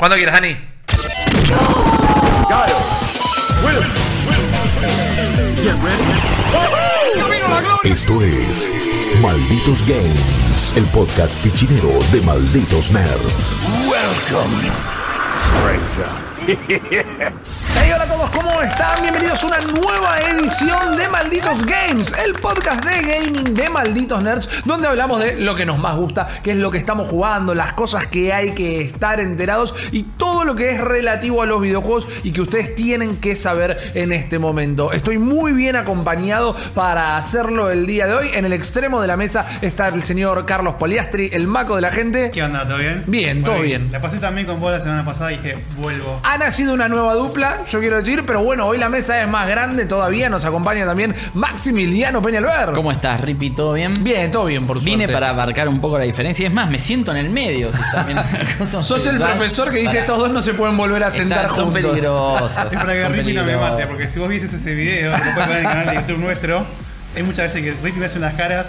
Cuando 0.00 0.16
quieras, 0.16 0.40
ready. 0.40 0.56
Esto 7.84 8.22
es 8.22 8.66
Malditos 9.20 9.86
Games, 9.86 10.72
el 10.74 10.84
podcast 10.86 11.38
fichinero 11.42 11.90
de 12.12 12.22
Malditos 12.22 12.90
Nerds. 12.90 13.52
Welcome, 13.90 14.72
stranger. 15.44 16.29
Hey, 17.72 17.92
hola 17.94 18.04
a 18.04 18.08
todos, 18.08 18.30
¿cómo 18.30 18.62
están? 18.62 19.02
Bienvenidos 19.02 19.42
a 19.42 19.46
una 19.46 19.60
nueva 19.60 20.18
edición 20.20 20.96
de 20.96 21.08
Malditos 21.08 21.64
Games, 21.64 22.12
el 22.24 22.34
podcast 22.34 22.84
de 22.84 23.00
gaming 23.00 23.54
de 23.54 23.68
Malditos 23.68 24.22
Nerds, 24.22 24.48
donde 24.64 24.88
hablamos 24.88 25.20
de 25.22 25.36
lo 25.36 25.54
que 25.54 25.64
nos 25.64 25.78
más 25.78 25.96
gusta, 25.96 26.28
que 26.42 26.50
es 26.52 26.56
lo 26.56 26.70
que 26.70 26.78
estamos 26.78 27.08
jugando, 27.08 27.54
las 27.54 27.74
cosas 27.74 28.06
que 28.06 28.32
hay 28.32 28.52
que 28.52 28.82
estar 28.82 29.20
enterados 29.20 29.74
y 29.92 30.02
todo 30.02 30.44
lo 30.44 30.56
que 30.56 30.70
es 30.70 30.80
relativo 30.80 31.42
a 31.42 31.46
los 31.46 31.60
videojuegos 31.60 32.06
y 32.24 32.32
que 32.32 32.40
ustedes 32.42 32.74
tienen 32.74 33.18
que 33.18 33.36
saber 33.36 33.92
en 33.94 34.12
este 34.12 34.38
momento. 34.38 34.92
Estoy 34.92 35.18
muy 35.18 35.52
bien 35.52 35.76
acompañado 35.76 36.56
para 36.74 37.16
hacerlo 37.16 37.70
el 37.70 37.86
día 37.86 38.06
de 38.06 38.14
hoy. 38.14 38.30
En 38.34 38.44
el 38.44 38.52
extremo 38.52 39.00
de 39.00 39.06
la 39.06 39.16
mesa 39.16 39.46
está 39.62 39.88
el 39.88 40.02
señor 40.02 40.44
Carlos 40.44 40.74
Poliastri, 40.74 41.30
el 41.32 41.46
maco 41.46 41.76
de 41.76 41.82
la 41.82 41.92
gente. 41.92 42.30
¿Qué 42.30 42.42
onda? 42.42 42.66
¿Todo 42.66 42.78
bien? 42.78 43.04
Bien, 43.06 43.42
todo 43.44 43.60
bien. 43.60 43.90
La 43.92 44.00
pasé 44.00 44.18
también 44.18 44.46
con 44.46 44.60
vos 44.60 44.72
la 44.72 44.80
semana 44.80 45.04
pasada 45.04 45.32
y 45.32 45.36
dije, 45.36 45.58
vuelvo. 45.76 46.20
Ha 46.32 46.38
nacido 46.38 46.74
una 46.74 46.88
nueva 46.88 47.14
dupla, 47.14 47.64
yo 47.68 47.80
quiero 47.80 47.96
decir, 47.96 48.22
pero 48.24 48.40
bueno, 48.44 48.64
hoy 48.64 48.78
la 48.78 48.88
mesa 48.88 49.20
es 49.20 49.26
más 49.26 49.48
grande 49.48 49.84
todavía. 49.86 50.30
Nos 50.30 50.44
acompaña 50.44 50.86
también 50.86 51.12
Maximiliano 51.34 52.22
Peñalver. 52.22 52.70
¿Cómo 52.72 52.92
estás, 52.92 53.20
Rippy? 53.20 53.50
¿Todo 53.50 53.72
bien? 53.72 54.04
Bien, 54.04 54.30
todo 54.30 54.44
bien, 54.44 54.64
por 54.64 54.76
suerte. 54.76 54.90
Vine 54.90 55.08
para 55.08 55.30
abarcar 55.30 55.66
un 55.66 55.80
poco 55.80 55.98
la 55.98 56.04
diferencia. 56.04 56.46
Es 56.46 56.52
más, 56.52 56.70
me 56.70 56.78
siento 56.78 57.10
en 57.10 57.16
el 57.16 57.30
medio. 57.30 57.72
Si 57.72 57.78
Sos 58.82 59.06
el 59.06 59.16
profesor 59.16 59.70
que 59.72 59.78
dice 59.78 59.86
Para- 59.88 60.00
estos 60.02 60.18
dos 60.18 60.30
no 60.30 60.40
se 60.40 60.54
pueden 60.54 60.76
volver 60.76 61.02
a 61.02 61.10
sentar 61.10 61.46
Están- 61.46 61.56
son 61.56 61.64
juntos. 61.64 61.82
peligrosos. 61.90 62.52
Es 62.70 62.78
para 62.78 62.92
que 62.94 63.02
son 63.02 63.12
Rippy 63.12 63.32
no 63.32 63.44
me 63.44 63.56
mate, 63.56 63.86
porque 63.88 64.06
si 64.06 64.20
vos 64.20 64.28
vieses 64.28 64.52
ese 64.52 64.72
video, 64.72 65.10
que 65.12 65.24
lo 65.24 65.34
puedes 65.34 65.48
ver 65.48 65.58
en 65.58 65.66
el 65.66 65.72
canal 65.72 65.86
de 65.88 65.94
YouTube 65.96 66.18
nuestro, 66.18 66.64
hay 67.16 67.22
muchas 67.24 67.52
veces 67.52 67.64
que 67.76 67.82
Rippy 67.84 67.98
me 67.98 68.06
hace 68.06 68.18
unas 68.18 68.34
caras 68.34 68.66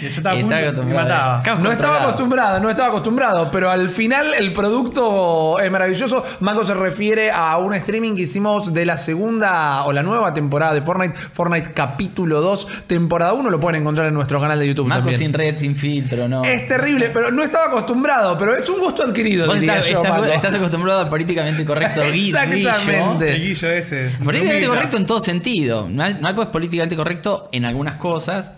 yo 0.00 0.08
estaba 0.08 0.38
punto 0.40 0.54
y 0.82 0.84
me 0.86 0.94
mataba. 0.94 1.42
Caos 1.42 1.60
No 1.60 1.72
estaba 1.72 2.02
acostumbrado, 2.02 2.60
no 2.60 2.70
estaba 2.70 2.88
acostumbrado, 2.90 3.50
pero 3.50 3.70
al 3.70 3.88
final 3.88 4.26
el 4.38 4.52
producto 4.52 5.58
es 5.60 5.70
maravilloso. 5.70 6.24
Maco 6.40 6.64
se 6.64 6.74
refiere 6.74 7.30
a 7.30 7.58
un 7.58 7.74
streaming 7.74 8.14
que 8.14 8.22
hicimos 8.22 8.72
de 8.72 8.84
la 8.86 8.96
segunda 8.98 9.84
o 9.84 9.92
la 9.92 10.02
nueva 10.02 10.32
temporada 10.32 10.74
de 10.74 10.82
Fortnite, 10.82 11.14
Fortnite 11.32 11.72
capítulo 11.72 12.40
2, 12.40 12.66
temporada 12.86 13.32
1, 13.32 13.50
lo 13.50 13.60
pueden 13.60 13.80
encontrar 13.82 14.06
en 14.06 14.14
nuestro 14.14 14.40
canal 14.40 14.58
de 14.58 14.68
YouTube 14.68 14.86
Maco 14.86 15.00
también. 15.00 15.18
sin 15.18 15.32
red, 15.32 15.58
sin 15.58 15.74
filtro, 15.76 16.28
¿no? 16.28 16.44
Es 16.44 16.66
terrible, 16.68 17.10
pero 17.12 17.30
no 17.30 17.42
estaba 17.42 17.66
acostumbrado, 17.66 18.36
pero 18.38 18.54
es 18.54 18.68
un 18.68 18.78
gusto 18.80 19.02
adquirido, 19.02 19.46
Vos 19.46 19.56
estás, 19.56 19.86
yo, 19.88 19.98
estás- 20.02 20.12
Maco. 20.20 20.24
estás 20.32 20.54
acostumbrado 20.54 21.00
al 21.00 21.08
políticamente 21.08 21.64
correcto 21.64 22.02
guillo. 22.12 22.38
Exactamente. 22.38 23.32
El 23.34 23.42
guillo 23.42 23.70
ese 23.70 24.06
es. 24.06 24.16
Políticamente 24.16 24.66
correcto 24.68 24.96
en 24.96 25.06
todo 25.06 25.20
sentido. 25.20 25.88
Maco 25.88 26.42
es 26.42 26.48
políticamente 26.48 26.96
correcto 26.96 27.48
en 27.52 27.64
algunas 27.64 27.96
cosas, 27.96 28.54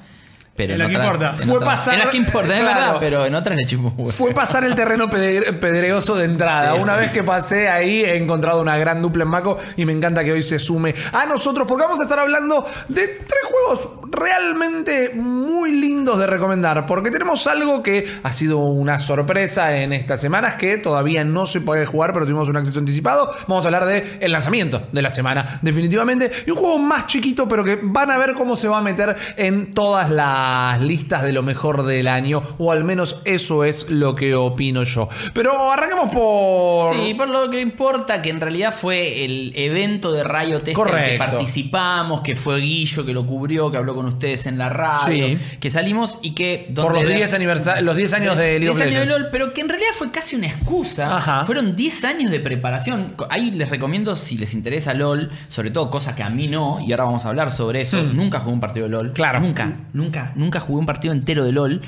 pero 0.56 0.74
En 0.74 0.80
en, 0.80 0.86
lo 0.86 0.88
que 0.88 0.96
otras. 0.96 1.14
importa. 1.14 1.42
En, 1.42 1.48
Fue 1.48 1.56
otras- 1.56 1.70
pasar- 1.70 1.94
en 1.94 2.00
las 2.00 2.08
que 2.10 2.16
importa, 2.16 2.54
es 2.54 2.60
claro. 2.60 2.80
verdad, 2.80 2.96
pero 3.00 3.26
en 3.26 3.34
otras 3.34 3.56
le 3.56 3.66
chupó 3.66 3.88
un 3.88 3.94
huevo. 3.98 4.12
Fue 4.12 4.32
pasar 4.32 4.64
el 4.64 4.74
terreno 4.74 5.08
pedre- 5.10 5.52
pedregoso 5.54 6.14
de 6.14 6.24
entrada. 6.26 6.74
Sí, 6.76 6.80
Una 6.82 6.94
sí. 6.94 7.00
vez 7.00 7.12
que 7.12 7.22
pasé 7.22 7.68
ahí 7.68 8.04
he 8.04 8.16
encontrado 8.16 8.60
una 8.60 8.76
gran 8.78 9.02
dupla 9.02 9.24
en 9.24 9.30
Maco 9.30 9.58
y 9.76 9.84
me 9.84 9.92
encanta 9.92 10.22
que 10.24 10.32
hoy 10.32 10.42
se 10.42 10.58
sume 10.58 10.94
a 11.12 11.26
nosotros 11.26 11.66
porque 11.66 11.84
vamos 11.84 12.00
a 12.00 12.04
estar 12.04 12.18
hablando 12.18 12.66
de 12.88 13.06
tres 13.06 13.40
juegos 13.50 13.88
realmente 14.10 15.10
muy 15.14 15.72
lindos 15.72 16.18
de 16.18 16.26
recomendar. 16.26 16.86
Porque 16.86 17.10
tenemos 17.10 17.46
algo 17.46 17.82
que 17.82 18.06
ha 18.22 18.32
sido 18.32 18.58
una 18.58 19.00
sorpresa 19.00 19.76
en 19.76 19.92
estas 19.92 20.20
semanas 20.20 20.54
que 20.54 20.78
todavía 20.78 21.24
no 21.24 21.46
se 21.46 21.60
puede 21.60 21.84
jugar, 21.86 22.12
pero 22.12 22.24
tuvimos 22.26 22.48
un 22.48 22.56
acceso 22.56 22.78
anticipado. 22.78 23.30
Vamos 23.48 23.64
a 23.64 23.68
hablar 23.68 23.86
de 23.86 24.18
el 24.20 24.32
lanzamiento 24.32 24.86
de 24.92 25.02
la 25.02 25.10
semana, 25.10 25.58
definitivamente. 25.62 26.30
Y 26.46 26.50
un 26.50 26.56
juego 26.58 26.78
más 26.78 27.06
chiquito, 27.06 27.48
pero 27.48 27.64
que 27.64 27.78
van 27.82 28.10
a 28.10 28.18
ver 28.18 28.34
cómo 28.34 28.56
se 28.56 28.68
va 28.68 28.78
a 28.78 28.82
meter 28.82 29.16
en 29.36 29.72
todas 29.74 30.10
las 30.10 30.43
listas 30.80 31.22
de 31.22 31.32
lo 31.32 31.42
mejor 31.42 31.84
del 31.84 32.08
año. 32.08 32.42
O 32.58 32.72
al 32.72 32.84
menos 32.84 33.20
eso 33.24 33.64
es 33.64 33.88
lo 33.90 34.14
que 34.14 34.34
opino 34.34 34.82
yo. 34.84 35.08
Pero 35.32 35.70
arranquemos 35.72 36.10
por. 36.10 36.94
Sí, 36.94 37.14
por 37.14 37.28
lo 37.28 37.50
que 37.50 37.60
importa, 37.60 38.20
que 38.22 38.30
en 38.30 38.40
realidad 38.40 38.74
fue 38.74 39.24
el 39.24 39.52
evento 39.56 40.12
de 40.12 40.24
Riot 40.24 40.58
este 40.58 40.70
en 40.70 40.74
Correcto. 40.74 41.10
que 41.12 41.18
participamos, 41.18 42.20
que 42.22 42.36
fue 42.36 42.60
Guillo 42.60 43.04
que 43.04 43.12
lo 43.12 43.26
cubrió, 43.26 43.70
que 43.70 43.76
habló 43.76 43.94
con 43.94 44.06
ustedes 44.06 44.46
en 44.46 44.58
la 44.58 44.68
radio, 44.68 45.26
Sí. 45.28 45.38
que 45.60 45.70
salimos 45.70 46.18
y 46.22 46.34
que... 46.34 46.70
Por 46.74 46.94
los 46.94 47.06
de- 47.06 47.14
10, 47.14 47.34
aniversa- 47.34 47.80
los 47.80 47.96
10 47.96 48.12
años 48.14 48.36
de 48.36 48.58
League 48.58 48.68
of 48.70 48.76
10 48.76 48.88
años 48.88 49.00
de 49.00 49.06
Legends. 49.06 49.20
LOL, 49.22 49.30
pero 49.30 49.52
que 49.54 49.60
en 49.60 49.68
realidad 49.68 49.90
fue 49.96 50.10
casi 50.10 50.36
una 50.36 50.46
excusa. 50.46 51.16
Ajá. 51.16 51.44
Fueron 51.44 51.76
10 51.76 52.04
años 52.04 52.30
de 52.30 52.40
preparación. 52.40 53.14
Ahí 53.30 53.50
les 53.50 53.68
recomiendo, 53.70 54.14
si 54.16 54.36
les 54.38 54.54
interesa 54.54 54.94
LOL, 54.94 55.30
sobre 55.48 55.70
todo 55.70 55.90
cosas 55.90 56.14
que 56.14 56.22
a 56.22 56.30
mí 56.30 56.48
no, 56.48 56.78
y 56.86 56.92
ahora 56.92 57.04
vamos 57.04 57.24
a 57.24 57.28
hablar 57.28 57.52
sobre 57.52 57.80
eso. 57.82 58.02
Nunca 58.02 58.40
jugué 58.40 58.52
un 58.54 58.60
partido 58.60 58.86
de 58.86 58.90
LOL. 58.90 59.08
Hmm. 59.10 59.12
Claro. 59.12 59.40
Nunca, 59.40 59.76
nunca, 59.92 60.32
nunca 60.36 60.60
jugué 60.60 60.80
un 60.80 60.86
partido 60.86 61.12
entero 61.14 61.44
de 61.44 61.52
LOL. 61.52 61.82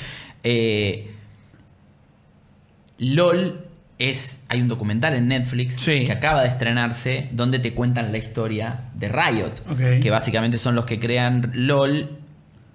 Eh, 0.44 1.10
LOL 2.98 3.66
es. 3.98 4.40
Hay 4.48 4.60
un 4.60 4.68
documental 4.68 5.14
en 5.14 5.28
Netflix 5.28 5.74
Sí. 5.80 6.04
que 6.04 6.12
acaba 6.12 6.42
de 6.42 6.48
estrenarse 6.48 7.28
donde 7.32 7.58
te 7.58 7.72
cuentan 7.74 8.12
la 8.12 8.18
historia 8.18 8.80
de 8.94 9.08
Riot. 9.08 10.00
Que 10.00 10.10
básicamente 10.10 10.58
son 10.58 10.74
los 10.74 10.86
que 10.86 10.98
crean 11.00 11.50
LOL. 11.54 12.15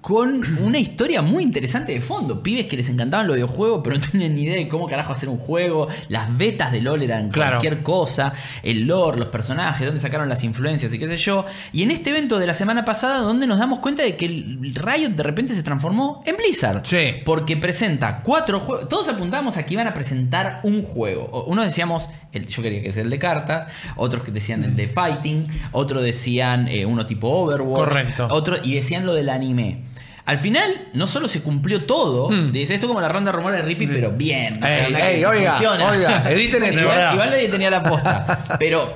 Con 0.02 0.58
una 0.64 0.80
historia 0.80 1.22
muy 1.22 1.44
interesante 1.44 1.92
de 1.92 2.02
fondo. 2.02 2.42
Pibes 2.42 2.66
que 2.66 2.76
les 2.76 2.90
encantaban 2.90 3.28
los 3.28 3.36
videojuegos, 3.36 3.82
pero 3.84 3.98
no 3.98 4.02
tenían 4.12 4.34
ni 4.36 4.42
idea 4.44 4.56
de 4.56 4.68
cómo 4.68 4.88
carajo 4.88 5.14
hacer 5.14 5.30
un 5.30 5.38
juego. 5.38 5.88
Las 6.10 6.36
betas 6.36 6.72
de 6.72 6.82
LOL 6.82 7.04
eran 7.04 7.30
Claro. 7.30 7.60
cualquier 7.60 7.84
cosa. 7.84 8.34
El 8.64 8.88
lore, 8.88 9.20
los 9.20 9.28
personajes, 9.28 9.86
dónde 9.86 10.02
sacaron 10.02 10.28
las 10.28 10.44
influencias 10.44 10.92
y 10.92 10.98
qué 10.98 11.08
sé 11.08 11.18
yo. 11.18 11.46
Y 11.72 11.84
en 11.84 11.92
este 11.92 12.10
evento 12.10 12.40
de 12.40 12.48
la 12.48 12.56
semana 12.56 12.84
pasada, 12.84 13.20
donde 13.20 13.46
nos 13.46 13.60
damos 13.60 13.78
cuenta 13.78 14.02
de 14.02 14.16
que 14.18 14.26
el 14.26 14.74
Riot 14.74 15.12
de 15.12 15.22
repente 15.22 15.54
se 15.54 15.62
transformó 15.62 16.24
en 16.26 16.36
Blizzard. 16.36 16.82
Sí. 16.84 17.18
Porque 17.24 17.56
presenta 17.58 18.22
cuatro 18.24 18.60
juegos. 18.60 18.90
Todos 18.90 19.08
apuntamos 19.08 19.58
a 19.58 19.66
que 19.68 19.76
iban 19.76 19.86
a 19.86 19.94
presentar 19.94 20.62
un 20.64 20.82
juego. 20.82 21.44
Uno 21.46 21.62
decíamos, 21.62 22.10
el, 22.32 22.48
yo 22.48 22.64
quería 22.64 22.82
que 22.82 22.92
sea 22.92 23.04
el 23.04 23.12
de 23.12 23.20
cartas. 23.20 23.72
Otros 23.98 24.24
que 24.24 24.32
decían 24.32 24.64
el 24.64 24.76
de 24.76 24.88
fighting. 24.88 25.46
Otros 25.74 26.02
decían 26.02 26.68
eh, 26.68 26.88
uno 26.88 27.06
tipo 27.06 27.28
Overwatch. 27.30 27.76
Correcto. 27.78 28.28
Otro, 28.32 28.58
y 28.64 28.74
decían 28.74 29.06
lo 29.06 29.14
del 29.14 29.30
anime. 29.30 29.91
Al 30.26 30.38
final, 30.38 30.90
no 30.94 31.08
solo 31.08 31.28
se 31.28 31.42
cumplió 31.42 31.86
todo, 31.86 32.30
dice 32.52 32.76
esto 32.76 32.88
como 32.88 33.02
la 33.02 33.10
ronda 33.10 33.32
de 33.32 33.38
rumores 33.38 33.60
de 33.62 33.66
Rippy, 33.66 33.88
pero 33.88 34.12
bien. 34.12 34.64
o 34.64 34.68
sea. 34.68 34.88
Ey, 34.88 35.16
ey, 35.18 35.26
oiga, 35.26 35.52
funciona. 35.54 35.90
oiga, 35.90 36.24
editen 36.32 36.64
eso. 36.64 36.84
igual, 36.84 37.30
nadie 37.32 37.48
tenía 37.50 37.70
la 37.72 37.84
posta. 37.84 38.44
Pero 38.60 38.94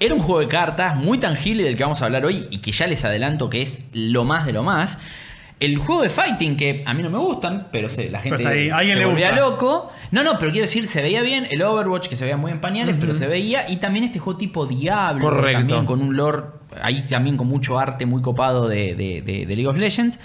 era 0.00 0.12
un 0.14 0.20
juego 0.20 0.40
de 0.40 0.48
cartas 0.48 0.96
muy 0.96 1.18
tangible 1.18 1.62
del 1.64 1.76
que 1.76 1.82
vamos 1.82 2.02
a 2.02 2.06
hablar 2.06 2.24
hoy 2.26 2.46
y 2.50 2.58
que 2.58 2.72
ya 2.72 2.86
les 2.86 3.04
adelanto 3.04 3.48
que 3.48 3.62
es 3.62 3.78
lo 3.92 4.24
más 4.24 4.44
de 4.44 4.52
lo 4.52 4.62
más. 4.62 4.98
El 5.60 5.78
juego 5.78 6.02
de 6.02 6.10
fighting, 6.10 6.56
que 6.56 6.82
a 6.84 6.92
mí 6.94 7.02
no 7.02 7.08
me 7.10 7.16
gustan, 7.18 7.68
pero 7.70 7.88
la 8.10 8.20
gente 8.20 8.46
ahí, 8.46 8.68
alguien 8.70 8.96
se 8.96 9.00
le 9.00 9.06
volvía 9.06 9.28
gusta. 9.30 9.40
loco. 9.46 9.92
No, 10.10 10.22
no, 10.24 10.36
pero 10.38 10.50
quiero 10.50 10.66
decir, 10.66 10.86
se 10.88 11.00
veía 11.00 11.22
bien. 11.22 11.46
El 11.48 11.62
Overwatch, 11.62 12.08
que 12.08 12.16
se 12.16 12.24
veía 12.24 12.36
muy 12.36 12.50
en 12.52 12.60
pañales, 12.60 12.96
pero 13.00 13.16
se 13.16 13.26
veía. 13.28 13.70
Y 13.70 13.76
también 13.76 14.04
este 14.04 14.18
juego 14.18 14.36
tipo 14.38 14.66
Diablo, 14.66 15.22
Correcto. 15.22 15.58
también 15.60 15.86
con 15.86 16.02
un 16.02 16.16
lore, 16.16 16.42
ahí 16.82 17.02
también 17.02 17.36
con 17.36 17.46
mucho 17.46 17.78
arte 17.78 18.06
muy 18.06 18.22
copado 18.22 18.68
de, 18.68 19.22
League 19.46 19.66
of 19.66 19.76
Legends. 19.76 20.18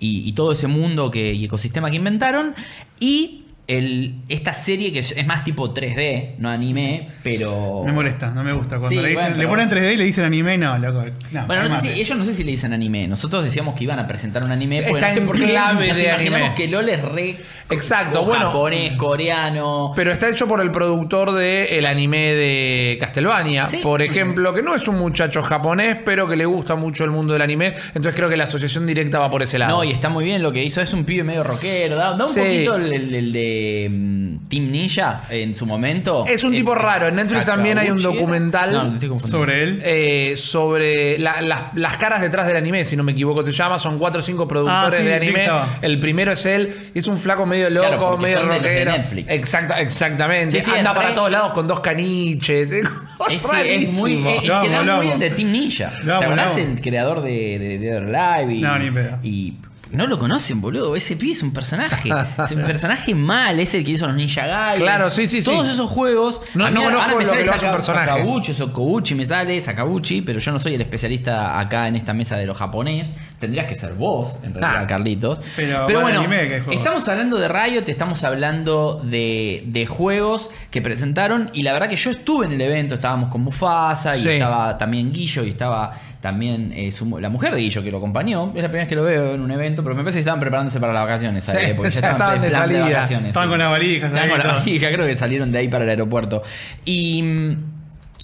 Y, 0.00 0.28
y 0.28 0.32
todo 0.32 0.52
ese 0.52 0.68
mundo 0.68 1.10
que, 1.10 1.32
y 1.34 1.44
ecosistema 1.44 1.90
que 1.90 1.96
inventaron. 1.96 2.54
Y 3.00 3.47
el, 3.68 4.14
esta 4.30 4.52
serie 4.54 4.92
que 4.92 5.00
es, 5.00 5.26
más 5.26 5.44
tipo 5.44 5.72
3D, 5.74 6.36
no 6.38 6.48
anime, 6.48 7.08
pero... 7.22 7.82
Me 7.84 7.92
molesta, 7.92 8.30
no 8.30 8.42
me 8.42 8.52
gusta. 8.52 8.78
Cuando 8.78 8.88
Sí, 8.88 8.96
le, 8.96 9.10
dicen, 9.10 9.24
bueno, 9.26 9.36
le 9.36 9.46
ponen 9.48 9.68
3D 9.70 9.92
y 9.92 9.96
le 9.98 10.04
dicen 10.04 10.24
anime, 10.24 10.56
no, 10.56 10.78
loco. 10.78 11.02
No, 11.32 11.46
Bueno, 11.46 11.64
no 11.64 11.68
sé 11.68 11.80
si, 11.82 12.00
ellos 12.00 12.16
no 12.18 12.24
sé 12.24 12.32
si 12.34 12.44
le 12.44 12.50
dicen 12.52 12.72
anime. 12.72 13.06
Nosotros 13.06 13.44
decíamos 13.44 13.74
que 13.74 13.84
iban 13.84 13.98
a 13.98 14.06
presentar 14.06 14.42
un 14.42 14.50
anime. 14.52 14.78
Porque 14.88 14.94
Está 14.94 15.08
no 15.08 15.12
sé 15.14 15.20
en 15.20 15.26
por 15.26 15.36
qué 15.38 15.50
clave 15.50 15.86
nos 15.88 15.96
de 15.98 16.02
imaginamos 16.04 16.40
anime. 16.48 16.54
que 16.56 16.68
LOL 16.68 16.88
es 16.88 17.02
re. 17.02 17.36
Exacto, 17.70 18.24
bueno. 18.24 18.46
Japonés, 18.46 18.96
coreano. 18.96 19.92
Pero 19.94 20.12
está 20.12 20.30
hecho 20.30 20.48
por 20.48 20.62
el 20.62 20.70
productor 20.70 21.32
de 21.32 21.78
el 21.78 21.84
anime 21.84 22.32
de 22.34 22.96
Castlevania, 22.98 23.66
Sí. 23.66 23.80
por 23.82 24.00
ejemplo, 24.00 24.54
que 24.54 24.62
no 24.62 24.74
es 24.74 24.88
un 24.88 24.96
muchacho 24.96 25.42
japonés, 25.42 25.98
pero 26.06 26.26
que 26.26 26.36
le 26.36 26.46
gusta 26.46 26.74
mucho 26.74 27.04
el 27.04 27.10
mundo 27.10 27.34
del 27.34 27.42
anime. 27.42 27.74
Entonces 27.88 28.14
creo 28.14 28.30
que 28.30 28.36
la 28.38 28.44
asociación 28.44 28.86
directa 28.86 29.18
va 29.18 29.28
por 29.28 29.42
ese 29.42 29.58
lado. 29.58 29.76
No, 29.76 29.84
y 29.84 29.90
está 29.90 30.08
muy 30.08 30.24
bien 30.24 30.42
lo 30.42 30.52
que 30.52 30.64
hizo. 30.64 30.80
Es 30.80 30.94
un 30.94 31.04
pibe 31.04 31.22
medio 31.22 31.44
rockero. 31.44 31.96
Da, 31.96 32.14
da 32.14 32.26
un 32.26 32.32
Sí. 32.32 32.40
poquito 32.40 32.76
el, 32.76 32.92
el- 32.94 33.14
el 33.14 33.32
de 33.32 33.57
mm, 33.90 34.48
Team 34.48 34.70
Ninja 34.70 35.22
en 35.30 35.54
su 35.54 35.66
momento. 35.66 36.24
Es 36.28 36.44
un 36.44 36.52
tipo 36.52 36.74
raro. 36.74 37.08
En 37.08 37.16
Netflix 37.16 37.44
también 37.46 37.78
hay 37.78 37.90
un 37.90 38.02
documental. 38.02 38.72
No, 38.72 38.84
me 38.84 38.92
estoy 38.94 39.08
confundiendo. 39.08 39.38
Sobre 39.38 39.62
él. 39.62 39.82
eh, 39.84 40.34
sobre 40.36 41.18
la- 41.18 41.40
las- 41.40 41.62
las 41.74 41.96
caras 41.96 42.20
detrás 42.20 42.46
del 42.46 42.56
anime, 42.56 42.84
si 42.84 42.96
no 42.96 43.02
me 43.04 43.12
equivoco, 43.12 43.42
se 43.42 43.52
llama. 43.52 43.78
Son 43.78 43.98
cuatro 43.98 44.20
o 44.20 44.24
cinco 44.24 44.46
productores 44.48 44.94
Ah, 45.00 45.02
sí, 45.02 45.08
de 45.08 45.18
vi 45.18 45.26
anime. 45.26 45.40
estaba. 45.40 45.68
El 45.82 45.98
primero 46.00 46.32
es 46.32 46.44
él. 46.46 46.90
Es 46.94 47.06
un 47.06 47.18
flaco 47.18 47.46
medio 47.46 47.70
loco, 47.70 47.86
Claro, 47.86 48.08
porque 48.10 48.22
medio 48.24 48.38
son 48.38 48.48
de 48.48 48.54
los 48.54 48.62
de 48.62 48.68
rockero. 48.84 48.92
Netflix. 48.92 49.30
Exacta, 49.30 49.80
exactamente. 49.80 50.58
Sí, 50.60 50.64
sí, 50.64 50.70
Anda 50.76 50.90
es 50.90 50.96
para 50.96 51.08
re- 51.08 51.14
todos 51.14 51.30
lados 51.30 51.52
con 51.52 51.66
dos 51.66 51.80
caniches. 51.80 52.70
Es, 52.70 52.84
Es, 53.30 53.42
sí, 53.42 53.48
es 53.64 53.92
muy. 53.92 54.14
Es, 54.14 54.24
Lo 54.24 54.40
que 54.42 54.50
amo, 54.52 54.68
da 54.70 54.82
lo 54.82 54.82
muy 54.82 54.90
amo. 54.90 55.02
bien 55.02 55.18
de 55.18 55.30
Team 55.30 55.50
Ninja. 55.52 55.90
Lo 56.04 56.12
amo, 56.14 56.20
¿Te 56.20 56.26
acordás 56.26 56.56
lo 56.56 56.62
amo. 56.62 56.72
el 56.74 56.80
creador 56.80 57.22
de, 57.22 57.58
de 57.58 57.78
Dead 57.78 57.96
or 57.96 58.14
Alive? 58.16 58.54
Y, 58.54 58.60
No, 58.62 58.78
ni 58.78 58.90
pedo. 58.90 59.18
y 59.22 59.54
No 59.90 60.06
lo 60.06 60.18
conocen, 60.18 60.60
boludo. 60.60 60.94
Ese 60.96 61.16
pibe 61.16 61.32
es 61.32 61.42
un 61.42 61.52
personaje. 61.52 62.10
es 62.44 62.50
un 62.52 62.62
personaje 62.64 63.14
mal. 63.14 63.58
Es 63.58 63.74
el 63.74 63.84
que 63.84 63.92
hizo 63.92 64.06
los 64.06 64.16
Ninja 64.16 64.46
Gaiden. 64.46 64.82
Claro, 64.82 65.10
sí, 65.10 65.26
sí, 65.26 65.40
sí. 65.40 65.50
Todos 65.50 65.68
esos 65.68 65.88
juegos. 65.90 66.40
No- 66.54 66.66
a 66.66 66.70
mí 66.70 66.74
no 66.74 66.82
ahora 66.84 66.96
conozco 66.96 67.18
me 67.18 67.24
lo 67.24 67.30
sale 67.30 67.40
que 67.42 67.46
lo 67.46 67.52
hace 67.54 67.64
un 67.66 67.70
Saka- 67.72 67.76
personaje. 67.76 68.06
Sakaguchi 68.10 68.50
o 68.52 68.54
Sokoguchi 68.54 69.14
me 69.14 69.24
sale 69.24 69.60
Sakaguchi, 69.60 70.22
pero 70.22 70.38
yo 70.40 70.52
no 70.52 70.58
soy 70.58 70.74
el 70.74 70.80
especialista 70.82 71.58
acá 71.58 71.88
en 71.88 71.96
esta 71.96 72.12
mesa 72.14 72.36
de 72.36 72.46
lo 72.46 72.54
japonés. 72.54 73.10
Tendrías 73.38 73.66
que 73.66 73.76
ser 73.76 73.92
vos, 73.94 74.34
en 74.42 74.52
realidad, 74.54 74.82
Ah. 74.82 74.86
Carlitos. 74.86 75.40
Pero 75.54 75.86
bueno, 76.00 76.20
anime 76.20 76.62
estamos 76.72 77.08
hablando 77.08 77.38
de 77.38 77.48
Riot, 77.48 77.84
estamos 77.88 78.24
hablando 78.24 79.00
de, 79.04 79.62
de 79.66 79.86
juegos 79.86 80.50
que 80.70 80.82
presentaron. 80.82 81.50
Y 81.54 81.62
la 81.62 81.72
verdad 81.72 81.88
que 81.88 81.96
yo 81.96 82.10
estuve 82.10 82.46
en 82.46 82.52
el 82.52 82.60
evento, 82.60 82.96
estábamos 82.96 83.30
con 83.30 83.42
Mufasa 83.42 84.16
y 84.16 84.22
Sí. 84.22 84.28
estaba 84.30 84.76
también 84.76 85.12
Guillo 85.12 85.44
y 85.44 85.50
estaba 85.50 85.92
también 86.20 86.72
eh, 86.74 86.90
su 86.92 87.18
la 87.18 87.28
mujer 87.28 87.54
de 87.54 87.60
Guillo 87.60 87.82
que 87.82 87.90
lo 87.90 87.98
acompañó. 87.98 88.48
Es 88.54 88.62
la 88.62 88.68
primera 88.68 88.80
vez 88.84 88.88
que 88.88 88.96
lo 88.96 89.04
veo 89.04 89.34
en 89.34 89.40
un 89.40 89.50
evento, 89.50 89.82
pero 89.82 89.94
me 89.94 90.02
parece 90.02 90.16
que 90.16 90.20
estaban 90.20 90.40
preparándose 90.40 90.80
para 90.80 90.92
las 90.92 91.02
vacaciones, 91.02 91.44
¿sabes? 91.44 91.74
Porque 91.74 91.90
ya, 91.90 92.00
Ya 92.00 92.10
estaban 92.12 92.36
en 92.36 92.42
de 92.42 92.48
plan 92.48 92.60
salida. 92.62 92.84
vacaciones. 92.84 93.28
Estaban 93.28 93.48
sí. 93.48 93.50
con 93.50 93.58
las 93.60 93.70
valijas 93.70 94.12
Estaban 94.12 94.24
ahí 94.24 94.30
con 94.30 94.40
y 94.40 94.42
la 94.42 94.50
todo. 94.50 94.60
valija, 94.64 94.92
creo 94.92 95.06
que 95.06 95.16
salieron 95.16 95.52
de 95.52 95.58
ahí 95.58 95.68
para 95.68 95.84
el 95.84 95.90
aeropuerto. 95.90 96.42
Y 96.84 97.22
mm, 97.22 97.56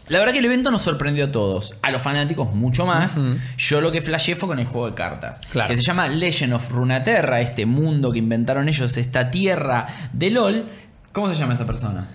la 0.08 0.18
verdad 0.18 0.32
que 0.32 0.40
el 0.40 0.44
evento 0.44 0.70
nos 0.70 0.82
sorprendió 0.82 1.26
a 1.26 1.32
todos. 1.32 1.74
A 1.82 1.90
los 1.90 2.02
fanáticos 2.02 2.52
mucho 2.54 2.84
más. 2.84 3.18
Yo 3.56 3.80
lo 3.80 3.90
que 3.92 4.02
flashé 4.02 4.34
fue 4.36 4.48
con 4.48 4.58
el 4.58 4.66
juego 4.66 4.88
de 4.90 4.94
cartas. 4.94 5.40
Claro. 5.50 5.68
Que 5.68 5.76
se 5.76 5.82
llama 5.82 6.08
Legend 6.08 6.52
of 6.54 6.70
Runeterra, 6.70 7.40
este 7.40 7.64
mundo 7.64 8.12
que 8.12 8.18
inventaron 8.18 8.68
ellos, 8.68 8.96
esta 8.96 9.30
tierra 9.30 9.86
de 10.12 10.30
LOL. 10.30 10.64
¿Cómo 11.12 11.28
se 11.32 11.36
llama 11.38 11.54
esa 11.54 11.64
persona? 11.64 12.06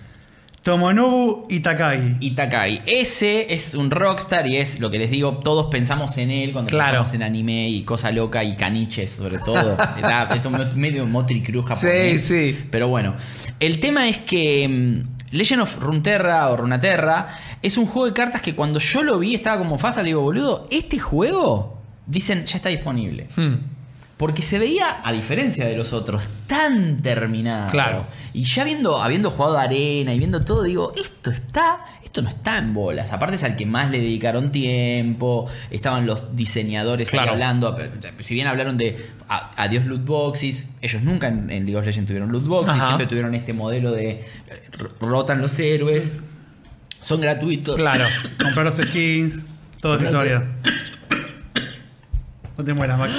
Tomonobu 0.62 1.46
Itakai. 1.48 2.16
Itakai. 2.20 2.82
Ese 2.84 3.54
es 3.54 3.74
un 3.74 3.90
rockstar 3.90 4.46
y 4.46 4.58
es 4.58 4.78
lo 4.78 4.90
que 4.90 4.98
les 4.98 5.10
digo, 5.10 5.38
todos 5.38 5.66
pensamos 5.70 6.18
en 6.18 6.30
él 6.30 6.52
cuando 6.52 6.68
Claro. 6.68 6.98
pensamos 6.98 7.14
en 7.14 7.22
anime 7.22 7.68
y 7.68 7.82
cosa 7.82 8.10
loca 8.10 8.44
y 8.44 8.56
caniches 8.56 9.10
sobre 9.10 9.38
todo. 9.38 9.76
Esto 10.34 10.50
es 10.60 10.76
medio 10.76 11.06
Motri 11.06 11.42
Cruz 11.42 11.66
japonés. 11.66 12.22
Sí, 12.24 12.52
sí. 12.52 12.64
Pero 12.70 12.88
bueno, 12.88 13.14
el 13.58 13.80
tema 13.80 14.06
es 14.08 14.18
que 14.18 14.68
mm, 14.68 15.34
Legend 15.34 15.62
of 15.62 15.78
Runeterra 15.78 16.50
o 16.50 16.56
Runeterra 16.58 17.28
es 17.62 17.78
un 17.78 17.86
juego 17.86 18.06
de 18.08 18.12
cartas 18.12 18.42
que 18.42 18.54
cuando 18.54 18.80
yo 18.80 19.02
lo 19.02 19.18
vi 19.18 19.34
estaba 19.34 19.56
como 19.58 19.78
fácil, 19.78 20.02
le 20.02 20.08
digo, 20.10 20.20
boludo, 20.20 20.66
este 20.70 20.98
juego, 20.98 21.78
dicen, 22.06 22.44
ya 22.44 22.56
está 22.56 22.68
disponible. 22.68 23.28
Hmm. 23.34 23.54
Porque 24.20 24.42
se 24.42 24.58
veía, 24.58 25.00
a 25.02 25.12
diferencia 25.12 25.66
de 25.66 25.74
los 25.74 25.94
otros, 25.94 26.28
tan 26.46 27.00
terminado. 27.00 27.70
Claro. 27.70 28.06
Y 28.34 28.42
ya 28.42 28.64
viendo, 28.64 29.00
habiendo 29.00 29.30
jugado 29.30 29.56
arena 29.56 30.12
y 30.12 30.18
viendo 30.18 30.44
todo, 30.44 30.62
digo, 30.62 30.92
esto 30.94 31.30
está, 31.30 31.86
esto 32.04 32.20
no 32.20 32.28
está 32.28 32.58
en 32.58 32.74
bolas. 32.74 33.14
Aparte 33.14 33.36
es 33.36 33.44
al 33.44 33.56
que 33.56 33.64
más 33.64 33.90
le 33.90 33.98
dedicaron 33.98 34.52
tiempo. 34.52 35.48
Estaban 35.70 36.04
los 36.04 36.36
diseñadores 36.36 37.10
ahí 37.14 37.26
hablando. 37.26 37.74
Si 38.18 38.34
bien 38.34 38.46
hablaron 38.46 38.76
de 38.76 39.02
adiós 39.26 39.86
loot 39.86 40.04
boxes, 40.04 40.66
ellos 40.82 41.02
nunca 41.02 41.28
en, 41.28 41.50
en 41.50 41.64
League 41.64 41.78
of 41.78 41.86
Legends 41.86 42.06
tuvieron 42.06 42.30
loot 42.30 42.44
boxes, 42.44 42.74
Ajá. 42.74 42.88
siempre 42.88 43.06
tuvieron 43.06 43.34
este 43.34 43.54
modelo 43.54 43.90
de 43.92 44.10
eh, 44.10 44.70
rotan 45.00 45.40
los 45.40 45.58
héroes. 45.58 46.20
Son 47.00 47.22
gratuitos. 47.22 47.74
Claro. 47.74 48.04
Comprar 48.38 48.66
los 48.66 48.76
skins. 48.76 49.38
Toda 49.80 49.96
esa 49.96 50.04
historia. 50.04 50.44
No 52.60 52.66
te 52.66 52.74
mueras, 52.74 52.98
Max. 52.98 53.10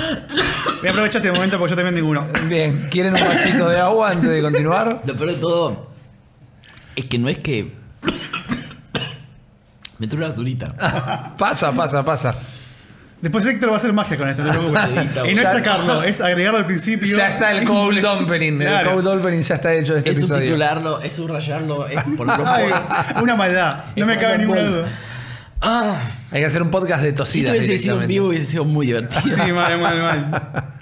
Voy 0.81 0.88
a 0.88 0.91
aprovechar 0.91 1.19
este 1.19 1.31
momento 1.31 1.57
porque 1.57 1.71
yo 1.71 1.75
también 1.75 1.95
ninguno. 1.95 2.27
Bien, 2.47 2.88
¿quieren 2.91 3.15
un 3.15 3.21
vasito 3.21 3.67
de 3.69 3.79
agua 3.79 4.11
antes 4.11 4.29
de 4.29 4.39
continuar? 4.39 5.01
Lo 5.03 5.15
peor 5.15 5.33
de 5.33 5.38
todo 5.39 5.91
es 6.95 7.05
que 7.05 7.17
no 7.17 7.27
es 7.27 7.39
que. 7.39 7.73
Me 9.97 10.05
entró 10.05 10.19
una 10.19 10.27
azulita. 10.27 10.75
Pasa, 11.39 11.71
pasa, 11.71 12.05
pasa. 12.05 12.35
Después 13.19 13.43
Héctor 13.47 13.71
va 13.71 13.73
a 13.73 13.77
hacer 13.77 13.93
magia 13.93 14.15
con 14.15 14.29
esto, 14.29 14.43
no 14.43 14.51
te 14.51 14.57
preocupes. 14.59 15.31
Y 15.31 15.33
no 15.33 15.41
es 15.41 15.49
sacarlo, 15.49 16.03
es 16.03 16.21
agregarlo 16.21 16.59
al 16.59 16.67
principio. 16.67 17.17
Ya 17.17 17.29
está 17.29 17.51
el 17.51 17.65
cold 17.65 18.05
opening. 18.05 18.59
Claro. 18.59 18.89
El 18.89 18.95
cold 19.03 19.07
opening 19.21 19.41
ya 19.41 19.55
está 19.55 19.73
hecho 19.73 19.93
de 19.93 19.99
este 19.99 20.11
Es 20.11 20.17
episodio. 20.19 20.41
subtitularlo, 20.41 21.01
es 21.01 21.13
subrayarlo, 21.13 21.88
es 21.88 22.03
ponerlo 22.15 22.43
por. 22.43 23.23
una 23.23 23.35
maldad, 23.35 23.85
no 23.95 24.05
me 24.05 24.19
cabe 24.19 24.38
ninguna 24.38 24.61
duda. 24.61 24.88
Ah, 25.62 26.02
Hay 26.31 26.42
que 26.42 26.46
hacer 26.48 26.62
un 26.62 26.72
podcast 26.72 27.04
de 27.04 27.10
si 27.10 27.16
tosidas. 27.16 27.56
esto 27.56 27.66
hubiese 27.68 27.84
sido 27.84 28.02
en 28.02 28.08
vivo 28.08 28.28
hubiese 28.30 28.46
sido 28.46 28.66
muy 28.66 28.88
divertido. 28.88 29.22
Sí, 29.46 29.52
mal, 29.52 29.80
mal, 29.80 30.02
mal. 30.02 30.74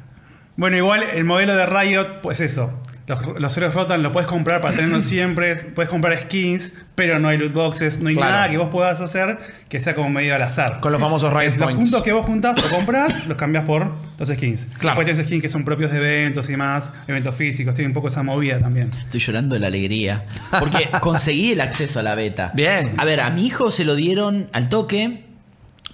Bueno, 0.56 0.78
igual 0.78 1.04
el 1.04 1.24
modelo 1.24 1.56
de 1.56 1.66
Riot, 1.66 2.22
pues 2.22 2.40
eso. 2.40 2.82
Los, 3.10 3.20
los 3.42 3.58
héroes 3.58 3.74
rotan, 3.74 4.02
lo 4.04 4.12
puedes 4.14 4.30
comprar 4.30 4.62
para 4.62 4.76
tenerlos 4.76 5.04
siempre. 5.06 5.56
Puedes 5.56 5.90
comprar 5.90 6.18
skins, 6.22 6.72
pero 6.96 7.20
no 7.20 7.28
hay 7.28 7.38
loot 7.38 7.52
boxes, 7.52 8.00
no 8.00 8.08
hay 8.10 8.16
Claro. 8.16 8.32
nada 8.32 8.50
que 8.50 8.58
vos 8.58 8.70
puedas 8.72 9.02
hacer 9.02 9.38
que 9.68 9.80
sea 9.80 9.96
como 9.96 10.10
medio 10.10 10.36
al 10.36 10.42
azar. 10.44 10.80
Con 10.80 10.92
los 10.92 11.02
famosos 11.02 11.34
Riot 11.34 11.56
Los 11.56 11.58
Points. 11.58 11.82
puntos 11.84 12.04
que 12.04 12.12
vos 12.14 12.26
juntás 12.26 12.58
o 12.60 12.70
compras, 12.70 13.26
los 13.28 13.36
cambias 13.36 13.66
por 13.66 13.92
los 14.18 14.30
skins. 14.30 14.68
Claro. 14.78 15.00
Después 15.00 15.08
tenés 15.08 15.26
skins 15.28 15.42
que 15.42 15.50
son 15.50 15.66
propios 15.66 15.92
de 15.92 15.98
eventos 15.98 16.48
y 16.48 16.52
demás, 16.52 16.90
eventos 17.08 17.34
físicos, 17.36 17.74
tiene 17.74 17.88
un 17.88 17.94
poco 17.94 18.08
esa 18.10 18.22
movida 18.24 18.60
también. 18.60 18.92
Estoy 19.06 19.20
llorando 19.20 19.56
de 19.56 19.60
la 19.62 19.68
alegría. 19.68 20.26
Porque 20.60 20.88
conseguí 21.02 21.52
el 21.54 21.62
acceso 21.62 22.00
a 22.00 22.04
la 22.04 22.16
beta. 22.16 22.52
Bien. 22.54 22.94
A 22.98 23.06
ver, 23.06 23.22
a 23.22 23.30
mi 23.32 23.46
hijo 23.46 23.72
se 23.72 23.84
lo 23.86 23.96
dieron 23.96 24.48
al 24.54 24.70
toque. 24.70 25.24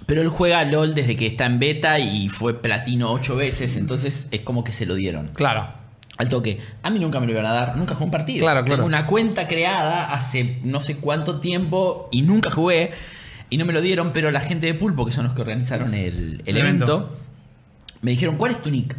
Pero 0.04 0.22
él 0.22 0.28
juega 0.28 0.62
LOL 0.64 0.94
desde 0.94 1.16
que 1.16 1.26
está 1.26 1.46
en 1.46 1.58
beta 1.58 1.98
y 1.98 2.28
fue 2.28 2.62
platino 2.62 3.10
ocho 3.10 3.34
veces. 3.34 3.76
Entonces 3.76 4.28
es 4.30 4.42
como 4.42 4.62
que 4.62 4.70
se 4.70 4.86
lo 4.86 4.94
dieron. 4.94 5.30
Claro. 5.34 5.66
Al 6.18 6.28
toque. 6.28 6.58
A 6.82 6.90
mí 6.90 6.98
nunca 6.98 7.20
me 7.20 7.26
lo 7.26 7.32
iban 7.32 7.46
a 7.46 7.52
dar. 7.52 7.76
Nunca 7.76 7.94
jugué 7.94 8.04
un 8.06 8.10
partido. 8.10 8.44
Claro, 8.44 8.60
claro. 8.64 8.76
Tengo 8.76 8.86
una 8.86 9.06
cuenta 9.06 9.46
creada 9.46 10.12
hace 10.12 10.58
no 10.64 10.80
sé 10.80 10.96
cuánto 10.96 11.40
tiempo 11.40 12.08
y 12.10 12.22
nunca 12.22 12.50
jugué. 12.50 12.92
Y 13.50 13.58
no 13.58 13.64
me 13.64 13.72
lo 13.72 13.80
dieron, 13.80 14.12
pero 14.12 14.30
la 14.30 14.40
gente 14.40 14.66
de 14.66 14.74
Pulpo, 14.74 15.04
que 15.06 15.12
son 15.12 15.24
los 15.24 15.34
que 15.34 15.40
organizaron 15.42 15.94
el, 15.94 16.42
el 16.46 16.56
El 16.56 16.56
evento. 16.56 16.84
evento, 16.84 17.16
me 18.00 18.10
dijeron, 18.12 18.36
¿cuál 18.36 18.52
es 18.52 18.62
tu 18.62 18.70
nick? 18.70 18.96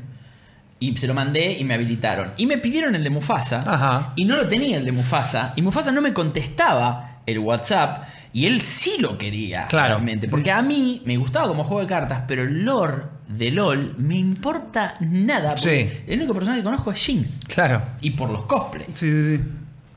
Y 0.79 0.95
se 0.95 1.07
lo 1.07 1.13
mandé 1.15 1.53
y 1.57 1.63
me 1.63 1.73
habilitaron. 1.73 2.33
Y 2.37 2.45
me 2.45 2.57
pidieron 2.59 2.93
el 2.93 3.03
de 3.03 3.09
Mufasa. 3.09 3.63
Ajá. 3.65 4.13
Y 4.15 4.25
no 4.25 4.35
lo 4.35 4.47
tenía 4.47 4.77
el 4.77 4.85
de 4.85 4.91
Mufasa. 4.91 5.53
Y 5.55 5.63
Mufasa 5.63 5.91
no 5.91 6.01
me 6.01 6.13
contestaba 6.13 7.21
el 7.25 7.39
WhatsApp. 7.39 8.03
Y 8.38 8.45
él 8.45 8.62
sí 8.62 8.98
lo 9.00 9.18
quería. 9.18 9.66
Claro. 9.66 9.95
Realmente. 9.95 10.28
Porque 10.28 10.51
a 10.51 10.62
mí 10.62 11.01
me 11.06 11.18
gustaba 11.18 11.48
como 11.48 11.63
juego 11.63 11.81
de 11.81 11.88
cartas, 11.88 12.22
pero 12.28 12.44
el 12.44 12.63
lore 12.63 13.01
de 13.28 13.50
LOL 13.50 13.95
me 13.98 14.16
importa 14.16 14.95
nada. 15.00 15.56
porque 15.56 15.89
Sí. 15.92 16.04
El 16.06 16.19
único 16.19 16.36
personaje 16.36 16.60
que 16.60 16.63
conozco 16.63 16.92
es 16.92 17.00
Jinx. 17.00 17.39
Claro. 17.48 17.81
Y 18.00 18.12
por 18.12 18.30
los 18.30 18.44
cosplays. 18.44 18.89
Sí, 18.94 19.12
sí, 19.12 19.38
sí. 19.38 19.44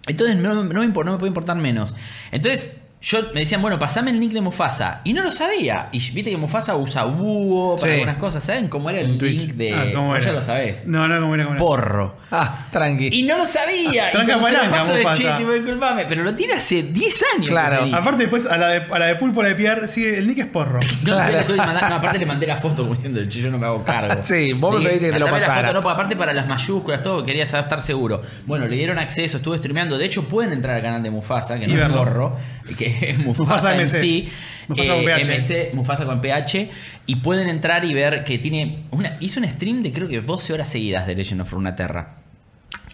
Entonces 0.06 0.36
no, 0.38 0.54
no 0.54 0.62
me, 0.64 0.72
no 0.72 0.80
me 0.86 1.18
puede 1.18 1.26
importar 1.26 1.54
menos. 1.58 1.94
Entonces 2.32 2.70
yo 3.02 3.18
me 3.32 3.40
decían, 3.40 3.62
bueno, 3.62 3.78
pasame 3.78 4.10
el 4.10 4.20
nick 4.20 4.32
de 4.32 4.42
Mufasa. 4.42 5.00
Y 5.04 5.12
no 5.14 5.22
lo 5.22 5.32
sabía. 5.32 5.88
Y 5.90 5.98
viste 6.10 6.30
que 6.30 6.36
Mufasa 6.36 6.76
usa 6.76 7.04
búho 7.04 7.76
para 7.76 7.92
Sí. 7.92 7.94
algunas 8.00 8.16
cosas. 8.18 8.44
¿Saben 8.44 8.68
cómo 8.68 8.90
era 8.90 9.00
el 9.00 9.16
link 9.16 9.52
de... 9.54 9.74
Ah, 9.74 9.84
¿cómo 9.94 10.08
Vos 10.08 10.16
era? 10.18 10.26
ya 10.26 10.32
lo 10.32 10.42
sabés. 10.42 10.86
No, 10.86 11.08
no, 11.08 11.18
como 11.20 11.34
era, 11.34 11.44
cómo 11.44 11.56
era. 11.56 11.64
Porro. 11.64 12.16
Ah, 12.30 12.66
tranqui. 12.70 13.08
Y 13.10 13.22
no 13.22 13.38
lo 13.38 13.46
sabía. 13.46 14.10
y 14.10 14.12
Tranca 14.12 14.38
cuando 14.38 14.46
se 14.48 14.52
lo 14.52 14.58
palanca, 14.70 14.78
paso 14.78 14.92
de 14.92 15.04
chiste, 15.16 15.52
disculpame. 15.54 16.04
Pero 16.08 16.22
lo 16.24 16.34
tiene 16.34 16.52
hace 16.54 16.82
10 16.82 17.24
años. 17.36 17.48
Claro. 17.48 17.86
nick. 17.86 17.94
Aparte, 17.94 18.22
después 18.24 18.44
a 18.46 18.56
la 18.58 18.68
de, 18.68 18.76
a 18.92 18.98
la 18.98 19.06
de 19.06 19.16
Pulpo, 19.16 19.42
la 19.42 19.48
de 19.48 19.54
Pierre, 19.54 19.88
sí, 19.88 20.04
el 20.04 20.26
nick 20.28 20.38
es 20.38 20.46
porro. 20.46 20.80
No, 21.04 21.14
le 21.28 21.40
estoy 21.40 21.56
mandando- 21.56 21.88
no, 21.88 21.94
aparte 21.94 22.18
le 22.18 22.26
mandé 22.26 22.46
la 22.46 22.56
foto 22.56 22.82
como 22.82 22.94
diciendo, 22.94 23.20
"Che, 23.26 23.40
yo 23.40 23.50
no 23.50 23.56
me 23.58 23.66
hago 23.66 23.82
cargo. 23.82 24.22
Sí, 24.22 24.52
vos 24.52 24.78
me 24.78 24.84
pediste 24.86 25.06
que 25.06 25.12
te 25.14 25.18
lo 25.18 25.24
"Mandame 25.26 25.40
la 25.40 25.46
pasara". 25.46 25.68
foto, 25.68 25.78
no, 25.78 25.82
porque 25.82 25.94
aparte 25.94 26.16
para 26.16 26.32
las 26.34 26.46
mayúsculas, 26.46 27.02
todo, 27.02 27.24
quería 27.24 27.46
saber, 27.46 27.64
estar 27.64 27.80
seguro. 27.80 28.20
Bueno, 28.46 28.66
le 28.66 28.76
dieron 28.76 28.98
acceso, 28.98 29.38
estuve 29.38 29.56
streameando. 29.58 29.96
De 29.96 30.04
hecho, 30.04 30.28
pueden 30.28 30.52
entrar 30.52 30.76
al 30.76 30.82
canal 30.82 31.02
de 31.02 31.10
Mufasa, 31.10 31.58
que 31.58 31.64
Y 31.64 31.68
no 31.72 31.82
es 31.82 31.88
morro, 31.88 32.36
que 32.78 32.89
es 33.02 33.18
Mufasa, 33.24 33.74
Mufasa 33.74 33.74
en 33.76 33.82
MC. 33.88 34.00
sí. 34.00 34.28
Mufasa 34.68 34.94
con 34.94 35.04
PH. 35.04 35.24
MC, 35.34 35.74
Mufasa 35.74 36.04
con 36.06 36.20
PH. 36.20 36.70
Y 37.06 37.16
pueden 37.16 37.48
entrar 37.48 37.84
y 37.84 37.92
ver 37.94 38.24
que 38.24 38.38
tiene. 38.38 38.84
Una, 38.90 39.16
hizo 39.20 39.40
un 39.40 39.48
stream 39.48 39.82
de 39.82 39.92
creo 39.92 40.08
que 40.08 40.20
12 40.20 40.52
horas 40.52 40.68
seguidas 40.68 41.06
de 41.06 41.14
Legend 41.16 41.40
of 41.42 41.52
Runeterra. 41.52 42.16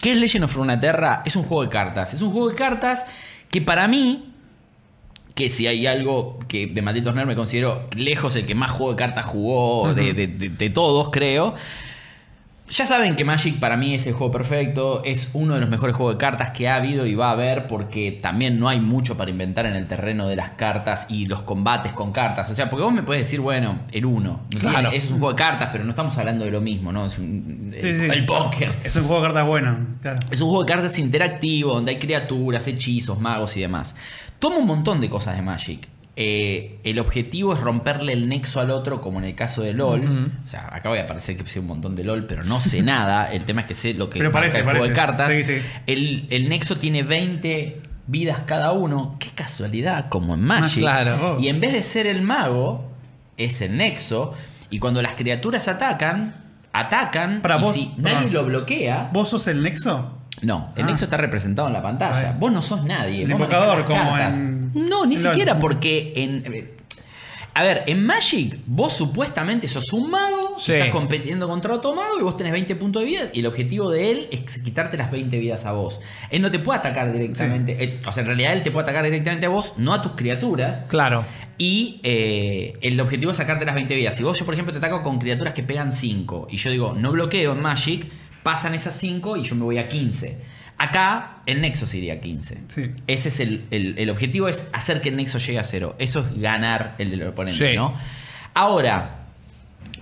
¿Qué 0.00 0.12
es 0.12 0.16
Legend 0.18 0.44
of 0.44 0.54
Runeterra? 0.54 1.22
Es 1.24 1.36
un 1.36 1.42
juego 1.42 1.62
de 1.64 1.68
cartas. 1.70 2.14
Es 2.14 2.22
un 2.22 2.30
juego 2.32 2.48
de 2.50 2.54
cartas 2.54 3.04
que 3.50 3.60
para 3.62 3.86
mí 3.88 4.32
que 5.34 5.50
si 5.50 5.66
hay 5.66 5.86
algo 5.86 6.38
que 6.48 6.66
de 6.66 6.80
Malditos 6.80 7.14
Nerds 7.14 7.28
me 7.28 7.34
considero 7.36 7.90
lejos 7.94 8.36
el 8.36 8.46
que 8.46 8.54
más 8.54 8.70
juego 8.70 8.92
de 8.92 8.96
cartas 8.96 9.26
jugó 9.26 9.92
de, 9.92 10.14
de- 10.14 10.26
de- 10.28 10.48
de 10.48 10.70
todos, 10.70 11.10
creo. 11.10 11.54
Ya 12.68 12.84
saben 12.84 13.14
que 13.14 13.24
Magic 13.24 13.60
para 13.60 13.76
mí 13.76 13.94
es 13.94 14.06
el 14.08 14.14
juego 14.14 14.32
perfecto, 14.32 15.02
es 15.04 15.28
uno 15.34 15.54
de 15.54 15.60
los 15.60 15.68
mejores 15.70 15.94
juegos 15.94 16.16
de 16.16 16.18
cartas 16.18 16.50
que 16.50 16.68
ha 16.68 16.74
habido 16.74 17.06
y 17.06 17.14
va 17.14 17.28
a 17.28 17.30
haber 17.30 17.68
porque 17.68 18.10
también 18.10 18.58
no 18.58 18.68
hay 18.68 18.80
mucho 18.80 19.16
para 19.16 19.30
inventar 19.30 19.66
en 19.66 19.76
el 19.76 19.86
terreno 19.86 20.26
de 20.26 20.34
las 20.34 20.50
cartas 20.50 21.06
y 21.08 21.26
los 21.26 21.42
combates 21.42 21.92
con 21.92 22.10
cartas. 22.10 22.50
O 22.50 22.56
sea, 22.56 22.68
porque 22.68 22.82
vos 22.82 22.92
me 22.92 23.04
puedes 23.04 23.24
decir, 23.24 23.38
bueno, 23.40 23.78
el 23.92 24.04
uno, 24.04 24.40
no 24.50 24.58
Claro. 24.58 24.90
es 24.90 25.04
un 25.12 25.20
juego 25.20 25.30
de 25.30 25.36
cartas, 25.36 25.68
pero 25.70 25.84
no 25.84 25.90
estamos 25.90 26.18
hablando 26.18 26.44
de 26.44 26.50
lo 26.50 26.60
mismo, 26.60 26.90
¿no? 26.90 27.06
Es 27.06 27.18
un- 27.18 27.72
Sí, 27.80 27.86
el, 27.86 28.00
sí. 28.00 28.06
el 28.10 28.26
póker. 28.26 28.72
Es 28.82 28.96
un 28.96 29.04
juego 29.04 29.22
de 29.22 29.28
cartas 29.28 29.46
bueno, 29.46 29.86
claro. 30.02 30.18
Es 30.30 30.40
un 30.40 30.48
juego 30.48 30.64
de 30.64 30.72
cartas 30.72 30.98
interactivo, 30.98 31.72
donde 31.72 31.92
hay 31.92 31.98
criaturas, 32.00 32.66
hechizos, 32.66 33.20
magos 33.20 33.56
y 33.56 33.60
demás. 33.60 33.94
Toma 34.40 34.56
un 34.56 34.66
montón 34.66 35.00
de 35.00 35.08
cosas 35.08 35.36
de 35.36 35.42
Magic. 35.42 35.86
Eh, 36.18 36.78
el 36.84 36.98
objetivo 36.98 37.52
es 37.52 37.60
romperle 37.60 38.14
el 38.14 38.26
nexo 38.28 38.58
al 38.60 38.70
otro, 38.70 39.02
como 39.02 39.18
en 39.18 39.26
el 39.26 39.34
caso 39.34 39.60
de 39.62 39.74
LOL. 39.74 40.32
O 40.44 40.48
sea, 40.48 40.68
acá 40.74 40.88
voy 40.88 40.98
a 40.98 41.06
parecer 41.06 41.36
que 41.36 41.46
sé 41.46 41.60
un 41.60 41.66
montón 41.66 41.94
de 41.94 42.04
LOL, 42.04 42.24
pero 42.26 42.42
no 42.42 42.60
sé 42.62 42.80
nada. 42.82 43.30
El 43.32 43.44
tema 43.44 43.60
es 43.60 43.66
que 43.66 43.74
sé 43.74 43.92
lo 43.94 44.08
que 44.08 44.18
Pero 44.18 44.32
parece, 44.32 44.58
el 44.58 44.64
juego 44.64 44.86
de 44.86 44.92
cartas. 44.94 45.30
Sí, 45.30 45.42
sí. 45.44 45.58
El, 45.86 46.26
el 46.30 46.48
nexo 46.48 46.76
tiene 46.78 47.02
20 47.02 47.82
vidas 48.06 48.40
cada 48.46 48.72
uno. 48.72 49.16
Qué 49.20 49.28
casualidad, 49.34 50.08
como 50.08 50.34
en 50.34 50.42
Magic. 50.42 50.78
claro. 50.78 51.36
Y 51.38 51.48
en 51.48 51.60
vez 51.60 51.74
de 51.74 51.82
ser 51.82 52.06
el 52.06 52.22
mago, 52.22 52.90
es 53.36 53.60
el 53.60 53.76
nexo. 53.76 54.32
Y 54.70 54.78
cuando 54.78 55.02
las 55.02 55.14
criaturas 55.14 55.68
atacan, 55.68 56.34
atacan 56.72 57.42
Para 57.42 57.58
y 57.58 57.62
vos- 57.62 57.74
si 57.74 57.92
nadie 57.98 58.30
lo 58.30 58.44
bloquea. 58.46 59.10
¿Vos 59.12 59.28
sos 59.28 59.46
el 59.48 59.62
nexo? 59.62 60.15
No, 60.42 60.62
el 60.76 60.82
Ah. 60.84 60.86
nexo 60.86 61.04
está 61.04 61.16
representado 61.16 61.66
en 61.68 61.74
la 61.74 61.82
pantalla. 61.82 62.36
Vos 62.38 62.52
no 62.52 62.60
sos 62.62 62.84
nadie. 62.84 63.22
El 63.24 63.30
invocador, 63.30 63.84
como 63.86 64.18
en- 64.18 64.70
No, 64.88 65.06
ni 65.06 65.14
en 65.16 65.22
siquiera 65.22 65.52
LOL. 65.54 65.60
porque 65.60 66.12
en. 66.16 66.76
A 67.54 67.62
ver, 67.62 67.84
en 67.86 68.04
Magic, 68.04 68.58
vos 68.66 68.92
supuestamente 68.92 69.66
sos 69.66 69.90
un 69.94 70.10
mago, 70.10 70.56
Sí. 70.58 70.74
estás 70.74 70.90
compitiendo 70.90 71.48
contra 71.48 71.72
otro 71.72 71.94
mago 71.94 72.20
y 72.20 72.22
vos 72.22 72.36
tenés 72.36 72.52
20 72.52 72.76
puntos 72.76 73.00
de 73.00 73.06
vida 73.08 73.22
y 73.32 73.40
el 73.40 73.46
objetivo 73.46 73.90
de 73.90 74.10
él 74.10 74.28
es 74.30 74.58
quitarte 74.58 74.98
las 74.98 75.10
20 75.10 75.38
vidas 75.38 75.64
a 75.64 75.72
vos. 75.72 75.98
Él 76.30 76.42
no 76.42 76.50
te 76.50 76.58
puede 76.58 76.80
atacar 76.80 77.10
directamente. 77.10 77.82
eh, 77.82 77.98
o 78.06 78.12
sea, 78.12 78.20
en 78.20 78.26
realidad 78.26 78.52
él 78.52 78.62
te 78.62 78.70
puede 78.70 78.82
atacar 78.82 79.04
directamente 79.04 79.46
a 79.46 79.48
vos, 79.48 79.72
no 79.78 79.94
a 79.94 80.02
tus 80.02 80.12
criaturas. 80.12 80.84
Claro. 80.88 81.24
Y 81.56 81.98
eh, 82.02 82.74
el 82.82 83.00
objetivo 83.00 83.30
es 83.30 83.38
sacarte 83.38 83.64
las 83.64 83.74
20 83.74 83.96
vidas. 83.96 84.14
Si 84.14 84.22
vos, 84.22 84.38
yo, 84.38 84.44
por 84.44 84.52
ejemplo, 84.52 84.72
te 84.74 84.78
ataco 84.78 85.02
con 85.02 85.18
criaturas 85.18 85.54
que 85.54 85.62
pegan 85.62 85.92
5 85.92 86.48
y 86.50 86.58
yo 86.58 86.70
digo, 86.70 86.92
no 86.94 87.10
bloqueo 87.12 87.52
en 87.52 87.62
Magic, 87.62 88.06
pasan 88.46 88.74
esas 88.74 88.96
5 88.96 89.36
y 89.38 89.42
yo 89.42 89.56
me 89.56 89.64
voy 89.64 89.78
a 89.78 89.88
15. 89.88 90.38
Acá, 90.78 91.38
el 91.46 91.60
Nexo 91.62 91.84
se 91.84 91.96
iría 91.98 92.14
a 92.14 92.20
15. 92.20 92.58
Sí. 92.68 92.92
Ese 93.08 93.28
es 93.30 93.40
el, 93.40 93.64
el- 93.72 93.98
el 93.98 94.08
objetivo, 94.08 94.46
es 94.46 94.64
hacer 94.72 95.00
que 95.00 95.08
el 95.08 95.16
Nexo 95.16 95.38
llegue 95.38 95.58
a 95.58 95.64
0. 95.64 95.96
Eso 95.98 96.20
es 96.20 96.40
ganar 96.40 96.94
el 96.98 97.10
del 97.10 97.26
oponente, 97.26 97.70
Sí. 97.70 97.74
¿no? 97.76 97.92
Ahora, 98.54 99.24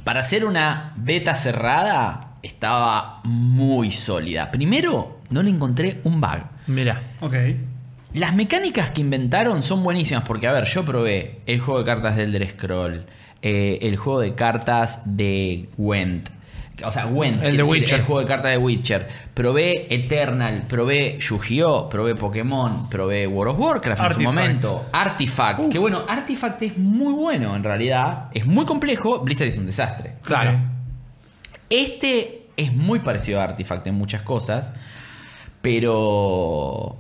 para 0.05 0.21
hacer 0.21 0.45
una 0.45 0.93
beta 0.97 1.35
cerrada, 1.35 2.35
estaba 2.43 3.21
muy 3.25 3.91
sólida. 3.91 4.51
Primero, 4.51 5.21
no 5.31 5.43
le 5.43 5.49
encontré 5.49 6.01
un 6.05 6.21
bug. 6.21 6.43
Mira. 6.67 7.03
Ok. 7.21 7.35
Las 8.13 8.35
mecánicas 8.35 8.91
que 8.91 9.01
inventaron 9.01 9.63
son 9.63 9.83
buenísimas 9.83 10.25
porque, 10.25 10.47
a 10.49 10.53
ver, 10.53 10.65
yo 10.67 10.85
probé 10.85 11.41
el 11.47 11.61
juego 11.61 11.81
de 11.81 11.87
cartas 11.87 12.17
del 12.17 12.35
Elder 12.35 12.51
Scroll, 12.51 13.07
eh, 13.43 13.79
el 13.83 13.97
juego 13.97 14.21
de 14.21 14.35
cartas 14.35 15.01
de 15.07 15.69
Gwent. 15.79 16.29
O 16.83 16.91
sea, 16.91 17.05
Gwent. 17.05 17.43
El 17.43 17.57
de 17.57 17.63
Witcher. 17.63 18.01
El 18.01 18.05
juego 18.05 18.21
de 18.21 18.27
cartas 18.27 18.51
de 18.51 18.59
Witcher. 18.59 19.07
Probé 19.33 19.95
Eternal, 19.95 20.65
probé 20.69 21.19
Yu-Gi-Oh!, 21.21 21.89
probé 21.89 22.17
Pokémon, 22.17 22.89
probé 22.89 23.27
World 23.29 23.55
of 23.55 23.61
Warcraft 23.61 23.87
en 23.87 23.97
su 23.97 24.03
Artifact. 24.13 24.25
momento. 24.35 24.87
Artifact. 24.93 25.69
Que 25.69 25.79
bueno, 25.79 26.03
Artifact 26.09 26.63
es 26.63 26.77
muy 26.79 27.13
bueno 27.13 27.55
en 27.55 27.63
realidad. 27.63 28.29
Es 28.33 28.45
muy 28.47 28.65
complejo. 28.65 29.21
Blizzard 29.21 29.49
es 29.49 29.57
un 29.57 29.67
desastre. 29.67 30.15
Claro. 30.23 30.59
Este 31.71 32.49
es 32.57 32.73
muy 32.73 32.99
parecido 33.01 33.41
a 33.41 33.45
Artifact 33.45 33.87
en 33.87 33.95
muchas 33.95 34.23
cosas, 34.23 34.75
pero 35.63 36.97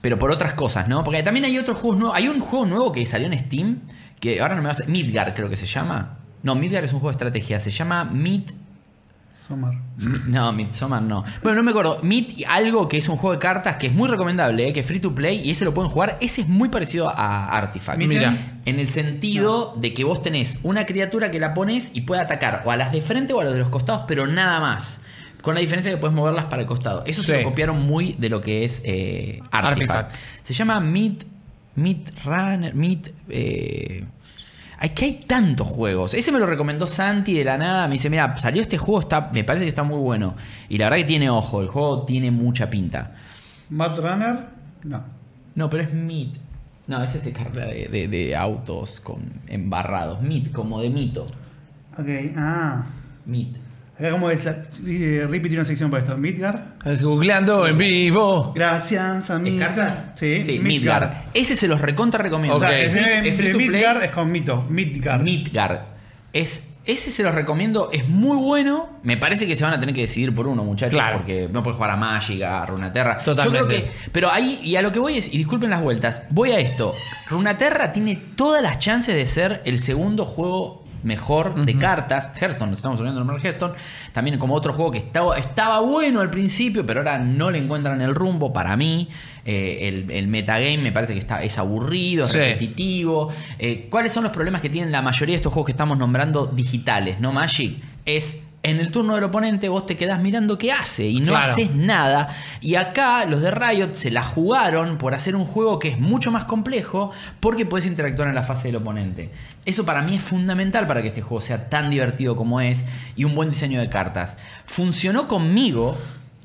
pero 0.00 0.18
por 0.18 0.30
otras 0.30 0.54
cosas, 0.54 0.88
¿no? 0.88 1.02
Porque 1.02 1.22
también 1.22 1.44
hay 1.46 1.58
otros 1.58 1.78
juegos 1.78 1.98
nuevos. 1.98 2.16
Hay 2.16 2.28
un 2.28 2.40
juego 2.40 2.66
nuevo 2.66 2.92
que 2.92 3.04
salió 3.06 3.26
en 3.26 3.38
Steam 3.38 3.80
que 4.20 4.40
ahora 4.40 4.54
no 4.54 4.62
me 4.62 4.66
va 4.66 4.70
a 4.70 4.72
hacer. 4.72 4.88
Midgar 4.88 5.34
creo 5.34 5.48
que 5.48 5.56
se 5.56 5.66
llama. 5.66 6.18
No, 6.42 6.54
Midgar 6.54 6.84
es 6.84 6.92
un 6.92 7.00
juego 7.00 7.10
de 7.10 7.14
estrategia. 7.14 7.58
Se 7.60 7.70
llama 7.70 8.04
Mid. 8.04 8.42
Somar. 9.46 9.74
Mi- 9.96 10.32
No, 10.32 10.52
Midsommar 10.52 11.02
no. 11.02 11.24
Bueno, 11.42 11.56
no 11.58 11.62
me 11.62 11.70
acuerdo. 11.70 12.00
Meet 12.02 12.44
algo 12.48 12.88
que 12.88 12.96
es 12.96 13.08
un 13.08 13.16
juego 13.16 13.34
de 13.34 13.38
cartas 13.38 13.76
que 13.76 13.86
es 13.86 13.92
muy 13.92 14.08
recomendable, 14.08 14.68
¿eh? 14.68 14.72
que 14.72 14.80
es 14.80 14.86
free 14.86 14.98
to 14.98 15.14
play 15.14 15.40
y 15.44 15.52
ese 15.52 15.64
lo 15.64 15.72
pueden 15.72 15.90
jugar. 15.90 16.18
Ese 16.20 16.40
es 16.40 16.48
muy 16.48 16.68
parecido 16.68 17.08
a 17.08 17.48
Artifact. 17.50 17.98
Mira. 17.98 18.34
En 18.64 18.80
el 18.80 18.88
sentido 18.88 19.74
de 19.76 19.94
que 19.94 20.02
vos 20.04 20.20
tenés 20.22 20.58
una 20.64 20.84
criatura 20.86 21.30
que 21.30 21.38
la 21.38 21.54
pones 21.54 21.90
y 21.94 22.00
puede 22.00 22.20
atacar 22.22 22.62
o 22.64 22.70
a 22.72 22.76
las 22.76 22.90
de 22.90 23.00
frente 23.00 23.32
o 23.34 23.40
a 23.40 23.44
los 23.44 23.52
de 23.52 23.60
los 23.60 23.70
costados, 23.70 24.02
pero 24.08 24.26
nada 24.26 24.58
más. 24.60 25.00
Con 25.42 25.54
la 25.54 25.60
diferencia 25.60 25.92
que 25.92 25.96
puedes 25.98 26.16
moverlas 26.16 26.46
para 26.46 26.62
el 26.62 26.66
costado. 26.66 27.04
Eso 27.06 27.22
se 27.22 27.38
lo 27.42 27.50
copiaron 27.50 27.80
muy 27.86 28.14
de 28.14 28.28
lo 28.28 28.40
que 28.40 28.64
es 28.64 28.82
eh, 28.84 29.38
Artifact. 29.52 30.00
Artifact. 30.10 30.16
Se 30.42 30.54
llama 30.54 30.80
Meet, 30.80 31.24
Meet 31.76 32.24
Runner, 32.24 32.74
Meet... 32.74 33.14
Eh, 33.28 34.04
hay 34.78 34.90
que 34.90 35.04
hay 35.06 35.12
tantos 35.26 35.66
juegos. 35.66 36.14
Ese 36.14 36.32
me 36.32 36.38
lo 36.38 36.46
recomendó 36.46 36.86
Santi 36.86 37.34
de 37.34 37.44
la 37.44 37.56
nada. 37.58 37.86
Me 37.86 37.94
dice, 37.94 38.10
mira, 38.10 38.36
salió 38.38 38.62
este 38.62 38.78
juego, 38.78 39.00
está, 39.00 39.30
me 39.32 39.44
parece 39.44 39.64
que 39.64 39.70
está 39.70 39.82
muy 39.82 39.98
bueno. 39.98 40.34
Y 40.68 40.78
la 40.78 40.86
verdad 40.86 40.98
que 40.98 41.04
tiene 41.04 41.30
ojo, 41.30 41.60
el 41.62 41.68
juego 41.68 42.02
tiene 42.04 42.30
mucha 42.30 42.68
pinta. 42.70 43.14
Mad 43.70 43.96
Runner. 43.98 44.38
No. 44.84 45.02
No, 45.54 45.70
pero 45.70 45.82
es 45.84 45.92
Meet. 45.92 46.34
No, 46.86 47.02
ese 47.02 47.18
es 47.18 47.24
de 47.24 47.32
carrera 47.32 47.66
de, 47.66 47.88
de- 47.88 48.06
de 48.08 48.36
autos 48.36 49.00
con 49.00 49.18
embarrados. 49.48 50.22
Meet, 50.22 50.52
como 50.52 50.80
de 50.80 50.90
mito. 50.90 51.26
Ok. 51.98 52.06
Ah. 52.36 52.86
Meet. 53.24 53.56
Acá 53.98 54.10
como 54.10 54.30
es 54.30 54.44
la. 54.44 54.50
eh, 54.86 55.26
Rippy 55.28 55.48
tiene 55.48 55.56
una 55.58 55.64
sección 55.64 55.90
para 55.90 56.02
esto. 56.02 56.16
Midgar. 56.18 56.74
Googleando 57.00 57.66
en 57.66 57.78
vivo. 57.78 58.52
Gracias 58.54 59.30
a 59.30 59.36
¿Es 59.36 59.40
Midgar. 59.40 59.74
cartas? 59.74 60.04
Sí, 60.16 60.42
sí 60.44 60.58
Midgar. 60.58 61.24
Ese 61.32 61.56
se 61.56 61.66
los 61.66 61.80
recontra 61.80 62.22
recomiendo. 62.22 62.56
O 62.56 62.60
sea, 62.60 62.78
es 62.78 62.92
de, 62.92 63.28
Es 63.28 63.36
free 63.36 63.46
de 63.46 63.52
to 63.52 63.58
play. 63.58 63.70
Midgar 63.70 64.04
es 64.04 64.10
con 64.10 64.30
mito. 64.30 64.62
Midgar. 64.68 65.22
Midgard. 65.22 65.78
Es, 66.32 66.68
ese 66.84 67.10
se 67.10 67.22
los 67.22 67.34
recomiendo, 67.34 67.88
es 67.90 68.06
muy 68.06 68.36
bueno. 68.36 68.90
Me 69.02 69.16
parece 69.16 69.46
que 69.46 69.56
se 69.56 69.64
van 69.64 69.72
a 69.72 69.80
tener 69.80 69.94
que 69.94 70.02
decidir 70.02 70.34
por 70.34 70.46
uno, 70.46 70.62
muchachos, 70.62 70.92
Claro. 70.94 71.18
porque 71.18 71.48
no 71.50 71.62
puedes 71.62 71.76
jugar 71.76 71.90
a 71.92 71.96
Magic, 71.96 72.42
a 72.42 72.66
Runaterra. 72.66 73.18
Totalmente. 73.18 73.58
Yo 73.60 73.66
creo 73.66 73.92
que. 73.94 74.10
Pero 74.12 74.30
ahí, 74.30 74.60
y 74.62 74.76
a 74.76 74.82
lo 74.82 74.92
que 74.92 74.98
voy 74.98 75.16
es, 75.16 75.26
y 75.32 75.38
disculpen 75.38 75.70
las 75.70 75.80
vueltas, 75.80 76.22
voy 76.30 76.50
a 76.52 76.58
esto. 76.58 76.94
Runaterra 77.30 77.90
tiene 77.92 78.14
todas 78.36 78.62
las 78.62 78.78
chances 78.78 79.14
de 79.14 79.24
ser 79.26 79.62
el 79.64 79.78
segundo 79.78 80.26
juego 80.26 80.84
mejor 81.02 81.64
de 81.64 81.78
cartas. 81.78 82.30
Hearthstone, 82.40 82.72
estamos 82.74 82.98
hablando 82.98 83.20
de 83.20 83.26
nombre 83.26 83.42
Hearthstone. 83.42 83.74
También 84.12 84.38
como 84.38 84.54
otro 84.54 84.72
juego 84.72 84.90
que 84.90 84.98
estaba, 84.98 85.38
estaba 85.38 85.80
bueno 85.80 86.20
al 86.20 86.30
principio, 86.30 86.84
pero 86.86 87.00
ahora 87.00 87.18
no 87.18 87.50
le 87.50 87.58
encuentran 87.58 88.00
el 88.00 88.14
rumbo 88.14 88.52
para 88.52 88.76
mí. 88.76 89.08
Eh, 89.44 89.88
el, 89.88 90.10
el 90.10 90.26
metagame 90.28 90.78
me 90.78 90.92
parece 90.92 91.12
que 91.12 91.20
está, 91.20 91.42
es 91.42 91.56
aburrido, 91.58 92.24
es 92.24 92.32
Sí. 92.32 92.38
repetitivo. 92.38 93.32
Eh, 93.58 93.86
¿Cuáles 93.90 94.12
son 94.12 94.24
los 94.24 94.32
problemas 94.32 94.60
que 94.60 94.68
tienen 94.70 94.90
la 94.90 95.02
mayoría 95.02 95.34
de 95.34 95.36
estos 95.36 95.52
juegos 95.52 95.66
que 95.66 95.72
estamos 95.72 95.96
nombrando 95.98 96.46
digitales? 96.46 97.20
¿No, 97.20 97.32
Magic? 97.32 97.76
Es 98.04 98.38
en 98.70 98.80
el 98.80 98.90
turno 98.90 99.14
del 99.14 99.24
oponente 99.24 99.68
vos 99.68 99.86
te 99.86 99.96
quedás 99.96 100.20
mirando 100.20 100.58
qué 100.58 100.72
hace 100.72 101.06
y 101.06 101.20
no 101.20 101.32
Claro. 101.32 101.52
haces 101.52 101.74
nada. 101.74 102.28
Y 102.60 102.74
acá 102.74 103.24
los 103.26 103.40
de 103.40 103.50
Riot 103.50 103.94
se 103.94 104.10
la 104.10 104.24
jugaron 104.24 104.98
por 104.98 105.14
hacer 105.14 105.36
un 105.36 105.44
juego 105.46 105.78
que 105.78 105.88
es 105.88 105.98
mucho 106.00 106.30
más 106.30 106.44
complejo 106.44 107.12
porque 107.40 107.64
puedes 107.64 107.86
interactuar 107.86 108.28
en 108.28 108.34
la 108.34 108.42
fase 108.42 108.68
del 108.68 108.76
oponente. 108.76 109.30
Eso 109.64 109.84
para 109.84 110.02
mí 110.02 110.16
es 110.16 110.22
fundamental 110.22 110.86
para 110.86 111.00
que 111.00 111.08
este 111.08 111.22
juego 111.22 111.40
sea 111.40 111.68
tan 111.68 111.90
divertido 111.90 112.34
como 112.36 112.60
es 112.60 112.84
y 113.14 113.24
un 113.24 113.34
buen 113.34 113.50
diseño 113.50 113.80
de 113.80 113.88
cartas. 113.88 114.36
Funcionó 114.66 115.28
conmigo 115.28 115.96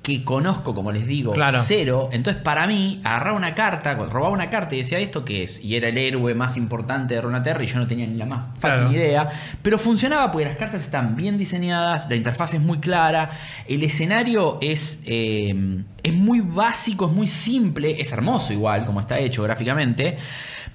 que 0.02 0.24
conozco, 0.24 0.74
como 0.74 0.92
les 0.92 1.06
digo, 1.06 1.34
Claro. 1.34 1.60
cero. 1.64 2.10
Entonces, 2.12 2.42
para 2.42 2.66
mí, 2.66 3.00
agarraba 3.04 3.38
una 3.38 3.54
carta, 3.54 3.94
robaba 3.94 4.34
una 4.34 4.50
carta 4.50 4.74
y 4.74 4.80
decía 4.80 4.98
esto 4.98 5.24
que 5.24 5.44
es. 5.44 5.64
Y 5.64 5.76
era 5.76 5.90
el 5.90 5.98
héroe 6.00 6.34
más 6.34 6.58
importante 6.58 7.14
de 7.14 7.22
Runeterra 7.22 7.64
y 7.64 7.68
yo 7.68 7.78
no 7.78 7.86
tenía 7.86 8.08
ni 8.08 8.16
la 8.18 8.26
más 8.26 8.40
fucking 8.56 8.62
Claro. 8.78 8.92
idea. 8.92 9.30
Pero 9.62 9.78
funcionaba 9.78 10.32
porque 10.32 10.46
las 10.48 10.56
cartas 10.56 10.82
están 10.82 11.16
bien 11.16 11.38
diseñadas, 11.38 12.10
la 12.10 12.16
interfaz 12.16 12.56
es 12.56 12.62
muy 12.62 12.80
clara, 12.80 13.30
el 13.68 13.84
escenario 13.84 14.58
es, 14.60 15.02
eh, 15.06 15.54
es 16.02 16.14
muy 16.14 16.40
básico, 16.42 17.06
es 17.06 17.12
muy 17.12 17.28
simple, 17.28 18.02
es 18.02 18.12
hermoso 18.12 18.54
igual 18.54 18.86
como 18.86 19.02
está 19.02 19.20
hecho 19.20 19.44
gráficamente. 19.44 20.18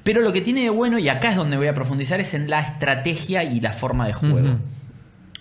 Pero 0.04 0.20
lo 0.20 0.32
que 0.32 0.40
tiene 0.40 0.60
de 0.62 0.70
bueno, 0.70 1.00
y 1.00 1.08
acá 1.08 1.30
es 1.30 1.36
donde 1.36 1.56
voy 1.56 1.66
a 1.66 1.74
profundizar, 1.74 2.20
es 2.20 2.32
en 2.34 2.48
la 2.48 2.60
estrategia 2.60 3.42
y 3.42 3.58
la 3.60 3.72
forma 3.72 4.06
de 4.06 4.12
juego. 4.12 4.58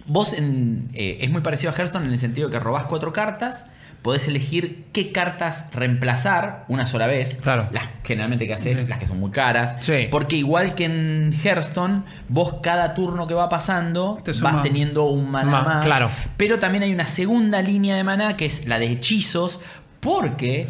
Vos 0.07 0.33
en- 0.33 0.89
eh, 0.95 1.19
es 1.21 1.29
muy 1.29 1.41
parecido 1.41 1.71
a 1.71 1.75
Hearthstone 1.75 2.05
en 2.07 2.11
el 2.11 2.17
sentido 2.17 2.49
que 2.49 2.59
robás 2.59 2.85
cuatro 2.87 3.13
cartas, 3.13 3.65
podés 4.05 4.27
elegir 4.27 4.85
qué 4.91 5.11
cartas 5.11 5.65
reemplazar 5.73 6.63
una 6.67 6.85
sola 6.85 7.07
vez. 7.07 7.39
Claro. 7.41 7.67
Las 7.71 7.87
generalmente 8.03 8.45
que 8.45 8.53
haces, 8.53 8.87
las 8.87 8.99
que 8.99 9.07
son 9.07 9.19
muy 9.19 9.31
caras. 9.31 9.77
Sí. 9.81 10.09
Porque 10.11 10.35
igual 10.35 10.75
que 10.75 10.85
en 10.85 11.33
Hearthstone, 11.43 12.03
vos 12.29 12.57
cada 12.61 12.93
turno 12.93 13.25
que 13.25 13.33
va 13.33 13.49
pasando 13.49 14.19
Te 14.23 14.33
vas 14.33 14.61
teniendo 14.61 15.05
un 15.05 15.31
maná 15.31 15.49
Más, 15.49 15.65
más. 15.65 15.85
claro. 15.87 16.11
Pero 16.37 16.59
también 16.59 16.83
hay 16.83 16.93
una 16.93 17.07
segunda 17.07 17.63
línea 17.63 17.95
de 17.95 18.03
maná 18.03 18.37
que 18.37 18.45
es 18.45 18.67
la 18.67 18.77
de 18.77 18.91
hechizos, 18.91 19.59
porque 20.01 20.67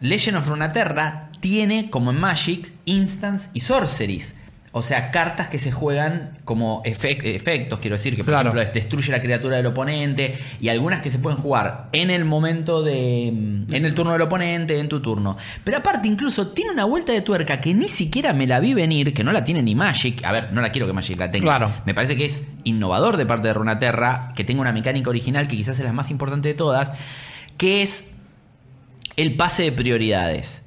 Legend 0.00 0.38
of 0.38 0.48
Runeterra 0.48 1.28
tiene, 1.40 1.90
como 1.90 2.10
en 2.10 2.20
Magic, 2.20 2.72
Instants 2.86 3.50
y 3.52 3.60
Sorceries. 3.60 4.34
O 4.74 4.80
sea, 4.80 5.10
cartas 5.10 5.48
que 5.48 5.58
se 5.58 5.70
juegan 5.70 6.30
como 6.46 6.82
efec- 6.84 7.24
efectos, 7.24 7.78
quiero 7.78 7.96
decir, 7.96 8.16
que 8.16 8.24
por 8.24 8.32
Claro. 8.32 8.48
ejemplo 8.48 8.62
es 8.62 8.72
destruye 8.72 9.12
la 9.12 9.20
criatura 9.20 9.56
del 9.58 9.66
oponente 9.66 10.38
y 10.60 10.70
algunas 10.70 11.02
que 11.02 11.10
se 11.10 11.18
pueden 11.18 11.38
jugar 11.38 11.88
en 11.92 12.08
el 12.10 12.24
momento 12.24 12.82
de. 12.82 13.26
en 13.28 13.66
el 13.70 13.92
turno 13.94 14.12
del 14.12 14.22
oponente, 14.22 14.78
en 14.80 14.88
tu 14.88 15.00
turno. 15.00 15.36
Pero 15.62 15.76
aparte, 15.76 16.08
incluso 16.08 16.48
tiene 16.48 16.70
una 16.70 16.86
vuelta 16.86 17.12
de 17.12 17.20
tuerca 17.20 17.60
que 17.60 17.74
ni 17.74 17.86
siquiera 17.86 18.32
me 18.32 18.46
la 18.46 18.60
vi 18.60 18.72
venir, 18.72 19.12
que 19.12 19.22
no 19.22 19.32
la 19.32 19.44
tiene 19.44 19.60
ni 19.62 19.74
Magic. 19.74 20.24
A 20.24 20.32
ver, 20.32 20.54
no 20.54 20.62
la 20.62 20.72
quiero 20.72 20.86
que 20.86 20.94
Magic 20.94 21.18
la 21.20 21.30
tenga. 21.30 21.44
Claro. 21.44 21.72
Me 21.84 21.92
parece 21.92 22.16
que 22.16 22.24
es 22.24 22.42
innovador 22.64 23.18
de 23.18 23.26
parte 23.26 23.48
de 23.48 23.54
Runaterra, 23.54 24.32
que 24.34 24.42
tenga 24.42 24.62
una 24.62 24.72
mecánica 24.72 25.10
original 25.10 25.48
que 25.48 25.56
quizás 25.56 25.78
es 25.78 25.84
la 25.84 25.92
más 25.92 26.10
importante 26.10 26.48
de 26.48 26.54
todas, 26.54 26.92
que 27.58 27.82
es 27.82 28.04
el 29.16 29.36
pase 29.36 29.64
de 29.64 29.72
prioridades. 29.72 30.62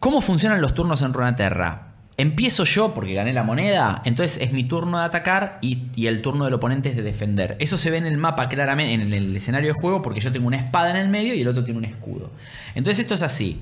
¿Cómo 0.00 0.20
funcionan 0.20 0.60
los 0.60 0.74
turnos 0.74 1.02
en 1.02 1.12
Runeterra? 1.12 1.83
Empiezo 2.16 2.64
yo 2.64 2.94
porque 2.94 3.12
gané 3.14 3.32
la 3.32 3.42
moneda, 3.42 4.00
entonces 4.04 4.40
es 4.40 4.52
mi 4.52 4.64
turno 4.64 4.98
de 4.98 5.04
atacar 5.04 5.58
y, 5.60 6.06
el 6.06 6.22
turno 6.22 6.44
del 6.44 6.54
oponente 6.54 6.90
es 6.90 6.96
de 6.96 7.02
defender. 7.02 7.56
Eso 7.58 7.76
se 7.76 7.90
ve 7.90 7.98
en 7.98 8.06
el 8.06 8.18
mapa 8.18 8.48
claramente, 8.48 8.94
en 8.94 9.00
el, 9.00 9.12
el 9.12 9.36
escenario 9.36 9.74
de 9.74 9.80
juego, 9.80 10.00
porque 10.00 10.20
yo 10.20 10.30
tengo 10.30 10.46
una 10.46 10.58
espada 10.58 10.90
en 10.90 10.96
el 10.96 11.08
medio 11.08 11.34
y 11.34 11.40
el 11.40 11.48
otro 11.48 11.64
tiene 11.64 11.78
un 11.78 11.84
escudo. 11.84 12.30
Entonces 12.76 13.00
esto 13.00 13.14
es 13.14 13.22
así. 13.22 13.60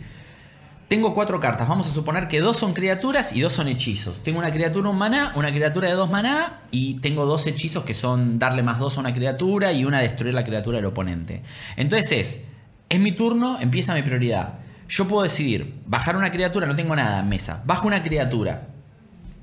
Tengo 0.92 1.14
cuatro 1.14 1.40
cartas. 1.40 1.66
Vamos 1.66 1.88
a 1.88 1.94
suponer 1.94 2.28
que 2.28 2.42
dos 2.42 2.58
son 2.58 2.74
criaturas 2.74 3.34
y 3.34 3.40
dos 3.40 3.54
son 3.54 3.66
hechizos. 3.66 4.22
Tengo 4.22 4.38
una 4.38 4.50
criatura 4.50 4.90
un 4.90 4.98
maná, 4.98 5.32
una 5.36 5.50
criatura 5.50 5.88
de 5.88 5.94
dos 5.94 6.10
maná 6.10 6.60
y 6.70 6.96
tengo 6.96 7.24
dos 7.24 7.46
hechizos 7.46 7.84
que 7.84 7.94
son 7.94 8.38
darle 8.38 8.62
más 8.62 8.78
dos 8.78 8.98
a 8.98 9.00
una 9.00 9.14
criatura 9.14 9.72
y 9.72 9.86
una 9.86 10.00
destruir 10.00 10.34
la 10.34 10.44
criatura 10.44 10.76
del 10.76 10.84
oponente. 10.84 11.40
Entonces 11.78 12.12
es, 12.12 12.40
es 12.90 13.00
mi 13.00 13.12
turno, 13.12 13.58
empieza 13.58 13.94
mi 13.94 14.02
prioridad. 14.02 14.58
Yo 14.92 15.08
puedo 15.08 15.22
decidir 15.22 15.72
bajar 15.86 16.16
una 16.18 16.30
criatura, 16.30 16.66
no 16.66 16.76
tengo 16.76 16.94
nada 16.94 17.20
en 17.20 17.28
mesa. 17.30 17.62
Bajo 17.64 17.86
una 17.86 18.02
criatura, 18.02 18.68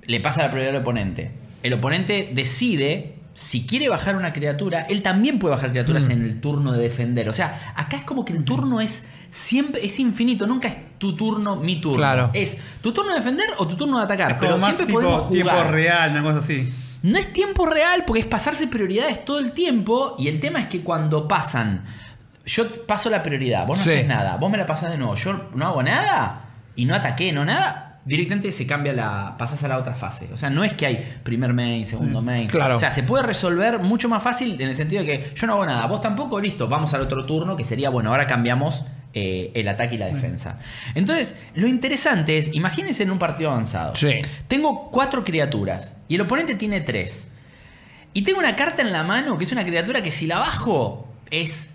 le 0.05 0.19
pasa 0.19 0.43
la 0.43 0.51
prioridad 0.51 0.75
al 0.75 0.81
oponente. 0.83 1.31
El 1.63 1.73
oponente 1.73 2.29
decide 2.33 3.15
si 3.33 3.65
quiere 3.65 3.89
bajar 3.89 4.15
una 4.15 4.31
criatura, 4.31 4.81
él 4.81 5.01
también 5.01 5.39
puede 5.39 5.55
bajar 5.55 5.71
criaturas 5.71 6.05
Mm. 6.07 6.11
en 6.11 6.23
el 6.25 6.39
turno 6.39 6.71
de 6.73 6.83
defender. 6.83 7.29
O 7.29 7.33
sea, 7.33 7.73
acá 7.75 7.97
es 7.97 8.03
como 8.03 8.25
que 8.25 8.33
el 8.33 8.43
turno 8.43 8.79
es 8.79 9.01
siempre 9.31 9.83
es 9.83 9.99
infinito, 9.99 10.45
nunca 10.45 10.67
es 10.67 10.77
tu 10.99 11.15
turno, 11.15 11.55
mi 11.55 11.81
turno. 11.81 11.97
Claro. 11.97 12.29
Es 12.33 12.57
tu 12.81 12.91
turno 12.91 13.11
de 13.11 13.17
defender 13.17 13.47
o 13.57 13.67
tu 13.67 13.75
turno 13.75 13.97
de 13.97 14.03
atacar, 14.03 14.33
Es 14.33 14.37
pero 14.39 14.51
más 14.57 14.65
siempre 14.75 14.85
tipo 14.85 14.99
podemos 14.99 15.31
tiempo 15.31 15.49
jugar. 15.51 15.71
real, 15.71 16.11
una 16.11 16.21
cosa 16.23 16.37
así. 16.39 16.71
No 17.01 17.17
es 17.17 17.31
tiempo 17.33 17.65
real 17.65 18.03
porque 18.05 18.19
es 18.19 18.27
pasarse 18.27 18.67
prioridades 18.67 19.23
todo 19.25 19.39
el 19.39 19.53
tiempo 19.53 20.15
y 20.19 20.27
el 20.27 20.39
tema 20.39 20.59
es 20.59 20.67
que 20.67 20.81
cuando 20.81 21.27
pasan, 21.27 21.85
yo 22.49 22.85
paso 22.85 23.09
la 23.09 23.21
prioridad, 23.23 23.65
vos 23.67 23.77
no 23.77 23.83
Sí. 23.83 23.91
haces 23.91 24.07
nada, 24.07 24.37
vos 24.37 24.51
me 24.51 24.57
la 24.57 24.65
pasás 24.65 24.91
de 24.91 24.97
nuevo, 24.97 25.15
yo 25.15 25.49
no 25.53 25.67
hago 25.67 25.83
nada 25.83 26.45
y 26.75 26.85
no 26.85 26.95
ataqué, 26.95 27.31
no 27.31 27.45
nada, 27.45 27.99
directamente 28.05 28.51
se 28.51 28.65
cambia 28.65 28.91
la, 28.93 29.35
pasas 29.37 29.63
a 29.63 29.67
la 29.67 29.77
otra 29.77 29.93
fase. 29.95 30.29
O 30.33 30.37
sea, 30.37 30.49
no 30.49 30.63
es 30.63 30.73
que 30.73 30.85
hay 30.85 31.19
primer 31.23 31.53
main, 31.53 31.85
segundo 31.85 32.21
main. 32.21 32.47
Claro. 32.47 32.75
O 32.77 32.79
sea, 32.79 32.89
se 32.91 33.03
puede 33.03 33.23
resolver 33.23 33.79
mucho 33.79 34.09
más 34.09 34.23
fácil 34.23 34.59
en 34.59 34.67
el 34.69 34.75
sentido 34.75 35.03
de 35.03 35.07
que 35.07 35.33
yo 35.35 35.45
no 35.47 35.53
hago 35.53 35.65
nada, 35.65 35.85
vos 35.85 36.01
tampoco, 36.01 36.39
listo, 36.39 36.67
vamos 36.67 36.93
al 36.93 37.01
otro 37.01 37.25
turno 37.25 37.55
que 37.55 37.63
sería, 37.63 37.89
bueno, 37.89 38.09
ahora 38.09 38.25
cambiamos 38.25 38.83
eh, 39.13 39.51
el 39.53 39.67
ataque 39.67 39.95
y 39.95 39.97
la 39.97 40.05
defensa. 40.07 40.57
Entonces, 40.95 41.35
lo 41.55 41.67
interesante 41.67 42.37
es, 42.37 42.53
imagínense 42.53 43.03
en 43.03 43.11
un 43.11 43.19
partido 43.19 43.51
avanzado. 43.51 43.95
Sí. 43.95 44.21
Tengo 44.47 44.89
cuatro 44.91 45.23
criaturas 45.23 45.93
y 46.07 46.15
el 46.15 46.21
oponente 46.21 46.55
tiene 46.55 46.81
tres. 46.81 47.27
Y 48.13 48.23
tengo 48.23 48.39
una 48.39 48.55
carta 48.55 48.81
en 48.81 48.91
la 48.91 49.03
mano 49.03 49.37
que 49.37 49.43
es 49.43 49.51
una 49.51 49.63
criatura 49.65 50.01
que 50.01 50.09
si 50.11 50.25
la 50.25 50.39
bajo 50.39 51.07
es 51.29 51.68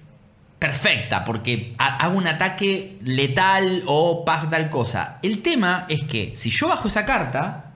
perfecta 0.64 1.24
porque 1.26 1.74
ha- 1.76 1.96
hago 1.98 2.16
un 2.16 2.26
ataque 2.26 2.96
letal 3.02 3.82
o 3.86 4.24
pasa 4.24 4.48
tal 4.48 4.70
cosa. 4.70 5.18
El 5.22 5.42
tema 5.42 5.84
es 5.88 6.04
que 6.04 6.34
si 6.34 6.48
yo 6.50 6.68
bajo 6.68 6.88
esa 6.88 7.04
carta, 7.04 7.72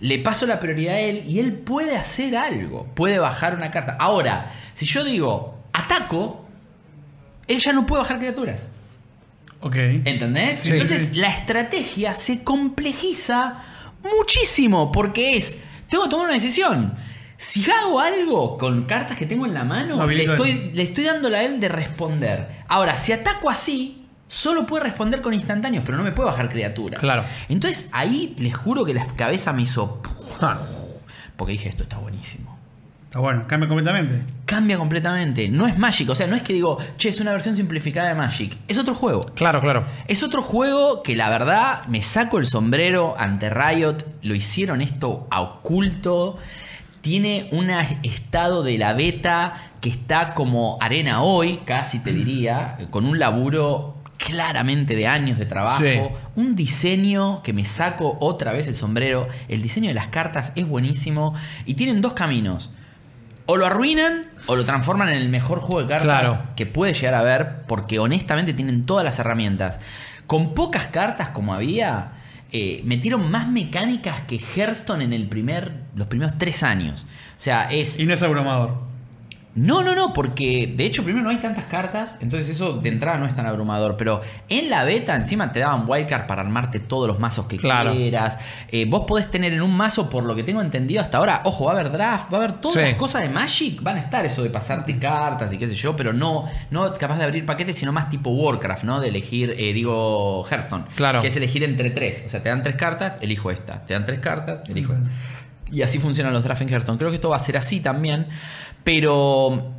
le 0.00 0.18
paso 0.18 0.44
la 0.46 0.58
prioridad 0.58 0.94
a 0.94 0.98
él 1.00 1.22
y 1.28 1.38
él 1.38 1.52
puede 1.52 1.96
hacer 1.96 2.36
algo, 2.36 2.86
puede 2.96 3.20
bajar 3.20 3.54
una 3.54 3.70
carta. 3.70 3.96
Ahora, 4.00 4.46
si 4.74 4.84
yo 4.84 5.04
digo 5.04 5.58
ataco, 5.72 6.44
él 7.46 7.58
ya 7.58 7.72
no 7.72 7.86
puede 7.86 8.02
bajar 8.02 8.18
criaturas. 8.18 8.68
Ok. 9.60 9.76
¿Entendés? 9.76 10.58
Sí, 10.60 10.70
Entonces 10.70 11.10
sí. 11.12 11.16
la 11.18 11.28
estrategia 11.28 12.16
se 12.16 12.42
complejiza 12.42 13.62
muchísimo 14.02 14.90
porque 14.90 15.36
es, 15.36 15.56
tengo 15.88 16.04
que 16.04 16.10
tomar 16.10 16.26
una 16.26 16.34
decisión. 16.34 16.94
Si 17.38 17.64
hago 17.70 18.00
algo 18.00 18.58
con 18.58 18.82
cartas 18.82 19.16
que 19.16 19.24
tengo 19.24 19.46
en 19.46 19.54
la 19.54 19.62
mano, 19.62 19.94
No, 19.96 20.06
le, 20.08 20.24
estoy, 20.24 20.72
le 20.74 20.82
estoy 20.82 21.04
dando 21.04 21.28
a 21.28 21.40
él 21.40 21.60
de 21.60 21.68
responder. 21.68 22.48
Ahora, 22.66 22.96
si 22.96 23.12
ataco 23.12 23.48
así, 23.48 24.06
solo 24.26 24.66
puede 24.66 24.82
responder 24.82 25.22
con 25.22 25.32
instantáneos, 25.32 25.84
pero 25.86 25.96
no 25.96 26.02
me 26.02 26.10
puede 26.10 26.30
bajar 26.30 26.48
criaturas. 26.48 26.98
Claro. 26.98 27.22
Entonces 27.48 27.90
ahí 27.92 28.34
les 28.38 28.56
juro 28.56 28.84
que 28.84 28.92
la 28.92 29.06
cabeza 29.14 29.52
me 29.52 29.62
hizo... 29.62 30.02
Porque 31.36 31.52
dije, 31.52 31.68
esto 31.68 31.84
está 31.84 31.96
buenísimo. 31.98 32.58
Está 33.04 33.20
bueno, 33.20 33.44
cambia 33.46 33.68
completamente. 33.68 34.20
Cambia 34.44 34.76
completamente. 34.76 35.48
No 35.48 35.68
es 35.68 35.78
Magic. 35.78 36.10
O 36.10 36.16
sea, 36.16 36.26
no 36.26 36.34
es 36.34 36.42
que 36.42 36.52
digo, 36.52 36.76
che, 36.96 37.08
es 37.08 37.20
una 37.20 37.30
versión 37.30 37.54
simplificada 37.54 38.08
de 38.08 38.16
Magic. 38.16 38.56
Es 38.66 38.78
otro 38.78 38.94
juego. 38.94 39.24
Claro, 39.36 39.60
claro. 39.60 39.86
Es 40.08 40.24
otro 40.24 40.42
juego 40.42 41.04
que 41.04 41.14
la 41.14 41.30
verdad 41.30 41.86
me 41.86 42.02
saco 42.02 42.38
el 42.38 42.46
sombrero 42.46 43.14
ante 43.16 43.48
Riot. 43.48 43.98
Lo 44.22 44.34
hicieron 44.34 44.80
esto 44.80 45.28
a 45.30 45.40
oculto. 45.40 46.36
Tiene 47.00 47.48
un 47.52 47.70
estado 48.02 48.62
de 48.62 48.76
la 48.78 48.92
beta 48.92 49.54
que 49.80 49.88
está 49.88 50.34
como 50.34 50.78
arena 50.80 51.22
hoy, 51.22 51.60
casi 51.64 52.00
te 52.00 52.12
diría, 52.12 52.76
con 52.90 53.04
un 53.04 53.18
laburo 53.18 53.94
claramente 54.16 54.96
de 54.96 55.06
años 55.06 55.38
de 55.38 55.46
trabajo. 55.46 55.82
Sí. 55.82 56.00
Un 56.34 56.56
diseño 56.56 57.42
que 57.42 57.52
me 57.52 57.64
saco 57.64 58.16
otra 58.20 58.52
vez 58.52 58.66
el 58.66 58.74
sombrero. 58.74 59.28
El 59.48 59.62
diseño 59.62 59.88
de 59.88 59.94
las 59.94 60.08
cartas 60.08 60.52
es 60.56 60.66
buenísimo. 60.66 61.34
Y 61.66 61.74
tienen 61.74 62.02
dos 62.02 62.14
caminos. 62.14 62.70
O 63.46 63.56
lo 63.56 63.64
arruinan 63.64 64.26
o 64.46 64.56
lo 64.56 64.64
transforman 64.64 65.08
en 65.08 65.16
el 65.16 65.28
mejor 65.28 65.60
juego 65.60 65.80
de 65.82 65.88
cartas 65.88 66.04
Claro. 66.04 66.42
que 66.56 66.66
puede 66.66 66.92
llegar 66.94 67.14
a 67.14 67.22
ver, 67.22 67.62
porque 67.66 67.98
honestamente 67.98 68.52
tienen 68.52 68.84
todas 68.84 69.04
las 69.04 69.18
herramientas. 69.20 69.78
Con 70.26 70.52
pocas 70.52 70.88
cartas 70.88 71.30
como 71.30 71.54
había, 71.54 72.10
eh, 72.50 72.80
metieron 72.84 73.30
más 73.30 73.48
mecánicas 73.48 74.22
que 74.22 74.38
Hearthstone 74.38 75.02
en 75.02 75.12
el 75.12 75.28
primer, 75.28 75.72
los 75.94 76.06
primeros 76.06 76.38
tres 76.38 76.62
años. 76.62 77.06
O 77.36 77.40
sea, 77.40 77.70
es 77.70 77.98
Y 77.98 78.06
no 78.06 78.14
es 78.14 78.22
abrumador. 78.22 78.87
No, 79.58 79.82
no, 79.82 79.94
no, 79.94 80.12
porque 80.12 80.72
de 80.76 80.84
hecho 80.86 81.02
primero 81.04 81.24
no 81.24 81.30
hay 81.30 81.36
tantas 81.38 81.64
cartas, 81.66 82.16
entonces 82.20 82.48
eso 82.48 82.74
de 82.74 82.88
entrada 82.88 83.18
no 83.18 83.26
es 83.26 83.34
tan 83.34 83.44
abrumador, 83.46 83.96
pero 83.96 84.20
en 84.48 84.70
la 84.70 84.84
beta 84.84 85.16
encima 85.16 85.52
te 85.52 85.60
daban 85.60 85.84
wildcard 85.88 86.26
para 86.26 86.42
armarte 86.42 86.78
todos 86.80 87.08
los 87.08 87.18
mazos 87.18 87.46
que 87.46 87.56
Claro. 87.56 87.92
quieras. 87.92 88.38
Eh, 88.70 88.84
vos 88.88 89.04
podés 89.06 89.30
tener 89.30 89.52
en 89.52 89.62
un 89.62 89.76
mazo, 89.76 90.08
por 90.08 90.24
lo 90.24 90.34
que 90.36 90.42
tengo 90.42 90.62
entendido 90.62 91.00
hasta 91.00 91.18
ahora, 91.18 91.42
ojo, 91.44 91.64
va 91.64 91.72
a 91.72 91.74
haber 91.80 91.90
draft, 91.92 92.32
va 92.32 92.38
a 92.38 92.40
haber 92.44 92.52
todas 92.52 92.76
Sí. 92.76 92.80
las 92.82 92.94
cosas 92.94 93.22
de 93.22 93.28
Magic, 93.28 93.82
van 93.82 93.96
a 93.96 94.00
estar 94.00 94.24
eso 94.24 94.42
de 94.42 94.50
pasarte 94.50 94.98
cartas 94.98 95.52
y 95.52 95.58
qué 95.58 95.66
sé 95.68 95.74
yo, 95.74 95.96
pero 95.96 96.12
no, 96.12 96.44
no 96.70 96.92
capaz 96.94 97.18
de 97.18 97.24
abrir 97.24 97.44
paquetes, 97.44 97.76
sino 97.76 97.92
más 97.92 98.08
tipo 98.08 98.30
Warcraft, 98.30 98.84
¿no? 98.84 99.00
De 99.00 99.08
elegir, 99.08 99.54
eh, 99.58 99.72
digo, 99.72 100.46
Hearthstone. 100.50 100.84
Claro. 100.94 101.20
Que 101.20 101.28
es 101.28 101.36
elegir 101.36 101.64
entre 101.64 101.90
tres. 101.90 102.22
O 102.26 102.30
sea, 102.30 102.42
te 102.42 102.48
dan 102.48 102.62
tres 102.62 102.76
cartas, 102.76 103.18
elijo 103.20 103.50
esta. 103.50 103.84
Te 103.86 103.94
dan 103.94 104.04
tres 104.04 104.20
cartas, 104.20 104.62
elijo 104.68 104.92
esta. 104.92 105.10
Y 105.70 105.82
así 105.82 105.98
funcionan 105.98 106.32
los 106.32 106.44
drafts 106.44 106.62
en 106.62 106.68
Hearthstone. 106.70 106.96
Creo 106.96 107.10
que 107.10 107.16
esto 107.16 107.28
va 107.28 107.36
a 107.36 107.40
ser 107.40 107.58
así 107.58 107.80
también. 107.80 108.26
Pero 108.88 109.70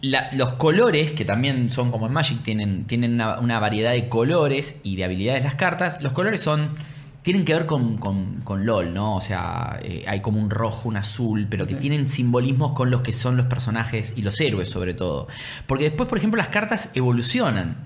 la- 0.00 0.28
los 0.32 0.50
colores, 0.54 1.12
que 1.12 1.24
también 1.24 1.70
son 1.70 1.92
como 1.92 2.08
en 2.08 2.12
Magic, 2.12 2.42
tienen, 2.42 2.86
tienen 2.88 3.14
una, 3.14 3.38
una 3.38 3.60
variedad 3.60 3.92
de 3.92 4.08
colores 4.08 4.80
y 4.82 4.96
de 4.96 5.04
habilidades 5.04 5.44
las 5.44 5.54
cartas. 5.54 6.02
Los 6.02 6.12
colores 6.12 6.40
son. 6.40 6.70
Tienen 7.22 7.44
que 7.44 7.54
ver 7.54 7.66
con, 7.66 7.96
con- 7.98 8.40
con 8.42 8.66
LOL, 8.66 8.92
¿no? 8.92 9.14
O 9.14 9.20
sea, 9.20 9.78
eh, 9.80 10.02
hay 10.08 10.18
como 10.22 10.40
un 10.40 10.50
rojo, 10.50 10.88
un 10.88 10.96
azul, 10.96 11.46
pero 11.48 11.66
que 11.68 11.74
tienen 11.76 12.08
simbolismos 12.08 12.72
con 12.72 12.90
los 12.90 13.02
que 13.02 13.12
son 13.12 13.36
los 13.36 13.46
personajes 13.46 14.12
y 14.16 14.22
los 14.22 14.40
héroes, 14.40 14.70
sobre 14.70 14.94
todo. 14.94 15.28
Porque 15.68 15.84
después, 15.84 16.08
por 16.08 16.18
ejemplo, 16.18 16.38
las 16.38 16.48
cartas 16.48 16.88
evolucionan. 16.94 17.76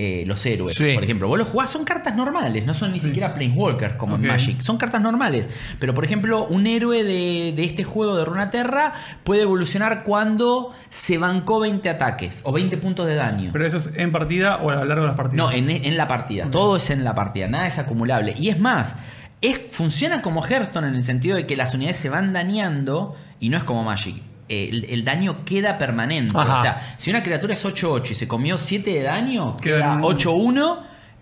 Eh, 0.00 0.22
los 0.26 0.46
héroes, 0.46 0.76
Sí. 0.76 0.92
por 0.94 1.02
ejemplo, 1.02 1.26
vos 1.26 1.36
los 1.38 1.48
jugás, 1.48 1.70
son 1.70 1.84
cartas 1.84 2.14
normales, 2.14 2.64
no 2.64 2.72
son 2.72 2.92
ni 2.92 3.00
siquiera 3.00 3.34
Planeswalkers 3.34 3.94
como 3.94 4.14
en 4.14 4.22
Magic, 4.28 4.60
son 4.60 4.76
cartas 4.78 5.02
normales. 5.02 5.50
Pero, 5.80 5.92
por 5.92 6.04
ejemplo, 6.04 6.46
un 6.46 6.68
héroe 6.68 7.02
de, 7.02 7.52
de 7.56 7.64
este 7.64 7.82
juego 7.82 8.16
de 8.16 8.24
Runaterra 8.24 8.92
puede 9.24 9.42
evolucionar 9.42 10.04
cuando 10.04 10.72
se 10.88 11.18
bancó 11.18 11.58
20 11.58 11.88
ataques 11.88 12.40
o 12.44 12.52
20 12.52 12.78
puntos 12.78 13.08
de 13.08 13.16
daño. 13.16 13.50
Pero 13.52 13.66
eso 13.66 13.78
es 13.78 13.90
en 13.96 14.12
partida 14.12 14.58
o 14.58 14.70
a 14.70 14.76
lo 14.76 14.84
largo 14.84 15.02
de 15.02 15.08
las 15.08 15.16
partidas. 15.16 15.44
No, 15.46 15.50
en, 15.52 15.68
en 15.68 15.96
la 15.96 16.06
partida. 16.06 16.48
Todo 16.48 16.76
es 16.76 16.90
en 16.90 17.02
la 17.02 17.16
partida, 17.16 17.48
nada 17.48 17.66
es 17.66 17.78
acumulable. 17.78 18.34
Y 18.38 18.50
es 18.50 18.60
más, 18.60 18.94
es, 19.40 19.58
funciona 19.72 20.22
como 20.22 20.44
Hearthstone 20.44 20.86
en 20.86 20.94
el 20.94 21.02
sentido 21.02 21.36
de 21.36 21.44
que 21.46 21.56
las 21.56 21.74
unidades 21.74 21.96
se 21.96 22.08
van 22.08 22.32
dañando 22.32 23.16
y 23.40 23.48
no 23.48 23.56
es 23.56 23.64
como 23.64 23.82
Magic. 23.82 24.22
El, 24.48 24.86
el 24.88 25.04
daño 25.04 25.44
queda 25.44 25.76
permanente. 25.78 26.36
Ajá. 26.36 26.58
O 26.58 26.62
sea, 26.62 26.94
si 26.96 27.10
una 27.10 27.22
criatura 27.22 27.52
es 27.52 27.64
8-8 27.64 28.10
y 28.10 28.14
se 28.14 28.26
comió 28.26 28.56
7 28.56 28.90
de 28.90 29.02
daño, 29.02 29.56
Queda 29.58 29.76
queda 29.78 29.92
en 29.94 29.98
un- 29.98 30.04
8-1 30.04 30.78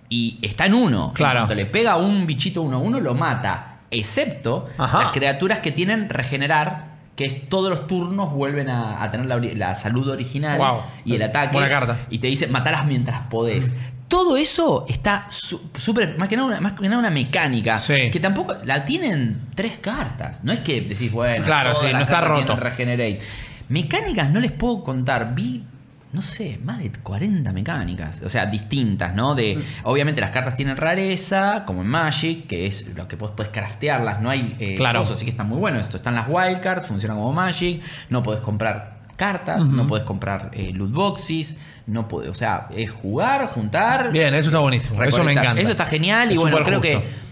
y 0.09 0.39
está 0.43 0.67
en 0.67 0.75
1. 0.75 1.13
Claro. 1.15 1.41
Cuando 1.41 1.55
le 1.57 1.67
pega 1.67 1.93
a 1.93 1.97
un 1.97 2.27
bichito 2.27 2.63
1-1, 2.63 3.01
lo 3.01 3.15
mata. 3.15 3.79
Excepto 3.91 4.69
Ajá. 4.79 5.03
las 5.05 5.13
criaturas 5.13 5.61
que 5.61 5.73
tienen 5.73 6.09
regenerar, 6.09 6.97
que 7.17 7.25
es 7.25 7.49
todos 7.49 7.71
los 7.71 7.87
turnos 7.87 8.33
vuelven 8.33 8.69
a, 8.69 9.03
a 9.03 9.11
tener 9.11 9.27
la, 9.57 9.75
salud 9.75 10.09
original 10.09 10.59
Wow. 10.59 10.81
y 11.05 11.15
el 11.17 11.23
ataque. 11.23 11.53
Buena 11.53 11.69
carta. 11.69 11.97
Y 12.11 12.19
te 12.19 12.27
dice, 12.29 12.47
matalas 12.49 12.85
mientras 12.87 13.23
podés. 13.23 13.71
Todo 14.09 14.37
eso 14.37 14.87
está 14.89 15.27
su- 15.31 15.71
súper, 15.77 16.17
más 16.17 16.29
que 16.29 16.37
nada 16.37 16.49
una, 16.49 16.61
más 16.61 16.73
que 16.75 16.89
nada 16.89 16.99
una 17.01 17.11
mecánica. 17.11 17.77
Sí. 17.79 18.11
Que 18.11 18.21
tampoco 18.21 18.55
la 18.65 18.85
tienen 18.85 19.49
tres 19.55 19.79
cartas. 19.81 20.45
No 20.45 20.53
es 20.53 20.61
que 20.61 20.83
decís, 20.83 21.11
bueno, 21.11 21.45
Claro, 21.45 21.75
sí, 21.75 21.87
no 21.93 22.01
está 22.01 22.21
roto. 22.21 22.55
Regenerate. 22.57 23.19
Mecánicas 23.69 24.31
no 24.31 24.39
les 24.41 24.53
puedo 24.53 24.85
contar. 24.85 25.35
Vi, 25.35 25.65
no 26.13 26.23
sé, 26.23 26.61
más 26.65 26.79
de 26.79 26.93
40 26.93 27.53
mecánicas. 27.53 28.23
O 28.23 28.29
sea, 28.29 28.47
distintas, 28.47 29.13
¿no? 29.15 29.35
De, 29.35 29.61
obviamente 29.83 30.21
las 30.21 30.31
cartas 30.31 30.55
tienen 30.55 30.77
rareza, 30.77 31.65
como 31.67 31.83
en 31.83 31.89
Magic, 31.89 32.47
que 32.47 32.67
es 32.69 32.87
lo 32.95 33.09
que 33.09 33.17
podés 33.17 33.49
craftearlas. 33.51 34.21
No 34.23 34.31
hay 34.31 34.57
eh, 34.61 34.77
Claro. 34.77 35.01
cosas, 35.01 35.17
así 35.17 35.25
que 35.25 35.33
está 35.33 35.43
muy 35.43 35.59
bueno 35.59 35.81
esto. 35.81 35.97
Están 35.97 36.15
las 36.15 36.29
wildcards, 36.29 36.87
funcionan 36.87 37.17
como 37.19 37.33
Magic. 37.33 37.83
No 38.09 38.23
podés 38.23 38.41
comprar 38.41 38.96
cartas, 39.17 39.65
no 39.65 39.87
podés 39.87 40.05
comprar 40.05 40.51
eh, 40.53 40.73
loot 40.73 40.93
boxes. 40.93 41.57
No 41.87 42.09
podés, 42.09 42.31
o 42.31 42.35
sea, 42.35 42.67
es 42.75 42.91
jugar, 42.91 43.47
juntar. 43.47 44.11
Bien, 44.11 44.35
eso 44.35 44.49
está 44.49 44.59
buenísimo. 44.59 45.01
Eso 45.05 45.23
me 45.23 45.33
encanta. 45.33 45.61
Eso 45.61 45.71
está 45.71 45.87
genial 45.87 46.33
y 46.33 46.37
bueno, 46.37 46.57
creo 46.65 46.81
justo. 46.81 46.83
que 46.83 47.26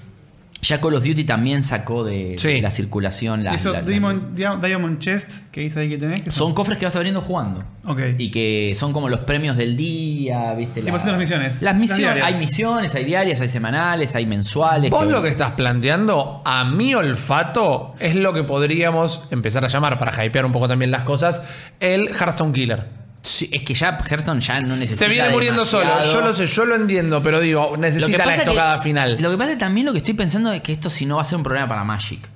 Ya 0.65 0.81
Call 0.81 0.95
of 0.95 1.05
Duty 1.05 1.25
también 1.25 1.63
sacó 1.63 2.05
de, 2.05 2.37
Sí. 2.39 2.49
de 2.55 2.63
la 2.63 2.71
circulación 2.71 3.45
la, 3.45 3.55
eso, 3.55 3.73
la- 3.73 3.83
la- 3.83 3.87
Diamond, 3.87 4.35
Dia- 4.35 4.59
Diamond 4.61 4.99
Chest, 4.99 5.51
que 5.53 5.61
dice 5.61 5.81
ahí 5.81 5.89
que 5.91 5.99
tenés. 5.99 6.23
que 6.23 6.31
Son 6.31 6.55
cofres 6.55 6.79
que 6.79 6.87
vas 6.87 6.97
abriendo 6.97 7.21
jugando. 7.21 7.63
Ok. 7.87 8.01
Y 8.19 8.31
que 8.31 8.73
son 8.75 8.93
como 8.93 9.09
los 9.09 9.21
premios 9.21 9.57
del 9.57 9.77
día, 9.77 10.55
¿viste? 10.55 10.81
Y 10.81 10.85
vas 10.85 11.03
haciendo 11.03 11.13
las 11.13 11.21
misiones. 11.21 11.61
Las 11.63 11.77
misiones, 11.77 12.23
hay 12.23 12.35
misiones, 12.37 12.95
hay 12.95 13.05
diarias, 13.05 13.41
hay 13.41 13.49
semanales, 13.49 14.15
hay 14.15 14.27
mensuales. 14.27 14.91
Vos 14.91 15.07
lo 15.07 15.23
que 15.23 15.29
estás 15.29 15.51
planteando, 15.53 16.41
a 16.45 16.65
mi 16.65 16.95
olfato, 16.95 17.93
es 18.01 18.15
lo 18.17 18.33
que 18.33 18.43
podríamos 18.43 19.21
empezar 19.31 19.65
a 19.65 19.69
llamar, 19.69 19.99
para 19.99 20.25
hypear 20.25 20.47
un 20.47 20.53
poco 20.53 20.67
también 20.69 20.91
las 20.91 21.05
cosas, 21.05 21.43
el 21.81 22.09
Hearthstone 22.09 22.53
Killer. 22.53 23.04
Sí, 23.27 23.49
es 23.51 23.63
que 23.63 23.73
ya 23.73 23.97
Hearthstone 24.07 24.41
ya 24.43 24.61
no 24.61 24.77
necesita 24.77 25.07
Se 25.07 25.11
viene 25.11 25.31
muriendo 25.31 25.65
solo, 25.65 25.89
yo 26.05 26.21
lo 26.21 26.35
sé, 26.35 26.47
yo 26.47 26.67
lo 26.67 26.77
entiendo, 26.77 27.23
pero 27.23 27.41
digo, 27.41 27.75
necesita 27.79 28.19
la 28.19 28.35
que- 28.35 28.41
estocada 28.43 28.77
final. 28.79 29.17
Lo 29.19 29.31
que 29.31 29.39
pasa 29.39 29.51
es 29.53 29.57
que 29.57 29.61
también 29.61 29.87
lo 29.87 29.93
que 29.93 29.99
estoy 29.99 30.13
pensando 30.13 30.53
es 30.53 30.61
que 30.61 30.73
esto 30.73 30.91
si 30.91 31.07
no 31.07 31.17
va 31.17 31.23
a 31.23 31.25
ser 31.25 31.37
un 31.39 31.43
problema 31.43 31.67
para 31.67 31.85
Magic. 31.85 32.29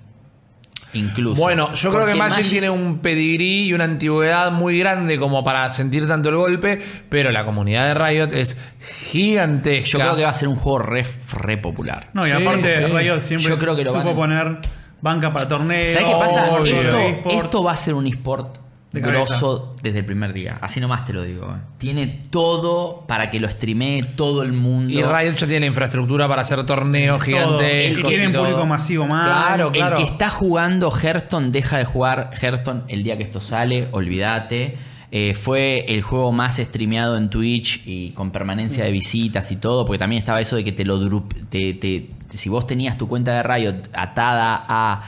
Incluso. 0.95 1.39
Bueno, 1.43 1.75
yo 1.75 1.93
creo 1.93 2.07
que 2.07 2.15
Magic, 2.15 2.49
tiene 2.49 2.71
un 2.71 3.01
pedigrí 3.01 3.67
y 3.67 3.75
una 3.75 3.85
antigüedad 3.85 4.51
muy 4.51 4.79
grande 4.79 5.19
como 5.19 5.45
para 5.45 5.69
sentir 5.69 6.09
tanto 6.09 6.31
el 6.31 6.37
golpe, 6.37 6.83
pero 7.11 7.31
la 7.31 7.45
comunidad 7.45 7.89
de 7.89 7.95
Riot 7.95 8.33
es 8.33 8.57
gigantesca. 9.11 9.87
Yo 9.87 9.99
creo 9.99 10.17
que 10.17 10.23
va 10.25 10.31
a 10.31 10.33
ser 10.33 10.49
un 10.49 10.57
juego 10.57 10.79
re, 10.79 11.05
re 11.43 11.59
popular. 11.59 12.09
No, 12.15 12.27
y 12.27 12.31
Sí, 12.31 12.37
aparte 12.43 12.87
sí. 12.87 12.93
Riot 12.93 13.21
siempre 13.21 13.49
Yo 13.51 13.57
creo 13.59 13.77
que 13.77 13.85
lo 13.85 13.91
supo 13.93 14.15
van 14.15 14.33
a- 14.33 14.43
poner 14.45 14.59
banca 15.03 15.33
para 15.35 15.47
torneos. 15.47 15.93
¿Sabes 15.93 16.09
qué 16.09 16.15
pasa? 16.19 16.51
Obvio. 16.53 16.75
Esto, 16.81 17.29
esto 17.31 17.63
va 17.63 17.73
a 17.73 17.77
ser 17.77 17.93
un 17.93 18.07
eSport 18.07 18.57
De 18.93 19.01
cabeza. 19.03 19.25
grosso 19.39 19.77
desde 19.83 19.99
el 19.99 20.05
primer 20.07 20.33
día. 20.33 20.59
Así 20.63 20.81
nomás 20.81 21.05
te 21.05 21.13
lo 21.13 21.23
digo. 21.23 21.45
eh. 21.47 21.61
Tiene 21.79 22.07
todo 22.31 23.05
para 23.07 23.29
que 23.31 23.39
lo 23.39 23.49
streamee 23.51 24.03
todo 24.17 24.43
el 24.43 24.53
mundo. 24.53 24.93
Y 24.93 25.03
Riot 25.03 25.35
ya 25.37 25.47
tiene 25.47 25.67
infraestructura 25.67 26.27
para 26.27 26.43
hacer 26.43 26.65
torneos 26.65 27.23
gigantescos. 27.23 28.05
Y 28.11 28.15
tienen 28.15 28.33
público 28.33 28.65
masivo 28.65 29.07
más. 29.07 29.27
Claro, 29.27 29.73
claro. 29.73 29.97
El 29.99 30.05
que 30.05 30.11
está 30.11 30.31
jugando 30.31 30.91
Hearthstone 30.91 31.51
deja 31.51 31.77
de 31.79 31.85
jugar 31.85 32.31
Hearthstone 32.41 32.83
el 32.89 33.03
día 33.03 33.17
que 33.19 33.25
esto 33.25 33.41
sale, 33.41 33.89
olvídate. 33.93 34.75
Eh, 35.11 35.33
fue 35.35 35.87
el 35.89 36.03
juego 36.03 36.33
más 36.33 36.57
streameado 36.57 37.17
en 37.17 37.31
Twitch 37.31 37.83
y 37.87 38.11
con 38.11 38.31
permanencia 38.31 38.85
de 38.85 38.91
visitas 38.91 39.51
y 39.53 39.57
todo, 39.57 39.87
porque 39.87 39.99
también 39.99 40.19
estaba 40.19 40.39
eso 40.41 40.55
de 40.57 40.65
que 40.65 40.73
te 40.73 40.85
lo 40.85 40.99
te- 41.49 42.11
si 42.31 42.49
vos 42.51 42.67
tenías 42.67 42.99
tu 42.99 43.09
cuenta 43.09 43.33
de 43.35 43.43
Riot 43.43 43.75
atada 43.95 44.65
a 44.69 45.03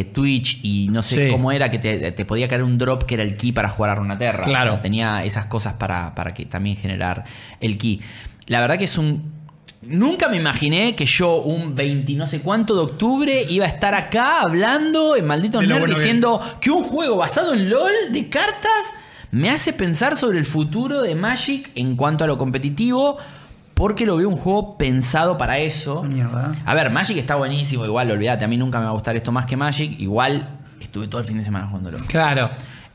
eh, 0.00 0.04
Twitch 0.04 0.60
y 0.62 0.88
no 0.90 1.02
sé 1.02 1.26
Sí. 1.26 1.30
cómo 1.32 1.52
era, 1.52 1.70
que 1.70 1.78
te, 1.78 2.12
te 2.12 2.24
podía 2.24 2.48
caer 2.48 2.62
un 2.62 2.78
drop 2.78 3.04
que 3.04 3.14
era 3.14 3.22
el 3.22 3.36
key 3.36 3.52
para 3.52 3.68
jugar 3.68 3.90
a 3.90 3.94
Runaterra. 3.96 4.44
Claro. 4.44 4.70
O 4.70 4.74
sea, 4.74 4.82
tenía 4.82 5.24
esas 5.24 5.46
cosas 5.46 5.74
para, 5.74 6.14
para 6.14 6.32
que 6.34 6.46
también 6.46 6.76
generar 6.76 7.24
el 7.60 7.78
key. 7.78 8.00
La 8.46 8.60
verdad 8.60 8.78
que 8.78 8.84
es 8.84 8.98
un 8.98 9.42
Nunca 9.84 10.28
me 10.28 10.36
imaginé 10.36 10.94
que 10.94 11.06
yo, 11.06 11.38
un 11.38 11.74
20 11.74 12.12
no 12.12 12.28
sé 12.28 12.40
cuánto 12.40 12.76
de 12.76 12.82
octubre, 12.82 13.42
iba 13.50 13.64
a 13.64 13.68
estar 13.68 13.96
acá 13.96 14.40
hablando 14.40 15.16
en 15.16 15.26
bueno 15.26 15.84
que 15.86 15.94
diciendo 15.94 16.40
que 16.60 16.70
un 16.70 16.84
juego 16.84 17.16
basado 17.16 17.52
en 17.52 17.68
LOL 17.68 17.90
de 18.12 18.28
cartas 18.28 18.94
me 19.32 19.50
hace 19.50 19.72
pensar 19.72 20.16
sobre 20.16 20.38
el 20.38 20.44
futuro 20.46 21.02
de 21.02 21.16
Magic 21.16 21.72
en 21.74 21.96
cuanto 21.96 22.22
a 22.22 22.28
lo 22.28 22.38
competitivo, 22.38 23.18
porque 23.82 24.06
lo 24.06 24.16
veo 24.16 24.28
un 24.28 24.36
juego 24.36 24.78
pensado 24.78 25.36
para 25.36 25.58
eso. 25.58 26.04
Mierda. 26.04 26.52
A 26.64 26.72
ver, 26.72 26.90
Magic 26.90 27.16
está 27.18 27.34
buenísimo, 27.34 27.84
igual, 27.84 28.12
olvídate, 28.12 28.44
a 28.44 28.46
mí 28.46 28.56
nunca 28.56 28.78
me 28.78 28.84
va 28.84 28.92
a 28.92 28.94
gustar 28.94 29.16
esto 29.16 29.32
más 29.32 29.44
que 29.44 29.56
Magic, 29.56 29.98
igual 29.98 30.48
estuve 30.80 31.08
todo 31.08 31.20
el 31.20 31.26
fin 31.26 31.38
de 31.38 31.42
semana 31.44 31.66
jugándolo. 31.66 31.98
Claro. 32.06 32.48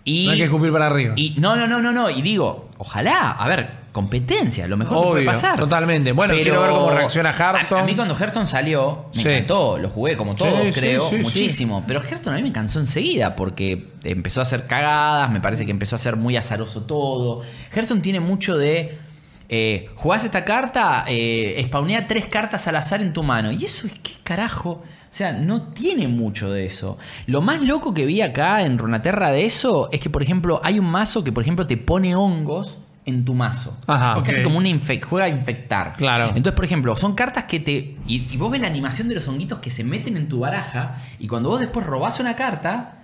Y, 0.06 0.28
no 0.28 0.32
hay 0.32 0.38
que 0.38 0.44
escupir 0.46 0.72
para 0.72 0.86
arriba. 0.86 1.14
Y 1.18 1.36
no, 1.40 1.58
no, 1.58 1.68
no, 1.68 1.82
no, 1.82 1.92
no. 1.92 2.10
Y 2.10 2.22
digo, 2.22 2.70
ojalá, 2.78 3.32
a 3.32 3.48
ver, 3.50 3.70
competencia, 3.92 4.66
lo 4.66 4.78
mejor 4.78 5.04
que 5.04 5.12
puede 5.12 5.26
pasar. 5.26 5.60
totalmente. 5.60 6.14
Bueno, 6.14 6.34
quiero 6.36 6.62
ver 6.62 6.70
cómo 6.70 6.92
reacciona 6.92 7.34
Hearthstone. 7.34 7.82
A, 7.82 7.84
a 7.84 7.86
mí 7.86 7.94
cuando 7.94 8.16
Hearthstone 8.16 8.48
salió, 8.48 9.08
me 9.14 9.24
Sí. 9.24 9.28
encantó, 9.28 9.78
lo 9.78 9.90
jugué 9.90 10.16
como 10.16 10.36
todos, 10.36 10.58
Sí, 10.68 10.72
creo, 10.72 11.10
sí. 11.10 11.18
muchísimo. 11.18 11.84
Pero 11.86 12.00
Hearthstone 12.02 12.38
a 12.38 12.42
mí 12.42 12.44
me 12.48 12.54
cansó 12.54 12.80
enseguida 12.80 13.36
porque 13.36 13.90
empezó 14.06 14.40
a 14.40 14.44
hacer 14.44 14.68
cagadas, 14.68 15.30
me 15.32 15.42
parece 15.42 15.66
que 15.66 15.72
empezó 15.72 15.98
a 15.98 16.00
ser 16.00 16.16
muy 16.16 16.38
azaroso 16.38 16.84
todo. 16.84 17.42
Hearthstone 17.74 18.00
tiene 18.00 18.22
mucho 18.22 18.58
de. 18.58 19.06
Eh, 19.50 19.90
jugás 19.96 20.26
esta 20.26 20.44
carta, 20.44 21.06
eh, 21.08 21.62
spawnea 21.68 22.08
tres 22.08 22.26
cartas 22.26 22.68
al 22.68 22.76
azar 22.76 23.02
en 23.02 23.14
tu 23.14 23.24
mano. 23.24 23.52
Y 23.52 23.64
eso 23.66 23.88
es 23.88 23.94
qué 24.04 24.12
carajo. 24.24 24.84
O 25.10 25.14
sea, 25.18 25.32
no 25.32 25.62
tiene 25.70 26.08
mucho 26.08 26.52
de 26.52 26.66
eso. 26.66 26.98
Lo 27.28 27.42
más 27.42 27.62
loco 27.62 27.94
que 27.94 28.06
vi 28.06 28.22
acá 28.22 28.62
en 28.64 28.78
Runaterra 28.78 29.32
de 29.32 29.46
eso 29.46 29.90
es 29.92 30.00
que, 30.02 30.10
por 30.10 30.22
ejemplo, 30.22 30.60
hay 30.64 30.80
un 30.80 30.86
mazo 30.92 31.24
que, 31.24 31.32
por 31.32 31.44
ejemplo, 31.44 31.66
te 31.66 31.78
pone 31.78 32.14
hongos 32.16 32.78
en 33.06 33.24
tu 33.24 33.34
mazo. 33.34 33.76
Ajá. 33.88 34.18
Es 34.18 34.24
casi 34.24 34.40
Ok. 34.40 34.44
como 34.44 34.58
una 34.58 34.68
infec 34.68 35.06
juega 35.06 35.26
a 35.26 35.30
infectar. 35.30 35.94
Claro. 35.96 36.26
Entonces, 36.28 36.54
por 36.54 36.66
ejemplo, 36.66 36.94
son 36.98 37.16
cartas 37.16 37.46
que 37.46 37.62
te. 37.62 37.96
Y, 38.06 38.28
y 38.32 38.38
vos 38.38 38.52
ves 38.52 38.60
la 38.62 38.68
animación 38.68 39.08
de 39.08 39.16
los 39.16 39.28
honguitos 39.30 39.60
que 39.60 39.70
se 39.72 39.86
meten 39.86 40.18
en 40.18 40.28
tu 40.28 40.40
baraja. 40.42 40.98
Y 41.20 41.28
cuando 41.28 41.50
vos 41.50 41.62
después 41.62 41.86
robás 41.86 42.20
una 42.20 42.36
carta, 42.36 42.97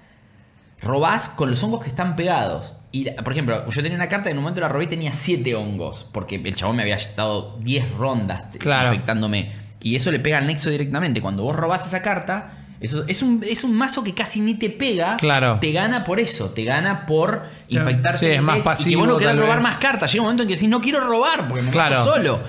robás 0.83 1.29
con 1.29 1.49
los 1.49 1.63
hongos 1.63 1.81
que 1.83 1.89
están 1.89 2.15
pegados. 2.15 2.73
Y, 2.91 3.09
por 3.09 3.33
ejemplo, 3.33 3.67
yo 3.69 3.81
tenía 3.81 3.97
una 3.97 4.07
carta 4.09 4.25
que 4.25 4.31
en 4.31 4.37
un 4.37 4.43
momento 4.43 4.61
la 4.61 4.69
robé 4.69 4.83
y 4.83 4.87
tenía 4.87 5.11
7 5.11 5.55
hongos. 5.55 6.05
Porque 6.11 6.35
el 6.35 6.53
chabón 6.55 6.75
me 6.75 6.83
había 6.83 6.95
estado 6.95 7.57
10 7.61 7.91
rondas 7.93 8.43
Claro. 8.59 8.89
infectándome. 8.89 9.51
Y 9.81 9.95
eso 9.95 10.11
le 10.11 10.19
pega 10.19 10.37
al 10.37 10.45
nexo 10.47 10.69
directamente. 10.69 11.19
Cuando 11.21 11.43
vos 11.43 11.55
robás 11.55 11.85
esa 11.87 12.01
carta. 12.01 12.59
Eso, 12.79 13.05
es, 13.07 13.21
un, 13.23 13.43
es 13.47 13.63
un 13.63 13.73
mazo 13.75 14.03
que 14.03 14.13
casi 14.13 14.41
ni 14.41 14.55
te 14.55 14.69
pega. 14.69 15.15
Claro. 15.17 15.57
Te 15.61 15.71
gana 15.71 16.03
por 16.03 16.19
eso. 16.19 16.49
Te 16.49 16.65
gana 16.65 17.05
por 17.05 17.43
Claro. 17.69 17.89
infectarte. 17.89 18.19
Sí, 18.19 18.25
es 18.33 18.41
más 18.41 18.57
Y 18.57 18.61
que 18.61 18.63
vos 18.69 18.77
pasivo, 18.77 19.07
no 19.07 19.17
querés 19.17 19.37
robar 19.37 19.55
vez. 19.57 19.63
más 19.63 19.77
cartas. 19.77 20.11
Llega 20.11 20.21
un 20.21 20.25
momento 20.25 20.43
en 20.43 20.49
que 20.49 20.55
decís, 20.55 20.69
no 20.69 20.81
quiero 20.81 20.99
robar 20.99 21.47
porque 21.47 21.63
me 21.63 21.71
Claro. 21.71 22.03
solo. 22.03 22.41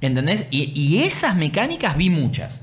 ¿Entendés? 0.00 0.46
Y, 0.50 0.72
y 0.78 1.04
esas 1.04 1.36
mecánicas 1.36 1.96
vi 1.96 2.10
muchas. 2.10 2.62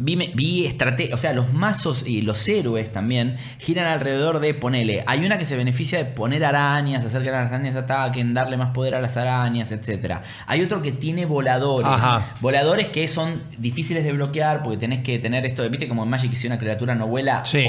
Vi, 0.00 0.14
vi 0.34 0.64
estrategias, 0.66 1.18
o 1.18 1.20
sea, 1.20 1.32
los 1.32 1.52
mazos 1.52 2.04
y 2.06 2.22
los 2.22 2.46
héroes 2.48 2.92
también 2.92 3.36
giran 3.58 3.86
alrededor 3.86 4.38
de 4.38 4.54
ponele. 4.54 5.02
Hay 5.06 5.24
una 5.26 5.38
que 5.38 5.44
se 5.44 5.56
beneficia 5.56 5.98
de 5.98 6.04
poner 6.04 6.44
arañas, 6.44 7.04
hacer 7.04 7.22
que 7.22 7.30
las 7.30 7.50
arañas 7.50 7.74
ataquen, 7.74 8.32
darle 8.32 8.56
más 8.56 8.70
poder 8.70 8.94
a 8.94 9.00
las 9.00 9.16
arañas, 9.16 9.72
etc. 9.72 10.18
Hay 10.46 10.62
otro 10.62 10.82
que 10.82 10.92
tiene 10.92 11.26
voladores. 11.26 11.90
Ajá. 11.90 12.34
Voladores 12.40 12.88
que 12.88 13.08
son 13.08 13.42
difíciles 13.58 14.04
de 14.04 14.12
bloquear 14.12 14.62
porque 14.62 14.78
tenés 14.78 15.00
que 15.00 15.18
tener 15.18 15.44
esto 15.44 15.62
de, 15.62 15.68
viste, 15.68 15.88
como 15.88 16.04
en 16.04 16.10
Magic, 16.10 16.32
si 16.34 16.46
una 16.46 16.58
criatura 16.58 16.94
no 16.94 17.06
vuela, 17.08 17.44
Sí. 17.44 17.66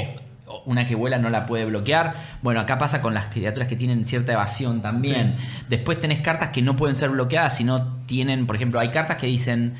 una 0.66 0.86
que 0.86 0.94
vuela 0.94 1.18
no 1.18 1.30
la 1.30 1.46
puede 1.46 1.64
bloquear. 1.64 2.14
Bueno, 2.42 2.60
acá 2.60 2.78
pasa 2.78 3.00
con 3.02 3.12
las 3.14 3.26
criaturas 3.26 3.68
que 3.68 3.76
tienen 3.76 4.04
cierta 4.04 4.32
evasión 4.32 4.82
también. 4.82 5.34
Después 5.68 5.98
tenés 5.98 6.20
cartas 6.20 6.50
que 6.50 6.62
no 6.62 6.76
pueden 6.76 6.94
ser 6.94 7.10
bloqueadas 7.10 7.56
si 7.56 7.64
no 7.64 7.96
tienen, 8.06 8.46
por 8.46 8.56
ejemplo, 8.56 8.78
hay 8.78 8.90
cartas 8.90 9.16
que 9.16 9.26
dicen, 9.26 9.74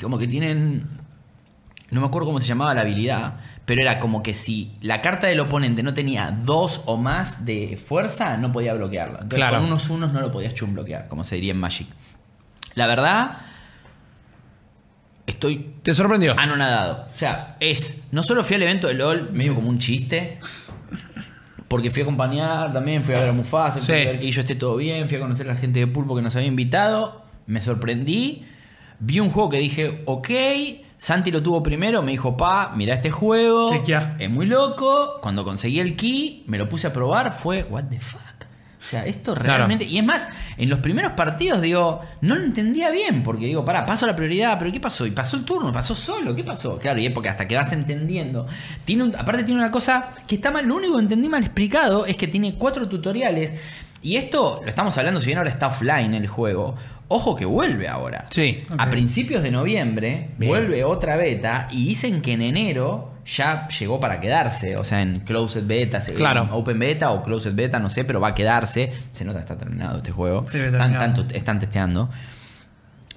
como 0.00 0.18
que 0.18 0.26
tienen 0.26 0.86
no 1.90 2.00
me 2.00 2.06
acuerdo 2.06 2.26
cómo 2.26 2.40
se 2.40 2.46
llamaba 2.46 2.74
la 2.74 2.82
habilidad, 2.82 3.36
pero 3.64 3.80
era 3.82 3.98
como 4.00 4.22
que 4.22 4.34
si 4.34 4.72
la 4.80 5.00
carta 5.02 5.26
del 5.26 5.40
oponente 5.40 5.82
no 5.82 5.94
tenía 5.94 6.30
dos 6.30 6.82
o 6.86 6.96
más 6.96 7.44
de 7.44 7.76
fuerza, 7.82 8.36
no 8.36 8.52
podía 8.52 8.74
bloquearla. 8.74 9.20
Entonces 9.22 9.38
Claro. 9.38 9.56
con 9.58 9.66
unos 9.66 9.88
unos 9.90 10.12
no 10.12 10.20
lo 10.20 10.30
podías 10.30 10.54
bloquear, 10.60 11.08
como 11.08 11.24
se 11.24 11.34
diría 11.36 11.52
en 11.52 11.58
Magic. 11.60 11.86
La 12.74 12.86
verdad, 12.86 13.38
estoy 15.26 15.74
¿Te 15.82 15.94
sorprendió? 15.94 16.34
anonadado. 16.38 17.06
O 17.12 17.16
sea, 17.16 17.56
es. 17.60 17.98
No 18.12 18.22
solo 18.22 18.44
fui 18.44 18.56
al 18.56 18.62
evento 18.62 18.88
de 18.88 18.94
LOL, 18.94 19.30
medio 19.32 19.54
como 19.54 19.68
un 19.68 19.78
chiste. 19.78 20.38
Porque 21.68 21.90
fui 21.90 22.00
a 22.00 22.04
acompañar 22.04 22.72
también, 22.72 23.04
fui 23.04 23.14
a 23.14 23.20
ver 23.20 23.28
a 23.28 23.32
Mufasa, 23.32 23.74
fui 23.78 23.84
Sí. 23.84 23.92
a 23.92 23.96
ver 24.12 24.18
que 24.20 24.30
yo 24.30 24.40
esté 24.40 24.54
todo 24.54 24.76
bien, 24.76 25.06
fui 25.06 25.18
a 25.18 25.20
conocer 25.20 25.50
a 25.50 25.52
la 25.52 25.60
gente 25.60 25.80
de 25.80 25.86
Pulpo 25.86 26.16
que 26.16 26.22
nos 26.22 26.34
había 26.34 26.48
invitado. 26.48 27.24
Me 27.46 27.60
sorprendí. 27.60 28.46
Vi 29.00 29.20
un 29.20 29.30
juego 29.30 29.50
que 29.50 29.58
dije, 29.58 30.02
ok. 30.06 30.30
Santi 30.98 31.30
lo 31.30 31.42
tuvo 31.42 31.62
primero, 31.62 32.02
me 32.02 32.10
dijo, 32.10 32.36
pa, 32.36 32.72
mira 32.74 32.92
este 32.94 33.10
juego. 33.10 33.70
Chequea. 33.72 34.16
Es 34.18 34.28
muy 34.28 34.46
loco. 34.46 35.20
Cuando 35.22 35.44
conseguí 35.44 35.78
el 35.80 35.96
key, 35.96 36.44
me 36.48 36.58
lo 36.58 36.68
puse 36.68 36.88
a 36.88 36.92
probar, 36.92 37.32
fue, 37.32 37.62
what 37.70 37.84
the 37.84 38.00
fuck. 38.00 38.20
O 38.80 38.90
sea, 38.90 39.04
esto 39.06 39.34
Claro. 39.34 39.48
realmente. 39.58 39.84
Y 39.84 39.98
es 39.98 40.04
más, 40.04 40.26
en 40.56 40.68
los 40.70 40.78
primeros 40.80 41.12
partidos, 41.12 41.60
digo, 41.60 42.00
no 42.22 42.34
lo 42.36 42.42
entendía 42.42 42.90
bien, 42.90 43.22
porque 43.22 43.44
digo, 43.46 43.64
pará, 43.64 43.84
paso 43.86 44.06
la 44.06 44.16
prioridad, 44.16 44.58
pero 44.58 44.72
¿qué 44.72 44.80
pasó? 44.80 45.06
Y 45.06 45.10
pasó 45.10 45.36
el 45.36 45.44
turno, 45.44 45.70
pasó 45.72 45.94
solo, 45.94 46.34
¿qué 46.34 46.42
pasó? 46.42 46.78
Claro, 46.78 46.98
y 46.98 47.06
es 47.06 47.12
porque 47.12 47.28
hasta 47.28 47.46
que 47.46 47.54
vas 47.54 47.70
entendiendo. 47.72 48.46
Tiene 48.86 49.04
un- 49.04 49.14
aparte, 49.14 49.44
tiene 49.44 49.60
una 49.60 49.70
cosa 49.70 50.08
que 50.26 50.34
está 50.36 50.50
mal, 50.50 50.66
lo 50.66 50.74
único 50.76 50.94
que 50.96 51.02
entendí 51.02 51.28
mal 51.28 51.42
explicado 51.44 52.06
es 52.06 52.16
que 52.16 52.26
tiene 52.28 52.54
cuatro 52.54 52.88
tutoriales. 52.88 53.52
Y 54.02 54.16
esto 54.16 54.60
lo 54.62 54.68
estamos 54.68 54.96
hablando, 54.96 55.20
si 55.20 55.26
bien 55.26 55.38
ahora 55.38 55.50
está 55.50 55.66
offline 55.68 56.14
el 56.14 56.26
juego. 56.26 56.74
Ojo 57.08 57.34
que 57.34 57.44
vuelve 57.46 57.88
ahora. 57.88 58.26
Sí. 58.30 58.58
A 58.76 58.90
principios 58.90 59.42
de 59.42 59.50
noviembre 59.50 60.30
Bien. 60.36 60.50
vuelve 60.50 60.84
otra 60.84 61.16
beta 61.16 61.68
y 61.70 61.86
dicen 61.88 62.20
que 62.20 62.34
en 62.34 62.42
enero 62.42 63.14
ya 63.24 63.66
llegó 63.68 63.98
para 64.00 64.20
quedarse. 64.20 64.76
O 64.76 64.84
sea, 64.84 65.00
en 65.02 65.20
Closed 65.20 65.66
Beta, 65.66 66.00
Claro. 66.16 66.42
en 66.44 66.50
Open 66.50 66.78
Beta 66.78 67.10
o 67.12 67.22
Closed 67.22 67.54
Beta, 67.54 67.78
no 67.78 67.88
sé, 67.90 68.04
pero 68.04 68.20
va 68.20 68.28
a 68.28 68.34
quedarse. 68.34 68.92
Se 69.12 69.24
nota 69.24 69.38
que 69.38 69.42
está 69.44 69.56
terminado 69.56 69.98
este 69.98 70.12
juego. 70.12 70.44
Sí, 70.46 70.58
terminado. 70.58 70.98
tanto- 70.98 71.34
están 71.34 71.58
testeando. 71.58 72.10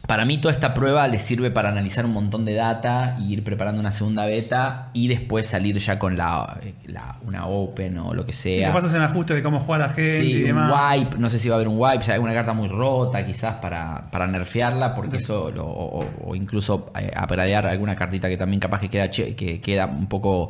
Para 0.08 0.26
mí 0.26 0.40
toda 0.40 0.52
esta 0.52 0.74
prueba 0.74 1.08
le 1.08 1.20
sirve 1.20 1.52
para 1.52 1.70
analizar 1.70 2.06
un 2.06 2.12
montón 2.12 2.44
de 2.44 2.54
data 2.54 3.16
y 3.20 3.32
ir 3.32 3.44
preparando 3.44 3.80
una 3.80 3.92
segunda 3.92 4.26
beta 4.26 4.90
y 4.94 5.08
después 5.08 5.48
salir 5.48 5.78
ya 5.78 5.98
con 6.00 6.18
la, 6.18 6.60
la- 6.86 7.16
una 7.26 7.46
open 7.46 7.98
o 8.00 8.14
lo 8.14 8.26
que 8.26 8.32
¿Qué 8.32 8.38
sea. 8.38 8.74
pasas 8.74 8.94
en 8.94 9.02
ajuste 9.02 9.36
de 9.36 9.44
cómo 9.44 9.60
juega 9.60 9.88
la 9.88 9.94
gente 9.94 10.26
y 10.26 10.32
Sí, 10.34 10.42
un 10.42 10.48
demás? 10.48 10.98
wipe, 11.00 11.18
no 11.18 11.30
sé 11.30 11.40
si 11.40 11.48
va 11.48 11.56
a 11.56 11.58
haber 11.58 11.68
un 11.70 11.76
wipe, 11.80 12.12
alguna 12.12 12.34
carta 12.34 12.52
muy 12.54 12.68
rota 12.68 13.26
quizás 13.26 13.56
para, 13.56 14.02
para 14.12 14.28
nerfearla, 14.28 14.94
porque 14.96 15.18
eso, 15.18 15.50
lo- 15.52 15.66
o, 15.68 16.06
o 16.26 16.36
incluso 16.36 16.92
eh, 17.00 17.12
upgradear 17.22 17.68
alguna 17.68 17.96
cartita 17.96 18.28
que 18.28 18.36
también 18.38 18.60
capaz 18.60 18.82
que 18.82 18.90
queda, 18.90 19.10
che- 19.10 19.36
que 19.36 19.62
queda 19.62 19.86
un 19.86 20.08
poco... 20.08 20.50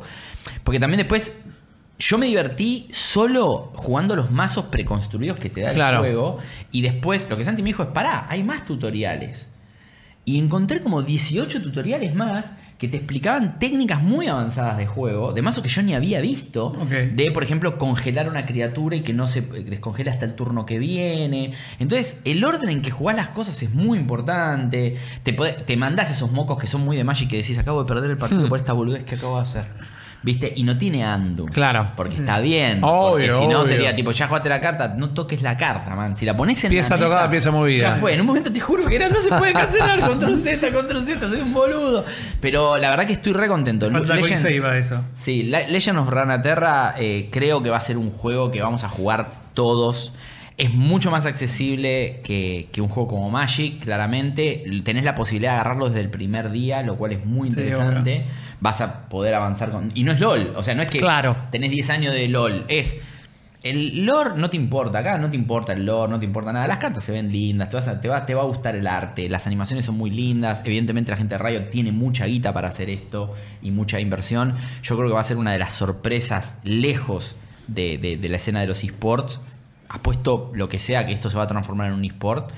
Porque 0.64 0.80
también 0.80 0.98
después 0.98 1.30
yo 1.98 2.18
me 2.18 2.26
divertí 2.26 2.88
solo 2.92 3.70
jugando 3.74 4.16
los 4.16 4.30
mazos 4.30 4.64
preconstruidos 4.66 5.38
que 5.38 5.50
te 5.50 5.60
da 5.60 5.72
Claro. 5.72 5.98
el 5.98 6.02
juego, 6.02 6.38
y 6.72 6.82
después 6.82 7.28
lo 7.30 7.36
que 7.36 7.44
Santi 7.44 7.62
me 7.62 7.68
dijo 7.68 7.82
es, 7.82 7.90
pará, 7.90 8.26
hay 8.28 8.42
más 8.42 8.64
tutoriales. 8.66 9.48
Y 10.24 10.38
encontré 10.38 10.80
como 10.82 11.02
18 11.02 11.62
tutoriales 11.62 12.14
más 12.14 12.52
que 12.78 12.88
te 12.88 12.96
explicaban 12.96 13.60
técnicas 13.60 14.02
muy 14.02 14.26
avanzadas 14.26 14.76
de 14.76 14.86
juego, 14.88 15.32
de 15.32 15.40
mazos 15.42 15.62
que 15.62 15.68
yo 15.68 15.82
ni 15.82 15.94
había 15.94 16.20
visto, 16.20 16.76
de 17.14 17.30
por 17.30 17.44
ejemplo 17.44 17.78
congelar 17.78 18.28
una 18.28 18.44
criatura 18.44 18.96
y 18.96 19.02
que 19.02 19.12
no 19.12 19.28
se 19.28 19.40
descongela 19.42 20.10
hasta 20.10 20.24
el 20.24 20.34
turno 20.34 20.66
que 20.66 20.80
viene. 20.80 21.52
Entonces, 21.78 22.16
el 22.24 22.44
orden 22.44 22.70
en 22.70 22.82
que 22.82 22.90
jugás 22.90 23.14
las 23.14 23.28
cosas 23.28 23.62
es 23.62 23.70
muy 23.72 23.98
importante. 23.98 24.96
Te, 25.22 25.36
podés- 25.36 25.64
te 25.64 25.76
mandás 25.76 26.10
esos 26.10 26.32
mocos 26.32 26.58
que 26.58 26.66
son 26.66 26.84
muy 26.84 26.96
de 26.96 27.04
Magic 27.04 27.28
que 27.30 27.36
decís, 27.36 27.56
acabo 27.58 27.82
de 27.84 27.86
perder 27.88 28.10
el 28.10 28.16
partido 28.16 28.48
por 28.48 28.58
esta 28.58 28.72
boludez 28.72 29.04
que 29.04 29.14
acabo 29.14 29.36
de 29.36 29.42
hacer. 29.42 29.64
¿Viste? 30.24 30.52
Y 30.54 30.62
no 30.62 30.78
tiene 30.78 31.02
Andu. 31.04 31.46
Claro. 31.46 31.90
Porque 31.96 32.14
está 32.14 32.38
bien. 32.38 32.78
Obvio, 32.84 33.10
porque 33.10 33.26
si 33.30 33.46
no 33.48 33.58
obvio. 33.60 33.64
sería 33.66 33.94
tipo, 33.94 34.12
ya 34.12 34.28
jugaste 34.28 34.48
la 34.48 34.60
carta, 34.60 34.94
no 34.96 35.10
toques 35.10 35.42
la 35.42 35.56
carta, 35.56 35.96
man. 35.96 36.16
Si 36.16 36.24
la 36.24 36.34
pones 36.36 36.62
en 36.62 36.70
Pieza 36.70 36.94
la 36.94 37.00
mesa, 37.00 37.08
tocada, 37.10 37.30
pieza 37.30 37.50
movida. 37.50 37.88
Ya 37.90 37.94
fue. 37.96 38.14
En 38.14 38.20
un 38.20 38.26
momento 38.28 38.52
te 38.52 38.60
juro 38.60 38.86
que 38.86 38.94
era, 38.96 39.08
no 39.08 39.20
se 39.20 39.28
puede 39.30 39.52
cancelar. 39.52 39.98
control 40.08 40.38
Z, 40.40 40.72
control 40.72 41.00
Z, 41.04 41.28
soy 41.28 41.40
un 41.40 41.52
boludo. 41.52 42.04
Pero 42.40 42.76
la 42.76 42.90
verdad 42.90 43.04
que 43.06 43.14
estoy 43.14 43.32
re 43.32 43.48
contento. 43.48 43.90
Falta 43.90 44.14
Legend- 44.14 44.38
save 44.38 44.64
a 44.64 44.78
eso. 44.78 45.00
Sí, 45.14 45.42
Le- 45.42 45.68
Legend 45.68 45.98
of 45.98 46.08
Runeterra 46.08 46.94
eh, 46.96 47.28
creo 47.32 47.60
que 47.62 47.70
va 47.70 47.78
a 47.78 47.80
ser 47.80 47.96
un 47.98 48.10
juego 48.10 48.52
que 48.52 48.62
vamos 48.62 48.84
a 48.84 48.88
jugar 48.88 49.28
todos. 49.54 50.12
Es 50.62 50.72
mucho 50.74 51.10
más 51.10 51.26
accesible 51.26 52.20
que, 52.22 52.68
que 52.70 52.80
un 52.80 52.86
juego 52.88 53.08
como 53.08 53.30
Magic, 53.30 53.80
claramente. 53.82 54.62
Tenés 54.84 55.02
la 55.04 55.16
posibilidad 55.16 55.52
de 55.54 55.60
agarrarlo 55.60 55.88
desde 55.88 56.00
el 56.02 56.08
primer 56.10 56.52
día, 56.52 56.82
lo 56.82 56.96
cual 56.96 57.12
es 57.12 57.24
muy 57.26 57.50
Sí, 57.50 57.58
interesante. 57.58 58.24
Vas 58.60 58.80
a 58.80 59.08
poder 59.08 59.34
avanzar 59.34 59.72
con... 59.72 59.90
Y 59.96 60.04
no 60.04 60.12
es 60.12 60.20
LOL, 60.20 60.52
o 60.54 60.62
sea, 60.62 60.76
no 60.76 60.82
es 60.82 60.88
que 60.88 61.00
Claro. 61.00 61.36
tenés 61.50 61.70
10 61.72 61.90
años 61.90 62.14
de 62.14 62.28
LOL. 62.28 62.64
Es... 62.68 62.96
El 63.64 64.04
lore 64.06 64.30
no 64.36 64.50
te 64.50 64.56
importa, 64.56 64.98
acá 64.98 65.18
no 65.18 65.30
te 65.30 65.36
importa 65.36 65.72
el 65.72 65.84
lore, 65.86 66.10
no 66.10 66.18
te 66.18 66.26
importa 66.26 66.52
nada. 66.52 66.66
Las 66.66 66.78
cartas 66.78 67.02
se 67.04 67.12
ven 67.12 67.30
lindas, 67.32 67.68
te, 67.70 67.76
vas 67.76 67.86
a- 67.88 68.00
te, 68.00 68.08
va, 68.08 68.24
te 68.26 68.34
va 68.34 68.42
a 68.42 68.46
gustar 68.46 68.74
el 68.76 68.86
arte, 68.88 69.28
las 69.28 69.46
animaciones 69.46 69.84
son 69.86 69.96
muy 69.96 70.10
lindas. 70.10 70.62
Evidentemente 70.64 71.10
la 71.12 71.16
gente 71.16 71.36
de 71.36 71.42
Riot 71.44 71.70
tiene 71.70 71.90
mucha 71.92 72.26
guita 72.26 72.52
para 72.52 72.68
hacer 72.68 72.88
esto 72.90 73.34
y 73.62 73.70
mucha 73.70 74.00
inversión. 74.00 74.54
Yo 74.82 74.96
creo 74.96 75.08
que 75.08 75.14
va 75.14 75.20
a 75.20 75.24
ser 75.24 75.36
una 75.36 75.52
de 75.52 75.58
las 75.60 75.72
sorpresas 75.74 76.58
lejos 76.64 77.36
de, 77.68 77.98
de- 77.98 78.16
de 78.16 78.28
la 78.28 78.36
escena 78.36 78.60
de 78.60 78.66
los 78.68 78.82
esports. 78.82 79.38
Apuesto 79.92 80.50
lo 80.54 80.68
que 80.68 80.78
sea 80.78 81.06
que 81.06 81.12
esto 81.12 81.30
se 81.30 81.36
va 81.36 81.44
a 81.44 81.46
transformar 81.46 81.88
en 81.88 81.92
un 81.94 82.04
esport. 82.04 82.50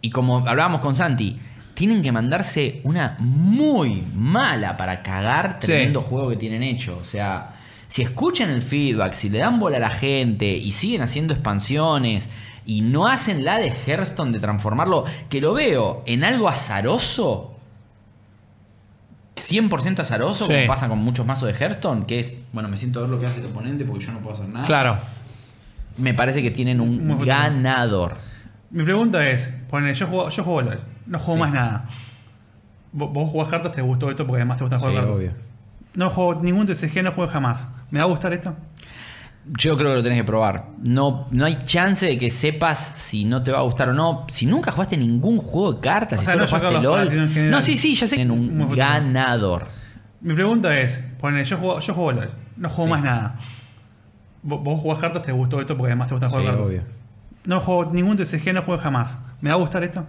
Y 0.00 0.10
como 0.10 0.38
hablábamos 0.48 0.80
con 0.80 0.94
Santi, 0.94 1.38
tienen 1.74 2.00
que 2.02 2.12
mandarse 2.12 2.80
una 2.84 3.16
muy 3.18 4.06
mala 4.14 4.76
para 4.76 5.02
cagar 5.02 5.58
Sí. 5.60 5.66
tremendo 5.66 6.00
juego 6.00 6.30
que 6.30 6.36
tienen 6.36 6.62
hecho. 6.62 6.96
O 7.00 7.04
sea, 7.04 7.54
si 7.88 8.02
escuchan 8.02 8.50
el 8.50 8.62
feedback, 8.62 9.12
si 9.12 9.28
le 9.28 9.38
dan 9.38 9.58
bola 9.60 9.76
a 9.76 9.80
la 9.80 9.90
gente 9.90 10.46
y 10.46 10.72
siguen 10.72 11.02
haciendo 11.02 11.34
expansiones 11.34 12.28
y 12.64 12.80
no 12.80 13.06
hacen 13.08 13.44
la 13.44 13.58
de 13.58 13.72
Hearthstone 13.86 14.32
de 14.32 14.38
transformarlo, 14.40 15.04
que 15.28 15.40
lo 15.40 15.52
veo 15.54 16.02
en 16.06 16.24
algo 16.24 16.48
azaroso, 16.48 17.52
100% 19.36 20.00
azaroso, 20.00 20.46
Sí. 20.46 20.52
como 20.54 20.66
pasa 20.66 20.88
con 20.88 20.98
muchos 20.98 21.26
mazos 21.26 21.48
de 21.48 21.54
Hearthstone, 21.62 22.06
que 22.06 22.18
es, 22.20 22.36
bueno, 22.52 22.68
me 22.68 22.76
siento 22.76 23.00
a 23.00 23.02
ver 23.02 23.10
lo 23.10 23.18
que 23.18 23.26
hace 23.26 23.40
el 23.40 23.46
oponente 23.46 23.84
porque 23.84 24.04
yo 24.04 24.12
no 24.12 24.20
puedo 24.20 24.34
hacer 24.34 24.48
nada. 24.48 24.66
Claro. 24.66 24.98
Me 25.98 26.14
parece 26.14 26.42
que 26.42 26.50
tienen 26.50 26.80
un 26.80 27.06
Muy 27.06 27.26
ganador. 27.26 28.14
Mi 28.70 28.84
pregunta 28.84 29.26
es, 29.28 29.48
ponele, 29.70 29.94
yo 29.94 30.06
juego, 30.06 30.28
yo 30.28 30.44
juego 30.44 30.62
LOL, 30.62 30.80
no 31.06 31.18
juego 31.18 31.34
Sí. 31.34 31.40
más 31.40 31.52
nada. 31.52 31.88
Vos, 32.92 33.12
vos 33.12 33.30
jugás 33.30 33.48
cartas, 33.48 33.72
te 33.72 33.82
gustó 33.82 34.10
esto 34.10 34.26
porque 34.26 34.40
además 34.42 34.58
te 34.58 34.64
gusta 34.64 34.78
jugar 34.78 34.94
cartas. 35.06 35.20
No 35.94 36.10
juego 36.10 36.34
ningún 36.42 36.66
TCG, 36.66 37.02
no 37.02 37.12
juego 37.12 37.30
jamás. 37.30 37.68
¿Me 37.90 37.98
va 38.00 38.04
a 38.04 38.08
gustar 38.08 38.32
esto? 38.32 38.54
Yo 39.58 39.76
creo 39.76 39.90
que 39.90 39.94
lo 39.96 40.02
tenés 40.02 40.18
que 40.18 40.24
probar. 40.24 40.70
No, 40.82 41.28
no 41.30 41.44
hay 41.44 41.58
chance 41.64 42.04
de 42.04 42.18
que 42.18 42.30
sepas 42.30 42.78
si 42.78 43.24
no 43.24 43.42
te 43.42 43.52
va 43.52 43.58
a 43.58 43.62
gustar 43.62 43.88
o 43.90 43.92
no. 43.92 44.26
Si 44.28 44.44
nunca 44.44 44.72
jugaste 44.72 44.96
ningún 44.96 45.38
juego 45.38 45.74
de 45.74 45.80
cartas, 45.80 46.18
O 46.18 46.22
si 46.22 46.26
sea, 46.26 46.34
solo 46.34 46.44
no 46.46 46.50
jugaste 46.58 46.82
LOL. 46.82 47.12
En 47.12 47.28
general. 47.30 47.50
No, 47.52 47.60
sí, 47.60 47.76
sí, 47.76 47.94
ya 47.94 48.06
sé. 48.08 48.16
Tienen 48.16 48.36
Muy 48.36 48.48
un 48.48 48.58
futuro. 48.62 48.76
ganador. 48.76 49.66
Mi 50.20 50.34
pregunta 50.34 50.76
es, 50.80 51.00
ponele, 51.20 51.44
yo 51.44 51.56
juego, 51.58 51.78
yo 51.78 51.94
juego 51.94 52.12
LOL, 52.12 52.30
no 52.56 52.68
juego 52.68 52.84
Sí. 52.86 52.90
más 52.90 53.02
nada. 53.04 53.38
Vos, 54.46 54.80
jugás 54.80 54.98
cartas, 55.00 55.22
te 55.22 55.32
gustó 55.32 55.60
esto 55.60 55.76
porque 55.76 55.90
además 55.92 56.08
te 56.08 56.14
gusta 56.14 56.28
jugar 56.28 56.42
Sí, 56.44 56.48
cartas. 56.50 56.66
obvio. 56.66 56.82
No 57.44 57.60
juego 57.60 57.84
ningún 57.92 58.16
TCG, 58.16 58.52
no 58.54 58.62
juego 58.62 58.80
jamás. 58.82 59.18
¿Me 59.40 59.50
va 59.50 59.56
a 59.56 59.58
gustar 59.58 59.84
esto? 59.84 60.04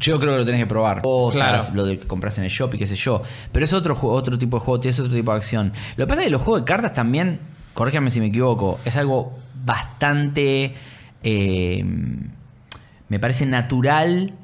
Yo 0.00 0.20
creo 0.20 0.32
que 0.34 0.38
lo 0.40 0.44
tenés 0.44 0.60
que 0.60 0.66
probar. 0.66 1.00
Cosas, 1.02 1.40
Claro. 1.40 1.64
lo 1.74 1.84
de 1.86 1.98
que 1.98 2.06
compras 2.06 2.36
en 2.38 2.44
el 2.44 2.50
shop 2.50 2.74
y 2.74 2.78
qué 2.78 2.86
sé 2.86 2.94
yo. 2.96 3.22
Pero 3.52 3.64
es 3.64 3.72
otro 3.72 3.96
otro 4.02 4.38
tipo 4.38 4.58
de 4.58 4.64
juego, 4.64 4.82
es 4.84 5.00
otro 5.00 5.12
tipo 5.12 5.30
de 5.32 5.36
acción. 5.38 5.72
Lo 5.96 6.04
que 6.04 6.08
pasa 6.08 6.20
es 6.20 6.26
que 6.26 6.30
los 6.32 6.42
juegos 6.42 6.60
de 6.62 6.64
cartas 6.66 6.92
también, 6.92 7.40
corrígame 7.74 8.10
si 8.10 8.20
me 8.20 8.26
equivoco, 8.26 8.78
es 8.84 8.96
algo 8.96 9.38
bastante. 9.64 10.74
eh, 11.22 11.84
me 13.08 13.18
parece 13.18 13.46
natural 13.46 14.34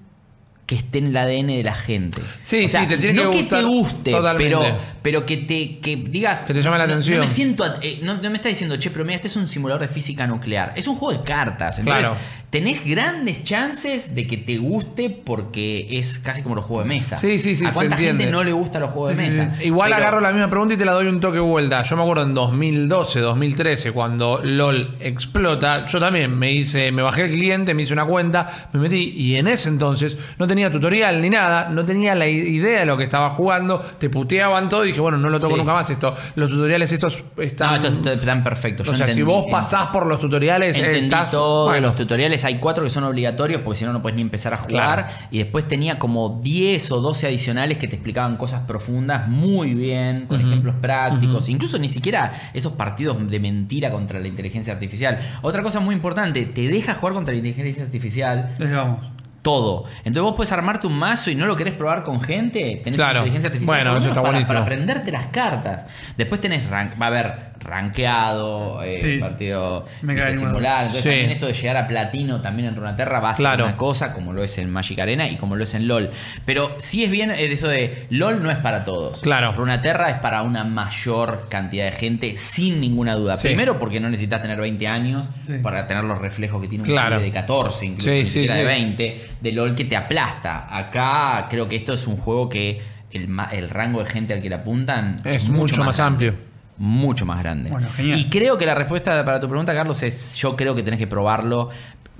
que 0.66 0.76
esté 0.76 0.98
en 0.98 1.08
el 1.08 1.16
ADN 1.16 1.48
de 1.48 1.62
la 1.62 1.74
gente. 1.74 2.22
Sí, 2.42 2.68
sí, 2.68 2.78
te 2.88 2.96
tiene 2.96 3.22
no 3.22 3.30
que 3.30 3.38
que 3.38 3.44
te 3.44 3.62
guste, 3.62 4.10
totalmente. 4.12 4.56
pero, 4.56 4.78
pero 5.02 5.26
que 5.26 5.36
te 5.36 5.78
que 5.80 5.96
digas. 5.96 6.46
Que 6.46 6.54
te 6.54 6.62
llame 6.62 6.78
la 6.78 6.86
no- 6.86 6.92
atención. 6.94 7.18
No, 7.18 7.24
me 7.24 7.30
siento. 7.30 7.64
eh, 7.82 7.98
no, 8.02 8.14
no 8.16 8.30
me 8.30 8.36
está 8.36 8.48
diciendo, 8.48 8.76
che, 8.76 8.90
pero 8.90 9.04
mira, 9.04 9.16
este 9.16 9.28
es 9.28 9.36
un 9.36 9.46
simulador 9.46 9.82
de 9.82 9.88
física 9.88 10.26
nuclear. 10.26 10.72
Es 10.74 10.86
un 10.88 10.96
juego 10.96 11.18
de 11.18 11.24
cartas. 11.24 11.78
Entonces, 11.78 12.04
Claro. 12.06 12.16
Tenés 12.54 12.84
grandes 12.86 13.42
chances 13.42 14.14
de 14.14 14.28
que 14.28 14.36
te 14.36 14.58
guste 14.58 15.10
porque 15.10 15.88
es 15.98 16.20
casi 16.20 16.42
como 16.42 16.54
los 16.54 16.64
juegos 16.64 16.84
de 16.86 16.94
mesa. 16.94 17.18
Sí, 17.18 17.40
sí, 17.40 17.56
sí, 17.56 17.64
¿A 17.64 17.70
se 17.70 17.74
cuánta 17.74 17.96
gente 17.96 18.26
no 18.30 18.44
le 18.44 18.52
gustan 18.52 18.82
los 18.82 18.92
juegos 18.92 19.10
Sí, 19.10 19.16
de 19.16 19.24
sí, 19.24 19.30
mesa? 19.38 19.54
sí. 19.58 19.66
Igual 19.66 19.90
Pero- 19.90 20.00
agarro 20.02 20.20
la 20.20 20.30
misma 20.30 20.48
pregunta 20.48 20.74
y 20.74 20.76
te 20.76 20.84
la 20.84 20.92
doy 20.92 21.08
un 21.08 21.18
toque 21.18 21.38
de 21.38 21.40
vuelta. 21.40 21.82
Yo 21.82 21.96
me 21.96 22.02
acuerdo 22.02 22.22
en 22.22 22.32
2012, 22.34 23.18
2013, 23.18 23.90
cuando 23.90 24.40
LOL 24.44 24.96
explota, 25.00 25.84
yo 25.86 25.98
también 25.98 26.38
me 26.38 26.52
hice, 26.52 26.92
me 26.92 27.02
bajé 27.02 27.22
el 27.24 27.30
cliente, 27.32 27.74
me 27.74 27.82
hice 27.82 27.92
una 27.92 28.04
cuenta, 28.04 28.68
me 28.72 28.78
metí 28.78 29.14
y 29.16 29.34
en 29.34 29.48
ese 29.48 29.68
entonces 29.68 30.16
no 30.38 30.46
tenía 30.46 30.70
tutorial 30.70 31.20
ni 31.20 31.30
nada, 31.30 31.70
no 31.70 31.84
tenía 31.84 32.14
la 32.14 32.28
idea 32.28 32.78
de 32.80 32.86
lo 32.86 32.96
que 32.96 33.02
estaba 33.02 33.30
jugando, 33.30 33.80
te 33.98 34.08
puteaban 34.10 34.68
todo 34.68 34.84
y 34.84 34.88
dije, 34.88 35.00
bueno, 35.00 35.18
no 35.18 35.28
lo 35.28 35.40
toco 35.40 35.56
nunca 35.56 35.72
más 35.72 35.90
esto. 35.90 36.14
Los 36.36 36.50
tutoriales 36.50 36.92
estos 36.92 37.20
están... 37.38 37.70
No, 37.80 37.88
estos 37.88 38.06
están 38.06 38.44
perfectos. 38.44 38.86
o 38.88 38.94
sea, 38.94 39.08
si 39.08 39.22
vos 39.22 39.46
pasás 39.50 39.86
por 39.88 40.06
los 40.06 40.20
tutoriales, 40.20 40.78
eh, 40.78 40.84
Entendí 40.84 41.06
estás- 41.06 41.32
bueno, 41.32 41.88
los 41.88 41.96
tutoriales. 41.96 42.43
Hay 42.44 42.56
cuatro 42.56 42.84
que 42.84 42.90
son 42.90 43.04
obligatorios 43.04 43.62
porque 43.62 43.78
si 43.78 43.84
no, 43.84 43.92
no 43.92 44.02
puedes 44.02 44.16
ni 44.16 44.22
empezar 44.22 44.54
a 44.54 44.58
jugar. 44.58 45.04
Claro. 45.04 45.26
Y 45.30 45.38
después 45.38 45.66
tenía 45.66 45.98
como 45.98 46.40
10 46.42 46.92
o 46.92 47.00
12 47.00 47.26
adicionales 47.26 47.78
que 47.78 47.88
te 47.88 47.96
explicaban 47.96 48.36
cosas 48.36 48.62
profundas 48.66 49.28
muy 49.28 49.74
bien, 49.74 50.26
con 50.26 50.40
ejemplos 50.40 50.76
prácticos. 50.80 51.48
Incluso 51.48 51.78
ni 51.78 51.88
siquiera 51.88 52.32
esos 52.52 52.72
partidos 52.72 53.16
de 53.30 53.40
mentira 53.40 53.90
contra 53.90 54.20
la 54.20 54.28
inteligencia 54.28 54.72
artificial. 54.72 55.18
Otra 55.42 55.62
cosa 55.62 55.80
muy 55.80 55.94
importante, 55.94 56.46
te 56.46 56.68
deja 56.68 56.94
jugar 56.94 57.14
contra 57.14 57.32
la 57.32 57.38
inteligencia 57.38 57.84
artificial 57.84 58.48
Entonces 58.52 58.76
vamos. 58.76 59.13
Todo. 59.44 59.84
Entonces 59.98 60.22
vos 60.22 60.34
puedes 60.34 60.50
armarte 60.50 60.86
un 60.88 60.98
mazo 60.98 61.30
y 61.30 61.36
no 61.36 61.46
lo 61.46 61.54
querés 61.54 61.74
probar 61.74 62.02
con 62.02 62.20
gente. 62.20 62.80
Tenés 62.82 62.98
Claro. 62.98 63.18
inteligencia 63.20 63.48
artificial 63.48 63.76
Bueno, 63.84 63.90
eso 63.98 64.08
está 64.08 64.20
para, 64.22 64.32
buenísimo. 64.32 64.48
para 64.48 64.60
aprenderte 64.62 65.12
las 65.12 65.26
cartas. 65.26 65.86
Después 66.16 66.40
tenés 66.40 66.68
rank, 66.68 67.00
va 67.00 67.04
a 67.04 67.08
haber 67.08 67.54
rankeado, 67.60 68.82
eh, 68.82 68.98
Sí. 69.00 69.18
partido 69.20 69.86
simular. 70.00 70.86
Entonces 70.86 71.02
Sí. 71.02 71.08
también 71.08 71.30
esto 71.30 71.46
de 71.46 71.52
llegar 71.52 71.76
a 71.76 71.86
platino 71.86 72.40
también 72.40 72.68
en 72.68 72.76
Runaterra 72.76 73.20
va 73.20 73.30
a 73.30 73.34
ser 73.34 73.44
Claro. 73.44 73.64
una 73.66 73.76
cosa, 73.76 74.12
como 74.12 74.32
lo 74.32 74.42
es 74.42 74.58
en 74.58 74.70
Magic 74.70 74.98
Arena 74.98 75.28
y 75.28 75.36
como 75.36 75.56
lo 75.56 75.64
es 75.64 75.74
en 75.74 75.86
LOL. 75.88 76.10
Pero 76.44 76.74
sí 76.78 77.04
es 77.04 77.10
bien 77.10 77.30
eh, 77.30 77.52
eso 77.52 77.68
de 77.68 78.06
LOL 78.10 78.42
no 78.42 78.50
es 78.50 78.56
para 78.58 78.84
todos. 78.84 79.20
Claro. 79.20 79.52
Runaterra 79.52 80.10
es 80.10 80.18
para 80.18 80.42
una 80.42 80.64
mayor 80.64 81.46
cantidad 81.48 81.84
de 81.84 81.92
gente, 81.92 82.36
sin 82.36 82.80
ninguna 82.80 83.14
duda. 83.14 83.36
Sí. 83.36 83.48
Primero 83.48 83.78
porque 83.78 84.00
no 84.00 84.08
necesitas 84.10 84.42
tener 84.42 84.58
20 84.60 84.86
años 84.88 85.26
para 85.62 85.86
tener 85.86 86.04
los 86.04 86.18
reflejos 86.18 86.60
que 86.60 86.68
tiene 86.68 86.84
un 86.84 86.90
Claro. 86.90 87.20
de 87.20 87.30
14, 87.30 87.86
incluso 87.86 88.10
de 88.10 88.26
sí. 88.26 88.46
20, 88.46 89.22
de 89.44 89.52
LOL 89.52 89.74
que 89.76 89.84
te 89.84 89.94
aplasta. 89.96 90.66
Acá 90.76 91.46
creo 91.48 91.68
que 91.68 91.76
esto 91.76 91.92
es 91.92 92.06
un 92.08 92.16
juego 92.16 92.48
que 92.48 92.82
el, 93.12 93.28
el 93.52 93.70
rango 93.70 94.00
de 94.00 94.06
gente 94.06 94.34
al 94.34 94.42
que 94.42 94.48
le 94.48 94.56
apuntan 94.56 95.20
Es 95.22 95.48
mucho 95.48 95.84
más 95.84 95.96
grande. 95.98 96.26
amplio. 96.28 96.44
Mucho 96.76 97.24
más 97.24 97.40
grande. 97.40 97.70
Bueno, 97.70 97.86
genial. 97.94 98.18
Y 98.18 98.28
creo 98.28 98.58
que 98.58 98.66
la 98.66 98.74
respuesta 98.74 99.24
para 99.24 99.38
tu 99.38 99.48
pregunta, 99.48 99.72
Carlos, 99.74 100.02
es 100.02 100.34
yo 100.34 100.56
creo 100.56 100.74
que 100.74 100.82
tenés 100.82 100.98
que 100.98 101.06
probarlo. 101.06 101.68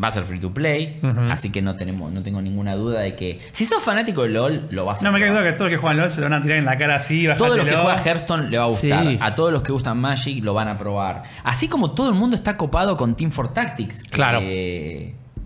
Va 0.03 0.09
a 0.09 0.11
ser 0.11 0.25
free 0.25 0.41
to 0.41 0.53
play, 0.53 0.99
así 1.31 1.51
que 1.51 1.63
no 1.63 1.77
tenemos, 1.77 2.11
no 2.11 2.21
tengo 2.21 2.43
ninguna 2.43 2.75
duda 2.75 2.99
de 3.01 3.15
que. 3.15 3.39
Si 3.53 3.65
sos 3.65 3.81
fanático 3.81 4.25
de 4.25 4.31
LOL, 4.31 4.67
lo 4.71 4.85
vas 4.85 5.01
a 5.01 5.05
No 5.05 5.13
me 5.13 5.21
cae 5.21 5.29
probar. 5.29 5.45
duda 5.45 5.53
que 5.53 5.57
todos 5.57 5.71
los 5.71 5.79
que 5.79 5.81
juegan 5.81 5.99
LOL 5.99 6.11
se 6.11 6.21
lo 6.21 6.29
van 6.29 6.33
a 6.33 6.43
tirar 6.43 6.59
en 6.59 6.65
la 6.65 6.77
cara 6.77 6.97
así, 6.97 7.29
Todos 7.39 7.57
los 7.57 7.65
que 7.67 7.77
juegan 7.77 7.99
Hearthstone 8.05 8.51
le 8.51 8.59
va 8.59 8.65
a 8.65 8.69
gustar. 8.69 9.05
Sí. 9.07 9.19
A 9.21 9.35
todos 9.37 9.53
los 9.53 9.63
que 9.63 9.71
gustan 9.71 9.99
Magic 10.01 10.43
lo 10.45 10.53
van 10.53 10.67
a 10.67 10.77
probar. 10.77 11.23
Así 11.45 11.69
como 11.69 11.93
todo 11.93 12.09
el 12.11 12.17
mundo 12.17 12.35
está 12.35 12.57
copado 12.57 12.97
con 12.97 13.15
Team 13.17 13.31
for 13.31 13.53
Tactics. 13.55 14.03
que 14.03 14.11
Claro. 14.11 14.41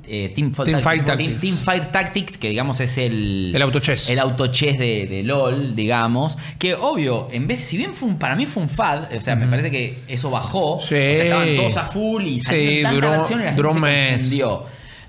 Eh, 0.08 0.32
Team, 0.34 0.52
Team 0.52 0.80
Fight 0.80 1.04
Tactics. 1.04 1.40
Team 1.40 1.56
Fight 1.56 1.90
Tactics, 1.92 2.38
que 2.38 2.48
digamos 2.48 2.80
es 2.80 2.96
el. 2.98 3.52
El 3.54 3.62
autochess. 3.62 4.08
El 4.10 4.18
autochess 4.18 4.78
de, 4.78 5.06
de 5.06 5.22
LOL, 5.22 5.76
digamos. 5.76 6.36
Que 6.58 6.74
obvio, 6.74 7.28
en 7.32 7.46
vez, 7.46 7.62
si 7.64 7.76
bien 7.76 7.94
fue 7.94 8.08
un, 8.08 8.18
para 8.18 8.34
mí 8.36 8.46
fue 8.46 8.62
un 8.62 8.68
fad, 8.68 9.14
o 9.16 9.20
sea, 9.20 9.36
me 9.36 9.46
parece 9.46 9.70
que 9.70 10.00
eso 10.08 10.30
bajó. 10.30 10.78
Sí. 10.80 10.86
O 10.94 10.98
sea, 10.98 11.24
estaban 11.24 11.56
todos 11.56 11.76
a 11.76 11.84
full 11.84 12.24
y 12.26 12.40
Sí, 12.40 12.80
tanta 12.82 12.92
duró- 12.94 13.10
versión 13.10 13.40
y 13.40 13.44
la 13.44 13.50
gente 13.50 13.62
duró 13.62 13.72
se. 13.72 13.78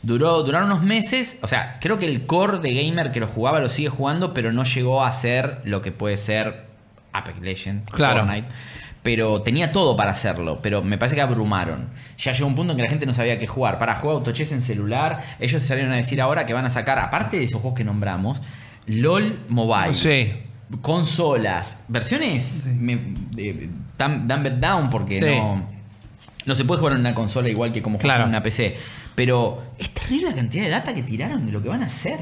Duró, 0.01 0.43
duraron 0.43 0.71
unos 0.71 0.83
meses. 0.83 1.37
O 1.41 1.47
sea, 1.47 1.77
creo 1.81 1.97
que 1.97 2.05
el 2.05 2.25
core 2.25 2.59
de 2.59 2.73
gamer 2.73 3.11
que 3.11 3.19
lo 3.19 3.27
jugaba 3.27 3.59
lo 3.59 3.67
sigue 3.67 3.89
jugando, 3.89 4.33
pero 4.33 4.53
no 4.53 4.63
llegó 4.63 5.03
a 5.03 5.11
ser 5.11 5.59
lo 5.65 5.81
que 5.81 5.91
puede 5.91 6.15
ser 6.15 6.68
Apex 7.13 7.39
Legends, 7.41 7.89
Claro. 7.89 8.21
Fortnite. 8.25 8.47
Pero 9.01 9.41
tenía 9.41 9.71
todo 9.71 9.95
para 9.95 10.11
hacerlo, 10.11 10.59
pero 10.61 10.83
me 10.83 10.97
parece 10.97 11.15
que 11.15 11.21
abrumaron. 11.21 11.87
Ya 12.17 12.33
llegó 12.33 12.47
un 12.47 12.55
punto 12.55 12.71
en 12.73 12.77
que 12.77 12.83
la 12.83 12.89
gente 12.89 13.05
no 13.05 13.13
sabía 13.13 13.39
qué 13.39 13.47
jugar. 13.47 13.77
Para 13.77 13.95
jugar 13.95 14.17
autochess 14.17 14.51
en 14.51 14.61
celular, 14.61 15.23
ellos 15.39 15.63
salieron 15.63 15.93
a 15.93 15.95
decir 15.95 16.19
ahora 16.21 16.45
que 16.45 16.53
van 16.53 16.65
a 16.65 16.69
sacar, 16.69 16.99
aparte 16.99 17.37
de 17.39 17.45
esos 17.45 17.61
juegos 17.61 17.77
que 17.77 17.85
nombramos, 17.85 18.41
LOL 18.87 19.39
Mobile. 19.47 19.93
Sí. 19.93 20.33
Consolas, 20.81 21.77
versiones 21.87 22.65
me- 22.65 22.95
dumb- 23.97 24.27
dumbed 24.27 24.53
down 24.59 24.89
porque 24.89 25.19
Sí. 25.19 25.25
no, 25.25 25.63
no 26.45 26.55
se 26.55 26.65
puede 26.65 26.79
jugar 26.79 26.93
en 26.95 26.99
una 26.99 27.13
consola 27.15 27.47
igual 27.49 27.71
que 27.71 27.81
como 27.81 27.97
jugar 27.97 28.07
Claro. 28.17 28.23
en 28.23 28.29
una 28.29 28.43
PC. 28.43 28.75
Pero 29.15 29.63
es 29.77 29.89
terrible 29.91 30.29
la 30.29 30.35
cantidad 30.35 30.63
de 30.63 30.69
data 30.69 30.93
que 30.93 31.03
tiraron 31.03 31.45
de 31.45 31.51
lo 31.51 31.61
que 31.61 31.69
van 31.69 31.83
a 31.83 31.85
hacer. 31.85 32.19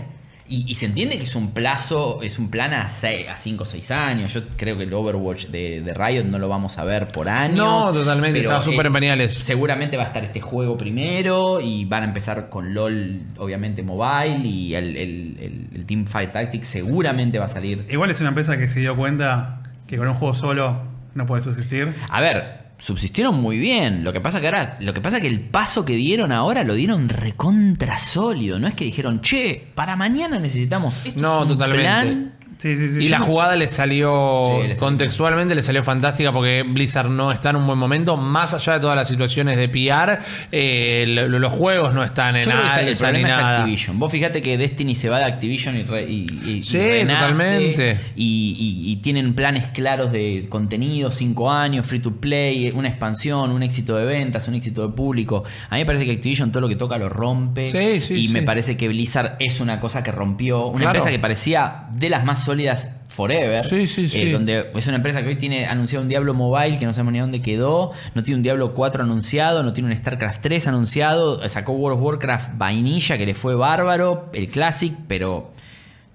Y, 0.49 0.63
y 0.67 0.75
se 0.75 0.85
entiende 0.85 1.17
que 1.17 1.23
es 1.23 1.35
un 1.35 1.51
plazo, 1.51 2.21
es 2.23 2.39
un 2.39 2.49
plan 2.49 2.73
a 2.73 2.87
5 2.87 3.61
o 3.61 3.65
6 3.65 3.91
años. 3.91 4.33
Yo 4.33 4.41
creo 4.55 4.77
que 4.77 4.83
el 4.83 4.93
Overwatch 4.93 5.47
de, 5.47 5.81
de 5.81 5.93
Riot 5.93 6.23
no 6.25 6.39
lo 6.39 6.47
vamos 6.47 6.77
a 6.77 6.83
ver 6.85 7.07
por 7.09 7.27
años. 7.27 7.57
No, 7.57 7.91
totalmente, 7.91 8.39
está 8.39 8.61
súper 8.61 8.85
en 8.85 8.93
pañales. 8.93 9.33
Seguramente 9.33 9.97
va 9.97 10.03
a 10.03 10.07
estar 10.07 10.23
este 10.23 10.39
juego 10.39 10.77
primero 10.77 11.59
y 11.59 11.83
van 11.85 12.03
a 12.03 12.05
empezar 12.07 12.49
con 12.49 12.73
LOL, 12.73 13.21
obviamente 13.37 13.83
mobile, 13.83 14.47
y 14.47 14.73
el, 14.75 14.95
el- 14.95 15.37
el- 15.41 15.67
el 15.75 15.85
Team 15.85 16.05
Fight 16.05 16.31
Tactics 16.31 16.67
seguramente 16.67 17.39
va 17.39 17.45
a 17.45 17.49
salir 17.49 17.85
Igual 17.89 18.09
es 18.11 18.19
una 18.21 18.29
empresa 18.29 18.57
que 18.57 18.67
se 18.67 18.79
dio 18.79 18.95
cuenta 18.95 19.61
que 19.87 19.97
con 19.97 20.07
un 20.07 20.13
juego 20.13 20.33
solo 20.33 20.81
no 21.13 21.25
puede 21.25 21.41
subsistir. 21.41 21.93
A 22.09 22.21
ver, 22.21 22.66
subsistieron 22.77 23.41
muy 23.41 23.57
bien. 23.57 24.03
Lo 24.03 24.13
que 24.13 24.21
pasa 24.21 24.39
que 24.39 24.47
ahora, 24.47 24.77
lo 24.79 24.93
que 24.93 25.01
pasa 25.01 25.19
que 25.19 25.27
el 25.27 25.39
paso 25.41 25.83
que 25.85 25.95
dieron 25.95 26.31
ahora 26.31 26.63
lo 26.63 26.73
dieron 26.73 27.09
recontra 27.09 27.97
sólido. 27.97 28.59
No 28.59 28.67
es 28.67 28.73
que 28.73 28.85
dijeron, 28.85 29.21
che, 29.21 29.67
para 29.75 29.95
mañana 29.95 30.39
necesitamos 30.39 31.05
esto. 31.05 31.19
No, 31.19 31.37
es 31.37 31.41
un 31.43 31.47
totalmente. 31.49 31.83
plan". 31.83 32.33
Sí, 32.57 32.75
sí, 32.77 32.89
sí. 32.89 32.97
Y 32.99 33.01
sí. 33.03 33.09
la 33.09 33.19
jugada 33.19 33.55
le 33.55 33.67
salió, 33.67 34.47
Sí, 34.47 34.53
le 34.63 34.75
salió. 34.75 34.79
contextualmente 34.79 35.53
le 35.55 35.61
salió 35.61 35.83
fantástica 35.83 36.31
porque 36.31 36.63
Blizzard 36.67 37.09
no 37.09 37.31
está 37.31 37.51
en 37.51 37.57
un 37.57 37.67
buen 37.67 37.77
momento, 37.77 38.17
más 38.17 38.53
allá 38.53 38.73
de 38.73 38.79
todas 38.79 38.95
las 38.95 39.07
situaciones 39.07 39.57
de 39.57 39.69
PR, 39.69 40.19
eh, 40.51 41.05
lo- 41.07 41.27
lo- 41.27 41.39
los 41.39 41.53
juegos 41.53 41.93
no 41.93 42.03
están 42.03 42.35
en 42.35 42.43
que 42.43 42.49
el 42.49 42.57
alza 42.57 42.81
ni 42.81 42.93
problema 42.95 43.27
es 43.29 43.35
nada. 43.37 43.57
Activision. 43.59 43.99
Vos 43.99 44.11
fíjate 44.11 44.41
que 44.41 44.57
Destiny 44.57 44.95
se 44.95 45.09
va 45.09 45.19
de 45.19 45.25
Activision 45.25 45.75
y, 45.77 45.83
re- 45.83 46.09
y- 46.09 46.25
y- 46.45 46.49
y 46.57 46.63
Sí, 46.63 46.77
renace, 46.77 47.13
totalmente. 47.33 47.97
Y, 48.15 48.55
y- 48.85 48.91
y 48.91 48.95
tienen 48.97 49.33
planes 49.35 49.67
claros 49.67 50.11
de 50.11 50.47
contenido, 50.49 51.11
cinco 51.11 51.51
años, 51.51 51.85
free 51.85 51.99
to 51.99 52.15
play, 52.15 52.71
una 52.73 52.89
expansión, 52.89 53.51
un 53.51 53.61
éxito 53.63 53.95
de 53.97 54.05
ventas, 54.05 54.47
un 54.47 54.55
éxito 54.55 54.87
de 54.87 54.93
público. 54.95 55.43
A 55.69 55.75
mí 55.75 55.81
me 55.81 55.85
parece 55.85 56.05
que 56.05 56.11
Activision 56.13 56.51
todo 56.51 56.61
lo 56.61 56.67
que 56.69 56.75
toca 56.75 56.97
lo 56.97 57.09
rompe. 57.09 57.71
Sí, 57.71 58.01
sí, 58.05 58.25
y 58.25 58.27
me 58.29 58.41
parece 58.41 58.75
que 58.77 58.87
Blizzard 58.87 59.35
es 59.39 59.59
una 59.59 59.79
cosa 59.79 60.01
que 60.03 60.11
rompió. 60.11 60.65
Una 60.67 60.77
Claro. 60.79 60.89
empresa 60.97 61.11
que 61.11 61.19
parecía 61.19 61.85
de 61.93 62.09
las 62.09 62.25
más 62.25 62.46
sólidas 62.47 62.89
forever. 63.09 63.63
Sí, 63.63 63.85
sí, 63.87 64.05
eh, 64.05 64.09
sí. 64.09 64.31
donde 64.31 64.71
es 64.75 64.87
una 64.87 64.95
empresa 64.97 65.21
que 65.21 65.29
hoy 65.29 65.35
tiene 65.35 65.65
anunciado 65.67 66.01
un 66.03 66.09
Diablo 66.09 66.33
Mobile 66.33 66.79
que 66.79 66.85
no 66.85 66.93
sabemos 66.93 67.13
ni 67.13 67.19
dónde 67.19 67.41
quedó, 67.41 67.91
no 68.15 68.23
tiene 68.23 68.37
un 68.37 68.43
Diablo 68.43 68.73
4 68.73 69.03
anunciado, 69.03 69.61
no 69.63 69.73
tiene 69.73 69.89
un 69.91 69.95
StarCraft 69.95 70.41
3 70.41 70.67
anunciado, 70.67 71.47
sacó 71.49 71.73
World 71.73 71.99
of 71.99 72.03
Warcraft 72.05 72.57
vainilla 72.57 73.17
que 73.17 73.25
le 73.27 73.33
fue 73.35 73.53
bárbaro, 73.55 74.29
el 74.33 74.49
Classic, 74.49 74.93
pero 75.07 75.51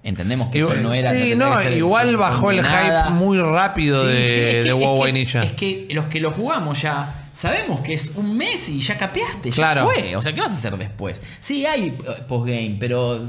entendemos 0.03 0.49
que 0.51 0.59
Igual- 0.59 0.77
eso 0.79 0.87
no 0.89 0.93
era... 0.93 1.11
sí, 1.13 1.33
no, 1.35 1.61
igual 1.71 2.17
bajó 2.17 2.51
el 2.51 2.61
hype 2.63 3.09
muy 3.11 3.37
rápido 3.39 4.01
Sí, 4.05 4.11
de, 4.13 4.25
sí, 4.25 4.31
es 4.41 4.55
que- 4.55 4.63
de 4.63 4.73
WoW 4.73 4.81
es 4.83 4.97
que- 4.97 5.03
Vainilla. 5.03 5.43
Es 5.43 5.51
que 5.53 5.87
los 5.91 6.05
que 6.05 6.19
lo 6.19 6.31
jugamos 6.31 6.81
ya 6.81 7.29
sabemos 7.31 7.81
que 7.81 7.93
es 7.93 8.11
un 8.15 8.37
mes 8.37 8.69
y 8.69 8.79
ya 8.79 8.97
capeaste, 8.97 9.49
ya 9.49 9.55
Claro. 9.55 9.85
fue. 9.85 10.15
O 10.15 10.21
sea, 10.21 10.33
¿qué 10.33 10.41
vas 10.41 10.51
a 10.51 10.55
hacer 10.55 10.77
después? 10.77 11.21
Sí, 11.39 11.65
hay 11.65 11.87
eh, 11.87 11.95
postgame, 12.27 12.77
pero 12.79 13.19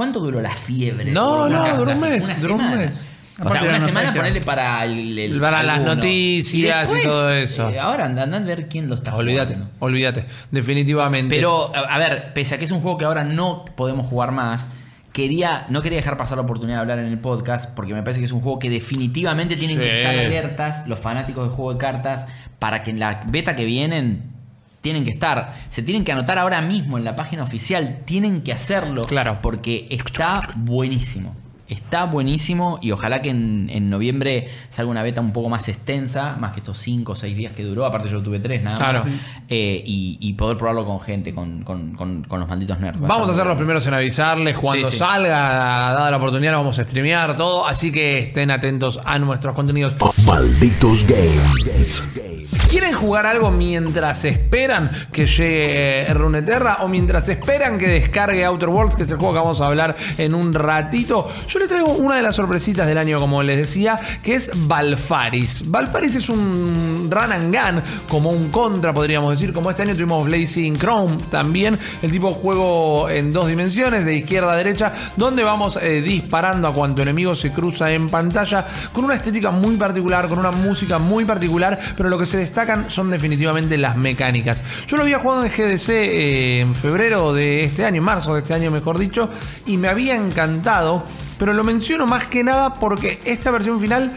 ¿cuánto 0.00 0.18
duró 0.20 0.40
la 0.40 0.54
fiebre? 0.56 1.12
No, 1.12 1.46
no, 1.46 1.76
duró 1.76 1.92
un 1.92 2.00
mes, 2.00 2.24
una 2.24 2.34
duró 2.36 2.54
un 2.54 2.60
semana. 2.60 2.76
mes. 2.78 2.94
O 3.38 3.42
sea, 3.42 3.50
Aparte 3.50 3.68
una 3.68 3.80
semana 3.80 4.14
ponerle 4.14 4.40
para 4.40 4.82
el, 4.86 5.18
el- 5.18 5.38
Para 5.40 5.62
las 5.62 5.82
noticias 5.82 6.54
y 6.88 6.92
después, 6.92 7.02
todo 7.02 7.30
eso. 7.30 7.68
eh, 7.68 7.78
ahora 7.78 8.06
andan 8.06 8.32
a 8.32 8.38
ver 8.40 8.66
quién 8.66 8.88
lo 8.88 8.94
está 8.94 9.14
Olvídate, 9.14 9.54
jugando. 9.56 9.74
olvídate, 9.78 10.24
definitivamente. 10.50 11.34
Pero, 11.36 11.70
a 11.76 11.80
a 11.94 11.98
ver, 11.98 12.32
pese 12.32 12.54
a 12.54 12.58
que 12.58 12.64
es 12.64 12.70
un 12.70 12.80
juego 12.80 12.96
que 12.96 13.04
ahora 13.04 13.24
no 13.24 13.66
podemos 13.76 14.06
jugar 14.06 14.32
más, 14.32 14.68
quería, 15.12 15.66
no 15.68 15.82
quería 15.82 15.98
dejar 15.98 16.16
pasar 16.16 16.38
la 16.38 16.44
oportunidad 16.44 16.76
de 16.78 16.80
hablar 16.82 16.98
en 17.00 17.06
el 17.06 17.18
podcast, 17.18 17.70
porque 17.74 17.92
me 17.94 18.02
parece 18.02 18.20
que 18.20 18.26
es 18.26 18.32
un 18.32 18.40
juego 18.40 18.58
que 18.58 18.70
definitivamente 18.70 19.56
tienen 19.56 19.76
Sí. 19.76 19.82
que 19.82 19.98
estar 20.02 20.14
alertas 20.18 20.86
los 20.86 20.98
fanáticos 20.98 21.46
de 21.48 21.54
juego 21.54 21.72
de 21.72 21.78
cartas 21.78 22.26
para 22.58 22.82
que 22.82 22.90
en 22.90 22.98
la 23.00 23.22
beta 23.26 23.54
que 23.56 23.64
vienen 23.66 24.29
tienen 24.80 25.04
que 25.04 25.10
estar. 25.10 25.56
Se 25.68 25.82
tienen 25.82 26.04
que 26.04 26.12
anotar 26.12 26.38
ahora 26.38 26.60
mismo 26.62 26.98
en 26.98 27.04
la 27.04 27.16
página 27.16 27.42
oficial, 27.42 28.00
tienen 28.04 28.42
que 28.42 28.52
hacerlo. 28.52 29.04
Claro. 29.04 29.38
Porque 29.42 29.86
está 29.90 30.42
buenísimo. 30.56 31.34
Está 31.68 32.02
buenísimo 32.06 32.80
y 32.82 32.90
ojalá 32.90 33.22
que 33.22 33.30
en, 33.30 33.70
en 33.70 33.90
noviembre 33.90 34.48
salga 34.70 34.90
una 34.90 35.04
beta 35.04 35.20
un 35.20 35.32
poco 35.32 35.48
más 35.48 35.68
extensa, 35.68 36.34
más 36.36 36.50
que 36.50 36.58
estos 36.58 36.78
5 36.78 37.12
o 37.12 37.14
6 37.14 37.36
días 37.36 37.52
que 37.52 37.62
duró. 37.62 37.86
Aparte, 37.86 38.08
yo 38.08 38.20
tuve 38.20 38.40
3 38.40 38.60
nada 38.64 38.76
más. 38.80 39.02
Claro. 39.02 39.04
Eh, 39.48 39.80
y, 39.86 40.18
y 40.20 40.32
poder 40.32 40.56
probarlo 40.56 40.84
con 40.84 40.98
gente, 41.00 41.32
con, 41.32 41.62
con- 41.62 41.94
con- 41.94 42.24
con 42.24 42.40
los 42.40 42.48
malditos 42.48 42.80
nerds. 42.80 42.98
Vamos 42.98 43.30
a 43.30 43.34
ser 43.34 43.46
los 43.46 43.56
primeros 43.56 43.86
en 43.86 43.94
avisarles 43.94 44.58
cuando 44.58 44.86
Sí, 44.88 44.94
sí. 44.94 44.98
salga, 44.98 45.30
dada 45.38 46.10
la 46.10 46.16
oportunidad, 46.16 46.50
lo 46.50 46.58
vamos 46.58 46.76
a 46.80 46.82
streamear 46.82 47.36
todo, 47.36 47.64
así 47.68 47.92
que 47.92 48.18
estén 48.18 48.50
atentos 48.50 48.98
a 49.04 49.20
nuestros 49.20 49.54
contenidos. 49.54 49.94
Malditos 50.26 51.06
Games. 51.06 52.08
¿Quieren 52.70 52.92
jugar 52.92 53.26
algo 53.26 53.50
mientras 53.50 54.24
esperan 54.24 54.92
que 55.10 55.26
llegue 55.26 56.02
eh, 56.02 56.14
Runeterra 56.14 56.78
o 56.82 56.88
mientras 56.88 57.28
esperan 57.28 57.78
que 57.78 57.88
descargue 57.88 58.44
Outer 58.44 58.68
Worlds, 58.68 58.94
que 58.94 59.02
es 59.02 59.10
el 59.10 59.16
juego 59.16 59.32
que 59.34 59.40
vamos 59.40 59.60
a 59.60 59.66
hablar 59.66 59.96
en 60.18 60.34
un 60.36 60.54
ratito? 60.54 61.28
Yo 61.48 61.58
les 61.58 61.66
traigo 61.66 61.88
una 61.88 62.14
de 62.14 62.22
las 62.22 62.36
sorpresitas 62.36 62.86
del 62.86 62.96
año, 62.96 63.18
como 63.18 63.42
les 63.42 63.58
decía, 63.58 63.98
que 64.22 64.36
es 64.36 64.52
Balfaris. 64.54 65.68
Balfaris 65.68 66.14
es 66.14 66.28
un 66.28 67.08
run 67.10 67.32
and 67.32 67.52
gun, 67.52 67.82
como 68.08 68.30
un 68.30 68.50
contra, 68.50 68.94
podríamos 68.94 69.32
decir. 69.32 69.52
Como 69.52 69.68
este 69.70 69.82
año 69.82 69.94
tuvimos 69.94 70.24
Blazing 70.24 70.78
Chrome 70.78 71.18
también, 71.28 71.76
el 72.02 72.12
tipo 72.12 72.28
de 72.28 72.34
juego 72.34 73.10
en 73.10 73.32
dos 73.32 73.48
dimensiones, 73.48 74.04
de 74.04 74.14
izquierda 74.14 74.52
a 74.52 74.56
derecha, 74.56 74.92
donde 75.16 75.42
vamos 75.42 75.76
eh, 75.82 76.02
disparando 76.02 76.68
a 76.68 76.72
cuanto 76.72 77.02
enemigo 77.02 77.34
se 77.34 77.50
cruza 77.50 77.90
en 77.90 78.08
pantalla, 78.08 78.64
con 78.92 79.04
una 79.04 79.14
estética 79.14 79.50
muy 79.50 79.74
particular, 79.76 80.28
con 80.28 80.38
una 80.38 80.52
música 80.52 80.98
muy 80.98 81.24
particular, 81.24 81.76
pero 81.96 82.08
lo 82.08 82.16
que 82.16 82.26
se 82.26 82.36
son 82.88 83.10
definitivamente 83.10 83.76
las 83.78 83.96
mecánicas. 83.96 84.62
Yo 84.86 84.96
lo 84.96 85.02
había 85.02 85.18
jugado 85.18 85.44
en 85.44 85.50
GDC 85.50 85.88
eh, 85.88 86.60
en 86.60 86.74
febrero 86.74 87.32
de 87.32 87.64
este 87.64 87.84
año, 87.84 88.02
marzo 88.02 88.34
de 88.34 88.40
este 88.40 88.54
año 88.54 88.70
mejor 88.70 88.98
dicho, 88.98 89.30
y 89.66 89.76
me 89.76 89.88
había 89.88 90.16
encantado, 90.16 91.04
pero 91.38 91.52
lo 91.52 91.64
menciono 91.64 92.06
más 92.06 92.24
que 92.24 92.44
nada 92.44 92.74
porque 92.74 93.20
esta 93.24 93.50
versión 93.50 93.80
final 93.80 94.12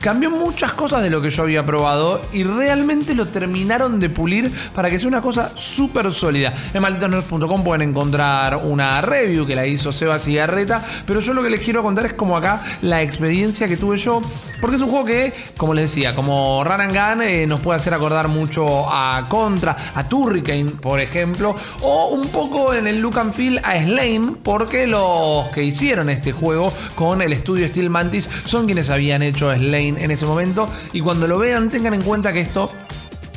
cambió 0.00 0.30
muchas 0.30 0.72
cosas 0.72 1.02
de 1.02 1.10
lo 1.10 1.20
que 1.20 1.30
yo 1.30 1.42
había 1.42 1.64
probado 1.64 2.22
y 2.32 2.44
realmente 2.44 3.14
lo 3.14 3.28
terminaron 3.28 4.00
de 4.00 4.08
pulir 4.08 4.50
para 4.74 4.90
que 4.90 4.98
sea 4.98 5.08
una 5.08 5.22
cosa 5.22 5.52
súper 5.54 6.12
sólida. 6.12 6.52
En 6.72 6.82
malditosnerds.com 6.82 7.64
pueden 7.64 7.90
encontrar 7.90 8.56
una 8.56 9.00
review 9.00 9.46
que 9.46 9.56
la 9.56 9.66
hizo 9.66 9.92
Seba 9.92 10.18
Cigarreta, 10.18 10.84
pero 11.06 11.20
yo 11.20 11.34
lo 11.34 11.42
que 11.42 11.50
les 11.50 11.60
quiero 11.60 11.82
contar 11.82 12.06
es 12.06 12.12
como 12.12 12.36
acá 12.36 12.62
la 12.82 13.02
experiencia 13.02 13.68
que 13.68 13.76
tuve 13.76 13.98
yo, 13.98 14.20
porque 14.60 14.76
es 14.76 14.82
un 14.82 14.90
juego 14.90 15.04
que, 15.04 15.32
como 15.56 15.74
les 15.74 15.90
decía, 15.90 16.14
como 16.14 16.62
Run 16.64 16.80
and 16.80 16.92
Gun 16.92 17.22
eh, 17.22 17.46
nos 17.46 17.60
puede 17.60 17.78
hacer 17.78 17.94
acordar 17.94 18.28
mucho 18.28 18.86
a 18.90 19.26
Contra, 19.28 19.76
a 19.94 20.08
Turricane, 20.08 20.70
por 20.80 21.00
ejemplo, 21.00 21.54
o 21.80 22.08
un 22.08 22.28
poco 22.28 22.74
en 22.74 22.86
el 22.86 23.00
look 23.00 23.18
and 23.18 23.32
feel 23.32 23.58
a 23.62 23.82
Slane, 23.82 24.36
porque 24.42 24.86
los 24.86 25.48
que 25.48 25.62
hicieron 25.62 26.10
este 26.10 26.32
juego 26.32 26.72
con 26.94 27.22
el 27.22 27.32
estudio 27.32 27.68
Steel 27.68 27.90
Mantis 27.90 28.28
son 28.44 28.66
quienes 28.66 28.90
habían 28.90 29.22
hecho 29.22 29.52
Slane 29.66 30.02
en 30.02 30.10
ese 30.10 30.26
momento, 30.26 30.68
y 30.92 31.00
cuando 31.00 31.26
lo 31.26 31.38
vean 31.38 31.70
tengan 31.70 31.94
en 31.94 32.02
cuenta 32.02 32.32
que 32.32 32.40
esto 32.40 32.70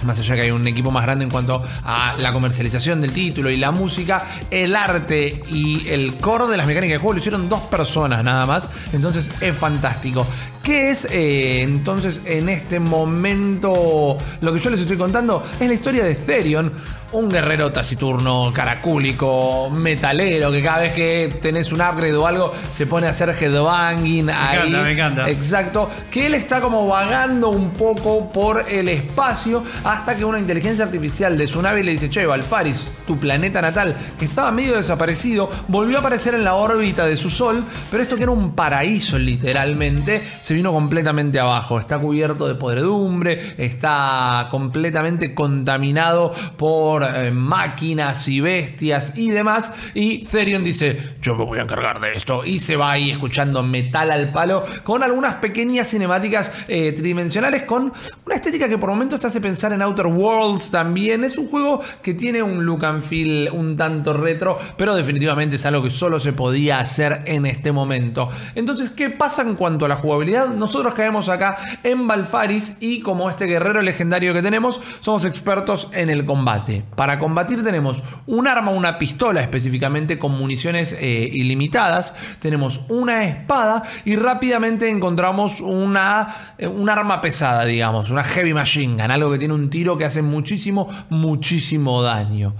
más 0.03 0.19
allá 0.19 0.35
que 0.35 0.41
hay 0.41 0.51
un 0.51 0.65
equipo 0.67 0.91
más 0.91 1.03
grande 1.03 1.25
en 1.25 1.31
cuanto 1.31 1.63
a 1.83 2.15
la 2.17 2.31
comercialización 2.31 3.01
del 3.01 3.11
título 3.11 3.49
y 3.49 3.57
la 3.57 3.71
música, 3.71 4.25
el 4.49 4.75
arte 4.75 5.43
y 5.51 5.87
el 5.89 6.17
core 6.17 6.47
de 6.47 6.57
las 6.57 6.67
mecánicas 6.67 6.93
de 6.93 6.97
juego 6.99 7.13
lo 7.13 7.19
hicieron 7.19 7.49
dos 7.49 7.61
personas 7.63 8.23
nada 8.23 8.45
más. 8.45 8.63
Entonces 8.93 9.29
es 9.41 9.55
fantástico. 9.55 10.25
¿Qué 10.69 10.79
¿Qué 10.79 10.91
es 10.91 11.05
eh, 11.05 11.63
entonces 11.63 12.21
en 12.25 12.47
este 12.47 12.79
momento 12.79 14.19
lo 14.39 14.53
que 14.53 14.60
yo 14.60 14.69
les 14.69 14.79
estoy 14.79 14.97
contando? 14.97 15.43
Es 15.60 15.67
la 15.67 15.73
historia 15.73 16.03
de 16.03 16.13
Therion, 16.13 16.71
un 17.12 17.27
guerrero 17.27 17.71
taciturno, 17.71 18.51
caracúlico, 18.53 19.71
metalero, 19.71 20.51
que 20.51 20.62
cada 20.62 20.79
vez 20.82 20.93
que 20.93 21.34
tenés 21.41 21.71
un 21.71 21.82
upgrade 21.82 22.15
o 22.15 22.27
algo 22.27 22.53
se 22.69 22.86
pone 22.86 23.08
a 23.08 23.10
hacer 23.10 23.29
headbanging 23.29 24.29
ahí. 24.29 24.67
encanta, 24.67 24.84
me 24.84 24.91
encanta. 24.91 25.29
Exacto. 25.29 25.89
Que 26.12 26.27
él 26.27 26.36
está 26.36 26.62
como 26.62 26.88
vagando 26.88 27.49
un 27.49 27.73
poco 27.73 28.29
por 28.29 28.65
el 28.69 28.89
espacio 28.89 29.63
hasta 29.84 30.15
que 30.15 30.23
una 30.23 30.39
inteligencia 30.39 30.86
artificial 30.86 31.38
de 31.38 31.47
su 31.47 31.62
nave 31.62 31.84
le 31.84 31.91
dice, 31.91 32.10
che, 32.10 32.27
Valfaris, 32.27 32.86
tu 33.08 33.17
planeta 33.17 33.60
natal, 33.62 33.95
que 34.20 34.26
estaba 34.26 34.51
medio 34.51 34.78
desaparecido, 34.78 35.49
volvió 35.67 35.97
a 35.97 35.99
aparecer 36.01 36.36
en 36.36 36.43
la 36.43 36.53
órbita 36.53 37.07
de 37.07 37.17
su 37.17 37.32
sol, 37.32 37.63
pero 37.89 38.03
esto 38.03 38.15
que 38.15 38.24
era 38.24 38.32
un 38.32 38.53
paraíso 38.53 39.17
literalmente, 39.17 40.22
se 40.41 40.59
vino 40.60 40.74
completamente 40.74 41.39
abajo. 41.39 41.80
Está 41.80 41.99
cubierto 41.99 42.45
de 42.45 42.55
podredumbre, 42.55 43.55
está 43.57 44.49
completamente 44.51 45.34
contaminado 45.34 46.34
por 46.57 47.03
eh, 47.03 47.32
máquinas 47.32 48.28
y 48.28 48.41
bestias 48.41 49.14
y 49.18 49.30
demás. 49.30 49.72
Y 49.93 50.26
Therion 50.26 50.62
dice, 50.62 51.16
yo 51.22 51.36
me 51.36 51.45
voy 51.45 51.60
a 51.60 51.62
encargar 51.62 52.01
de 52.01 52.12
esto. 52.12 52.43
Y 52.43 52.60
se 52.60 52.76
va 52.76 52.91
ahí 52.91 53.10
escuchando 53.10 53.64
metal 53.64 54.12
al 54.12 54.34
palo 54.34 54.66
con 54.84 55.01
algunas 55.01 55.36
pequeñas 55.36 55.88
cinemáticas 55.88 56.51
eh, 56.68 56.91
tridimensionales 56.91 57.64
con 57.64 57.93
una 58.26 58.36
estética 58.36 58.68
que 58.68 58.78
por 58.78 58.89
momentos 58.89 59.22
te 59.22 59.28
hace 59.28 59.39
pensar 59.39 59.72
en 59.72 59.82
Outer 59.82 60.07
Worlds 60.07 60.72
también. 60.72 61.24
Es 61.24 61.38
un 61.38 61.47
juego 61.47 61.82
que 62.03 62.16
tiene 62.16 62.43
un 62.43 62.66
look 62.66 62.84
and 62.84 63.01
feel 63.01 63.49
un 63.53 63.78
tanto 63.78 64.12
retro, 64.12 64.60
pero 64.76 64.93
definitivamente 64.93 65.55
es 65.55 65.66
algo 65.66 65.82
que 65.84 65.89
solo 65.89 66.20
se 66.20 66.34
podía 66.34 66.82
hacer 66.82 67.22
en 67.28 67.45
este 67.45 67.72
momento. 67.72 68.28
Entonces, 68.55 68.89
¿qué 68.89 69.10
pasa 69.10 69.43
en 69.43 69.55
cuanto 69.55 69.86
a 69.86 69.88
la 69.88 69.95
jugabilidad? 69.95 70.38
Nosotros 70.47 70.93
caemos 70.93 71.29
acá 71.29 71.57
en 71.83 72.07
Valfaris 72.07 72.77
y 72.79 73.01
como 73.01 73.29
este 73.29 73.45
guerrero 73.45 73.81
legendario 73.81 74.33
que 74.33 74.41
tenemos, 74.41 74.79
somos 74.99 75.25
expertos 75.25 75.89
en 75.93 76.09
el 76.09 76.25
combate. 76.25 76.83
Para 76.95 77.19
combatir 77.19 77.63
tenemos 77.63 78.03
un 78.27 78.47
arma, 78.47 78.71
una 78.71 78.97
pistola 78.97 79.41
específicamente 79.41 80.19
con 80.19 80.37
municiones 80.37 80.93
eh, 80.93 81.29
ilimitadas, 81.31 82.13
tenemos 82.39 82.81
una 82.89 83.23
espada 83.23 83.83
y 84.05 84.15
rápidamente 84.15 84.89
encontramos 84.89 85.61
una, 85.61 86.55
eh, 86.57 86.67
un 86.67 86.89
arma 86.89 87.21
pesada, 87.21 87.65
digamos, 87.65 88.09
una 88.09 88.23
heavy 88.23 88.53
machine 88.53 89.01
gun, 89.01 89.11
algo 89.11 89.31
que 89.31 89.39
tiene 89.39 89.53
un 89.53 89.69
tiro 89.69 89.97
que 89.97 90.05
hace 90.05 90.21
muchísimo, 90.21 90.89
muchísimo 91.09 92.01
daño. 92.01 92.53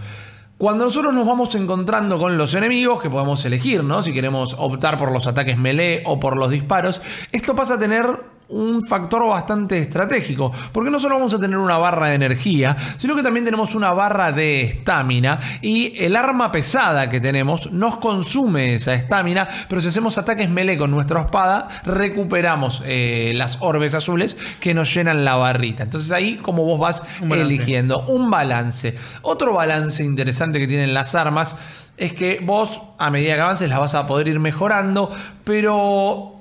Cuando 0.60 0.84
nosotros 0.84 1.14
nos 1.14 1.26
vamos 1.26 1.56
encontrando 1.56 2.20
con 2.20 2.38
los 2.38 2.54
enemigos, 2.54 3.02
que 3.02 3.10
podemos 3.10 3.46
elegir, 3.46 3.82
¿no? 3.82 4.04
Si 4.04 4.12
queremos 4.12 4.58
optar 4.60 4.98
por 4.98 5.10
los 5.14 5.26
ataques 5.26 5.58
melee 5.58 6.04
o 6.06 6.20
por 6.20 6.36
los 6.36 6.50
disparos, 6.50 7.02
esto 7.32 7.56
pasa 7.56 7.76
a 7.76 7.80
tener 7.80 8.06
un 8.50 8.86
factor 8.86 9.28
bastante 9.28 9.78
estratégico, 9.78 10.52
porque 10.72 10.90
no 10.90 11.00
solo 11.00 11.16
vamos 11.16 11.34
a 11.34 11.40
tener 11.40 11.58
una 11.58 11.78
barra 11.78 12.08
de 12.08 12.16
energía, 12.16 12.76
sino 12.98 13.16
que 13.16 13.24
también 13.24 13.46
tenemos 13.46 13.76
una 13.76 13.92
barra 13.92 14.32
de 14.32 14.62
estamina 14.62 15.40
y 15.62 16.04
el 16.04 16.16
arma 16.16 16.52
pesada 16.52 17.10
que 17.10 17.22
tenemos 17.22 17.72
nos 17.72 17.98
consume 17.98 18.74
esa 18.74 18.94
estamina, 18.96 19.48
pero 19.68 19.82
si 19.82 19.90
hacemos 19.90 20.18
ataques 20.18 20.50
melee 20.50 20.78
con 20.78 20.92
nuestra 20.92 21.22
espada, 21.22 21.68
recuperamos 21.84 22.82
eh, 22.86 23.34
las 23.36 23.58
orbes 23.62 23.94
azules 23.94 24.36
que 24.60 24.74
nos 24.74 24.94
llenan 24.94 25.24
la 25.24 25.36
barrita. 25.36 25.84
Entonces 25.84 26.12
ahí 26.12 26.38
como 26.38 26.64
vos 26.64 26.80
vas 26.80 27.04
Un 27.22 27.32
eligiendo 27.32 28.02
un 28.08 28.32
balance. 28.32 28.96
Otro 29.22 29.54
balance 29.54 30.04
interesante 30.04 30.60
que 30.60 30.68
tienen 30.68 30.94
las 30.94 31.14
armas 31.14 31.56
es 31.98 32.14
que 32.14 32.40
vos 32.42 32.82
a 32.98 33.10
medida 33.12 33.36
que 33.36 33.42
avances 33.42 33.70
las 33.70 33.80
vas 33.80 33.94
a 33.94 34.08
poder 34.08 34.28
ir 34.28 34.40
mejorando, 34.40 35.12
pero 35.44 36.39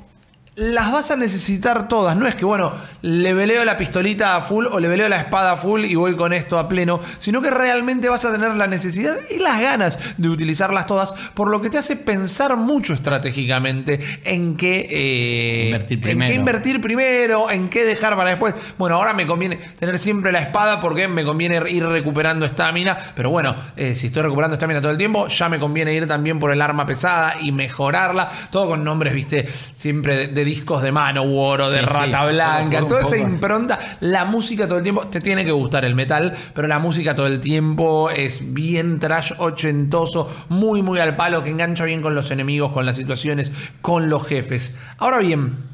las 0.59 0.91
vas 0.91 1.11
a 1.13 1.17
necesitar 1.17 1.87
todas. 1.87 2.17
No 2.17 2.27
es 2.27 2.35
que, 2.35 2.45
bueno, 2.45 2.73
le 3.03 3.33
veleo 3.33 3.65
la 3.65 3.77
pistolita 3.77 4.35
a 4.35 4.41
full 4.41 4.67
o 4.67 4.81
le 4.81 4.89
veleo 4.89 5.09
la 5.09 5.21
espada 5.21 5.53
a 5.53 5.57
full 5.57 5.85
y 5.85 5.95
voy 5.95 6.17
con 6.17 6.33
esto 6.33 6.59
a 6.59 6.69
pleno, 6.69 7.01
sino 7.21 7.41
que 7.41 7.51
realmente 7.51 8.09
vas 8.09 8.25
a 8.25 8.33
tener 8.33 8.57
la 8.57 8.67
necesidad 8.67 9.17
y 9.31 9.39
las 9.39 9.61
ganas 9.61 9.99
de 10.17 10.29
utilizarlas 10.29 10.87
todas, 10.87 11.15
por 11.35 11.49
lo 11.49 11.63
que 11.63 11.71
te 11.71 11.79
hace 11.79 11.95
pensar 11.95 12.57
mucho 12.57 12.93
estratégicamente 12.93 14.21
en 14.25 14.57
qué, 14.57 14.89
eh, 14.91 15.67
Invertir 15.67 15.99
en 15.99 16.01
qué 16.01 16.09
primero. 16.09 16.35
invertir 16.35 16.81
primero, 16.81 17.51
en 17.51 17.69
qué 17.69 17.85
dejar 17.85 18.17
para 18.17 18.31
después. 18.31 18.55
Bueno, 18.79 18.97
ahora 18.97 19.13
me 19.13 19.29
conviene 19.29 19.57
tener 19.79 19.97
siempre 19.99 20.33
la 20.33 20.41
espada 20.41 20.81
porque 20.81 21.07
me 21.07 21.25
conviene 21.25 21.63
ir 21.71 21.87
recuperando 21.87 22.45
estamina, 22.45 22.99
pero 23.15 23.31
bueno, 23.31 23.55
eh, 23.77 23.95
si 23.95 24.09
estoy 24.09 24.25
recuperando 24.25 24.55
estamina 24.55 24.81
todo 24.81 24.91
el 24.91 24.99
tiempo, 24.99 25.29
ya 25.29 25.49
me 25.49 25.61
conviene 25.61 25.95
ir 25.95 26.09
también 26.09 26.41
por 26.41 26.53
el 26.53 26.61
arma 26.61 26.85
pesada 26.85 27.35
y 27.41 27.53
mejorarla, 27.53 28.29
todo 28.51 28.67
con 28.67 28.83
nombres, 28.83 29.15
viste, 29.15 29.49
siempre 29.73 30.17
de, 30.17 30.27
de 30.27 30.48
discos 30.49 30.81
de 30.83 30.93
Manowar 30.93 31.61
o 31.61 31.71
de 31.71 31.81
Sí, 31.81 31.85
sí, 31.87 31.93
Rata 31.93 32.25
Blanca, 32.27 32.89
toda 32.89 33.03
esa 33.03 33.19
impronta, 33.19 33.79
la 34.01 34.25
música 34.25 34.67
todo 34.67 34.79
el 34.79 34.83
tiempo, 34.83 35.05
te 35.05 35.21
tiene 35.21 35.45
que 35.45 35.53
gustar 35.53 35.85
el 35.85 35.95
metal, 35.95 36.35
pero 36.55 36.67
la 36.67 36.79
música 36.79 37.15
todo 37.15 37.27
el 37.27 37.39
tiempo 37.39 38.09
es 38.09 38.55
bien 38.55 38.99
trash 38.99 39.33
ochentoso, 39.37 40.31
muy 40.49 40.83
muy 40.83 41.01
al 41.01 41.17
palo, 41.17 41.43
que 41.43 41.51
engancha 41.51 41.85
bien 41.85 42.01
con 42.01 42.15
los 42.15 42.31
enemigos, 42.31 42.73
con 42.73 42.87
las 42.87 42.97
situaciones, 42.97 43.53
con 43.83 44.09
los 44.09 44.27
jefes. 44.27 44.75
Ahora 44.97 45.19
bien, 45.19 45.68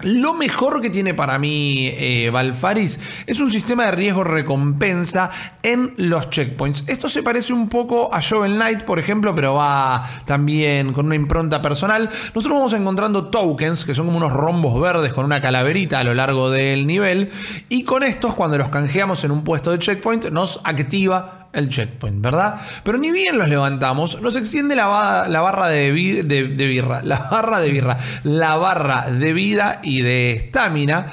lo 0.00 0.34
mejor 0.34 0.82
que 0.82 0.90
tiene 0.90 1.14
para 1.14 1.38
mí 1.38 1.90
eh, 1.94 2.28
Valfaris 2.30 2.98
es 3.26 3.40
un 3.40 3.50
sistema 3.50 3.86
de 3.86 3.92
riesgo-recompensa 3.92 5.30
en 5.62 5.94
los 5.96 6.28
checkpoints. 6.28 6.84
Esto 6.86 7.08
se 7.08 7.22
parece 7.22 7.54
un 7.54 7.68
poco 7.70 8.14
a 8.14 8.20
Shovel 8.20 8.56
Knight, 8.56 8.82
por 8.82 8.98
ejemplo, 8.98 9.34
pero 9.34 9.54
va 9.54 10.06
también 10.26 10.92
con 10.92 11.06
una 11.06 11.14
impronta 11.14 11.62
personal. 11.62 12.10
Nosotros 12.34 12.58
vamos 12.58 12.72
encontrando 12.74 13.28
tokens, 13.28 13.86
que 13.86 13.94
son 13.94 14.06
como 14.06 14.18
unos 14.18 14.32
rombos 14.32 14.78
verdes 14.80 15.14
con 15.14 15.24
una 15.24 15.40
calaverita 15.40 16.00
a 16.00 16.04
lo 16.04 16.12
largo 16.12 16.50
del 16.50 16.86
nivel. 16.86 17.30
Y 17.70 17.84
con 17.84 18.02
estos, 18.02 18.34
cuando 18.34 18.58
los 18.58 18.68
canjeamos 18.68 19.24
en 19.24 19.30
un 19.30 19.44
puesto 19.44 19.70
de 19.70 19.78
checkpoint, 19.78 20.30
nos 20.30 20.60
activa 20.64 21.35
el 21.56 21.68
checkpoint, 21.70 22.20
¿verdad? 22.22 22.60
Pero 22.84 22.98
ni 22.98 23.10
bien 23.10 23.38
los 23.38 23.48
levantamos, 23.48 24.20
nos 24.20 24.36
extiende 24.36 24.76
la, 24.76 24.86
ba- 24.86 25.28
la 25.28 25.40
barra 25.40 25.68
de, 25.68 25.90
vi- 25.90 26.22
de- 26.22 26.48
de 26.48 26.66
birra, 26.68 27.00
la 27.02 27.18
barra 27.30 27.58
de 27.60 27.70
birra, 27.70 27.96
la 28.24 28.56
barra 28.56 29.10
de 29.10 29.32
vida 29.32 29.80
y 29.82 30.02
de 30.02 30.32
estamina. 30.32 31.10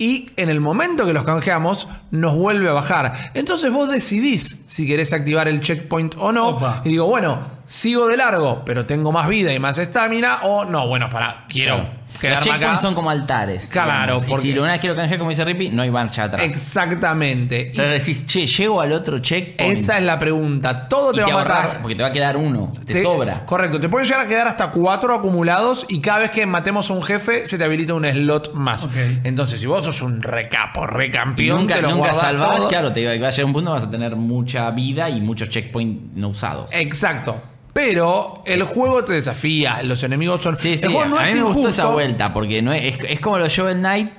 Y 0.00 0.30
en 0.36 0.48
el 0.48 0.60
momento 0.60 1.04
que 1.06 1.12
los 1.12 1.24
canjeamos, 1.24 1.88
nos 2.12 2.34
vuelve 2.36 2.68
a 2.68 2.72
bajar. 2.72 3.32
Entonces 3.34 3.72
vos 3.72 3.90
decidís 3.90 4.56
si 4.68 4.86
querés 4.86 5.12
activar 5.12 5.48
el 5.48 5.60
checkpoint 5.60 6.14
o 6.18 6.30
no. 6.30 6.50
Opa. 6.50 6.82
Y 6.84 6.90
digo, 6.90 7.06
bueno, 7.06 7.40
sigo 7.66 8.06
de 8.06 8.16
largo, 8.16 8.62
pero 8.64 8.86
tengo 8.86 9.10
más 9.10 9.26
vida 9.26 9.52
y 9.52 9.58
más 9.58 9.76
estamina. 9.78 10.42
O 10.44 10.64
no, 10.64 10.86
bueno, 10.86 11.08
para, 11.08 11.46
quiero 11.48 11.97
Los 12.22 12.40
checkpoints 12.40 12.80
son 12.80 12.94
como 12.94 13.10
altares. 13.10 13.66
Claro, 13.68 14.14
digamos. 14.14 14.24
porque- 14.24 14.48
Y 14.48 14.52
si 14.52 14.58
una 14.58 14.72
vez 14.72 14.80
quiero 14.80 14.96
canjear, 14.96 15.18
como 15.18 15.30
dice 15.30 15.44
Rippy, 15.44 15.70
no 15.70 15.82
hay 15.82 15.90
marcha 15.90 16.24
atrás. 16.24 16.42
Exactamente. 16.42 17.56
Y 17.60 17.66
Entonces 17.68 18.06
decís, 18.06 18.26
che, 18.26 18.46
llego 18.46 18.80
al 18.80 18.92
otro 18.92 19.18
checkpoint. 19.18 19.72
esa 19.78 19.98
es 19.98 20.04
la 20.04 20.18
pregunta. 20.18 20.88
Todo 20.88 21.12
y 21.12 21.16
te 21.16 21.22
va 21.22 21.28
a 21.40 21.44
matar. 21.44 21.78
porque 21.80 21.94
te 21.94 22.02
va 22.02 22.08
a 22.08 22.12
quedar 22.12 22.36
uno. 22.36 22.72
Te, 22.84 23.02
sobra. 23.02 23.44
Correcto, 23.46 23.80
te 23.80 23.88
pueden 23.88 24.06
llegar 24.06 24.24
a 24.24 24.28
quedar 24.28 24.48
hasta 24.48 24.70
cuatro 24.70 25.14
acumulados 25.14 25.86
y 25.88 26.00
cada 26.00 26.20
vez 26.20 26.30
que 26.30 26.46
matemos 26.46 26.90
a 26.90 26.94
un 26.94 27.02
jefe 27.02 27.46
se 27.46 27.58
te 27.58 27.64
habilita 27.64 27.94
un 27.94 28.04
slot 28.04 28.52
más. 28.54 28.86
Entonces, 29.24 29.60
si 29.60 29.66
vos 29.66 29.84
sos 29.84 30.02
un 30.02 30.22
recapo, 30.22 30.86
recampeón, 30.86 31.60
nunca, 31.60 31.76
te 31.76 31.82
lo 31.82 31.90
nunca 31.90 32.12
salvás, 32.14 32.56
todo. 32.58 32.68
claro, 32.68 32.92
te 32.92 33.04
va 33.04 33.12
a 33.12 33.30
llegar 33.30 33.44
un 33.44 33.52
punto 33.52 33.72
vas 33.72 33.84
a 33.84 33.90
tener 33.90 34.16
mucha 34.16 34.70
vida 34.70 35.08
y 35.10 35.20
muchos 35.20 35.48
checkpoints 35.50 36.02
no 36.16 36.28
usados. 36.28 36.70
Exacto. 36.72 37.40
Pero 37.78 38.42
el 38.44 38.64
juego 38.64 39.04
te 39.04 39.12
desafía, 39.12 39.84
los 39.84 40.02
enemigos 40.02 40.42
son. 40.42 40.56
Sí, 40.56 40.76
sí, 40.76 40.86
el 40.86 40.92
juego 40.92 41.10
no 41.10 41.16
a 41.16 41.26
mí 41.26 41.34
me 41.34 41.42
gustó 41.42 41.68
esa 41.68 41.86
vuelta, 41.86 42.34
porque 42.34 42.60
no 42.60 42.72
es, 42.72 42.82
es, 42.82 42.98
es 43.08 43.20
como 43.20 43.38
los 43.38 43.52
Shovel 43.52 43.78
Knight 43.78 44.10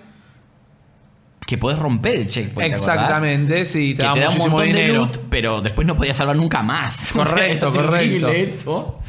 que 1.45 1.57
podés 1.57 1.78
romper 1.78 2.16
el 2.16 2.30
checkpoint. 2.30 2.74
Exactamente, 2.74 3.66
sí, 3.66 3.95
te 3.95 4.03
que 4.03 4.07
da 4.07 4.14
te 4.14 4.20
da 4.22 4.30
un 4.30 4.38
montón 4.38 4.60
de 4.62 4.66
dinero. 4.68 4.93
loot, 4.93 5.18
pero 5.30 5.60
después 5.60 5.86
no 5.86 5.97
podías 5.97 6.16
salvar 6.16 6.38
nunca 6.38 6.64
más. 6.64 7.12
Correcto, 7.12 7.68
O 7.72 7.74
sea, 7.74 7.82
correcto. 7.82 8.30
Eso. 8.30 8.99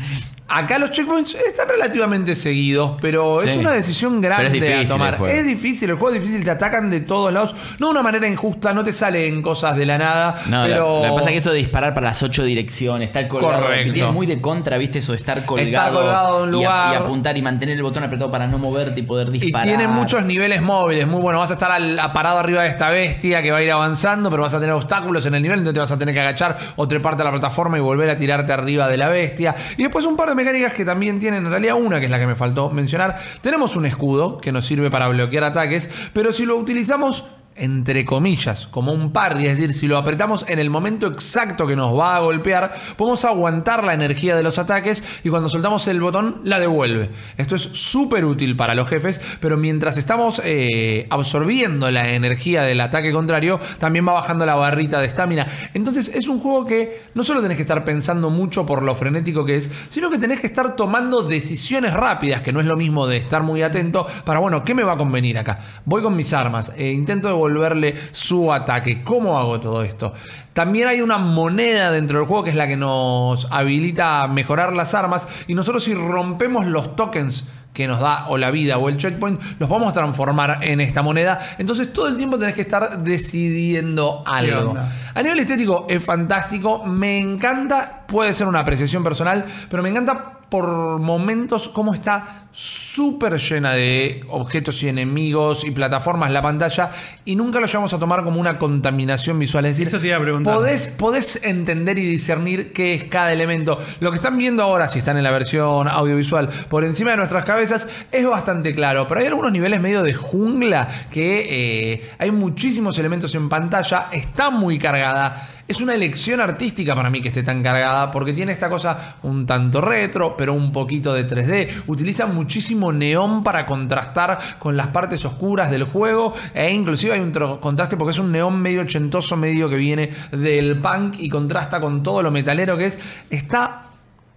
Acá 0.52 0.78
los 0.78 0.90
checkpoints 0.90 1.34
están 1.34 1.68
relativamente 1.68 2.34
seguidos, 2.34 2.96
pero 3.00 3.40
es 3.42 3.56
una 3.56 3.72
decisión 3.72 4.20
grande 4.20 4.50
difícil 4.50 4.84
a 4.86 4.88
tomar. 4.88 5.18
Es 5.28 5.44
difícil, 5.44 5.90
el 5.90 5.96
juego 5.96 6.14
es 6.16 6.22
difícil, 6.22 6.44
te 6.44 6.50
atacan 6.50 6.90
de 6.90 7.00
todos 7.00 7.32
lados. 7.32 7.54
No 7.78 7.86
de 7.86 7.92
una 7.92 8.02
manera 8.02 8.26
injusta, 8.28 8.72
no 8.72 8.82
te 8.82 8.92
salen 8.92 9.42
cosas 9.42 9.76
de 9.76 9.86
la 9.86 9.96
nada. 9.98 10.42
No, 10.48 10.62
pero 10.64 10.76
lo, 10.76 10.96
lo 10.96 11.02
que 11.02 11.16
pasa 11.18 11.28
es 11.28 11.32
que 11.32 11.38
eso 11.38 11.50
de 11.52 11.58
disparar 11.58 11.94
para 11.94 12.08
las 12.08 12.22
ocho 12.22 12.42
direcciones, 12.42 13.08
estar 13.08 13.28
colgado, 13.28 13.66
que 13.84 13.92
tiene 13.92 14.10
muy 14.10 14.26
de 14.26 14.40
contra, 14.40 14.76
viste, 14.76 14.98
eso 14.98 15.12
de 15.12 15.18
estar 15.18 15.44
colgado, 15.46 16.00
colgado 16.00 16.36
de 16.38 16.42
un 16.42 16.48
y, 16.48 16.64
a- 16.64 16.68
lugar. 16.68 16.92
y 16.92 16.96
apuntar 16.96 17.36
y 17.36 17.42
mantener 17.42 17.76
el 17.76 17.82
botón 17.82 18.02
apretado 18.02 18.30
para 18.30 18.46
no 18.46 18.58
moverte 18.58 19.00
y 19.00 19.02
poder 19.04 19.28
Y 19.28 19.38
disparar. 19.38 19.68
tiene 19.68 19.86
muchos 19.86 20.24
niveles 20.24 20.62
móviles, 20.62 21.06
muy 21.06 21.20
bueno. 21.20 21.38
Vas 21.38 21.50
a 21.50 21.54
estar 21.54 21.70
al- 21.70 21.98
a- 21.98 22.12
parado 22.12 22.38
arriba 22.38 22.62
de 22.64 22.70
esta 22.70 22.90
bestia 22.90 23.40
que 23.42 23.50
va 23.52 23.58
a 23.58 23.62
ir 23.62 23.70
avanzando, 23.70 24.30
pero 24.30 24.42
vas 24.42 24.54
a 24.54 24.58
tener 24.60 24.74
obstáculos 24.74 25.24
en 25.26 25.34
el 25.36 25.42
nivel, 25.42 25.58
entonces 25.58 25.74
te 25.74 25.80
vas 25.80 25.92
a 25.92 25.98
tener 25.98 26.14
que 26.14 26.20
agachar 26.20 26.58
o 26.76 26.88
treparte 26.88 27.22
a 27.22 27.24
la 27.26 27.30
plataforma 27.30 27.78
y 27.78 27.80
volver 27.80 28.10
a 28.10 28.16
tirarte 28.16 28.52
arriba 28.52 28.88
de 28.88 28.96
la 28.96 29.08
bestia. 29.08 29.54
Y 29.76 29.82
después 29.84 30.04
un 30.06 30.16
par 30.16 30.28
de 30.30 30.39
mecánicas 30.40 30.74
que 30.74 30.84
también 30.84 31.18
tienen, 31.18 31.44
en 31.44 31.50
realidad 31.50 31.76
una 31.76 32.00
que 32.00 32.06
es 32.06 32.10
la 32.10 32.18
que 32.18 32.26
me 32.26 32.34
faltó 32.34 32.70
mencionar. 32.70 33.20
Tenemos 33.42 33.76
un 33.76 33.84
escudo 33.84 34.38
que 34.38 34.52
nos 34.52 34.66
sirve 34.66 34.90
para 34.90 35.08
bloquear 35.08 35.44
ataques, 35.44 35.90
pero 36.12 36.32
si 36.32 36.46
lo 36.46 36.56
utilizamos 36.56 37.24
entre 37.60 38.04
comillas, 38.04 38.66
como 38.66 38.92
un 38.92 39.12
parry, 39.12 39.46
es 39.46 39.58
decir, 39.58 39.74
si 39.74 39.86
lo 39.86 39.98
apretamos 39.98 40.44
en 40.48 40.58
el 40.58 40.70
momento 40.70 41.06
exacto 41.06 41.66
que 41.66 41.76
nos 41.76 41.96
va 41.96 42.16
a 42.16 42.20
golpear, 42.20 42.74
podemos 42.96 43.24
aguantar 43.24 43.84
la 43.84 43.94
energía 43.94 44.34
de 44.34 44.42
los 44.42 44.58
ataques 44.58 45.04
y 45.22 45.28
cuando 45.28 45.48
soltamos 45.48 45.86
el 45.86 46.00
botón 46.00 46.40
la 46.42 46.58
devuelve. 46.58 47.10
Esto 47.36 47.56
es 47.56 47.62
súper 47.62 48.24
útil 48.24 48.56
para 48.56 48.74
los 48.74 48.88
jefes, 48.88 49.20
pero 49.40 49.56
mientras 49.56 49.98
estamos 49.98 50.40
eh, 50.44 51.06
absorbiendo 51.10 51.90
la 51.90 52.08
energía 52.14 52.62
del 52.62 52.80
ataque 52.80 53.12
contrario, 53.12 53.60
también 53.78 54.08
va 54.08 54.14
bajando 54.14 54.46
la 54.46 54.54
barrita 54.54 55.00
de 55.00 55.06
estamina. 55.06 55.46
Entonces 55.74 56.08
es 56.14 56.28
un 56.28 56.40
juego 56.40 56.66
que 56.66 57.02
no 57.14 57.24
solo 57.24 57.42
tenés 57.42 57.56
que 57.56 57.62
estar 57.62 57.84
pensando 57.84 58.30
mucho 58.30 58.64
por 58.64 58.82
lo 58.82 58.94
frenético 58.94 59.44
que 59.44 59.56
es, 59.56 59.70
sino 59.90 60.10
que 60.10 60.18
tenés 60.18 60.40
que 60.40 60.46
estar 60.46 60.76
tomando 60.76 61.22
decisiones 61.22 61.92
rápidas, 61.92 62.40
que 62.40 62.52
no 62.52 62.60
es 62.60 62.66
lo 62.66 62.76
mismo 62.76 63.06
de 63.06 63.18
estar 63.18 63.42
muy 63.42 63.62
atento 63.62 64.06
para, 64.24 64.40
bueno, 64.40 64.64
¿qué 64.64 64.74
me 64.74 64.82
va 64.82 64.94
a 64.94 64.96
convenir 64.96 65.36
acá? 65.38 65.60
Voy 65.84 66.02
con 66.02 66.16
mis 66.16 66.32
armas, 66.32 66.72
eh, 66.76 66.90
intento 66.92 67.28
devolverle 67.50 67.94
su 68.12 68.52
ataque. 68.52 69.02
¿Cómo 69.02 69.38
hago 69.38 69.60
todo 69.60 69.82
esto? 69.82 70.14
También 70.52 70.88
hay 70.88 71.00
una 71.00 71.18
moneda 71.18 71.90
dentro 71.90 72.18
del 72.18 72.26
juego 72.26 72.44
que 72.44 72.50
es 72.50 72.56
la 72.56 72.66
que 72.66 72.76
nos 72.76 73.46
habilita 73.50 74.22
a 74.22 74.28
mejorar 74.28 74.72
las 74.72 74.94
armas 74.94 75.26
y 75.46 75.54
nosotros 75.54 75.84
si 75.84 75.94
rompemos 75.94 76.66
los 76.66 76.96
tokens 76.96 77.48
que 77.72 77.86
nos 77.86 78.00
da 78.00 78.26
o 78.28 78.36
la 78.36 78.50
vida 78.50 78.78
o 78.78 78.88
el 78.88 78.96
checkpoint, 78.96 79.40
los 79.60 79.68
vamos 79.68 79.90
a 79.90 79.92
transformar 79.92 80.58
en 80.62 80.80
esta 80.80 81.02
moneda. 81.02 81.38
Entonces 81.58 81.92
todo 81.92 82.08
el 82.08 82.16
tiempo 82.16 82.36
tenés 82.38 82.54
que 82.54 82.62
estar 82.62 82.98
decidiendo 82.98 84.24
algo. 84.26 84.74
A 85.14 85.22
nivel 85.22 85.38
estético 85.38 85.86
es 85.88 86.02
fantástico, 86.02 86.84
me 86.84 87.18
encanta, 87.18 88.04
puede 88.08 88.32
ser 88.32 88.48
una 88.48 88.60
apreciación 88.60 89.04
personal, 89.04 89.44
pero 89.68 89.82
me 89.82 89.88
encanta 89.88 90.39
por 90.50 90.98
momentos 90.98 91.68
cómo 91.68 91.94
está 91.94 92.48
súper 92.52 93.38
llena 93.38 93.74
de 93.74 94.24
objetos 94.28 94.82
y 94.82 94.88
enemigos 94.88 95.64
y 95.64 95.70
plataformas 95.70 96.32
la 96.32 96.42
pantalla 96.42 96.90
y 97.24 97.36
nunca 97.36 97.60
lo 97.60 97.66
llevamos 97.66 97.94
a 97.94 97.98
tomar 97.98 98.24
como 98.24 98.40
una 98.40 98.58
contaminación 98.58 99.38
visual. 99.38 99.66
Es 99.66 99.72
decir, 99.72 99.86
Eso 99.86 100.00
te 100.00 100.08
iba 100.08 100.16
a 100.16 100.20
preguntar. 100.20 100.54
podés, 100.54 100.88
podés 100.88 101.40
entender 101.44 101.98
y 101.98 102.04
discernir 102.04 102.72
qué 102.72 102.94
es 102.94 103.04
cada 103.04 103.32
elemento. 103.32 103.78
Lo 104.00 104.10
que 104.10 104.16
están 104.16 104.36
viendo 104.36 104.64
ahora, 104.64 104.88
si 104.88 104.98
están 104.98 105.16
en 105.16 105.22
la 105.22 105.30
versión 105.30 105.86
audiovisual, 105.86 106.48
por 106.68 106.84
encima 106.84 107.12
de 107.12 107.18
nuestras 107.18 107.44
cabezas, 107.44 107.88
es 108.10 108.26
bastante 108.26 108.74
claro. 108.74 109.06
Pero 109.06 109.20
hay 109.20 109.26
algunos 109.28 109.52
niveles 109.52 109.80
medio 109.80 110.02
de 110.02 110.14
jungla 110.14 110.88
que 111.10 111.92
eh, 111.92 112.10
hay 112.18 112.32
muchísimos 112.32 112.98
elementos 112.98 113.34
en 113.36 113.48
pantalla, 113.48 114.08
está 114.12 114.50
muy 114.50 114.78
cargada. 114.78 115.48
Es 115.70 115.80
una 115.80 115.94
elección 115.94 116.40
artística 116.40 116.96
para 116.96 117.10
mí 117.10 117.22
que 117.22 117.28
esté 117.28 117.44
tan 117.44 117.62
cargada 117.62 118.10
porque 118.10 118.32
tiene 118.32 118.50
esta 118.50 118.68
cosa 118.68 119.14
un 119.22 119.46
tanto 119.46 119.80
retro, 119.80 120.36
pero 120.36 120.52
un 120.52 120.72
poquito 120.72 121.14
de 121.14 121.28
3D. 121.28 121.84
Utiliza 121.86 122.26
muchísimo 122.26 122.92
neón 122.92 123.44
para 123.44 123.66
contrastar 123.66 124.58
con 124.58 124.76
las 124.76 124.88
partes 124.88 125.24
oscuras 125.24 125.70
del 125.70 125.84
juego 125.84 126.34
e 126.54 126.72
inclusive 126.72 127.12
hay 127.12 127.20
un 127.20 127.30
contraste 127.60 127.96
porque 127.96 128.10
es 128.10 128.18
un 128.18 128.32
neón 128.32 128.60
medio 128.60 128.80
ochentoso, 128.80 129.36
medio 129.36 129.68
que 129.68 129.76
viene 129.76 130.10
del 130.32 130.80
punk 130.80 131.20
y 131.20 131.28
contrasta 131.28 131.80
con 131.80 132.02
todo 132.02 132.20
lo 132.20 132.32
metalero 132.32 132.76
que 132.76 132.86
es. 132.86 132.98
Está 133.30 133.89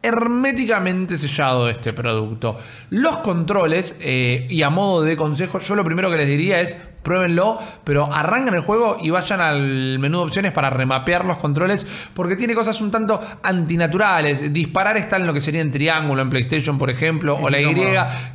herméticamente 0.04 1.18
sellado 1.18 1.70
este 1.70 1.94
producto. 1.94 2.60
Los 2.90 3.18
controles, 3.18 3.96
eh, 4.02 4.46
y 4.50 4.62
a 4.62 4.70
modo 4.70 5.02
de 5.02 5.16
consejo, 5.16 5.60
yo 5.60 5.76
lo 5.76 5.84
primero 5.84 6.12
que 6.12 6.18
les 6.18 6.28
diría 6.28 6.60
es 6.60 6.78
pruébenlo, 7.04 7.60
pero 7.84 8.12
arranquen 8.12 8.54
el 8.54 8.62
juego 8.62 8.98
y 9.02 9.10
vayan 9.10 9.42
al 9.42 10.00
menú 10.00 10.20
de 10.20 10.24
opciones 10.26 10.52
para 10.52 10.70
remapear 10.70 11.26
los 11.26 11.38
controles, 11.38 11.86
porque 12.14 12.36
tiene 12.36 12.56
cosas 12.56 12.80
un 12.82 12.92
tanto 12.92 13.22
antinaturales. 13.44 14.54
Disparar 14.54 14.98
está 14.98 15.18
en 15.18 15.28
lo 15.28 15.34
que 15.34 15.42
sería 15.42 15.62
en 15.62 15.72
triángulo, 15.72 16.22
en 16.22 16.30
PlayStation, 16.30 16.78
por 16.78 16.90
ejemplo, 16.90 17.38
o 17.40 17.50
la 17.50 17.60
Y, 17.60 17.74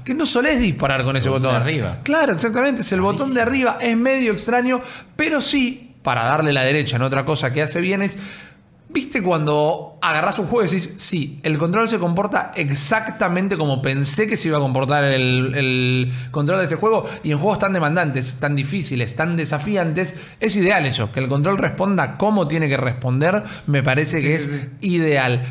que 0.05 0.15
no 0.15 0.27
solés 0.27 0.61
disparar 0.61 1.05
con 1.05 1.17
ese 1.17 1.29
botón. 1.29 1.51
de 1.53 1.57
arriba. 1.57 1.99
Claro, 2.03 2.33
exactamente, 2.35 2.83
es 2.83 2.93
el 2.93 3.01
botón 3.01 3.33
de 3.35 3.41
arriba, 3.41 3.79
es 3.81 3.97
medio 3.97 4.33
extraño, 4.33 4.81
pero 5.17 5.41
sí, 5.41 5.95
para 6.03 6.25
darle 6.25 6.53
la 6.53 6.63
derecha 6.63 6.97
en 6.97 7.03
otra 7.03 7.25
cosa 7.25 7.53
que 7.53 7.63
hace 7.63 7.81
bien 7.81 8.03
es 8.03 8.19
¿Viste 8.99 9.23
cuando 9.23 9.97
agarrás 10.03 10.41
un 10.41 10.49
juego 10.49 10.65
y 10.65 10.67
decís, 10.67 10.93
sí, 10.99 11.39
el 11.45 11.57
control 11.57 11.89
se 11.89 12.01
comporta 12.01 12.51
exactamente 12.57 13.57
como 13.57 13.81
pensé 13.81 14.27
que 14.27 14.37
se 14.37 14.49
iba 14.49 14.59
a 14.59 14.61
comportar 14.61 15.05
el, 15.05 15.55
el 15.55 16.13
control 16.33 16.59
de 16.59 16.65
este 16.65 16.75
juego? 16.75 17.09
Y 17.23 17.31
en 17.31 17.39
juegos 17.39 17.61
tan 17.61 17.73
demandantes, 17.73 18.39
tan 18.41 18.57
difíciles, 18.57 19.15
tan 19.15 19.37
desafiantes, 19.37 20.17
es 20.41 20.57
ideal 20.57 20.85
eso, 20.85 21.13
que 21.13 21.21
el 21.21 21.29
control 21.29 21.59
responda 21.59 22.17
como 22.19 22.49
tiene 22.49 22.69
que 22.69 22.77
responder, 22.77 23.45
me 23.69 23.85
parece 23.85 24.21
que 24.21 24.37
Sí, 24.37 24.51
es 24.51 24.51
sí, 24.81 24.89
ideal. 24.97 25.47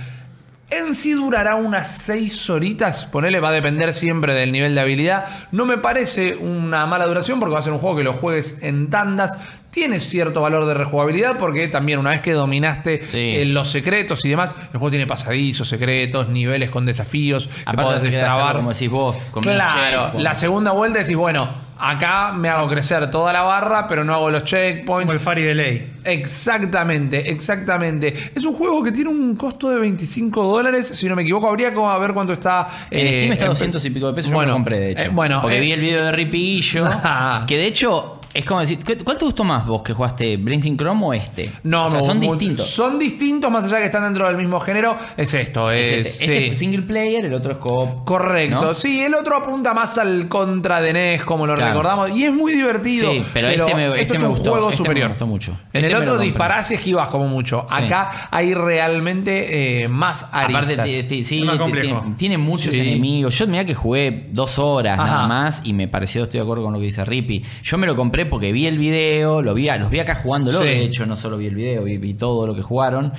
En 0.69 0.95
sí 0.95 1.13
durará 1.13 1.55
unas 1.55 1.87
6 1.87 2.49
horitas, 2.49 3.05
ponele, 3.05 3.39
va 3.39 3.47
a 3.47 3.53
depender 3.53 3.93
siempre 3.93 4.33
del 4.33 4.51
nivel 4.51 4.75
de 4.75 4.81
habilidad. 4.81 5.25
No 5.53 5.65
me 5.65 5.77
parece 5.77 6.35
una 6.35 6.85
mala 6.85 7.05
duración 7.05 7.39
porque 7.39 7.53
va 7.53 7.59
a 7.59 7.63
ser 7.63 7.71
un 7.71 7.79
juego 7.79 7.95
que 7.95 8.03
lo 8.03 8.11
juegues 8.11 8.57
en 8.61 8.89
tandas. 8.89 9.37
Tiene 9.78 9.99
cierto 9.99 10.41
valor 10.41 10.65
de 10.65 10.73
rejugabilidad 10.73 11.38
porque 11.38 11.67
también 11.67 11.99
una 11.99 12.09
vez 12.09 12.21
que 12.21 12.32
dominaste 12.32 13.05
Sí. 13.05 13.17
eh, 13.36 13.45
los 13.45 13.69
secretos 13.69 14.25
y 14.25 14.30
demás, 14.30 14.55
el 14.73 14.80
juego 14.80 14.89
tiene 14.89 15.05
pasadizos, 15.05 15.69
secretos, 15.69 16.30
niveles 16.30 16.71
con 16.71 16.84
desafíos 16.84 17.45
que 17.45 17.61
Aparte 17.61 17.84
podés 17.84 18.01
de 18.01 18.09
destrabar. 18.09 18.55
como 18.55 18.73
decís 18.73 18.89
vos. 18.89 19.15
con 19.30 19.43
Claro, 19.43 20.17
la 20.17 20.34
segunda 20.34 20.71
vuelta 20.71 20.97
decís, 20.97 21.15
bueno, 21.15 21.47
acá 21.78 22.34
me 22.34 22.49
hago 22.49 22.67
crecer 22.67 23.11
toda 23.11 23.32
la 23.32 23.43
barra, 23.43 23.88
pero 23.88 24.03
no 24.03 24.15
hago 24.15 24.32
los 24.32 24.45
checkpoints. 24.45 25.05
Como 25.05 25.11
el 25.13 25.19
Fari 25.19 25.43
de 25.43 25.53
ley. 25.53 25.91
Exactamente, 26.05 27.30
exactamente. 27.30 28.32
Es 28.34 28.43
un 28.45 28.55
juego 28.55 28.82
que 28.84 28.91
tiene 28.91 29.11
un 29.11 29.36
costo 29.36 29.69
de 29.69 29.80
25 29.80 30.43
dólares. 30.43 30.88
Si 30.88 31.07
no 31.07 31.15
me 31.15 31.21
equivoco, 31.21 31.47
habría 31.47 31.69
que 31.71 31.80
ver 31.99 32.13
cuánto 32.13 32.34
está. 32.34 32.67
En 32.89 33.05
eh, 33.05 33.11
Steam 33.11 33.32
está 33.34 33.45
en- 33.45 33.51
200 33.51 33.86
y 33.86 33.89
pico 33.91 34.07
de 34.07 34.13
pesos. 34.13 34.32
yo 34.32 34.39
me 34.39 34.45
lo 34.47 34.53
compré, 34.53 34.80
de 34.80 34.91
hecho. 34.93 35.01
eh, 35.03 35.09
bueno, 35.11 35.39
porque 35.41 35.57
eh, 35.57 35.61
vi 35.61 35.71
el 35.71 35.82
video 35.82 36.03
de 36.05 36.11
Ripillo. 36.13 36.88
que 37.47 37.57
de 37.57 37.67
hecho, 37.67 38.16
es 38.39 38.45
como 38.45 38.59
decir. 38.59 38.79
¿cu- 38.83 39.03
¿Cuál 39.03 39.17
te 39.17 39.25
gustó 39.25 39.43
más 39.43 39.65
vos 39.65 39.81
que 39.81 39.93
jugaste? 39.93 40.38
¿Brainsync 40.38 40.79
Chrome 40.79 41.05
o 41.05 41.13
este? 41.13 41.51
No, 41.63 41.85
O 41.88 41.89
sea, 41.89 41.99
no, 41.99 42.05
son 42.05 42.17
muy- 42.19 42.27
distintos. 42.29 42.67
Son 42.69 42.99
distintos, 42.99 43.51
más 43.51 43.63
allá 43.65 43.75
de 43.75 43.81
que 43.81 43.85
están 43.88 44.03
dentro 44.03 44.27
del 44.27 44.38
mismo 44.38 44.59
género. 44.59 44.97
Es 45.17 45.33
esto, 45.33 45.71
Es 45.71 45.88
es. 45.89 46.07
este, 46.07 46.23
este 46.25 46.45
sí. 46.47 46.51
es 46.53 46.59
single 46.59 46.81
player, 46.83 47.25
el 47.25 47.33
otro 47.33 47.51
es 47.53 47.57
co 47.57 48.03
Correcto, 48.05 48.61
¿no? 48.61 48.73
sí, 48.73 49.01
el 49.01 49.13
otro 49.15 49.38
apunta 49.38 49.73
más 49.73 49.97
al 49.97 50.27
contra 50.27 50.81
de 50.81 50.93
NES, 50.93 51.23
como 51.23 51.45
lo 51.47 51.55
Claro. 51.55 51.71
recordamos, 51.71 52.11
y 52.17 52.23
es 52.25 52.33
muy 52.33 52.53
divertido. 52.53 53.11
Sí, 53.11 53.23
pero 53.33 53.47
este 53.47 53.75
me- 53.75 53.85
esto 53.85 53.95
este 53.95 54.13
es 54.15 54.19
me 54.21 54.27
un 54.27 54.33
gustó, 54.33 54.51
juego 54.51 54.69
este 54.69 54.81
me 54.83 54.85
superior. 54.88 55.07
gustó 55.09 55.27
mucho. 55.27 55.51
En 55.73 55.83
Este 55.83 55.88
el 55.88 55.93
me 55.93 56.09
otro 56.09 56.19
disparás 56.19 56.71
y 56.71 56.75
esquivas 56.75 57.07
como 57.09 57.27
mucho. 57.27 57.65
Sí. 57.67 57.75
Acá 57.83 58.27
hay 58.31 58.53
realmente 58.53 59.83
eh, 59.83 59.88
más 59.88 60.27
aristas. 60.31 60.63
Aparte, 60.79 61.23
sí, 61.23 61.39
Es 61.39 61.45
más 61.45 61.57
complejo. 61.57 62.01
tiene, 62.01 62.15
tiene 62.15 62.38
muchos 62.38 62.73
Sí. 62.73 62.79
enemigos. 62.79 63.38
Yo 63.38 63.47
mira 63.47 63.65
que 63.65 63.73
jugué 63.73 64.27
dos 64.31 64.59
horas 64.59 64.99
Ajá. 64.99 65.05
nada 65.11 65.27
más 65.27 65.61
y 65.63 65.73
me 65.73 65.88
pareció, 65.88 66.23
estoy 66.23 66.39
de 66.39 66.43
acuerdo 66.43 66.63
con 66.63 66.73
lo 66.73 66.79
que 66.79 66.85
dice 66.85 67.03
Rippy. 67.03 67.43
Yo 67.63 67.77
me 67.77 67.88
lo 67.88 67.95
compré 67.95 68.25
porque 68.30 68.51
vi 68.51 68.65
el 68.67 68.78
video, 68.78 69.41
lo 69.41 69.53
vi, 69.53 69.67
los 69.80 69.89
vi 69.89 69.99
acá 69.99 70.15
jugándolo, 70.15 70.59
Sí. 70.59 70.65
de 70.65 70.82
hecho, 70.84 71.05
no 71.05 71.15
solo 71.15 71.38
vi 71.38 71.47
el 71.47 71.55
video, 71.55 71.84
vi, 71.84 71.97
vi 71.97 72.13
todo 72.13 72.45
lo 72.47 72.55
que 72.55 72.61
jugaron. 72.61 73.13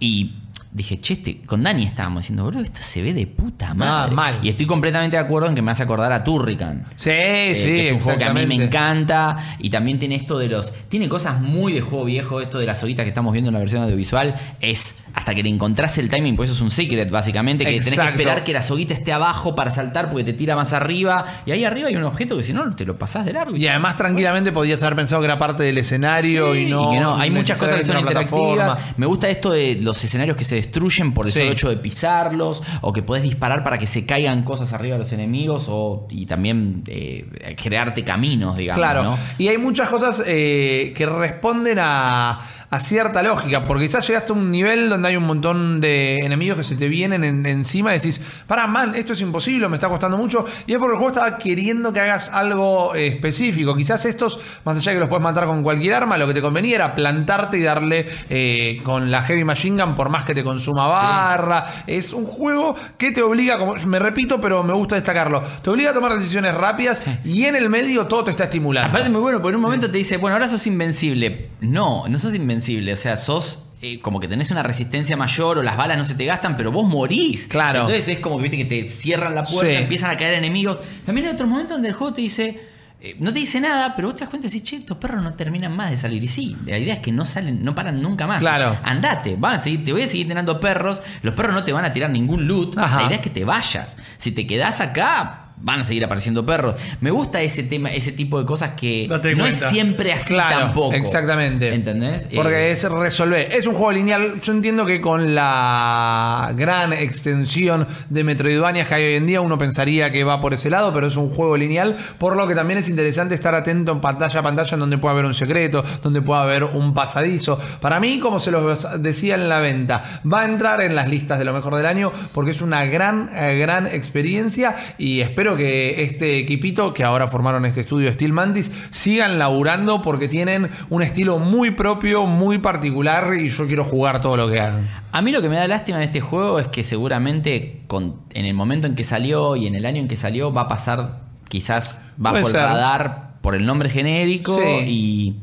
Y 0.00 0.32
dije, 0.72 1.00
che, 1.00 1.12
este, 1.14 1.40
con 1.42 1.62
Dani 1.62 1.84
estábamos 1.84 2.22
diciendo, 2.22 2.44
bro, 2.46 2.60
esto 2.60 2.80
se 2.82 3.00
ve 3.00 3.14
de 3.14 3.28
puta 3.28 3.74
madre. 3.74 4.12
mal. 4.14 4.34
Y 4.42 4.48
estoy 4.48 4.66
completamente 4.66 5.16
de 5.16 5.22
acuerdo 5.22 5.48
en 5.48 5.54
que 5.54 5.62
me 5.62 5.70
hace 5.70 5.84
acordar 5.84 6.10
a 6.12 6.24
Turrican. 6.24 6.86
Sí, 6.96 7.10
Eh, 7.12 7.54
sí, 7.56 7.68
que 7.68 7.86
es 7.86 7.92
un 7.92 8.00
juego 8.00 8.18
que 8.18 8.24
a 8.24 8.34
mí 8.34 8.44
me 8.44 8.56
encanta 8.56 9.36
y 9.60 9.70
también 9.70 10.00
tiene 10.00 10.16
esto 10.16 10.36
de 10.38 10.48
los 10.48 10.72
tiene 10.88 11.08
cosas 11.08 11.40
muy 11.40 11.72
de 11.72 11.80
juego 11.80 12.04
viejo 12.04 12.40
esto 12.40 12.58
de 12.58 12.66
las 12.66 12.82
hoguitas 12.82 13.04
que 13.04 13.10
estamos 13.10 13.32
viendo 13.32 13.50
en 13.50 13.54
la 13.54 13.60
versión 13.60 13.84
audiovisual 13.84 14.34
es 14.60 14.96
hasta 15.14 15.34
que 15.34 15.42
le 15.42 15.48
encontrás 15.48 15.96
el 15.98 16.08
timing 16.08 16.36
pues 16.36 16.50
eso 16.50 16.56
es 16.56 16.62
un 16.62 16.70
secret 16.70 17.10
básicamente 17.10 17.64
que 17.64 17.70
tenés 17.70 17.84
que 17.84 17.90
Exacto. 17.90 18.10
esperar 18.12 18.44
que 18.44 18.52
la 18.52 18.62
soguita 18.62 18.94
esté 18.94 19.12
abajo 19.12 19.54
para 19.54 19.70
saltar 19.70 20.08
porque 20.10 20.24
te 20.24 20.32
tira 20.32 20.56
más 20.56 20.72
arriba 20.72 21.24
y 21.46 21.52
ahí 21.52 21.64
arriba 21.64 21.88
hay 21.88 21.96
un 21.96 22.02
objeto 22.04 22.36
que 22.36 22.42
si 22.42 22.52
no 22.52 22.74
te 22.74 22.84
lo 22.84 22.98
pasás 22.98 23.24
de 23.24 23.32
largo 23.32 23.56
Y 23.56 23.66
además 23.68 23.96
tranquilamente 23.96 24.50
podías 24.52 24.82
haber 24.82 24.96
pensado 24.96 25.20
que 25.22 25.26
era 25.26 25.38
parte 25.38 25.62
del 25.62 25.78
escenario 25.78 26.54
y 26.54 26.66
no. 26.66 26.90
y 26.92 26.96
que 26.96 27.00
no, 27.00 27.16
hay 27.16 27.30
muchas 27.30 27.58
cosas 27.58 27.76
que 27.76 27.84
son 27.84 27.98
interactivas. 27.98 28.78
Me 28.96 29.06
gusta 29.06 29.28
esto 29.28 29.50
de 29.50 29.76
los 29.80 30.02
escenarios 30.02 30.36
que 30.36 30.44
se 30.44 30.56
destruyen 30.56 31.12
por 31.12 31.26
el 31.26 31.32
Sí. 31.32 31.40
solo 31.40 31.52
hecho 31.52 31.68
de 31.68 31.76
pisarlos, 31.76 32.62
o 32.80 32.92
que 32.92 33.02
podés 33.02 33.22
disparar 33.22 33.62
para 33.64 33.78
que 33.78 33.86
se 33.86 34.04
caigan 34.06 34.42
cosas 34.44 34.72
arriba 34.72 34.94
de 34.94 34.98
los 34.98 35.12
enemigos, 35.12 35.66
o 35.68 36.06
y 36.10 36.26
también 36.26 36.82
eh, 36.86 37.26
crearte 37.62 38.04
caminos, 38.04 38.56
digamos. 38.56 38.78
Claro, 38.78 39.02
¿no? 39.02 39.18
y 39.38 39.48
hay 39.48 39.58
muchas 39.58 39.88
cosas 39.88 40.22
eh, 40.26 40.92
que 40.96 41.06
responden 41.06 41.78
a, 41.80 42.40
a 42.70 42.80
cierta 42.80 43.22
lógica, 43.22 43.62
porque 43.62 43.84
quizás 43.84 44.06
llegaste 44.06 44.32
a 44.32 44.36
un 44.36 44.50
nivel 44.50 44.88
donde 44.88 45.08
hay 45.08 45.16
un 45.16 45.24
montón 45.24 45.80
de 45.80 46.18
enemigos 46.18 46.56
que 46.58 46.64
se 46.64 46.74
te 46.76 46.88
vienen 46.88 47.22
en- 47.24 47.46
encima 47.46 47.90
y 47.94 47.98
decís, 47.98 48.20
para 48.46 48.66
man, 48.66 48.94
esto 48.94 49.12
es 49.12 49.20
imposible, 49.20 49.68
me 49.68 49.76
está 49.76 49.88
costando 49.88 50.16
mucho, 50.16 50.44
y 50.66 50.72
es 50.72 50.78
porque 50.78 50.92
el 50.94 50.98
juego 50.98 51.08
estaba 51.12 51.38
queriendo 51.38 51.92
que 51.92 52.00
hagas 52.00 52.28
algo 52.30 52.94
eh, 52.94 53.06
específico. 53.08 53.76
Quizás 53.76 54.04
estos, 54.06 54.38
más 54.64 54.76
allá 54.76 54.92
de 54.92 54.96
que 54.96 55.00
los 55.00 55.08
puedes 55.08 55.22
matar 55.22 55.46
con 55.46 55.62
cualquier 55.62 55.94
arma, 55.94 56.18
lo 56.18 56.26
que 56.26 56.34
te 56.34 56.42
convenía 56.42 56.76
era 56.76 56.94
plantarte 56.94 57.58
y 57.58 57.62
darle 57.62 58.08
eh, 58.30 58.80
con 58.84 59.10
la 59.10 59.22
Heavy 59.22 59.44
Machine 59.44 59.82
Gun 59.82 59.94
por 59.94 60.08
más 60.08 60.24
que 60.24 60.34
te 60.34 60.42
consuma 60.42 60.86
barra. 60.88 61.66
Es 61.86 62.12
un 62.12 62.26
juego 62.26 62.74
que 62.98 63.10
te 63.10 63.22
obliga, 63.22 63.58
como 63.58 63.74
me 63.86 63.98
repito, 63.98 64.40
pero 64.40 64.62
me 64.62 64.72
gusta 64.72 64.94
destacarlo, 64.96 65.42
te 65.62 65.70
obliga 65.70 65.90
a 65.90 65.94
tomar 65.94 66.14
decisiones 66.16 66.54
rápidas 66.54 67.04
y 67.24 67.44
en 67.44 67.56
el 67.56 67.68
medio 67.68 68.06
todo 68.06 68.24
te 68.24 68.30
está 68.30 68.44
estimulando. 68.44 68.90
Aparte 68.90 69.10
muy 69.10 69.20
bueno, 69.20 69.38
porque 69.38 69.50
en 69.50 69.56
un 69.56 69.62
momento 69.62 69.90
te 69.90 69.98
dice, 69.98 70.16
bueno, 70.16 70.36
ahora 70.36 70.48
sos 70.48 70.66
invencible. 70.66 71.50
No, 71.60 72.06
no 72.08 72.18
sos 72.18 72.34
invencible, 72.34 72.53
o 72.56 72.96
sea, 72.96 73.16
sos 73.16 73.58
eh, 73.82 74.00
como 74.00 74.18
que 74.18 74.28
tenés 74.28 74.50
una 74.50 74.62
resistencia 74.62 75.16
mayor 75.16 75.58
o 75.58 75.62
las 75.62 75.76
balas 75.76 75.98
no 75.98 76.04
se 76.04 76.14
te 76.14 76.24
gastan, 76.24 76.56
pero 76.56 76.72
vos 76.72 76.88
morís. 76.88 77.46
Claro. 77.48 77.80
Entonces 77.80 78.08
es 78.08 78.18
como 78.20 78.36
que 78.36 78.42
viste 78.44 78.56
que 78.56 78.64
te 78.64 78.88
cierran 78.88 79.34
la 79.34 79.44
puerta, 79.44 79.70
Sí. 79.72 79.76
empiezan 79.82 80.10
a 80.10 80.16
caer 80.16 80.34
enemigos. 80.34 80.80
También 81.04 81.26
hay 81.26 81.34
otros 81.34 81.48
momentos 81.48 81.76
donde 81.76 81.88
el 81.88 81.94
juego 81.94 82.14
te 82.14 82.22
dice, 82.22 82.60
eh, 83.02 83.16
no 83.18 83.30
te 83.30 83.40
dice 83.40 83.60
nada, 83.60 83.94
pero 83.94 84.08
vos 84.08 84.14
te 84.16 84.20
das 84.20 84.30
cuenta 84.30 84.46
y 84.48 84.50
decís, 84.50 84.62
che, 84.62 84.76
estos 84.76 84.96
perros 84.96 85.22
no 85.22 85.34
terminan 85.34 85.76
más 85.76 85.90
de 85.90 85.98
salir. 85.98 86.24
Y 86.24 86.28
sí, 86.28 86.56
la 86.64 86.78
idea 86.78 86.94
es 86.94 87.00
que 87.00 87.12
no 87.12 87.26
salen, 87.26 87.62
no 87.62 87.74
paran 87.74 88.00
nunca 88.00 88.26
más. 88.26 88.38
Claro. 88.40 88.78
Andate, 88.84 89.36
van 89.38 89.56
a 89.56 89.58
seguir, 89.58 89.84
te 89.84 89.92
voy 89.92 90.00
a 90.02 90.06
seguir 90.06 90.28
teniendo 90.28 90.58
perros. 90.60 91.02
Los 91.20 91.34
perros 91.34 91.52
no 91.54 91.62
te 91.62 91.72
van 91.74 91.84
a 91.84 91.92
tirar 91.92 92.08
ningún 92.08 92.46
loot. 92.48 92.78
Ajá. 92.78 93.00
La 93.02 93.06
idea 93.08 93.16
es 93.16 93.22
que 93.22 93.28
te 93.30 93.44
vayas. 93.44 93.98
Si 94.16 94.32
te 94.32 94.46
quedás 94.46 94.80
acá, 94.80 95.43
van 95.64 95.80
a 95.80 95.84
seguir 95.84 96.04
apareciendo 96.04 96.44
perros. 96.46 96.78
Me 97.00 97.10
gusta 97.10 97.40
ese 97.42 97.62
tema, 97.64 97.88
ese 97.90 98.12
tipo 98.12 98.38
de 98.38 98.44
cosas 98.46 98.72
que 98.72 99.06
Date 99.08 99.34
no 99.34 99.42
cuenta. 99.44 99.66
es 99.66 99.72
siempre 99.72 100.12
así 100.12 100.34
Claro, 100.34 100.58
tampoco. 100.66 100.94
exactamente. 100.94 101.74
¿Entendés? 101.74 102.28
Porque 102.34 102.68
Eh, 102.68 102.70
es 102.72 102.84
resolver. 102.84 103.48
Es 103.50 103.66
un 103.66 103.74
juego 103.74 103.92
lineal. 103.92 104.40
Yo 104.42 104.52
entiendo 104.52 104.84
que 104.86 105.00
con 105.00 105.34
la 105.34 106.52
gran 106.56 106.92
extensión 106.92 107.86
de 108.10 108.24
Metroidvania 108.24 108.84
que 108.86 108.94
hay 108.94 109.04
hoy 109.06 109.14
en 109.14 109.26
día, 109.26 109.40
uno 109.40 109.56
pensaría 109.58 110.10
que 110.12 110.22
va 110.24 110.40
por 110.40 110.54
ese 110.54 110.70
lado, 110.70 110.92
pero 110.92 111.06
es 111.06 111.16
un 111.16 111.30
juego 111.30 111.56
lineal. 111.56 111.96
Por 112.18 112.36
lo 112.36 112.46
que 112.46 112.54
también 112.54 112.78
es 112.78 112.88
interesante 112.88 113.34
estar 113.34 113.54
atento 113.54 113.92
en 113.92 114.00
pantalla 114.00 114.40
a 114.40 114.42
pantalla 114.42 114.74
en 114.74 114.80
donde 114.80 114.98
pueda 114.98 115.12
haber 115.12 115.24
un 115.24 115.34
secreto, 115.34 115.82
donde 116.02 116.20
pueda 116.20 116.42
haber 116.42 116.64
un 116.64 116.92
pasadizo. 116.94 117.58
Para 117.80 118.00
mí, 118.00 118.20
como 118.20 118.38
se 118.38 118.50
los 118.50 118.86
decía 119.02 119.34
en 119.36 119.48
la 119.48 119.60
venta, 119.60 120.20
va 120.30 120.42
a 120.42 120.44
entrar 120.44 120.80
en 120.82 120.94
las 120.94 121.08
listas 121.08 121.38
de 121.38 121.44
lo 121.44 121.52
mejor 121.52 121.74
del 121.76 121.86
año 121.86 122.12
porque 122.32 122.50
es 122.50 122.60
una 122.60 122.84
gran, 122.84 123.30
eh, 123.34 123.56
gran 123.58 123.86
experiencia 123.86 124.76
y 124.98 125.20
espero 125.20 125.53
que 125.56 126.02
este 126.02 126.38
equipito 126.38 126.92
que 126.94 127.04
ahora 127.04 127.28
formaron 127.28 127.64
este 127.64 127.80
estudio 127.82 128.12
Steel 128.12 128.32
Mantis 128.32 128.70
sigan 128.90 129.38
laburando 129.38 130.02
porque 130.02 130.28
tienen 130.28 130.70
un 130.90 131.02
estilo 131.02 131.38
muy 131.38 131.70
propio, 131.72 132.26
muy 132.26 132.58
particular 132.58 133.34
y 133.38 133.48
yo 133.48 133.66
quiero 133.66 133.84
jugar 133.84 134.20
todo 134.20 134.36
lo 134.36 134.48
que 134.50 134.60
hagan. 134.60 134.88
A 135.12 135.22
mí 135.22 135.32
lo 135.32 135.40
que 135.42 135.48
me 135.48 135.56
da 135.56 135.66
lástima 135.68 135.98
de 135.98 136.04
este 136.04 136.20
juego 136.20 136.58
es 136.58 136.68
que 136.68 136.84
seguramente 136.84 137.82
con- 137.86 138.16
en 138.32 138.44
el 138.46 138.54
momento 138.54 138.86
en 138.86 138.94
que 138.94 139.04
salió 139.04 139.56
y 139.56 139.66
en 139.66 139.74
el 139.74 139.86
año 139.86 140.00
en 140.00 140.08
que 140.08 140.16
salió 140.16 140.52
va 140.52 140.62
a 140.62 140.68
pasar 140.68 141.20
quizás 141.48 142.00
bajo 142.16 142.34
Puede 142.34 142.46
el 142.46 142.52
ser. 142.52 142.60
radar 142.62 143.34
por 143.40 143.54
el 143.54 143.66
nombre 143.66 143.90
genérico 143.90 144.56
Sí. 144.58 144.68
y 144.86 145.36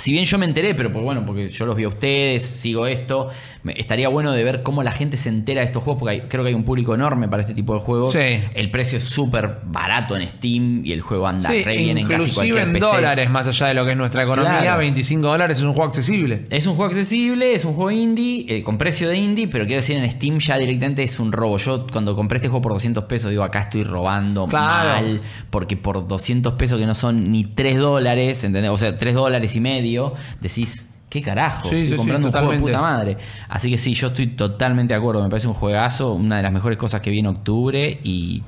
si 0.00 0.12
bien 0.12 0.24
yo 0.24 0.38
me 0.38 0.46
enteré, 0.46 0.74
pero 0.74 0.90
pues 0.90 1.04
bueno, 1.04 1.24
porque 1.24 1.48
yo 1.48 1.66
los 1.66 1.76
vi 1.76 1.84
a 1.84 1.88
ustedes, 1.88 2.42
sigo 2.42 2.86
esto, 2.86 3.28
estaría 3.76 4.08
bueno 4.08 4.32
de 4.32 4.42
ver 4.42 4.62
cómo 4.62 4.82
la 4.82 4.92
gente 4.92 5.16
se 5.16 5.28
entera 5.28 5.60
de 5.60 5.66
estos 5.66 5.82
juegos, 5.82 6.00
porque 6.00 6.12
hay- 6.14 6.20
creo 6.28 6.42
que 6.42 6.48
hay 6.48 6.54
un 6.54 6.64
público 6.64 6.94
enorme 6.94 7.28
para 7.28 7.42
este 7.42 7.54
tipo 7.54 7.74
de 7.74 7.80
juegos. 7.80 8.12
Sí. 8.14 8.40
El 8.54 8.70
precio 8.70 8.98
es 8.98 9.04
súper 9.04 9.58
barato 9.64 10.16
en 10.16 10.28
Steam 10.28 10.82
y 10.84 10.92
el 10.92 11.00
juego 11.02 11.26
anda 11.26 11.50
Sí, 11.50 11.62
re 11.62 11.76
bien 11.76 11.98
en 11.98 12.04
casi 12.06 12.14
inclusive 12.30 12.34
cualquier 12.34 12.58
en 12.68 12.72
PC. 12.72 12.86
dólares, 12.86 13.30
más 13.30 13.46
allá 13.46 13.66
de 13.66 13.74
lo 13.74 13.84
que 13.84 13.90
es 13.92 13.96
nuestra 13.96 14.22
economía, 14.22 14.60
Claro. 14.60 14.78
25 14.78 15.26
dólares 15.28 15.58
es 15.58 15.62
un 15.64 15.72
juego 15.74 15.84
accesible. 15.88 16.44
Es 16.50 16.66
un 16.66 16.74
juego 16.76 16.88
accesible, 16.90 17.54
es 17.54 17.64
un 17.64 17.74
juego 17.74 17.90
indie, 17.90 18.46
eh, 18.48 18.62
con 18.62 18.78
precio 18.78 19.08
de 19.08 19.18
indie, 19.18 19.48
pero 19.48 19.66
quiero 19.66 19.80
decir, 19.82 19.96
en 19.98 20.10
Steam 20.10 20.38
ya 20.38 20.56
directamente 20.58 21.02
es 21.02 21.20
un 21.20 21.30
robo. 21.32 21.58
Yo 21.58 21.86
cuando 21.92 22.16
compré 22.16 22.36
este 22.36 22.48
juego 22.48 22.62
por 22.62 22.72
200 22.72 23.04
pesos, 23.04 23.30
digo, 23.30 23.42
acá 23.42 23.60
estoy 23.60 23.82
robando 23.82 24.46
Claro. 24.46 24.88
mal, 25.02 25.20
porque 25.50 25.76
por 25.76 26.06
200 26.08 26.54
pesos 26.54 26.78
que 26.78 26.86
no 26.86 26.94
son 26.94 27.30
ni 27.30 27.44
3 27.44 27.78
dólares, 27.78 28.42
¿entendés? 28.44 28.70
O 28.70 28.76
sea, 28.78 28.96
3 28.96 29.14
dólares 29.14 29.54
y 29.56 29.60
medio, 29.60 29.89
decís, 30.40 30.84
¿qué 31.08 31.22
carajo? 31.22 31.68
Sí, 31.68 31.76
estoy 31.76 31.90
sí, 31.90 31.96
comprando 31.96 32.28
un 32.28 32.32
juego 32.32 32.52
de 32.52 32.58
puta 32.58 32.80
madre. 32.80 33.16
Así 33.48 33.70
que 33.70 33.78
sí, 33.78 33.94
yo 33.94 34.08
estoy 34.08 34.28
totalmente 34.28 34.94
de 34.94 34.98
acuerdo, 34.98 35.22
me 35.22 35.28
parece 35.28 35.48
un 35.48 35.54
juegazo, 35.54 36.12
una 36.14 36.36
de 36.38 36.42
las 36.42 36.52
mejores 36.52 36.78
cosas 36.78 37.00
que 37.00 37.10
vi 37.10 37.18
en 37.18 37.26
octubre 37.26 37.98
y, 38.02 38.42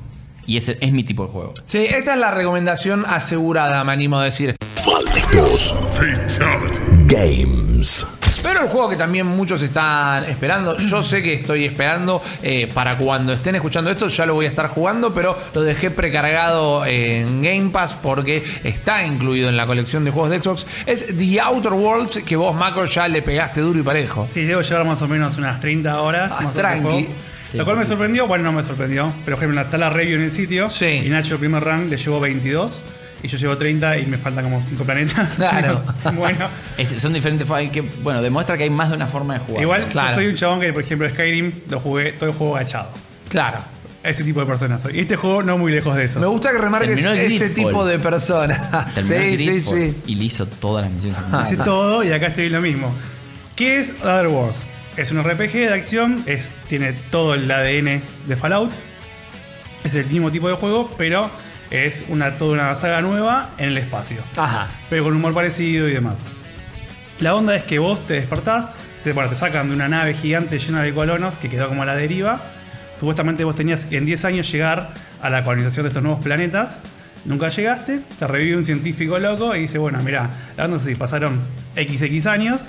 y 0.47 0.57
ese 0.57 0.78
es 0.80 0.93
mi 0.93 1.05
tipo 1.05 1.26
de 1.26 1.32
juego. 1.32 1.55
Sí, 1.66 1.78
esta 1.78 2.14
es 2.14 2.18
la 2.18 2.30
recomendación 2.30 3.05
asegurada, 3.07 3.82
me 3.84 3.93
animo 3.93 4.18
a 4.18 4.24
decir. 4.24 4.57
Malditos 4.86 5.74
Fatality. 5.95 6.78
Games. 7.07 8.07
Pero 8.43 8.62
el 8.62 8.68
juego 8.68 8.88
que 8.88 8.97
también 8.97 9.26
muchos 9.26 9.62
están 9.62 10.24
esperando, 10.24 10.76
yo 10.76 11.03
sé 11.03 11.22
que 11.22 11.34
estoy 11.34 11.64
esperando 11.64 12.20
eh, 12.43 12.68
para 12.72 12.97
cuando 12.97 13.32
estén 13.32 13.55
escuchando 13.55 13.90
esto, 13.90 14.09
ya 14.09 14.26
lo 14.26 14.34
voy 14.34 14.47
a 14.47 14.49
estar 14.49 14.66
jugando, 14.68 15.14
pero 15.14 15.38
lo 15.55 15.62
dejé 15.62 15.90
precargado 15.90 16.84
en 16.84 17.40
Game 17.40 17.70
Pass 17.70 17.95
porque 18.03 18.43
está 18.64 19.07
incluido 19.07 19.49
en 19.49 19.57
la 19.57 19.64
colección 19.66 20.05
de 20.05 20.11
juegos 20.11 20.30
de 20.30 20.43
Xbox. 20.43 20.66
Es 20.86 21.16
The 21.16 21.40
Outer 21.40 21.72
Worlds, 21.72 22.24
que 22.24 22.34
vos, 22.34 22.55
Marco, 22.55 22.84
ya 22.84 23.07
le 23.07 23.22
pegaste 23.22 23.61
duro 23.61 23.78
y 23.78 23.82
parejo. 23.82 24.26
Sí, 24.30 24.45
llevo 24.45 24.61
a 24.61 24.64
llevar 24.64 24.86
más 24.86 25.01
o 25.03 25.09
menos 25.09 25.36
unas 25.38 25.61
30 25.61 26.01
horas. 26.01 26.32
Ah, 26.36 26.43
más 26.43 26.55
tranqui. 26.55 27.09
Sí. 27.51 27.59
Lo 27.59 27.64
cual 27.64 27.76
me 27.76 27.86
sorprendió, 27.86 28.26
bueno, 28.26 28.45
no 28.45 28.53
me 28.53 28.62
sorprendió. 28.62 29.12
Pero, 29.24 29.36
por 29.36 29.45
ejemplo, 29.45 29.61
está 29.61 29.78
la 29.78 29.90
review 29.90 30.18
en 30.18 30.24
el 30.24 30.32
sitio. 30.32 30.70
Sí. 30.70 31.03
Y 31.05 31.09
Nacho, 31.11 31.34
el 31.34 31.40
primer 31.40 31.62
rank, 31.62 31.88
le 31.90 31.97
llevó 31.97 32.18
22. 32.18 32.82
Y 33.23 33.29
yo 33.29 33.39
llevo 33.39 33.57
30 33.57 33.99
y 33.99 34.07
me 34.07 34.16
faltan 34.18 34.45
como 34.45 34.62
5 34.64 34.85
planetas. 34.85 35.35
Claro. 35.37 35.83
bueno. 36.14 36.49
Es- 36.77 37.01
son 37.01 37.12
diferentes 37.12 37.47
formas 37.47 37.70
que, 37.70 37.81
bueno, 37.81 38.20
demuestra 38.23 38.57
que 38.57 38.64
hay 38.64 38.70
más 38.70 38.91
de 38.91 38.97
una 38.97 39.07
forma 39.07 39.35
de 39.35 39.41
jugar. 39.41 39.62
Igual, 39.62 39.89
Claro. 39.89 40.09
yo 40.11 40.14
soy 40.16 40.27
un 40.27 40.35
chabón 40.35 40.61
que, 40.61 40.73
por 40.73 40.83
ejemplo, 40.83 41.09
Skyrim 41.09 41.53
lo 41.70 41.81
jugué 41.81 42.12
todo 42.12 42.31
el 42.31 42.35
juego 42.37 42.57
agachado. 42.57 42.89
Claro. 43.29 43.59
Ese 44.03 44.25
tipo 44.25 44.41
de 44.41 44.47
persona 44.47 44.79
soy. 44.79 44.97
Y 44.97 45.01
este 45.03 45.14
juego 45.14 45.45
no 45.45 45.57
muy 45.59 45.70
lejos 45.70 45.95
de 45.95 46.05
eso. 46.07 46.18
Me 46.18 46.27
gusta 46.27 46.51
que 46.51 46.59
remarques 46.59 46.99
ese 46.99 47.51
tipo 47.51 47.85
de 47.87 48.01
persona. 48.01 48.91
Sí, 49.07 49.39
sí, 49.39 49.62
sí. 49.62 49.97
Y 50.07 50.16
le 50.16 50.25
hizo 50.25 50.45
todas 50.47 50.85
las 50.87 50.93
misiones. 50.93 51.20
Hice 51.47 51.57
todo 51.59 52.03
y 52.03 52.11
acá 52.12 52.27
estoy 52.27 52.49
lo 52.49 52.61
mismo. 52.61 52.93
¿Qué 53.55 53.79
es 53.79 53.93
Other 54.03 54.27
Worlds? 54.27 54.59
Es 54.97 55.12
un 55.12 55.23
RPG 55.23 55.53
de 55.53 55.73
acción, 55.73 56.23
es, 56.27 56.51
tiene 56.68 56.93
todo 57.12 57.35
el 57.35 57.49
ADN 57.51 58.03
de 58.27 58.37
Fallout. 58.37 58.73
Es 59.85 59.95
el 59.95 60.07
mismo 60.07 60.31
tipo 60.33 60.49
de 60.49 60.55
juego, 60.55 60.91
pero 60.99 61.31
es 61.73 62.05
una, 62.09 62.33
toda 62.37 62.53
una 62.53 62.75
saga 62.75 63.01
nueva 63.01 63.49
en 63.57 63.70
el 63.70 63.79
espacio. 63.79 64.18
Ajá. 64.37 64.68
Pero 64.91 65.05
con 65.05 65.14
humor 65.14 65.33
parecido 65.33 65.89
y 65.89 65.93
demás. 65.93 66.16
La 67.18 67.35
onda 67.35 67.57
es 67.57 67.62
que 67.62 67.79
vos 67.79 68.07
te 68.07 68.14
despertás, 68.14 68.75
te, 69.05 69.12
bueno, 69.12 69.31
te 69.31 69.37
sacan 69.37 69.68
de 69.68 69.75
una 69.75 69.89
nave 69.89 70.12
gigante 70.12 70.59
llena 70.59 70.83
de 70.83 70.93
colonos 70.93 71.39
que 71.39 71.49
quedó 71.49 71.68
como 71.68 71.83
a 71.83 71.87
la 71.87 71.97
deriva. 71.97 72.41
Supuestamente 73.01 73.45
vos 73.45 73.57
tenías 73.57 73.89
en 73.91 74.05
10 74.05 74.25
años 74.27 74.53
llegar 74.53 74.93
a 75.23 75.31
la 75.31 75.45
colonización 75.45 75.85
de 75.85 75.89
estos 75.89 76.03
nuevos 76.03 76.23
planetas. 76.23 76.79
Nunca 77.25 77.49
llegaste, 77.49 78.01
te 78.18 78.27
revive 78.27 78.57
un 78.57 78.64
científico 78.64 79.18
loco 79.18 79.57
y 79.57 79.61
dice, 79.61 79.79
bueno, 79.79 79.99
mira, 80.05 80.29
la 80.57 80.66
onda 80.66 80.79
pasaron 80.99 81.41
XX 81.75 82.27
años, 82.27 82.68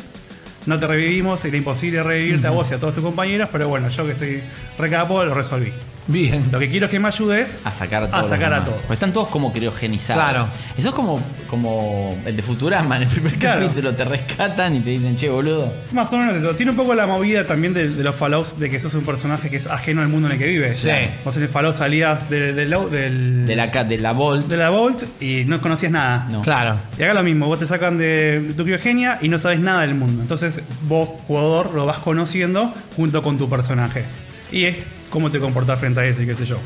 no 0.65 0.79
te 0.79 0.87
revivimos, 0.87 1.43
era 1.43 1.57
imposible 1.57 2.03
revivirte 2.03 2.47
a 2.47 2.51
vos 2.51 2.69
y 2.71 2.75
a 2.75 2.77
todos 2.77 2.93
tus 2.93 3.03
compañeros, 3.03 3.49
pero 3.51 3.67
bueno, 3.67 3.89
yo 3.89 4.05
que 4.05 4.11
estoy 4.11 4.43
recapo 4.77 5.25
lo 5.25 5.33
resolví. 5.33 5.73
Bien. 6.07 6.43
Lo 6.51 6.59
que 6.59 6.69
quiero 6.69 6.87
es 6.87 6.91
que 6.91 6.99
me 6.99 7.07
ayudes 7.07 7.59
A 7.63 7.71
sacar 7.71 8.09
a 8.11 8.19
a 8.19 8.23
sacar 8.23 8.53
a 8.53 8.63
todos. 8.63 8.77
Pues 8.87 8.97
están 8.97 9.13
todos 9.13 9.29
como 9.29 9.53
criogenizados. 9.53 10.21
Claro. 10.23 10.47
Eso 10.77 10.89
es 10.89 10.95
como, 10.95 11.21
como 11.49 12.15
el 12.25 12.35
de 12.35 12.41
Futurama. 12.41 12.97
En 12.97 13.03
el 13.03 13.07
primer 13.09 13.33
Claro. 13.35 13.61
capítulo 13.67 13.93
te 13.95 14.03
rescatan 14.05 14.75
y 14.75 14.79
te 14.81 14.89
dicen, 14.91 15.15
che, 15.17 15.29
boludo. 15.29 15.71
Más 15.91 16.11
o 16.13 16.17
menos 16.17 16.35
eso. 16.35 16.53
Tiene 16.55 16.71
un 16.71 16.77
poco 16.77 16.93
la 16.93 17.07
movida 17.07 17.45
también 17.47 17.73
de, 17.73 17.89
de 17.89 18.03
los 18.03 18.15
Fallouts 18.15 18.59
de 18.59 18.69
que 18.69 18.79
sos 18.79 18.93
un 18.95 19.03
personaje 19.05 19.49
que 19.49 19.57
es 19.57 19.67
ajeno 19.67 20.01
al 20.01 20.09
mundo 20.09 20.27
en 20.27 20.33
el 20.33 20.39
que 20.39 20.47
vives. 20.47 20.79
Sí. 20.79 20.89
Vos 21.23 21.37
en 21.37 21.43
el 21.43 21.49
Fallout 21.49 21.75
salías 21.75 22.29
de, 22.29 22.53
de 22.53 22.65
la- 22.65 22.79
del- 22.79 23.45
De 23.45 23.55
la, 23.55 23.67
de 23.67 23.97
la 23.97 24.11
Volt. 24.11 24.47
de 24.47 24.57
la 24.57 24.69
Vault 24.69 25.03
y 25.21 25.43
no 25.45 25.61
conocías 25.61 25.91
nada. 25.91 26.27
No. 26.31 26.41
Claro. 26.41 26.75
Y 26.99 27.03
acá 27.03 27.13
lo 27.13 27.23
mismo, 27.23 27.47
vos 27.47 27.59
te 27.59 27.65
sacan 27.65 27.97
de, 27.97 28.41
de 28.41 28.53
tu 28.53 28.63
criogenia 28.65 29.19
y 29.21 29.29
no 29.29 29.37
sabes 29.37 29.59
nada 29.59 29.81
del 29.81 29.95
mundo. 29.95 30.21
Entonces 30.21 30.61
vos, 30.87 31.07
jugador, 31.27 31.73
lo 31.73 31.85
vas 31.85 31.99
conociendo 31.99 32.73
junto 32.95 33.21
con 33.23 33.37
tu 33.37 33.49
personaje. 33.49 34.03
Y 34.51 34.65
es 34.65 34.77
cómo 35.13 35.29
te 35.29 35.39
comportás 35.39 35.79
frente 35.79 35.99
a 35.99 36.05
ese, 36.05 36.25
qué 36.25 36.33
sé 36.33 36.43
yo. 36.47 36.57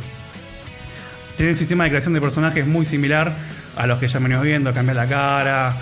Tiene 1.36 1.52
un 1.52 1.58
sistema 1.58 1.84
de 1.84 1.90
creación 1.90 2.14
de 2.14 2.22
personajes 2.22 2.66
muy 2.66 2.86
similar 2.86 3.34
a 3.76 3.86
los 3.88 4.00
que 4.00 4.08
ya 4.08 4.20
venimos 4.20 4.42
viendo, 4.44 4.74
cambiar 4.74 4.96
la 4.96 5.06
cara, 5.06 5.76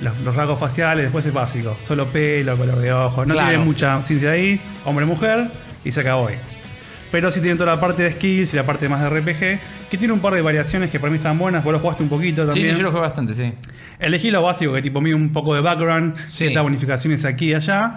los, 0.00 0.18
los 0.20 0.34
rasgos 0.34 0.58
faciales, 0.58 1.04
después 1.04 1.26
es 1.26 1.34
básico. 1.34 1.76
Solo 1.86 2.06
pelo, 2.06 2.56
color 2.56 2.78
de 2.78 2.90
ojos. 2.94 3.26
No 3.26 3.34
Claro. 3.34 3.50
tiene 3.50 3.64
mucha 3.64 4.02
ciencia 4.02 4.30
ahí, 4.30 4.58
hombre-mujer, 4.86 5.46
y 5.84 5.92
se 5.92 6.00
acabó 6.00 6.28
ahí. 6.28 6.36
Pero 7.12 7.30
sí 7.30 7.40
tiene 7.42 7.56
toda 7.56 7.74
la 7.74 7.80
parte 7.80 8.02
de 8.02 8.12
skills 8.12 8.54
y 8.54 8.56
la 8.56 8.64
parte 8.64 8.88
más 8.88 9.02
de 9.02 9.10
RPG, 9.10 9.60
que 9.90 9.98
tiene 9.98 10.14
un 10.14 10.20
par 10.20 10.32
de 10.32 10.40
variaciones 10.40 10.90
que 10.90 10.98
para 10.98 11.10
mí 11.12 11.18
están 11.18 11.38
buenas. 11.38 11.62
Vos 11.62 11.72
lo 11.74 11.78
jugaste 11.80 12.02
un 12.02 12.08
poquito 12.08 12.42
Sí, 12.44 12.48
también. 12.48 12.72
sí, 12.72 12.78
yo 12.78 12.82
lo 12.84 12.90
jugué 12.90 13.02
bastante, 13.02 13.34
sí. 13.34 13.52
Elegí 14.00 14.30
lo 14.30 14.40
básico, 14.42 14.72
que 14.72 14.80
tipo 14.82 15.02
mide 15.02 15.14
un 15.14 15.32
poco 15.32 15.54
de 15.54 15.60
background, 15.60 16.16
Sí. 16.28 16.38
ciertas 16.38 16.62
bonificaciones 16.62 17.24
aquí 17.26 17.50
y 17.50 17.54
allá. 17.54 17.94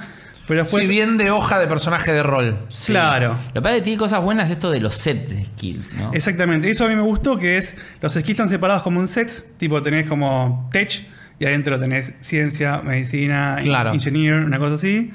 Pero 0.50 0.64
después. 0.64 0.84
si 0.84 0.90
bien 0.90 1.16
de 1.18 1.32
hoja 1.32 1.58
de 1.60 1.68
personaje 1.68 2.12
de 2.12 2.22
rol. 2.24 2.58
Claro. 2.86 3.38
Lo 3.48 3.54
que 3.54 3.62
pasa 3.62 3.76
es 3.76 3.80
que 3.82 3.84
tiene 3.86 4.00
cosas 4.00 4.22
buenas 4.22 4.52
esto 4.52 4.70
de 4.72 4.82
los 4.82 4.96
sets 4.96 5.30
de 5.30 5.46
skills, 5.46 5.94
¿no? 5.94 6.12
Exactamente. 6.14 6.70
Eso 6.70 6.84
a 6.84 6.90
mí 6.90 6.96
me 6.96 7.02
gustó, 7.04 7.38
que 7.38 7.58
es. 7.58 7.76
Los 8.02 8.12
skills 8.14 8.32
están 8.32 8.50
separados 8.50 8.84
como 8.84 9.00
un 9.00 9.08
sets. 9.08 9.46
Tipo, 9.58 9.82
tenés 9.82 10.08
como 10.10 10.68
tech. 10.74 10.92
Y 11.40 11.46
adentro 11.46 11.80
tenés 11.80 12.12
ciencia, 12.20 12.82
medicina, 12.84 13.60
in- 13.62 13.68
Claro. 13.68 13.94
engineer, 13.94 14.44
una 14.44 14.60
cosa 14.60 14.76
así. 14.76 15.14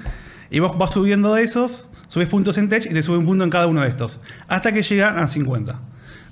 Y 0.50 0.58
vos 0.60 0.78
vas 0.78 0.90
subiendo 0.92 1.34
de 1.34 1.42
esos, 1.42 1.90
subes 2.08 2.28
puntos 2.28 2.56
en 2.56 2.70
tech 2.70 2.86
y 2.86 2.94
te 2.94 3.02
sube 3.02 3.18
un 3.18 3.26
punto 3.26 3.44
en 3.44 3.50
cada 3.50 3.66
uno 3.66 3.82
de 3.82 3.88
estos. 3.88 4.20
Hasta 4.48 4.72
que 4.72 4.82
llegan 4.82 5.18
a 5.18 5.26
50. 5.26 5.80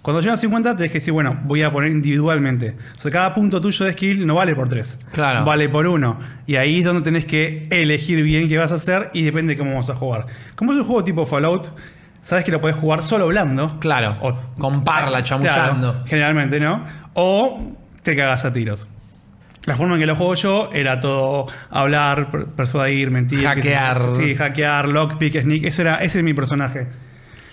Cuando 0.02 0.20
llegan 0.20 0.34
a 0.34 0.36
50, 0.36 0.76
tenés 0.76 0.90
que 0.90 0.98
decir, 0.98 1.12
bueno, 1.12 1.38
voy 1.44 1.62
a 1.62 1.70
poner 1.72 1.90
individualmente. 1.90 2.74
O 2.94 2.98
sea, 2.98 3.10
cada 3.12 3.32
punto 3.34 3.60
tuyo 3.60 3.84
de 3.86 3.92
skill 3.92 4.26
no 4.26 4.34
vale 4.34 4.54
por 4.56 4.68
3. 4.68 4.98
Claro. 5.12 5.44
Vale 5.44 5.68
por 5.68 5.86
uno. 5.86 6.18
Y 6.46 6.56
ahí 6.56 6.80
es 6.80 6.84
donde 6.84 7.02
tenés 7.02 7.24
que 7.24 7.68
elegir 7.70 8.20
bien 8.24 8.48
qué 8.48 8.58
vas 8.58 8.72
a 8.72 8.74
hacer 8.76 9.10
y 9.12 9.22
depende 9.22 9.54
de 9.54 9.58
cómo 9.58 9.70
vamos 9.70 9.88
a 9.90 9.94
jugar. 9.94 10.26
Como 10.56 10.72
es 10.72 10.78
un 10.78 10.84
juego 10.84 11.04
tipo 11.04 11.24
Fallout, 11.24 11.68
sabes 12.20 12.44
que 12.44 12.50
lo 12.50 12.60
podés 12.60 12.74
jugar 12.76 13.02
solo 13.02 13.24
hablando. 13.24 13.78
Claro. 13.78 14.18
Con 14.58 14.82
parla, 14.82 15.22
chamullando. 15.22 15.92
Claro, 15.92 16.04
generalmente, 16.06 16.58
¿no? 16.58 16.82
O 17.14 17.72
te 18.02 18.16
cagas 18.16 18.44
a 18.44 18.52
tiros. 18.52 18.88
La 19.66 19.76
forma 19.76 19.94
en 19.94 20.00
que 20.00 20.06
lo 20.06 20.16
juego 20.16 20.34
yo 20.34 20.70
era 20.74 20.98
todo 20.98 21.46
hablar, 21.70 22.28
per- 22.32 22.46
persuadir, 22.46 23.12
mentir. 23.12 23.44
Hackear. 23.44 24.16
Sí, 24.16 24.34
hackear, 24.34 24.88
lockpick, 24.88 25.40
sneak. 25.42 25.62
Eso 25.62 25.82
era, 25.82 25.94
ese 25.98 26.18
es 26.18 26.24
mi 26.24 26.34
personaje. 26.34 26.88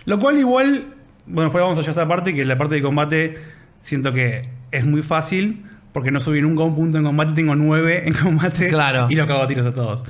Lo 0.05 0.17
cual 0.17 0.39
igual, 0.39 0.85
bueno, 1.29 1.43
después 1.49 1.61
vamos 1.61 1.77
a 1.77 1.81
llegar 1.81 1.89
a 1.97 2.01
esa 2.01 2.07
parte, 2.07 2.33
que 2.35 2.43
la 2.45 2.57
parte 2.57 2.75
de 2.75 2.81
combate 2.81 3.35
siento 3.81 4.11
que 4.13 4.49
es 4.71 4.85
muy 4.85 5.01
fácil 5.03 5.65
porque 5.93 6.11
no 6.11 6.19
subí 6.19 6.41
nunca 6.41 6.63
un 6.63 6.75
punto 6.75 6.97
en 6.97 7.03
combate, 7.03 7.31
tengo 7.33 7.55
9 7.55 8.03
en 8.07 8.13
combate 8.13 8.67
Claro. 8.69 9.07
y 9.09 9.15
lo 9.15 9.25
cago 9.27 9.41
a 9.41 9.47
tiros 9.47 9.65
a 9.65 9.73
todos. 9.73 10.03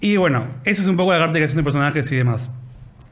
Y 0.00 0.16
bueno, 0.18 0.46
eso 0.64 0.82
es 0.82 0.88
un 0.88 0.96
poco 0.96 1.12
la 1.12 1.18
caracterización 1.18 1.58
de 1.58 1.64
personajes 1.64 2.12
y 2.12 2.16
demás. 2.16 2.50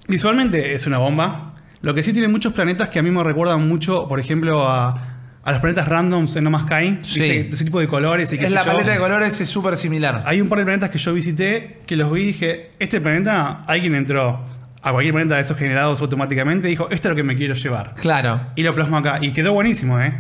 Visualmente 0.08 0.74
es 0.74 0.86
una 0.86 0.98
bomba. 0.98 1.54
Lo 1.80 1.94
que 1.94 2.02
sí 2.02 2.12
tiene 2.12 2.28
muchos 2.28 2.52
planetas 2.52 2.88
que 2.90 2.98
a 2.98 3.02
mí 3.02 3.10
me 3.10 3.22
recuerdan 3.24 3.66
mucho, 3.66 4.06
por 4.08 4.20
ejemplo, 4.20 4.68
a, 4.68 4.90
a 5.42 5.50
los 5.50 5.60
planetas 5.60 5.88
randoms 5.88 6.36
en 6.36 6.44
No 6.44 6.50
Man's 6.50 6.66
Sky. 6.66 6.98
Sí. 7.02 7.20
De 7.20 7.48
ese 7.50 7.64
tipo 7.64 7.80
de 7.80 7.88
colores 7.88 8.32
y 8.32 8.38
qué 8.38 8.44
Es 8.44 8.50
sé 8.50 8.54
la 8.54 8.64
yo. 8.64 8.72
paleta 8.72 8.92
de 8.92 8.98
colores 8.98 9.40
es 9.40 9.48
súper 9.48 9.76
similar. 9.76 10.22
Hay 10.26 10.40
un 10.40 10.48
par 10.48 10.58
de 10.58 10.64
planetas 10.64 10.90
que 10.90 10.98
yo 10.98 11.12
visité 11.12 11.80
que 11.86 11.96
los 11.96 12.12
vi 12.12 12.20
y 12.22 12.26
dije, 12.26 12.70
este 12.78 13.00
planeta, 13.00 13.64
alguien 13.66 13.94
entró 13.94 14.44
a 14.82 14.90
cualquier 14.90 15.14
planeta 15.14 15.36
de 15.36 15.42
esos 15.42 15.56
generados 15.56 16.00
automáticamente 16.00 16.66
dijo, 16.66 16.90
esto 16.90 17.08
es 17.08 17.10
lo 17.10 17.16
que 17.16 17.22
me 17.22 17.36
quiero 17.36 17.54
llevar. 17.54 17.94
Claro. 17.94 18.40
Y 18.56 18.62
lo 18.62 18.74
plasmó 18.74 18.98
acá. 18.98 19.18
Y 19.20 19.32
quedó 19.32 19.52
buenísimo, 19.52 20.00
¿eh? 20.00 20.12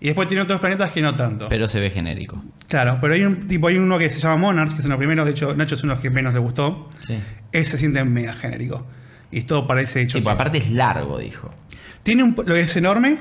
Y 0.00 0.06
después 0.06 0.28
tiene 0.28 0.42
otros 0.42 0.60
planetas 0.60 0.90
que 0.90 1.00
no 1.00 1.16
tanto. 1.16 1.48
Pero 1.48 1.66
se 1.68 1.80
ve 1.80 1.90
genérico. 1.90 2.42
claro, 2.68 2.98
pero 3.00 3.14
hay 3.14 3.24
un 3.24 3.46
tipo, 3.46 3.68
hay 3.68 3.78
uno 3.78 3.98
que 3.98 4.10
se 4.10 4.18
llama 4.18 4.36
Monarch, 4.36 4.72
que 4.72 4.80
es 4.80 4.84
uno 4.84 4.96
de 4.96 4.96
los 4.96 4.98
primeros, 4.98 5.24
de 5.24 5.30
hecho, 5.30 5.54
Nacho 5.54 5.76
es 5.76 5.82
uno 5.82 5.92
de 5.92 5.96
los 5.96 6.02
que 6.02 6.10
menos 6.10 6.34
le 6.34 6.40
gustó. 6.40 6.90
Sí. 7.00 7.18
Ese 7.52 7.72
se 7.72 7.78
siente 7.78 8.04
mega 8.04 8.34
genérico. 8.34 8.86
Y 9.30 9.42
todo 9.42 9.66
parece 9.66 10.02
hecho. 10.02 10.18
Tipo, 10.18 10.30
así. 10.30 10.34
aparte 10.34 10.58
es 10.58 10.70
largo, 10.70 11.18
dijo. 11.18 11.54
Tiene 12.02 12.22
un, 12.22 12.34
lo 12.36 12.54
que 12.54 12.60
es 12.60 12.76
enorme. 12.76 13.16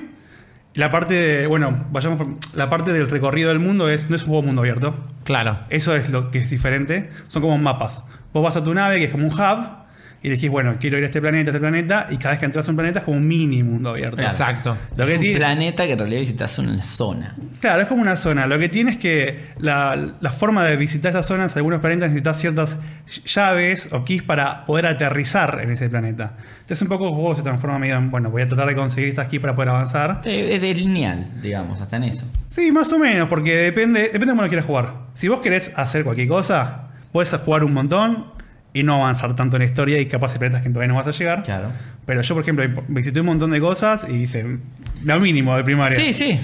La 0.73 0.89
parte 0.89 1.13
de, 1.13 1.47
bueno, 1.47 1.85
vayamos 1.91 2.17
por, 2.17 2.27
la 2.55 2.69
parte 2.69 2.91
del 2.93 3.09
recorrido 3.09 3.49
del 3.49 3.59
mundo 3.59 3.89
es 3.89 4.09
no 4.09 4.15
es 4.15 4.23
un 4.23 4.29
juego 4.29 4.43
mundo 4.43 4.61
abierto. 4.61 4.95
Claro. 5.23 5.59
Eso 5.69 5.95
es 5.95 6.09
lo 6.09 6.31
que 6.31 6.39
es 6.39 6.49
diferente. 6.49 7.09
Son 7.27 7.41
como 7.41 7.57
mapas. 7.57 8.05
Vos 8.33 8.43
vas 8.43 8.55
a 8.55 8.63
tu 8.63 8.73
nave, 8.73 8.97
que 8.97 9.05
es 9.05 9.11
como 9.11 9.27
un 9.27 9.33
hub, 9.33 9.80
y 10.23 10.27
elegís, 10.27 10.49
bueno, 10.51 10.75
quiero 10.79 10.97
ir 10.99 11.03
a 11.03 11.07
este 11.07 11.19
planeta, 11.19 11.49
a 11.49 11.51
este 11.51 11.59
planeta, 11.59 12.07
y 12.11 12.17
cada 12.17 12.31
vez 12.31 12.39
que 12.39 12.45
entras 12.45 12.67
a 12.67 12.69
un 12.71 12.77
planeta 12.77 12.99
es 12.99 13.05
como 13.05 13.17
un 13.17 13.27
mini 13.27 13.63
mundo 13.63 13.89
abierto. 13.89 14.17
Claro. 14.17 14.31
Exacto. 14.31 14.77
Lo 14.95 15.03
es 15.03 15.09
que 15.09 15.15
un 15.15 15.21
tiene- 15.21 15.37
planeta 15.37 15.83
que 15.85 15.93
en 15.93 15.99
realidad 15.99 16.19
visitas 16.19 16.59
una 16.59 16.83
zona. 16.83 17.35
Claro, 17.59 17.81
es 17.81 17.87
como 17.87 18.01
una 18.03 18.15
zona. 18.15 18.45
Lo 18.45 18.59
que 18.59 18.69
tiene 18.69 18.91
es 18.91 18.97
que 18.97 19.39
la, 19.59 20.13
la 20.19 20.31
forma 20.31 20.63
de 20.65 20.75
visitar 20.77 21.09
estas 21.09 21.25
zonas, 21.25 21.55
algunos 21.57 21.79
planetas 21.79 22.09
necesitas 22.09 22.37
ciertas 22.39 22.77
llaves 23.25 23.89
o 23.91 24.05
keys 24.05 24.23
para 24.23 24.65
poder 24.65 24.85
aterrizar 24.85 25.59
en 25.61 25.71
ese 25.71 25.89
planeta. 25.89 26.33
Entonces 26.61 26.81
un 26.81 26.87
poco 26.87 27.07
el 27.09 27.13
juego 27.15 27.35
se 27.35 27.41
transforma 27.41 27.79
medio 27.79 27.95
en, 27.97 28.11
bueno, 28.11 28.29
voy 28.29 28.43
a 28.43 28.47
tratar 28.47 28.67
de 28.67 28.75
conseguir 28.75 29.09
estas 29.09 29.27
keys 29.27 29.41
para 29.41 29.55
poder 29.55 29.69
avanzar. 29.69 30.21
Es 30.25 30.61
de 30.61 30.73
lineal, 30.75 31.41
digamos, 31.41 31.81
hasta 31.81 31.97
en 31.97 32.03
eso. 32.03 32.25
Sí, 32.47 32.71
más 32.71 32.91
o 32.93 32.99
menos, 32.99 33.27
porque 33.27 33.55
depende, 33.57 34.01
depende 34.03 34.27
de 34.27 34.31
cómo 34.33 34.43
lo 34.43 34.47
quieras 34.49 34.65
jugar. 34.65 34.93
Si 35.13 35.27
vos 35.27 35.39
querés 35.39 35.71
hacer 35.75 36.03
cualquier 36.03 36.27
cosa, 36.27 36.89
puedes 37.11 37.33
jugar 37.33 37.63
un 37.63 37.73
montón 37.73 38.25
y 38.73 38.83
no 38.83 38.95
avanzar 38.95 39.35
tanto 39.35 39.57
en 39.57 39.63
la 39.63 39.67
historia 39.67 39.99
y 39.99 40.05
capaz 40.05 40.33
hay 40.33 40.39
planetas 40.39 40.63
que 40.63 40.69
todavía 40.69 40.87
no 40.87 40.95
vas 40.95 41.07
a 41.07 41.11
llegar. 41.11 41.43
Claro. 41.43 41.71
Pero 42.05 42.21
yo, 42.21 42.35
por 42.35 42.43
ejemplo, 42.43 42.83
visité 42.87 43.19
un 43.19 43.25
montón 43.27 43.51
de 43.51 43.59
cosas 43.59 44.05
y 44.07 44.13
hice 44.13 44.57
lo 45.03 45.19
mínimo 45.19 45.55
de 45.55 45.63
primaria. 45.63 45.97
Sí, 45.97 46.13
sí. 46.13 46.39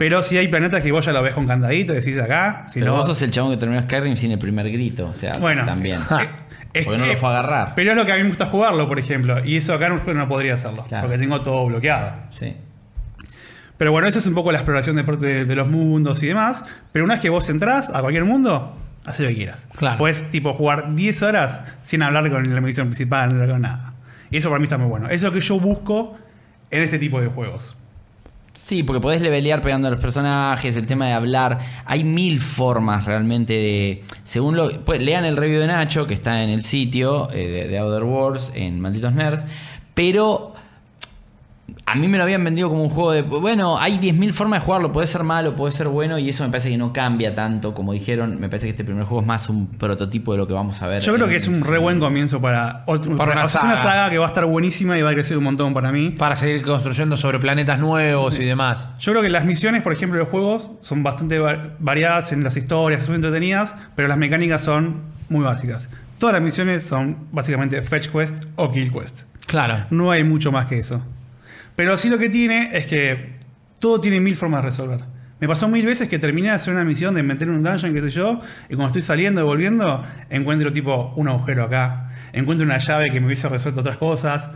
Pero 0.00 0.22
si 0.22 0.38
hay 0.38 0.48
planetas 0.48 0.82
que 0.82 0.92
vos 0.92 1.04
ya 1.04 1.12
lo 1.12 1.22
ves 1.22 1.34
con 1.34 1.46
candadito 1.46 1.92
y 1.92 1.96
decís 1.96 2.16
acá. 2.16 2.64
Si 2.68 2.80
Pero 2.80 2.92
no, 2.92 2.98
vos 2.98 3.06
sos 3.06 3.20
el 3.20 3.30
chabón 3.30 3.52
que 3.52 3.58
terminó 3.58 3.82
Skyrim 3.82 4.16
sin 4.16 4.32
el 4.32 4.38
primer 4.38 4.70
grito. 4.70 5.08
O 5.08 5.14
sea, 5.14 5.34
Bueno, 5.38 5.64
también. 5.64 5.98
es 6.72 6.84
Porque 6.86 7.00
no 7.00 7.06
lo 7.06 7.16
fue 7.16 7.28
a 7.28 7.32
agarrar. 7.32 7.72
Pero 7.74 7.90
es 7.90 7.96
lo 7.98 8.06
que 8.06 8.12
a 8.12 8.16
mí 8.16 8.22
me 8.22 8.28
gusta 8.28 8.46
jugarlo, 8.46 8.88
por 8.88 8.98
ejemplo. 8.98 9.44
Y 9.44 9.56
eso 9.56 9.74
acá 9.74 9.88
en 9.88 9.92
un 9.92 9.98
juego 9.98 10.18
no 10.18 10.26
podría 10.26 10.54
hacerlo. 10.54 10.84
Claro. 10.88 11.06
Porque 11.06 11.18
tengo 11.18 11.42
todo 11.42 11.66
bloqueado. 11.66 12.14
Sí. 12.30 12.56
Pero 13.76 13.92
bueno, 13.92 14.08
eso 14.08 14.18
es 14.18 14.26
un 14.26 14.34
poco 14.34 14.52
la 14.52 14.58
exploración 14.58 14.96
de, 14.96 15.02
de, 15.02 15.44
de 15.44 15.54
los 15.54 15.68
mundos 15.68 16.22
y 16.22 16.26
demás. 16.26 16.64
Pero 16.92 17.04
una 17.04 17.14
vez 17.14 17.20
que 17.20 17.28
vos 17.28 17.48
entrás 17.50 17.90
a 17.90 18.00
cualquier 18.00 18.24
mundo, 18.24 18.74
haz 19.04 19.20
lo 19.20 19.28
que 19.28 19.34
quieras. 19.34 19.66
Claro. 19.76 19.98
Puedes 19.98 20.30
tipo 20.30 20.52
jugar 20.54 20.94
10 20.94 21.22
horas 21.22 21.60
sin 21.82 22.02
hablar 22.02 22.30
con 22.30 22.54
la 22.54 22.60
misión 22.60 22.88
principal, 22.88 23.30
no 23.30 23.34
hablar 23.34 23.50
con 23.50 23.62
nada. 23.62 23.94
Y 24.30 24.36
eso 24.36 24.48
para 24.48 24.58
mí 24.58 24.64
está 24.64 24.78
muy 24.78 24.88
bueno. 24.88 25.06
Eso 25.06 25.14
es 25.14 25.22
lo 25.22 25.32
que 25.32 25.40
yo 25.40 25.58
busco 25.58 26.16
en 26.70 26.82
este 26.82 26.98
tipo 26.98 27.20
de 27.20 27.28
juegos. 27.28 27.76
Sí, 28.54 28.82
porque 28.82 29.00
podés 29.00 29.22
levelear 29.22 29.62
pegando 29.62 29.88
a 29.88 29.90
los 29.90 30.00
personajes, 30.00 30.76
el 30.76 30.86
tema 30.86 31.06
de 31.06 31.12
hablar. 31.12 31.58
Hay 31.86 32.04
mil 32.04 32.40
formas 32.40 33.04
realmente 33.04 33.54
de. 33.54 34.04
Según 34.24 34.56
lo. 34.56 34.70
Pues, 34.84 35.02
lean 35.02 35.24
el 35.24 35.36
review 35.36 35.60
de 35.60 35.66
Nacho, 35.66 36.06
que 36.06 36.14
está 36.14 36.42
en 36.42 36.50
el 36.50 36.62
sitio 36.62 37.30
eh, 37.32 37.48
de, 37.48 37.68
de 37.68 37.78
Outer 37.78 38.04
Wars, 38.04 38.52
en 38.54 38.80
Malditos 38.80 39.12
Nerds. 39.14 39.44
Pero. 39.94 40.54
A 41.92 41.94
mí 41.96 42.08
me 42.08 42.16
lo 42.18 42.24
habían 42.24 42.42
vendido 42.44 42.68
como 42.68 42.82
un 42.84 42.90
juego 42.90 43.12
de. 43.12 43.22
Bueno, 43.22 43.78
hay 43.78 43.98
10.000 43.98 44.32
formas 44.32 44.60
de 44.60 44.66
jugarlo. 44.66 44.92
Puede 44.92 45.06
ser 45.06 45.22
malo, 45.24 45.56
puede 45.56 45.72
ser 45.72 45.88
bueno. 45.88 46.18
Y 46.18 46.28
eso 46.28 46.44
me 46.44 46.50
parece 46.50 46.70
que 46.70 46.76
no 46.78 46.92
cambia 46.92 47.34
tanto. 47.34 47.74
Como 47.74 47.92
dijeron, 47.92 48.38
me 48.40 48.48
parece 48.48 48.66
que 48.66 48.70
este 48.70 48.84
primer 48.84 49.04
juego 49.04 49.20
es 49.22 49.26
más 49.26 49.48
un 49.48 49.66
prototipo 49.66 50.32
de 50.32 50.38
lo 50.38 50.46
que 50.46 50.52
vamos 50.54 50.80
a 50.82 50.86
ver. 50.88 51.02
Yo 51.02 51.12
creo 51.14 51.26
que 51.28 51.36
es 51.36 51.48
un 51.48 51.62
re 51.64 51.78
buen 51.78 51.98
comienzo 52.00 52.40
para, 52.40 52.84
otro- 52.86 53.16
Para 53.16 53.32
una 53.32 53.44
o 53.44 53.48
sea, 53.48 53.60
es 53.60 53.64
una 53.64 53.76
saga. 53.76 53.90
saga 53.92 54.10
que 54.10 54.18
va 54.18 54.26
a 54.26 54.28
estar 54.28 54.44
buenísima 54.46 54.98
y 54.98 55.02
va 55.02 55.10
a 55.10 55.12
crecer 55.14 55.36
un 55.38 55.44
montón 55.44 55.74
para 55.74 55.90
mí. 55.92 56.10
Para 56.10 56.36
seguir 56.36 56.62
construyendo 56.62 57.16
sobre 57.16 57.38
planetas 57.38 57.78
nuevos 57.78 58.38
y 58.38 58.44
demás. 58.44 58.86
Yo 58.98 59.12
creo 59.12 59.22
que 59.22 59.30
las 59.30 59.44
misiones, 59.44 59.82
por 59.82 59.92
ejemplo, 59.92 60.16
de 60.18 60.24
los 60.24 60.30
juegos 60.30 60.70
son 60.80 61.02
bastante 61.02 61.38
va- 61.38 61.70
variadas 61.78 62.32
en 62.32 62.44
las 62.44 62.56
historias, 62.56 63.02
son 63.02 63.16
entretenidas, 63.16 63.74
pero 63.96 64.08
las 64.08 64.16
mecánicas 64.18 64.62
son 64.62 65.02
muy 65.28 65.44
básicas. 65.44 65.88
Todas 66.18 66.34
las 66.34 66.42
misiones 66.42 66.82
son 66.82 67.16
básicamente 67.32 67.82
fetch 67.82 68.08
quest 68.08 68.44
o 68.56 68.70
kill 68.70 68.92
quest. 68.92 69.22
Claro. 69.46 69.86
No 69.90 70.10
hay 70.10 70.22
mucho 70.22 70.52
más 70.52 70.66
que 70.66 70.78
eso. 70.78 71.02
Pero 71.80 71.96
sí 71.96 72.10
lo 72.10 72.18
que 72.18 72.28
tiene 72.28 72.68
es 72.74 72.84
que 72.84 73.36
todo 73.78 74.02
tiene 74.02 74.20
mil 74.20 74.36
formas 74.36 74.62
de 74.62 74.68
resolver. 74.68 75.00
Me 75.40 75.48
pasó 75.48 75.66
mil 75.66 75.86
veces 75.86 76.10
que 76.10 76.18
terminé 76.18 76.48
de 76.48 76.54
hacer 76.54 76.74
una 76.74 76.84
misión 76.84 77.14
de 77.14 77.22
meter 77.22 77.48
en 77.48 77.54
un 77.54 77.62
dungeon, 77.62 77.94
qué 77.94 78.02
sé 78.02 78.10
yo, 78.10 78.38
y 78.68 78.74
cuando 78.74 78.88
estoy 78.88 79.00
saliendo 79.00 79.40
y 79.40 79.44
volviendo, 79.44 80.04
encuentro 80.28 80.74
tipo 80.74 81.14
un 81.16 81.28
agujero 81.28 81.64
acá, 81.64 82.08
encuentro 82.34 82.66
una 82.66 82.76
llave 82.76 83.10
que 83.10 83.18
me 83.18 83.28
hubiese 83.28 83.48
resuelto 83.48 83.80
otras 83.80 83.96
cosas, 83.96 84.50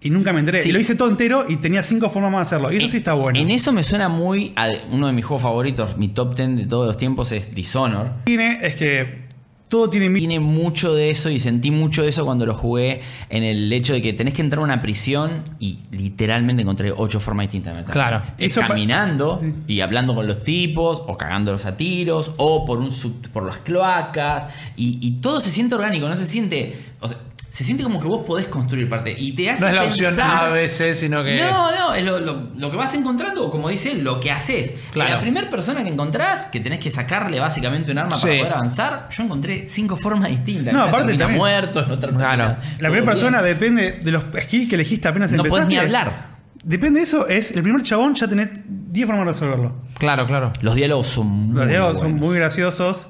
y 0.00 0.10
nunca 0.10 0.32
me 0.32 0.38
enteré. 0.38 0.62
Sí. 0.62 0.68
Y 0.68 0.72
lo 0.72 0.78
hice 0.78 0.94
todo 0.94 1.10
entero 1.10 1.44
y 1.48 1.56
tenía 1.56 1.82
cinco 1.82 2.08
formas 2.08 2.30
más 2.30 2.48
de 2.48 2.54
hacerlo. 2.54 2.72
Y 2.72 2.76
eso 2.76 2.88
sí 2.88 2.98
está 2.98 3.14
bueno. 3.14 3.36
En 3.36 3.50
eso 3.50 3.72
me 3.72 3.82
suena 3.82 4.08
muy. 4.08 4.52
a 4.54 4.68
uno 4.92 5.08
de 5.08 5.12
mis 5.12 5.24
juegos 5.24 5.42
favoritos, 5.42 5.96
mi 5.96 6.10
top 6.10 6.36
10 6.36 6.56
de 6.56 6.66
todos 6.66 6.86
los 6.86 6.96
tiempos 6.96 7.32
es 7.32 7.52
Dishonor. 7.52 8.12
tiene 8.26 8.60
es 8.62 8.76
que 8.76 9.24
todo 9.70 9.88
tiene 9.88 10.10
Tiene 10.18 10.40
mucho 10.40 10.92
de 10.92 11.08
eso 11.08 11.30
y 11.30 11.38
sentí 11.38 11.70
mucho 11.70 12.02
de 12.02 12.08
eso 12.08 12.24
cuando 12.26 12.44
lo 12.44 12.52
jugué 12.54 13.00
en 13.30 13.42
el 13.44 13.72
hecho 13.72 13.94
de 13.94 14.02
que 14.02 14.12
tenés 14.12 14.34
que 14.34 14.42
entrar 14.42 14.60
a 14.60 14.64
una 14.64 14.82
prisión 14.82 15.44
y 15.58 15.78
literalmente 15.92 16.60
encontré 16.62 16.92
ocho 16.94 17.20
formas 17.20 17.44
distintas 17.44 17.72
de 17.74 17.80
meter. 17.80 17.92
Claro. 17.92 18.22
Es 18.36 18.52
Eso 18.52 18.60
caminando 18.60 19.40
y 19.68 19.80
hablando 19.80 20.14
con 20.14 20.26
los 20.26 20.44
tipos 20.44 21.02
o 21.06 21.16
cagándolos 21.16 21.64
a 21.64 21.76
tiros 21.76 22.32
o 22.36 22.66
por 22.66 22.80
un 22.80 22.90
sub- 22.92 23.28
por 23.32 23.44
las 23.44 23.58
cloacas 23.58 24.48
y, 24.76 24.98
y 25.00 25.12
todo 25.22 25.40
se 25.40 25.50
siente 25.50 25.74
orgánico, 25.76 26.08
no 26.08 26.16
se 26.16 26.26
siente, 26.26 26.76
o 27.00 27.06
sea, 27.08 27.16
se 27.50 27.64
siente 27.64 27.82
como 27.82 28.00
que 28.00 28.06
vos 28.06 28.22
podés 28.24 28.46
construir 28.46 28.88
parte 28.88 29.12
y 29.18 29.34
te 29.34 29.50
hace 29.50 29.60
No 29.62 29.68
es 29.68 29.74
la 29.74 29.82
opción 29.84 30.20
A, 30.20 30.48
B, 30.50 30.68
C, 30.68 30.94
sino 30.94 31.22
que. 31.24 31.36
no, 31.40 31.70
no, 31.72 31.94
es 31.94 32.04
lo, 32.04 32.20
lo- 32.20 32.48
lo 32.56 32.70
que 32.70 32.76
vas 32.76 32.94
encontrando, 32.94 33.50
como 33.50 33.68
dice 33.68 33.94
lo 33.96 34.20
que 34.20 34.30
haces. 34.30 34.74
Claro. 34.92 35.14
La 35.14 35.20
primera 35.20 35.50
persona 35.50 35.82
que 35.82 35.90
encontrás, 35.90 36.46
que 36.46 36.60
tenés 36.60 36.78
que 36.78 36.90
sacarle 36.90 37.40
básicamente 37.40 37.90
un 37.92 37.98
arma 37.98 38.10
para 38.16 38.20
poder 38.22 38.52
avanzar, 38.52 39.08
yo 39.10 39.24
encontré 39.24 39.66
cinco 39.66 39.96
formas 39.96 40.30
distintas. 40.30 40.72
No, 40.72 40.82
aparte 40.84 41.16
también. 41.16 41.38
muerto, 41.38 41.84
Claro. 41.84 41.98
termina 41.98 42.36
La 42.36 42.56
primera 42.78 42.90
bien. 42.90 43.04
persona 43.04 43.42
depende 43.42 43.98
de 44.02 44.10
los 44.12 44.24
skills 44.42 44.68
que 44.68 44.76
elegiste 44.76 45.08
apenas 45.08 45.32
No 45.32 45.38
empezaste. 45.38 45.64
podés 45.64 45.68
ni 45.68 45.76
hablar. 45.76 46.38
Depende 46.62 47.00
de 47.00 47.04
eso, 47.04 47.26
es 47.26 47.52
el 47.56 47.62
primer 47.62 47.82
chabón 47.82 48.14
ya 48.14 48.28
tenés 48.28 48.50
10 48.66 49.06
formas 49.06 49.24
de 49.26 49.32
resolverlo. 49.32 49.76
Claro, 49.98 50.26
claro. 50.26 50.52
Los 50.60 50.74
diálogos 50.76 51.06
son 51.08 51.26
muy 51.26 51.56
Los 51.56 51.68
diálogos 51.68 51.98
son 52.00 52.14
muy 52.14 52.36
graciosos. 52.36 53.08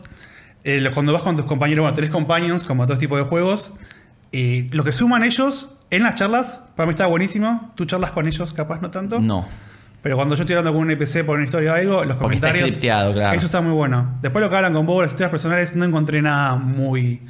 Eh, 0.64 0.88
cuando 0.94 1.12
vas 1.12 1.22
con 1.22 1.36
tus 1.36 1.46
compañeros, 1.46 1.82
bueno, 1.82 1.94
tenés 1.94 2.10
companions, 2.10 2.62
como 2.62 2.86
todo 2.86 2.96
tipo 2.96 3.16
de 3.16 3.24
juegos. 3.24 3.72
Y 4.32 4.68
lo 4.74 4.84
que 4.84 4.92
suman 4.92 5.24
ellos 5.24 5.70
en 5.90 6.02
las 6.04 6.14
charlas, 6.14 6.60
para 6.76 6.86
mí 6.86 6.92
está 6.92 7.06
buenísimo. 7.06 7.72
Tú 7.74 7.84
charlas 7.84 8.10
con 8.12 8.26
ellos, 8.26 8.52
capaz 8.52 8.80
no 8.80 8.90
tanto. 8.90 9.20
No. 9.20 9.46
Pero 10.02 10.16
cuando 10.16 10.34
yo 10.34 10.42
estoy 10.42 10.56
hablando 10.56 10.72
con 10.78 10.86
un 10.86 10.90
NPC 10.92 11.24
por 11.26 11.36
una 11.36 11.44
historia 11.44 11.72
o 11.72 11.74
algo, 11.74 12.04
los 12.04 12.16
Porque 12.16 12.36
está 12.36 12.48
comentarios. 12.48 12.78
claro. 12.78 13.32
Eso 13.36 13.46
está 13.46 13.60
muy 13.60 13.72
bueno. 13.72 14.18
Después 14.22 14.42
lo 14.42 14.48
que 14.48 14.56
hablan 14.56 14.72
con 14.72 14.86
vos, 14.86 15.02
las 15.02 15.10
historias 15.10 15.30
personales, 15.30 15.74
no 15.76 15.84
encontré 15.84 16.22
nada 16.22 16.54
muy. 16.56 17.20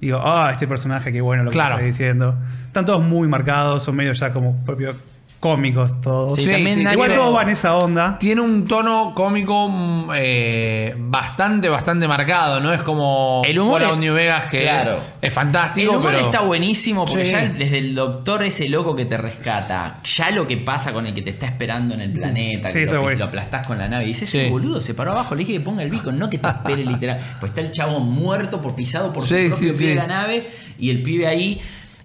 Digo, 0.00 0.20
ah, 0.22 0.48
este 0.52 0.66
personaje, 0.68 1.12
qué 1.12 1.20
bueno 1.20 1.42
lo 1.42 1.50
que 1.50 1.54
Claro. 1.54 1.74
está 1.74 1.84
diciendo. 1.86 2.38
Están 2.66 2.86
todos 2.86 3.02
muy 3.04 3.26
marcados, 3.28 3.82
son 3.82 3.96
medio 3.96 4.12
ya 4.12 4.32
como 4.32 4.56
propios 4.64 4.96
cómicos 5.40 6.00
todos. 6.00 6.34
Sí, 6.36 6.44
Sí, 6.44 6.50
también 6.50 6.82
Nacho- 6.82 6.94
Igual 6.94 7.14
todo 7.14 7.32
va 7.32 7.42
en 7.42 7.48
esa 7.50 7.76
onda. 7.76 8.18
Tiene 8.18 8.40
un 8.40 8.66
tono 8.66 9.12
cómico 9.14 9.68
mm, 9.68 10.10
eh, 10.16 10.94
bastante, 10.98 11.68
bastante 11.68 12.08
marcado, 12.08 12.58
¿no? 12.60 12.72
Es 12.72 12.82
como 12.82 13.42
El 13.46 13.58
humor 13.60 13.80
Fallout 13.80 13.98
es- 13.98 14.04
New 14.04 14.14
Vegas, 14.14 14.46
que 14.46 14.62
claro. 14.62 14.98
es 15.22 15.32
fantástico, 15.32 15.92
El 15.92 15.98
humor 15.98 16.12
pero... 16.14 16.24
está 16.26 16.40
buenísimo 16.40 17.06
porque 17.06 17.24
Sí. 17.24 17.30
ya 17.30 17.44
desde 17.46 17.78
el 17.78 17.94
doctor 17.94 18.42
ese 18.42 18.68
loco 18.68 18.96
que 18.96 19.04
te 19.04 19.16
rescata, 19.16 20.00
ya 20.04 20.30
lo 20.30 20.46
que 20.46 20.56
pasa 20.56 20.92
con 20.92 21.06
el 21.06 21.14
que 21.14 21.22
te 21.22 21.30
está 21.30 21.46
esperando 21.46 21.94
en 21.94 22.00
el 22.00 22.12
planeta, 22.12 22.68
Sí, 22.70 22.78
que 22.78 22.84
eso 22.84 22.94
lo, 22.94 22.98
es 22.98 23.04
lo 23.04 23.10
bueno. 23.10 23.24
aplastás 23.26 23.66
con 23.66 23.78
la 23.78 23.88
nave 23.88 24.04
y 24.04 24.08
dices, 24.08 24.28
ese 24.28 24.44
Sí. 24.46 24.50
boludo 24.50 24.80
se 24.80 24.94
paró 24.94 25.12
abajo, 25.12 25.34
le 25.34 25.44
dije 25.44 25.52
que 25.58 25.60
ponga 25.64 25.82
el 25.82 25.90
beacon, 25.90 26.18
no 26.18 26.28
que 26.28 26.38
te 26.38 26.48
espere 26.48 26.84
literal. 26.84 27.18
Pues 27.38 27.50
está 27.50 27.60
el 27.60 27.70
chavo 27.70 28.00
muerto 28.00 28.60
por 28.60 28.74
pisado 28.74 29.12
por 29.12 29.22
Sí, 29.22 29.44
su 29.50 29.56
propio 29.56 29.72
sí, 29.72 29.78
pie 29.78 29.88
sí. 29.88 29.94
de 29.94 29.94
la 29.94 30.06
nave 30.06 30.48
y 30.80 30.90
el 30.90 31.02
pibe 31.02 31.26
ahí. 31.28 31.60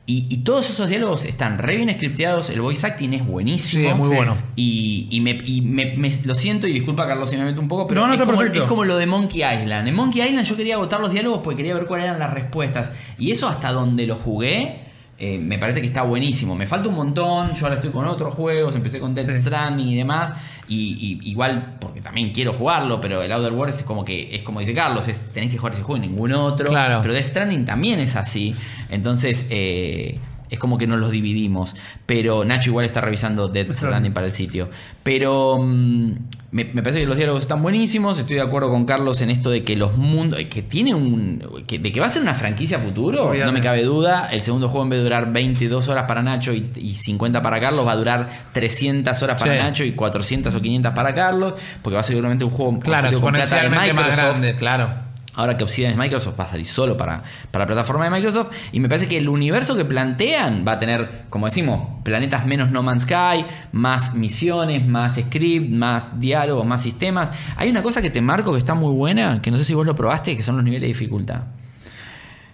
Y, 0.06 0.26
y 0.30 0.38
todos 0.40 0.70
esos 0.70 0.90
diálogos 0.90 1.24
están 1.24 1.58
re 1.60 1.78
bien 1.78 1.90
scripteados, 1.90 2.50
el 2.50 2.60
voice 2.60 2.86
acting 2.86 3.14
es 3.14 3.26
buenísimo. 3.26 3.84
Sí, 3.84 3.88
es 3.90 3.96
muy 3.96 4.10
Sí. 4.10 4.16
bueno. 4.16 4.36
Y, 4.58 5.08
y 5.10 5.22
me, 5.22 5.32
y 5.46 5.62
me- 5.62 5.96
me- 5.96 6.12
lo 6.26 6.36
siento, 6.36 6.68
y 6.68 6.74
disculpa 6.74 7.08
Carlos 7.08 7.30
si 7.30 7.38
me 7.38 7.46
meto 7.46 7.62
un 7.62 7.70
poco, 7.70 7.88
pero 7.88 8.02
No, 8.02 8.08
no, 8.08 8.14
es, 8.14 8.20
está 8.20 8.26
como, 8.26 8.38
perfecto. 8.40 8.64
es 8.66 8.70
como 8.70 8.84
lo 8.84 8.98
de 8.98 9.06
Monkey 9.06 9.42
Island. 9.44 9.88
En 9.88 9.96
Monkey 9.96 10.22
Island 10.22 10.46
yo 10.46 10.58
quería 10.58 10.76
agotar 10.76 11.00
los 11.00 11.12
diálogos 11.14 11.40
porque 11.42 11.58
quería 11.58 11.74
ver 11.74 11.86
cuáles 11.86 12.08
eran 12.08 12.20
las 12.20 12.34
respuestas. 12.34 12.92
Y 13.18 13.32
eso 13.32 13.48
hasta 13.48 13.72
donde 13.72 14.06
lo 14.06 14.16
jugué, 14.16 14.82
eh, 15.20 15.38
me 15.38 15.58
parece 15.58 15.80
que 15.80 15.88
está 15.88 16.02
buenísimo. 16.02 16.54
Me 16.54 16.68
falta 16.68 16.90
un 16.90 16.96
montón, 16.96 17.54
yo 17.54 17.64
ahora 17.66 17.76
estoy 17.76 17.92
con 17.92 18.06
otros 18.06 18.34
juegos, 18.34 18.76
empecé 18.76 19.00
con 19.00 19.16
Death 19.16 19.30
Sí. 19.30 19.38
Stranding 19.44 19.88
y 19.88 19.96
demás. 19.96 20.34
Y, 20.68 21.20
y 21.24 21.30
igual, 21.30 21.76
porque 21.80 22.02
también 22.02 22.32
quiero 22.32 22.54
jugarlo, 22.54 23.02
pero 23.02 23.22
el 23.22 23.32
Outer 23.32 23.52
Worlds 23.52 23.78
es 23.80 23.84
como 23.84 24.06
que, 24.06 24.36
es 24.36 24.44
como 24.44 24.60
dice 24.60 24.74
Carlos, 24.74 25.08
es, 25.08 25.32
tenés 25.34 25.52
que 25.52 25.58
jugar 25.58 25.74
ese 25.74 25.84
juego 25.84 26.04
y 26.04 26.08
ningún 26.08 26.32
otro. 26.34 26.70
Claro. 26.70 27.02
Pero 27.02 27.14
Death 27.14 27.26
Stranding 27.26 27.66
también 27.66 28.00
es 28.00 28.16
así. 28.16 28.56
Entonces, 28.90 29.46
eh, 29.50 30.20
es 30.50 30.60
como 30.60 30.78
que 30.78 30.88
nos 30.88 31.00
los 31.00 31.12
dividimos. 31.12 31.76
Pero 32.06 32.46
Nacho 32.46 32.70
igual 32.70 32.86
está 32.86 33.02
revisando 33.02 33.48
Death 33.48 33.72
Stranding 33.74 34.14
para 34.14 34.26
el 34.28 34.32
sitio. 34.32 34.70
Pero 35.04 35.58
mm, 35.60 36.12
me, 36.52 36.66
me 36.66 36.84
parece 36.84 37.00
que 37.00 37.06
los 37.08 37.16
diálogos 37.18 37.42
están 37.42 37.62
buenísimos. 37.62 38.20
Estoy 38.20 38.36
de 38.38 38.42
acuerdo 38.42 38.70
con 38.70 38.86
Carlos 38.86 39.22
en 39.22 39.30
esto 39.30 39.50
de 39.50 39.64
que 39.64 39.76
los 39.76 39.98
mundos. 39.98 40.40
que 40.50 40.62
tiene 40.62 40.94
un. 40.94 41.44
que- 41.68 41.80
de 41.80 41.92
que 41.92 42.00
va 42.00 42.06
a 42.06 42.10
ser 42.10 42.22
una 42.22 42.36
franquicia 42.36 42.80
futuro, 42.80 43.34
no 43.34 43.52
me 43.52 43.62
cabe 43.62 43.84
duda. 43.84 44.30
El 44.32 44.42
segundo 44.42 44.70
juego, 44.70 44.84
en 44.84 44.90
vez 44.92 45.00
de 45.00 45.04
durar 45.04 45.32
22 45.34 45.88
horas 45.88 46.06
para 46.08 46.22
Nacho 46.22 46.54
y, 46.54 46.70
y 46.78 46.94
50 46.96 47.42
para 47.42 47.60
Carlos, 47.60 47.86
va 47.88 47.94
a 47.94 47.96
durar 47.96 48.30
300 48.54 49.22
horas 49.24 49.40
para 49.42 49.54
Sí. 49.56 49.60
Nacho 49.62 49.84
y 49.84 49.92
400 49.94 50.54
o 50.54 50.62
500 50.62 50.94
para 50.94 51.14
Carlos. 51.14 51.54
Porque 51.82 51.96
va 51.96 52.00
a 52.02 52.04
ser 52.04 52.14
seguramente 52.16 52.46
un 52.46 52.52
juego 52.52 52.80
Claro, 52.80 52.84
plata 52.84 53.10
de 53.10 53.16
exponencialmente 53.16 53.94
más 53.94 54.06
Microsoft. 54.06 54.40
grande, 54.40 54.56
claro. 54.56 55.13
Ahora 55.36 55.58
que 55.58 55.64
Obsidian 55.64 55.92
es 55.92 55.98
Microsoft, 55.98 56.40
va 56.40 56.44
a 56.44 56.48
salir 56.48 56.66
solo 56.66 56.96
para, 56.96 57.24
para 57.50 57.64
la 57.64 57.68
plataforma 57.68 58.06
de 58.06 58.12
Microsoft. 58.12 58.52
Y 58.72 58.80
me 58.80 58.88
parece 58.88 59.08
que 59.08 59.18
el 59.18 59.28
universo 59.28 59.76
que 59.76 59.84
plantean 59.84 60.64
va 60.68 60.74
a 60.74 60.80
tener, 60.80 61.24
como 61.30 61.48
decimos, 61.48 62.02
planetas 62.04 62.46
menos 62.46 62.70
No 62.70 62.84
Man's 62.84 63.04
Sky, 63.04 63.46
más 63.72 64.14
misiones, 64.14 64.86
más 64.86 65.16
script, 65.16 65.72
más 65.72 66.20
diálogos, 66.20 66.66
más 66.68 66.82
sistemas. 66.82 67.32
Hay 67.58 67.70
una 67.70 67.82
cosa 67.82 68.02
que 68.02 68.12
te 68.12 68.22
marco 68.22 68.52
que 68.52 68.60
está 68.60 68.76
muy 68.76 68.94
buena, 68.94 69.42
que 69.42 69.50
no 69.50 69.58
sé 69.58 69.66
si 69.66 69.74
vos 69.74 69.86
lo 69.86 69.96
probaste, 69.96 70.38
que 70.38 70.44
son 70.44 70.56
los 70.56 70.64
niveles 70.64 70.82
de 70.82 70.88
dificultad. 70.88 71.44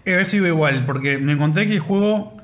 Eh, 0.06 0.18
Eso 0.22 0.38
iba 0.38 0.48
igual, 0.48 0.86
porque 0.86 1.18
me 1.18 1.34
encontré 1.34 1.68
que 1.68 1.74
el 1.74 1.80
juego 1.80 2.38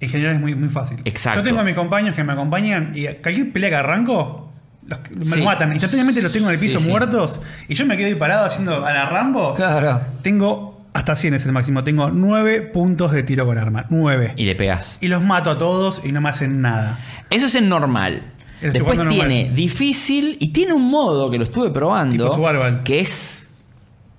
en 0.00 0.08
general 0.08 0.34
es 0.36 0.40
muy, 0.40 0.54
muy 0.54 0.68
fácil. 0.68 0.98
Exacto. 1.04 1.40
Yo 1.40 1.44
tengo 1.44 1.60
a 1.60 1.64
mis 1.64 1.74
compañeros 1.74 2.16
que 2.16 2.24
me 2.24 2.32
acompañan 2.32 2.92
y 2.94 3.06
cualquier 3.22 3.52
pelea 3.52 3.70
que 3.70 3.76
arranco, 3.76 4.51
los- 4.86 5.26
me 5.26 5.36
Sí. 5.36 5.42
matan. 5.42 5.72
Instantáneamente 5.72 6.20
los 6.22 6.32
tengo 6.32 6.48
en 6.48 6.54
el 6.54 6.60
piso 6.60 6.78
Sí, 6.78 6.84
sí. 6.84 6.90
muertos 6.90 7.40
y 7.68 7.74
yo 7.74 7.86
me 7.86 7.96
quedo 7.96 8.08
ahí 8.08 8.14
parado 8.14 8.46
haciendo 8.46 8.84
a 8.84 8.92
la 8.92 9.06
Rambo. 9.08 9.54
Claro. 9.54 10.00
Tengo 10.22 10.86
hasta 10.92 11.16
100 11.16 11.34
es 11.34 11.46
el 11.46 11.52
máximo. 11.52 11.84
Tengo 11.84 12.10
9 12.10 12.60
puntos 12.62 13.12
de 13.12 13.22
tiro 13.22 13.46
con 13.46 13.56
arma. 13.58 13.84
9. 13.88 14.34
Y 14.36 14.44
le 14.44 14.54
pegas. 14.54 14.98
Y 15.00 15.08
los 15.08 15.22
mato 15.22 15.50
a 15.50 15.58
todos 15.58 16.02
y 16.04 16.12
no 16.12 16.20
me 16.20 16.28
hacen 16.28 16.60
nada. 16.60 16.98
Eso 17.30 17.46
es 17.46 17.54
en 17.54 17.68
normal. 17.68 18.22
Estoy 18.60 18.72
Después 18.80 18.98
tiene 19.08 19.38
normal. 19.40 19.54
difícil 19.56 20.36
y 20.38 20.48
tiene 20.48 20.72
un 20.72 20.88
modo 20.90 21.30
que 21.30 21.38
lo 21.38 21.44
estuve 21.44 21.70
probando 21.70 22.36
que 22.84 23.00
es 23.00 23.42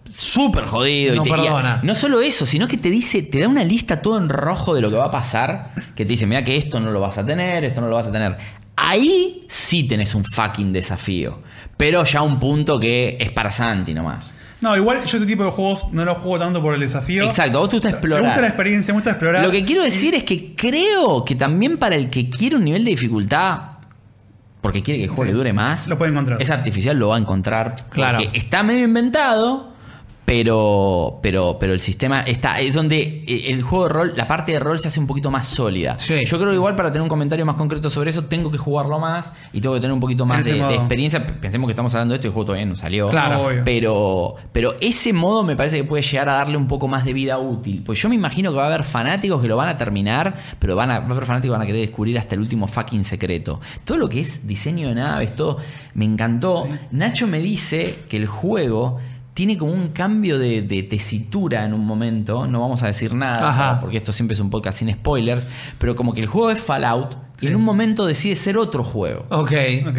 súper 0.06 0.66
jodido. 0.66 1.14
y 1.14 1.18
No 1.18 1.26
y- 1.26 1.30
perdona. 1.30 1.80
no 1.82 1.96
solo 1.96 2.22
eso, 2.22 2.46
sino 2.46 2.68
que 2.68 2.78
te 2.78 2.90
dice, 2.90 3.22
te 3.22 3.40
da 3.40 3.48
una 3.48 3.64
lista 3.64 4.02
todo 4.02 4.18
en 4.18 4.28
rojo 4.30 4.76
de 4.76 4.82
lo 4.82 4.90
que 4.90 4.98
va 4.98 5.06
a 5.06 5.12
pasar, 5.12 5.70
que 5.96 6.04
te 6.06 6.10
dice, 6.10 6.28
mira 6.28 6.44
que 6.44 6.58
esto 6.58 6.80
no 6.80 6.92
lo 6.92 7.00
vas 7.00 7.18
a 7.18 7.26
tener, 7.26 7.64
esto 7.64 7.80
no 7.82 7.88
lo 7.88 7.96
vas 7.96 8.08
a 8.08 8.12
tener. 8.12 8.36
Ahí 8.76 9.46
sí 9.48 9.84
tenés 9.84 10.16
un 10.16 10.26
fucking 10.26 10.74
desafío. 10.74 11.42
Pero 11.78 12.04
ya 12.04 12.22
un 12.22 12.40
punto 12.40 12.80
que 12.80 13.18
es 13.20 13.32
para 13.32 13.52
Santi 13.52 13.94
nomás. 13.94 14.34
No, 14.62 14.78
igual 14.78 15.04
yo 15.04 15.18
este 15.18 15.28
tipo 15.28 15.44
de 15.44 15.52
juegos 15.52 15.92
no 15.92 16.06
los 16.06 16.18
juego 16.20 16.40
tanto 16.40 16.62
por 16.62 16.74
el 16.74 16.80
desafío. 16.80 17.24
Exacto, 17.26 17.58
a 17.58 17.62
vos 17.62 17.70
te 17.70 17.76
gusta 17.76 17.90
explorar. 17.90 18.22
Me 18.24 18.28
gusta 18.30 18.42
la 18.42 18.48
experiencia, 18.48 18.94
me 18.94 18.98
gusta 19.00 19.10
explorar. 19.12 19.44
Lo 19.44 19.52
que 19.52 19.66
quiero 19.66 19.82
Y- 19.82 19.86
decir 19.86 20.16
es 20.16 20.24
que 20.24 20.56
creo 20.56 21.26
que 21.26 21.36
también 21.36 21.78
para 21.78 21.96
el 21.98 22.10
que 22.10 22.30
quiere 22.30 22.56
un 22.56 22.64
nivel 22.64 22.86
de 22.86 22.92
dificultad, 22.92 23.60
porque 24.62 24.82
quiere 24.82 25.00
que 25.00 25.04
el 25.06 25.10
juego 25.10 25.24
Sí, 25.26 25.30
le 25.32 25.34
dure 25.38 25.52
más, 25.54 25.88
lo 25.90 25.98
puede 25.98 26.12
encontrar. 26.12 26.42
Es 26.42 26.50
artificial, 26.50 26.98
lo 26.98 27.10
va 27.10 27.18
a 27.18 27.20
encontrar. 27.20 27.76
Claro. 27.90 28.20
Porque 28.24 28.38
está 28.38 28.64
medio 28.64 28.86
inventado, 28.86 29.73
pero, 30.26 31.20
pero, 31.22 31.58
pero 31.60 31.74
el 31.74 31.80
sistema 31.80 32.22
está. 32.22 32.60
Es 32.60 32.74
donde 32.74 33.24
eh, 33.28 33.46
el 33.48 33.62
juego 33.62 33.88
de 33.88 33.94
rol, 33.94 34.14
la 34.16 34.26
parte 34.26 34.54
de 34.54 34.60
rol 34.60 34.80
se 34.80 34.88
hace 34.88 35.00
un 35.00 35.08
poquito 35.08 35.30
más 35.30 35.48
sólida. 35.48 36.00
Sí. 36.00 36.22
Yo 36.26 36.38
creo 36.38 36.50
que 36.50 36.56
igual 36.56 36.76
para 36.76 36.92
tener 36.92 37.04
un 37.04 37.10
comentario 37.10 37.46
más 37.46 37.56
concreto 37.56 37.90
sobre 37.90 38.10
eso, 38.10 38.26
tengo 38.26 38.50
que 38.50 38.58
jugarlo 38.58 39.00
más 39.00 39.34
y 39.52 39.60
tengo 39.60 39.76
que 39.76 39.82
tener 39.82 39.94
un 39.94 40.00
poquito 40.00 40.26
más 40.26 40.46
de, 40.46 40.60
experiencia. 40.76 41.26
Pensemos 41.26 41.68
que 41.68 41.72
estamos 41.72 41.94
hablando 41.94 42.14
de 42.14 42.16
esto 42.18 42.28
y 42.28 42.30
el 42.30 42.34
juego 42.34 42.46
todavía 42.46 42.66
no 42.66 42.76
salió. 42.76 43.10
Claro. 43.10 43.48
Obvio. 43.48 43.62
Pero, 43.66 44.36
pero 44.52 44.76
ese 44.80 45.12
modo 45.14 45.44
me 45.44 45.56
parece 45.56 45.78
que 45.78 45.84
puede 45.84 46.04
llegar 46.04 46.30
a 46.30 46.34
darle 46.34 46.58
un 46.58 46.68
poco 46.68 46.88
más 46.88 47.04
de 47.06 47.14
vida 47.14 47.38
útil. 47.38 47.84
Pues 47.86 48.02
yo 48.02 48.08
me 48.08 48.16
imagino 48.16 48.52
que 48.52 48.58
va 48.58 48.64
a 48.64 48.68
haber 48.68 48.84
fanáticos 48.84 49.42
que 49.42 49.48
lo 49.48 49.58
van 49.58 49.70
a 49.70 49.78
terminar, 49.78 50.36
pero 50.60 50.76
van 50.76 50.92
a, 50.92 51.00
va 51.00 51.08
a 51.08 51.12
haber 51.12 51.26
fanáticos 51.26 51.54
que 51.54 51.58
van 51.58 51.62
a 51.62 51.66
querer 51.66 51.82
descubrir 51.82 52.18
hasta 52.18 52.36
el 52.36 52.42
último 52.42 52.68
fucking 52.68 53.04
secreto. 53.04 53.60
Todo 53.84 53.98
lo 53.98 54.08
que 54.08 54.22
es 54.22 54.48
diseño 54.48 54.88
de 54.88 54.96
naves, 54.96 55.36
todo, 55.36 55.58
me 55.96 56.06
encantó. 56.06 56.68
Nacho 56.92 57.28
me 57.28 57.40
dice 57.40 58.04
que 58.08 58.18
el 58.18 58.28
juego 58.28 59.00
tiene 59.34 59.58
como 59.58 59.72
un 59.72 59.90
cambio 59.90 60.38
de, 60.38 60.62
de 60.62 60.84
tesitura 60.84 61.66
en 61.66 61.74
un 61.74 61.86
momento. 61.86 62.46
No 62.48 62.62
vamos 62.62 62.84
a 62.84 62.88
decir 62.88 63.14
nada, 63.16 63.50
Ajá. 63.50 63.80
porque 63.80 63.98
esto 63.98 64.14
siempre 64.14 64.34
es 64.34 64.40
un 64.40 64.50
podcast 64.50 64.80
sin 64.80 64.92
spoilers. 64.94 65.48
Pero 65.80 65.96
como 65.96 66.14
que 66.14 66.22
el 66.22 66.28
juego 66.28 66.52
es 66.52 66.60
Fallout 66.62 67.18
y 67.42 67.48
en 67.48 67.56
un 67.56 67.64
momento 67.64 68.06
decide 68.06 68.36
ser 68.36 68.58
otro 68.58 68.84
juego. 68.84 69.26
Ok. 69.30 69.52
Ok. 69.88 69.98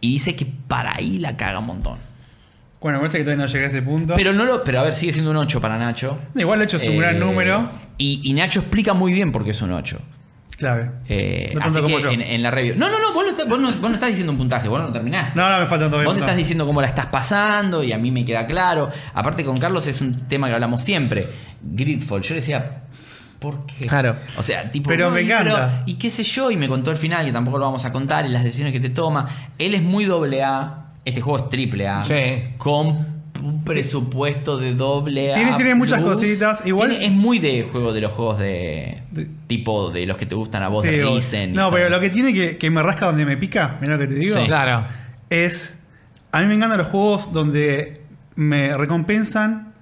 Y 0.00 0.12
dice 0.14 0.34
que 0.34 0.46
para 0.46 0.96
ahí 0.96 1.18
la 1.18 1.36
caga 1.36 1.58
un 1.60 1.66
montón. 1.66 1.98
Bueno, 2.80 2.98
parece 2.98 3.18
que 3.18 3.24
todavía 3.24 3.44
no 3.46 3.52
llegué 3.52 3.64
a 3.66 3.68
ese 3.68 3.82
punto. 3.82 4.14
Pero 4.16 4.32
no 4.32 4.44
lo, 4.44 4.64
pero 4.64 4.80
a 4.80 4.82
ver, 4.82 4.94
sigue 4.96 5.12
siendo 5.12 5.30
un 5.30 5.36
8 5.36 5.60
para 5.60 5.78
Nacho. 5.78 6.18
Igual 6.34 6.58
de 6.58 6.64
hecho 6.64 6.78
es 6.78 6.84
un 6.88 6.94
Eh, 6.94 6.98
gran 6.98 7.20
número. 7.20 7.70
Y, 7.98 8.20
y 8.24 8.32
Nacho 8.32 8.58
explica 8.60 8.94
muy 8.94 9.12
bien 9.12 9.30
por 9.30 9.44
qué 9.44 9.50
es 9.50 9.62
un 9.62 9.70
8. 9.70 10.00
Clave. 10.62 10.90
Eh, 11.08 11.50
No 11.54 11.60
tanto 11.60 11.78
así 11.80 11.82
como 11.82 11.96
que 11.96 12.02
yo. 12.04 12.10
en, 12.10 12.20
en 12.22 12.42
la 12.42 12.50
review. 12.52 12.76
No, 12.76 12.88
no, 12.88 13.00
no 13.00 13.12
vos, 13.12 13.24
no 13.24 13.30
estás, 13.32 13.48
vos, 13.48 13.58
no, 13.58 13.66
vos 13.72 13.80
no 13.90 13.94
estás 13.94 14.08
diciendo 14.10 14.30
un 14.32 14.38
puntaje, 14.38 14.68
vos 14.68 14.80
no 14.80 14.86
lo 14.86 14.92
terminaste. 14.92 15.32
No, 15.38 15.50
no, 15.50 15.58
me 15.58 15.66
falta 15.66 15.86
todavía. 15.86 16.08
Vos 16.08 16.16
estás 16.18 16.36
diciendo 16.36 16.64
cómo 16.66 16.80
la 16.80 16.86
estás 16.86 17.06
pasando 17.06 17.82
y 17.82 17.92
a 17.92 17.98
mí 17.98 18.10
me 18.12 18.24
queda 18.24 18.46
claro. 18.46 18.88
Aparte 19.14 19.44
con 19.44 19.56
Carlos 19.56 19.86
es 19.88 20.00
un 20.00 20.12
tema 20.28 20.46
que 20.48 20.54
hablamos 20.54 20.82
siempre. 20.82 21.26
Gridfall. 21.62 22.22
Yo 22.22 22.34
le 22.34 22.40
decía, 22.40 22.82
¿por 23.38 23.66
qué? 23.66 23.86
Claro. 23.86 24.16
O 24.36 24.42
sea, 24.42 24.70
tipo... 24.70 24.88
Pero 24.88 25.08
no, 25.08 25.14
me 25.16 25.22
y, 25.22 25.26
encanta. 25.26 25.82
y 25.86 25.94
qué 25.94 26.10
sé 26.10 26.22
yo, 26.22 26.50
y 26.50 26.56
me 26.56 26.68
contó 26.68 26.90
el 26.92 26.96
final, 26.96 27.26
que 27.26 27.32
tampoco 27.32 27.58
lo 27.58 27.64
vamos 27.64 27.84
a 27.84 27.90
contar, 27.92 28.24
y 28.24 28.28
las 28.28 28.44
decisiones 28.44 28.72
que 28.72 28.80
te 28.80 28.90
toma. 28.90 29.26
Él 29.58 29.74
es 29.74 29.82
muy 29.82 30.04
doble 30.04 30.42
A. 30.44 30.78
Este 31.04 31.20
juego 31.20 31.44
es 31.44 31.50
triple 31.50 31.88
A. 31.88 32.04
Sí. 32.04 32.54
Con 32.58 33.21
un 33.42 33.64
presupuesto 33.64 34.58
de 34.58 34.74
doble 34.74 35.32
A. 35.32 35.34
Tiene- 35.34 35.54
tiene 35.54 35.74
muchas 35.74 36.00
plus. 36.00 36.14
cositas, 36.14 36.64
igual- 36.66 36.90
Tiene- 36.90 37.06
es 37.06 37.12
muy 37.12 37.38
de 37.38 37.66
juego 37.70 37.92
de 37.92 38.00
los 38.00 38.12
juegos 38.12 38.38
de... 38.38 39.02
De- 39.10 39.26
tipo 39.46 39.90
de 39.90 40.06
los 40.06 40.16
que 40.16 40.24
te 40.26 40.34
gustan 40.34 40.62
a 40.62 40.68
vos, 40.68 40.82
Sí, 40.84 40.90
de 40.90 41.04
o- 41.04 41.14
Risen. 41.16 41.50
y 41.50 41.52
no, 41.52 41.64
todo. 41.64 41.72
pero 41.72 41.88
lo 41.90 42.00
que 42.00 42.08
tiene 42.10 42.32
que, 42.32 42.56
que 42.56 42.70
me 42.70 42.82
rasca 42.82 43.06
donde 43.06 43.26
me 43.26 43.36
pica, 43.36 43.76
mira 43.80 43.94
lo 43.94 43.98
que 43.98 44.06
te 44.06 44.14
digo, 44.14 44.36
Sí. 44.38 44.46
Claro. 44.46 44.84
es. 45.30 45.74
A 46.30 46.40
mí 46.40 46.46
me 46.46 46.54
encantan 46.54 46.78
los 46.78 46.88
juegos 46.88 47.32
donde 47.34 48.00
me 48.36 48.74
recompensan 48.78 49.72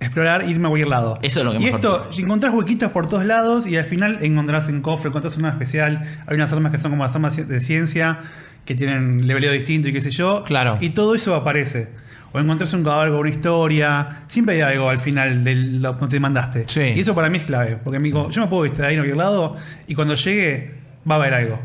explorar 0.00 0.42
e 0.42 0.50
irme 0.50 0.66
a 0.66 0.70
cualquier 0.70 0.88
lado. 0.88 1.18
Eso 1.22 1.40
es 1.40 1.44
lo 1.44 1.50
que 1.52 1.58
Y 1.58 1.64
mejor 1.64 1.80
esto, 1.80 2.08
encontrás 2.18 2.54
huequitos 2.54 2.90
por 2.92 3.08
todos 3.08 3.26
lados 3.26 3.66
y 3.66 3.76
al 3.76 3.84
final 3.84 4.18
encontrás 4.22 4.68
un 4.68 4.80
cofre, 4.80 5.08
encontrás 5.08 5.36
una 5.36 5.50
especial. 5.50 6.02
Hay 6.26 6.36
unas 6.36 6.50
armas 6.52 6.72
que 6.72 6.78
son 6.78 6.92
como 6.92 7.02
las 7.04 7.14
armas 7.14 7.36
de 7.48 7.60
ciencia 7.60 8.20
que 8.64 8.74
tienen 8.74 9.26
leveleo 9.26 9.52
distinto 9.52 9.88
y 9.88 9.92
qué 9.92 10.00
sé 10.00 10.10
yo. 10.10 10.44
Claro. 10.44 10.78
Y 10.80 10.90
todo 10.90 11.14
eso 11.14 11.34
aparece. 11.34 11.88
O 12.32 12.38
encontrás 12.38 12.72
un 12.74 12.84
cadáver 12.84 13.10
con 13.10 13.20
una 13.20 13.30
historia. 13.30 14.22
Siempre 14.26 14.56
hay 14.56 14.60
algo 14.72 14.90
al 14.90 14.98
final 14.98 15.42
de 15.44 15.54
lo 15.54 15.96
que 15.96 16.06
te 16.08 16.20
mandaste. 16.20 16.64
Sí. 16.68 16.80
Y 16.96 17.00
eso 17.00 17.14
para 17.14 17.30
mí 17.30 17.38
es 17.38 17.44
clave. 17.44 17.78
Porque 17.82 17.98
digo, 18.00 18.28
yo 18.30 18.42
me 18.42 18.48
puedo 18.48 18.64
distraer 18.64 18.92
en 18.92 18.98
cualquier 18.98 19.16
lado 19.16 19.56
y 19.86 19.94
cuando 19.94 20.14
llegue 20.14 20.74
va 21.10 21.14
a 21.14 21.18
haber 21.18 21.34
algo. 21.34 21.58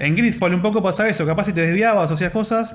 En 0.00 0.16
Gridfall 0.16 0.54
un 0.54 0.62
poco 0.62 0.82
pasaba 0.82 1.08
eso. 1.08 1.24
Capaz 1.24 1.44
si 1.46 1.52
te 1.52 1.60
desviabas 1.64 2.10
o 2.10 2.14
hacías 2.14 2.32
cosas, 2.32 2.74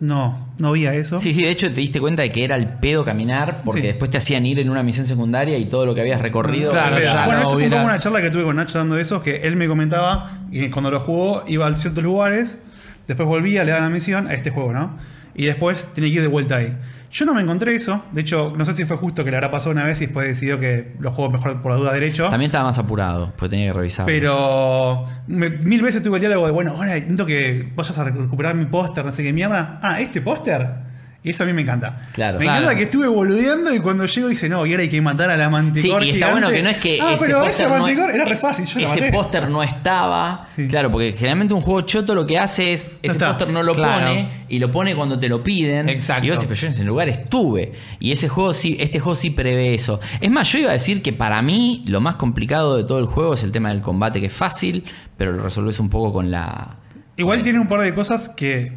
no, 0.00 0.48
no 0.58 0.68
había 0.68 0.94
eso. 0.94 1.18
Sí, 1.18 1.34
sí, 1.34 1.42
de 1.42 1.50
hecho 1.50 1.68
te 1.68 1.74
diste 1.80 2.00
cuenta 2.00 2.22
de 2.22 2.30
que 2.30 2.42
era 2.44 2.56
el 2.56 2.66
pedo 2.66 3.04
caminar 3.04 3.60
porque 3.64 3.82
Sí. 3.82 3.86
después 3.88 4.10
te 4.10 4.16
hacían 4.18 4.44
ir 4.46 4.58
en 4.58 4.70
una 4.70 4.82
misión 4.82 5.06
secundaria 5.06 5.58
y 5.58 5.66
todo 5.66 5.84
lo 5.86 5.94
que 5.94 6.00
habías 6.00 6.20
recorrido. 6.22 6.72
Claro, 6.72 6.98
ya 7.00 7.26
bueno, 7.26 7.40
no 7.42 7.46
eso 7.48 7.58
fue 7.58 7.68
poco 7.70 7.84
una 7.84 7.98
charla 7.98 8.22
que 8.22 8.30
tuve 8.30 8.44
con 8.44 8.56
Nacho 8.56 8.78
dando 8.78 8.98
eso, 8.98 9.22
que 9.22 9.36
él 9.42 9.56
me 9.56 9.68
comentaba 9.68 10.38
y 10.50 10.70
cuando 10.70 10.90
lo 10.90 10.98
jugó 11.00 11.44
iba 11.46 11.66
a 11.68 11.74
ciertos 11.74 12.02
lugares, 12.02 12.58
después 13.06 13.28
volvía, 13.28 13.62
le 13.62 13.72
daban 13.72 13.90
la 13.90 13.94
misión 13.94 14.26
a 14.26 14.34
este 14.34 14.50
juego, 14.50 14.72
¿no? 14.72 14.96
Y 15.34 15.46
después 15.46 15.90
tiene 15.94 16.10
que 16.10 16.16
ir 16.16 16.22
de 16.22 16.28
vuelta 16.28 16.56
ahí. 16.56 16.76
Yo 17.10 17.26
no 17.26 17.34
me 17.34 17.42
encontré 17.42 17.74
eso, 17.74 18.02
de 18.12 18.22
hecho, 18.22 18.54
no 18.56 18.64
sé 18.64 18.72
si 18.72 18.84
fue 18.86 18.96
justo 18.96 19.22
que 19.24 19.30
le 19.30 19.36
habrá 19.36 19.50
pasado 19.50 19.70
una 19.72 19.84
vez 19.84 20.00
y 20.00 20.06
después 20.06 20.26
decidió 20.28 20.58
que 20.58 20.94
lo 20.98 21.12
juego 21.12 21.30
mejor 21.30 21.60
por 21.60 21.72
la 21.72 21.78
duda 21.78 21.92
derecho. 21.92 22.28
También 22.28 22.48
estaba 22.50 22.64
más 22.64 22.78
apurado, 22.78 23.32
porque 23.36 23.50
tenía 23.50 23.66
que 23.70 23.72
revisar. 23.78 24.06
Pero 24.06 25.04
me- 25.26 25.50
mil 25.50 25.82
veces 25.82 26.02
tuve 26.02 26.16
el 26.16 26.20
diálogo 26.22 26.46
de, 26.46 26.52
bueno, 26.52 26.72
ahora 26.72 26.94
necesito 26.94 27.26
que 27.26 27.70
vayas 27.76 27.98
a 27.98 28.04
recuperar 28.04 28.54
mi 28.54 28.64
póster, 28.64 29.04
no 29.04 29.12
sé 29.12 29.22
qué 29.22 29.32
mierda. 29.32 29.78
Ah, 29.82 30.00
¿este 30.00 30.22
póster? 30.22 30.90
Y 31.24 31.30
eso 31.30 31.44
a 31.44 31.46
mí 31.46 31.52
me 31.52 31.62
encanta. 31.62 32.08
Claro. 32.12 32.40
me 32.40 32.44
Claro. 32.46 32.62
encanta 32.62 32.76
que 32.78 32.84
estuve 32.84 33.06
boludeando 33.06 33.72
y 33.72 33.78
cuando 33.78 34.06
llego 34.06 34.26
dice, 34.26 34.48
no, 34.48 34.66
y 34.66 34.72
ahora 34.72 34.82
hay 34.82 34.88
que 34.88 35.00
matar 35.00 35.30
a 35.30 35.36
la 35.36 35.44
Sí, 35.44 35.50
manticor 35.52 36.02
y 36.02 36.10
está 36.10 36.14
gigante". 36.26 36.32
bueno 36.40 36.50
que 36.56 36.62
no 36.64 36.68
es 36.70 36.76
que 36.78 36.98
Ah, 37.00 37.12
ese 37.14 37.24
pero 37.26 37.38
póster 37.42 37.54
ese 37.66 37.72
no- 37.72 37.78
manticor 37.80 38.10
era 38.10 38.24
re 38.24 38.36
fácil, 38.36 38.64
yo 38.66 38.80
ese 38.80 39.12
póster 39.12 39.48
no 39.48 39.62
estaba. 39.62 40.48
Sí. 40.56 40.66
Claro, 40.66 40.90
porque 40.90 41.12
generalmente 41.12 41.54
un 41.54 41.60
juego 41.60 41.82
choto 41.82 42.16
lo 42.16 42.26
que 42.26 42.40
hace 42.40 42.72
es 42.72 42.98
ese 43.02 43.18
póster 43.20 43.50
no 43.50 43.62
lo 43.62 43.72
Claro. 43.76 44.00
pone 44.08 44.44
y 44.48 44.58
lo 44.58 44.72
pone 44.72 44.96
cuando 44.96 45.16
te 45.16 45.28
lo 45.28 45.44
piden. 45.44 45.88
Exacto. 45.88 46.26
Y 46.26 46.30
vos 46.30 46.40
decís, 46.40 46.48
pero 46.48 46.60
yo 46.60 46.66
en 46.66 46.72
ese 46.72 46.84
lugar 46.84 47.08
estuve. 47.08 47.72
Y 48.00 48.10
ese 48.10 48.28
juego 48.28 48.52
sí, 48.52 48.76
este 48.80 48.98
juego 48.98 49.14
sí 49.14 49.30
prevé 49.30 49.74
eso. 49.74 50.00
Es 50.20 50.30
más, 50.30 50.50
yo 50.50 50.58
iba 50.58 50.70
a 50.70 50.72
decir 50.72 51.02
que 51.02 51.12
para 51.12 51.40
mí 51.40 51.84
lo 51.86 52.00
más 52.00 52.16
complicado 52.16 52.76
de 52.76 52.82
todo 52.82 52.98
el 52.98 53.06
juego 53.06 53.34
es 53.34 53.44
el 53.44 53.52
tema 53.52 53.68
del 53.68 53.80
combate, 53.80 54.18
que 54.18 54.26
es 54.26 54.32
fácil, 54.32 54.84
pero 55.16 55.30
lo 55.30 55.40
resolves 55.44 55.78
un 55.78 55.88
poco 55.88 56.12
con 56.12 56.32
la. 56.32 56.78
Igual 57.16 57.44
tiene 57.44 57.60
un 57.60 57.68
par 57.68 57.82
de 57.82 57.94
cosas 57.94 58.28
que 58.28 58.72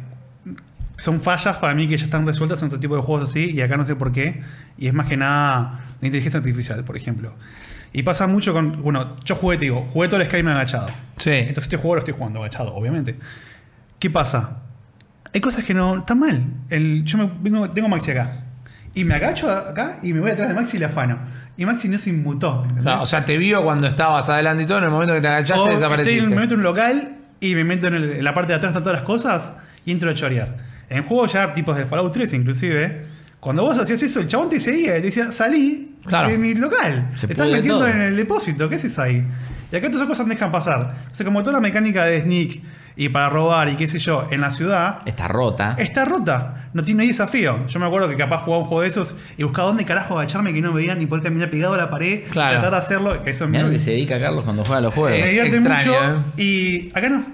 son 0.96 1.20
fallas 1.20 1.56
para 1.56 1.74
mí 1.74 1.86
que 1.88 1.96
ya 1.96 2.04
están 2.04 2.26
resueltas 2.26 2.60
en 2.62 2.66
otro 2.66 2.80
tipo 2.80 2.96
de 2.96 3.02
juegos 3.02 3.28
así 3.30 3.50
y 3.50 3.60
acá 3.60 3.76
no 3.76 3.84
sé 3.84 3.96
por 3.96 4.12
qué. 4.12 4.42
Y 4.78 4.86
es 4.88 4.94
más 4.94 5.06
que 5.06 5.16
nada 5.16 5.80
de 6.00 6.06
inteligencia 6.08 6.38
artificial, 6.38 6.84
por 6.84 6.96
ejemplo. 6.96 7.34
Y 7.92 8.02
pasa 8.02 8.26
mucho 8.26 8.52
con. 8.52 8.82
Bueno, 8.82 9.16
yo 9.24 9.34
jugué, 9.36 9.56
te 9.58 9.64
digo, 9.66 9.82
jugué 9.92 10.08
todo 10.08 10.20
el 10.20 10.26
Skyrim 10.26 10.48
agachado. 10.48 10.88
Sí. 11.18 11.30
Entonces 11.30 11.64
este 11.64 11.76
juego 11.76 11.94
lo 11.96 11.98
estoy 12.00 12.14
jugando 12.14 12.40
agachado, 12.40 12.74
obviamente. 12.74 13.16
¿Qué 13.98 14.10
pasa? 14.10 14.62
hay 15.34 15.40
cosas 15.40 15.64
que 15.66 15.74
no 15.74 15.98
están 15.98 16.18
mal. 16.18 16.42
El, 16.70 17.04
yo 17.04 17.18
me, 17.18 17.30
vengo, 17.40 17.68
tengo 17.68 17.88
Maxi 17.90 18.12
acá. 18.12 18.44
Y 18.94 19.04
me 19.04 19.14
agacho 19.14 19.50
acá 19.50 19.98
y 20.02 20.14
me 20.14 20.20
voy 20.20 20.30
atrás 20.30 20.48
de 20.48 20.54
Maxi 20.54 20.78
y 20.78 20.80
le 20.80 20.86
afano. 20.86 21.18
Y 21.58 21.66
Maxi 21.66 21.88
no 21.90 21.98
se 21.98 22.08
inmutó. 22.08 22.66
Claro, 22.80 23.02
o 23.02 23.06
sea, 23.06 23.22
te 23.26 23.36
vio 23.36 23.62
cuando 23.62 23.86
estabas 23.86 24.30
adelante 24.30 24.62
y 24.62 24.66
todo, 24.66 24.78
en 24.78 24.84
el 24.84 24.90
momento 24.90 25.12
que 25.12 25.20
te 25.20 25.28
agachaste 25.28 25.60
O 25.60 25.64
estoy 25.64 25.74
desapareciste. 25.74 26.24
en- 26.24 26.30
me 26.30 26.36
meto 26.36 26.54
en 26.54 26.60
un 26.60 26.64
local 26.64 27.16
y 27.40 27.54
me 27.54 27.64
meto 27.64 27.88
en, 27.88 27.94
el- 27.96 28.12
en 28.12 28.24
la 28.24 28.32
parte 28.32 28.52
de 28.54 28.56
atrás 28.56 28.72
de 28.72 28.80
todas 28.80 28.94
las 28.94 29.02
cosas 29.04 29.52
y 29.84 29.92
entro 29.92 30.10
a 30.10 30.14
chorear. 30.14 30.56
En 30.88 31.02
juegos 31.04 31.32
ya 31.32 31.52
tipos 31.54 31.76
de 31.76 31.84
Fallout 31.86 32.12
3 32.12 32.32
inclusive, 32.34 33.06
cuando 33.40 33.62
vos 33.62 33.78
hacías 33.78 34.02
eso, 34.02 34.20
el 34.20 34.26
chabón 34.28 34.48
te 34.48 34.60
seguía 34.60 34.96
y 34.98 35.00
te 35.00 35.06
decía, 35.06 35.30
salí 35.32 35.96
Claro. 36.06 36.28
de 36.28 36.38
mi 36.38 36.54
local. 36.54 37.10
Se 37.16 37.26
te 37.26 37.32
estás 37.32 37.48
metiendo 37.48 37.78
todo. 37.80 37.88
en 37.88 38.00
el 38.00 38.16
depósito, 38.16 38.68
¿qué 38.68 38.76
haces 38.76 38.98
ahí? 38.98 39.24
Y 39.72 39.76
acá 39.76 39.86
todas 39.88 39.96
esas 39.96 40.08
cosas 40.08 40.28
dejan 40.28 40.52
pasar. 40.52 40.94
O 41.10 41.14
sea, 41.14 41.26
como 41.26 41.40
toda 41.42 41.54
la 41.54 41.60
mecánica 41.60 42.04
de 42.04 42.22
sneak 42.22 42.60
y 42.98 43.08
para 43.08 43.28
robar 43.28 43.68
y 43.68 43.74
qué 43.74 43.88
sé 43.88 43.98
yo, 43.98 44.26
en 44.30 44.40
la 44.40 44.52
ciudad, 44.52 45.00
Está 45.04 45.26
rota. 45.28 45.74
está 45.78 46.04
rota. 46.04 46.68
No 46.72 46.82
tiene 46.82 47.04
desafío. 47.06 47.66
Yo 47.66 47.80
me 47.80 47.86
acuerdo 47.86 48.08
que 48.08 48.16
capaz 48.16 48.42
jugaba 48.42 48.62
un 48.62 48.68
juego 48.68 48.82
de 48.82 48.88
esos 48.88 49.14
y 49.36 49.42
buscaba 49.42 49.66
dónde 49.68 49.84
carajo 49.84 50.16
agacharme 50.18 50.54
que 50.54 50.62
no 50.62 50.68
me 50.72 50.76
veían 50.76 50.98
ni 51.00 51.06
poder 51.06 51.24
caminar 51.24 51.50
pegado 51.50 51.74
a 51.74 51.78
la 51.78 51.90
pared. 51.90 52.22
Claro. 52.30 52.52
Tratar 52.54 52.70
de 52.70 52.76
hacerlo. 52.78 53.14
Eso 53.26 53.44
es 53.44 53.50
Mirá 53.50 53.64
lo 53.64 53.68
muy- 53.68 53.76
que 53.78 53.82
se 53.84 53.90
dedica 53.90 54.20
Carlos 54.20 54.44
cuando 54.44 54.62
juega 54.64 54.78
a 54.78 54.80
los 54.82 54.94
juegos. 54.94 55.10
me 55.18 55.24
Eh, 55.26 55.28
divierte 55.28 55.56
extraño, 55.56 55.92
mucho. 55.92 56.24
Y 56.36 56.90
acá 56.94 57.08
no. 57.08 57.24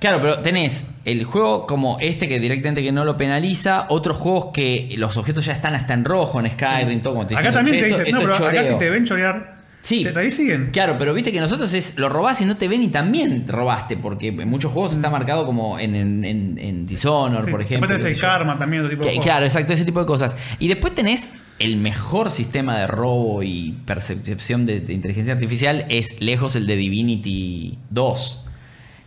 Claro, 0.00 0.18
pero 0.20 0.38
tenés 0.38 0.84
el 1.04 1.24
juego 1.24 1.66
como 1.66 1.98
este 2.00 2.28
que 2.28 2.38
directamente 2.38 2.82
que 2.82 2.92
no 2.92 3.04
lo 3.04 3.16
penaliza, 3.16 3.86
otros 3.88 4.16
juegos 4.16 4.46
que 4.54 4.94
los 4.98 5.16
objetos 5.16 5.44
ya 5.44 5.52
están 5.52 5.74
hasta 5.74 5.94
en 5.94 6.04
rojo, 6.04 6.38
en 6.40 6.50
Skyrim, 6.50 7.00
todo 7.02 7.14
como 7.14 7.26
te 7.26 7.34
Acá 7.34 7.48
dicen, 7.48 7.54
también 7.54 7.80
te 7.80 7.86
dicen, 7.86 8.12
no, 8.14 8.20
pero 8.20 8.34
acá 8.36 8.64
si 8.64 8.74
te 8.78 8.90
ven 8.90 9.04
chorear, 9.04 9.60
Sí. 9.80 10.04
te, 10.04 10.16
ahí 10.16 10.30
siguen. 10.30 10.70
Claro, 10.72 10.94
pero 10.96 11.12
viste 11.12 11.32
que 11.32 11.40
nosotros 11.40 11.74
es 11.74 11.98
lo 11.98 12.08
robás 12.08 12.40
y 12.40 12.44
no 12.44 12.56
te 12.56 12.68
ven 12.68 12.82
y 12.84 12.88
también 12.88 13.44
robaste, 13.48 13.96
porque 13.96 14.28
en 14.28 14.48
muchos 14.48 14.70
juegos 14.70 14.92
está 14.92 15.10
marcado 15.10 15.44
como 15.44 15.76
en, 15.80 15.96
en, 15.96 16.24
en- 16.24 16.56
en 16.60 16.86
Dishonor, 16.86 17.44
Sí, 17.46 17.50
por 17.50 17.62
ejemplo. 17.62 17.88
Después 17.88 18.04
tenés 18.04 18.16
el 18.16 18.20
karma 18.20 18.56
también, 18.56 18.82
otro 18.84 18.90
tipo 18.90 19.02
de 19.02 19.08
Que- 19.08 19.14
juegos. 19.16 19.24
Claro, 19.24 19.44
exacto, 19.46 19.72
ese 19.72 19.84
tipo 19.84 19.98
de 19.98 20.06
cosas. 20.06 20.36
Y 20.60 20.68
después 20.68 20.94
tenés 20.94 21.28
el 21.58 21.78
mejor 21.78 22.30
sistema 22.30 22.78
de 22.78 22.86
robo 22.86 23.42
y 23.42 23.72
percepción 23.84 24.66
de, 24.66 24.78
de 24.80 24.92
inteligencia 24.92 25.34
artificial 25.34 25.84
es 25.88 26.20
lejos 26.20 26.54
el 26.54 26.66
de 26.68 26.76
Divinity 26.76 27.78
2, 27.90 28.44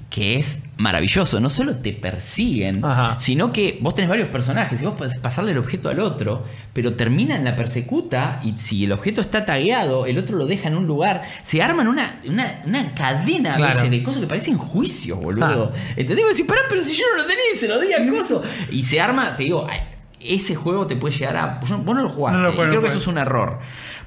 que 0.10 0.38
es 0.38 0.60
maravilloso. 0.78 1.40
No 1.40 1.50
solo 1.50 1.78
te 1.78 1.94
persiguen, 1.94 2.84
Ajá. 2.84 3.20
sino 3.20 3.52
que 3.52 3.80
vos 3.82 3.96
tenés 3.96 4.10
varios 4.10 4.30
personajes 4.30 4.82
y 4.82 4.86
vos 4.86 4.96
podés 4.96 5.18
pasarle 5.20 5.52
el 5.52 5.58
objeto 5.58 5.90
al 5.90 6.00
otro, 6.00 6.44
pero 6.74 6.94
termina 6.94 7.36
en 7.36 7.44
la 7.44 7.56
persecuta 7.56 8.40
y 8.44 8.58
si 8.58 8.84
el 8.84 8.92
objeto 8.92 9.22
está 9.22 9.46
tagueado, 9.46 10.06
el 10.06 10.18
otro 10.18 10.38
lo 10.38 10.46
deja 10.46 10.68
en 10.68 10.76
un 10.76 10.88
lugar, 10.88 11.24
se 11.42 11.62
arman 11.62 11.88
una, 11.88 12.22
una, 12.26 12.62
una 12.66 12.94
cadena 12.94 13.56
a 13.56 13.60
veces 13.60 13.90
de 13.90 14.04
cosas 14.04 14.22
que 14.22 14.28
parecen 14.28 14.58
juicios, 14.58 15.20
boludo. 15.20 15.74
¿Entendés? 15.96 16.26
Vos 16.26 16.34
decís, 16.34 16.46
pará, 16.48 16.62
pero 16.70 16.82
si 16.82 16.96
yo 16.96 17.06
no 17.12 17.22
lo 17.22 17.28
tenía, 17.28 17.44
se 17.60 17.68
lo 17.68 17.80
di 17.80 17.94
al 17.94 18.08
coso. 18.10 18.44
Y 18.72 18.84
se 18.84 19.00
arma, 19.00 19.36
te 19.36 19.44
digo, 19.44 19.68
ese 20.28 20.56
juego 20.56 20.88
te 20.88 20.96
puede 20.96 21.16
llegar 21.16 21.38
a. 21.38 21.60
Vos 21.60 21.70
no 21.70 22.02
lo 22.02 22.10
jugaste. 22.10 22.38
No 22.38 22.44
lo 22.44 22.50
y 22.50 22.56
jugué, 22.56 22.66
no 22.66 22.72
creo 22.72 22.82
que 22.82 22.88
eso 22.90 22.98
es 22.98 23.08
un 23.08 23.18
error. 23.18 23.60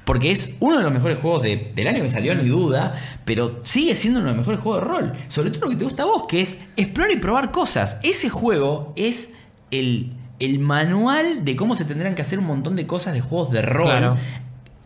Porque 0.09 0.31
es 0.31 0.55
uno 0.59 0.77
de 0.79 0.83
los 0.83 0.91
mejores 0.91 1.19
juegos 1.19 1.43
de- 1.43 1.71
del 1.75 1.87
año 1.87 2.01
que 2.01 2.09
salió, 2.09 2.33
ni 2.33 2.49
duda, 2.49 2.95
pero 3.25 3.59
sigue 3.61 3.93
siendo 3.93 4.19
uno 4.21 4.29
de 4.29 4.35
los 4.35 4.39
mejores 4.39 4.59
juegos 4.59 4.81
de 4.81 4.87
rol. 4.87 5.13
Sobre 5.27 5.51
todo 5.51 5.65
lo 5.65 5.69
que 5.69 5.75
te 5.75 5.83
gusta 5.83 6.01
a 6.01 6.05
vos, 6.07 6.23
que 6.27 6.41
es 6.41 6.57
explorar 6.77 7.11
y 7.11 7.17
probar 7.17 7.51
cosas. 7.51 7.97
Ese 8.01 8.27
juego 8.27 8.91
es 8.95 9.29
el, 9.69 10.13
el 10.39 10.57
manual 10.57 11.45
de 11.45 11.55
cómo 11.55 11.75
se 11.75 11.85
tendrán 11.85 12.15
que 12.15 12.23
hacer 12.23 12.39
un 12.39 12.45
montón 12.47 12.75
de 12.75 12.87
cosas 12.87 13.13
de 13.13 13.21
juegos 13.21 13.51
de 13.51 13.61
rol 13.61 13.85
Claro. 13.85 14.17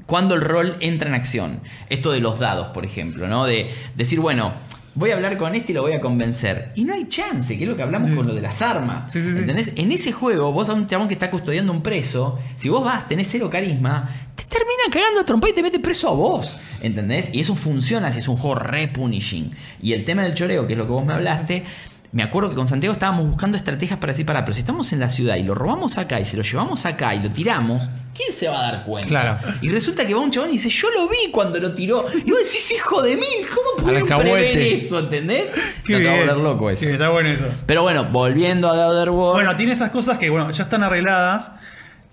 cuando 0.07 0.35
el 0.35 0.41
rol 0.41 0.75
entra 0.81 1.07
en 1.07 1.15
acción. 1.15 1.61
Esto 1.89 2.11
de 2.11 2.19
los 2.19 2.37
dados, 2.39 2.67
por 2.73 2.83
ejemplo, 2.83 3.29
¿no? 3.29 3.45
De 3.45 3.69
decir, 3.95 4.19
bueno, 4.19 4.51
voy 4.95 5.09
a 5.11 5.15
hablar 5.15 5.37
con 5.39 5.55
este 5.55 5.71
y 5.71 5.75
lo 5.75 5.81
voy 5.81 5.93
a 5.93 6.01
convencer. 6.01 6.71
Y 6.75 6.83
no 6.83 6.93
hay 6.93 7.07
chance, 7.07 7.57
que 7.57 7.63
es 7.63 7.69
lo 7.69 7.75
que 7.75 7.81
hablamos 7.81 8.11
con 8.11 8.27
lo 8.27 8.35
de 8.35 8.41
las 8.41 8.61
armas. 8.61 9.11
Sí. 9.11 9.19
¿Entendés? 9.19 9.71
En 9.75 9.91
ese 9.91 10.11
juego, 10.11 10.51
vos 10.51 10.69
a 10.69 10.73
un 10.73 10.85
chabón 10.85 11.07
que 11.07 11.13
está 11.15 11.31
custodiando 11.31 11.71
un 11.71 11.81
preso, 11.81 12.37
si 12.55 12.69
vos 12.69 12.83
vas, 12.83 13.07
tenés 13.07 13.27
cero 13.31 13.49
carisma, 13.49 14.22
te 14.47 14.55
termina 14.57 14.83
cagando 14.91 15.21
a 15.21 15.25
trompa 15.25 15.49
y 15.49 15.53
te 15.53 15.61
mete 15.63 15.79
preso 15.79 16.09
a 16.09 16.13
vos. 16.13 16.57
¿Entendés? 16.81 17.29
Y 17.33 17.39
eso 17.39 17.55
funciona 17.55 18.11
si 18.11 18.19
es 18.19 18.27
un 18.27 18.35
juego 18.37 18.55
re 18.55 18.87
punishing. 18.89 19.51
Y 19.81 19.93
el 19.93 20.03
tema 20.03 20.23
del 20.23 20.33
choreo, 20.33 20.67
que 20.67 20.73
es 20.73 20.79
lo 20.79 20.85
que 20.85 20.91
vos 20.91 21.05
me 21.05 21.13
hablaste. 21.13 21.63
Me 22.11 22.21
acuerdo 22.21 22.49
que 22.51 22.55
con 22.55 22.67
Santiago 22.67 22.93
estábamos 22.93 23.25
buscando 23.25 23.57
estrategias 23.57 23.97
para 23.97 24.13
decir, 24.13 24.23
para, 24.23 24.45
pero 24.45 24.53
si 24.53 24.59
estamos 24.59 24.93
en 24.93 24.99
la 24.99 25.09
ciudad 25.09 25.35
y 25.37 25.41
lo 25.43 25.55
robamos 25.55 25.97
acá 25.97 26.19
y 26.19 26.25
se 26.25 26.37
lo 26.37 26.43
llevamos 26.43 26.85
acá 26.85 27.15
y 27.15 27.23
lo 27.23 27.29
tiramos, 27.31 27.89
¿quién 28.13 28.31
se 28.31 28.47
va 28.47 28.59
a 28.59 28.71
dar 28.71 28.83
cuenta? 28.85 29.07
Claro. 29.09 29.39
Y 29.61 29.69
resulta 29.69 30.05
que 30.05 30.13
va 30.13 30.19
un 30.19 30.29
chabón 30.29 30.49
y 30.49 30.53
dice, 30.53 30.69
yo 30.69 30.91
lo 30.91 31.09
vi 31.09 31.31
cuando 31.31 31.57
lo 31.59 31.73
tiró. 31.73 32.05
Y 32.13 32.29
vos 32.29 32.39
decís, 32.43 32.71
hijo 32.75 33.01
de 33.01 33.15
mil, 33.15 33.25
¿cómo 33.49 33.83
pudieron 33.83 34.07
prever 34.07 34.57
eso? 34.59 34.99
¿Entendés? 34.99 35.45
Qué 35.87 35.95
Te 35.95 36.01
acabo 36.01 36.17
de 36.17 36.23
bien. 36.23 36.27
volver 36.27 36.37
loco 36.43 36.69
eso. 36.69 36.83
Sí, 36.83 36.89
está 36.91 37.09
bueno 37.09 37.29
eso. 37.29 37.45
Pero 37.65 37.81
bueno, 37.81 38.05
volviendo 38.05 38.69
a 38.69 38.73
The 38.75 38.83
Other 38.83 39.09
Worlds. 39.09 39.43
Bueno, 39.45 39.55
tiene 39.55 39.71
esas 39.71 39.89
cosas 39.89 40.19
que 40.19 40.29
bueno, 40.29 40.51
ya 40.51 40.63
están 40.63 40.83
arregladas 40.83 41.51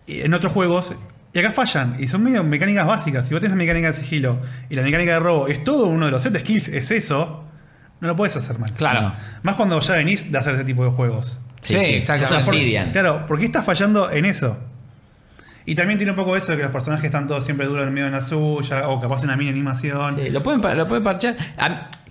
en 0.06 0.32
otros 0.32 0.54
juegos 0.54 0.92
y 1.32 1.38
acá 1.38 1.50
fallan. 1.50 1.96
Y 1.98 2.06
son 2.08 2.24
medio 2.24 2.42
mecánicas 2.44 2.86
básicas. 2.86 3.26
Si 3.26 3.34
vos 3.34 3.40
tenés 3.40 3.52
la 3.52 3.56
mecánica 3.58 3.88
de 3.88 3.92
sigilo 3.94 4.38
y 4.68 4.74
la 4.74 4.82
mecánica 4.82 5.12
de 5.14 5.20
robo 5.20 5.48
es 5.48 5.62
todo 5.64 5.86
uno 5.86 6.06
de 6.06 6.12
los 6.12 6.22
set 6.22 6.38
skills, 6.38 6.68
es 6.68 6.90
eso, 6.90 7.44
no 8.00 8.08
lo 8.08 8.16
puedes 8.16 8.34
hacer 8.36 8.58
mal. 8.58 8.72
Claro. 8.72 9.00
No. 9.02 9.14
Más 9.42 9.54
cuando 9.56 9.78
ya 9.80 9.94
venís 9.94 10.30
de 10.32 10.38
hacer 10.38 10.54
ese 10.54 10.64
tipo 10.64 10.84
de 10.84 10.90
juegos. 10.90 11.38
sí, 11.60 11.74
Sí, 11.74 11.84
sí, 11.84 11.92
exactamente. 11.94 12.44
Por- 12.46 12.54
Obsidian. 12.54 12.90
Claro, 12.92 13.26
¿por 13.26 13.38
qué 13.38 13.44
estás 13.44 13.64
fallando 13.64 14.10
en 14.10 14.24
eso? 14.24 14.58
Y 15.66 15.74
también 15.74 15.98
tiene 15.98 16.10
un 16.12 16.16
poco 16.16 16.36
eso 16.36 16.50
de 16.52 16.56
que 16.56 16.62
los 16.64 16.72
personajes 16.72 17.04
están 17.04 17.26
todos 17.26 17.44
siempre 17.44 17.66
duros 17.66 17.86
en 17.86 17.92
medio 17.92 18.06
de 18.06 18.12
la 18.12 18.22
suya, 18.22 18.88
o 18.88 18.98
capaz 19.00 19.22
una 19.22 19.36
mini 19.36 19.50
animación. 19.50 20.16
Sí, 20.16 20.30
lo 20.30 20.42
pueden, 20.42 20.60
lo 20.76 20.88
pueden 20.88 21.04
parchar. 21.04 21.36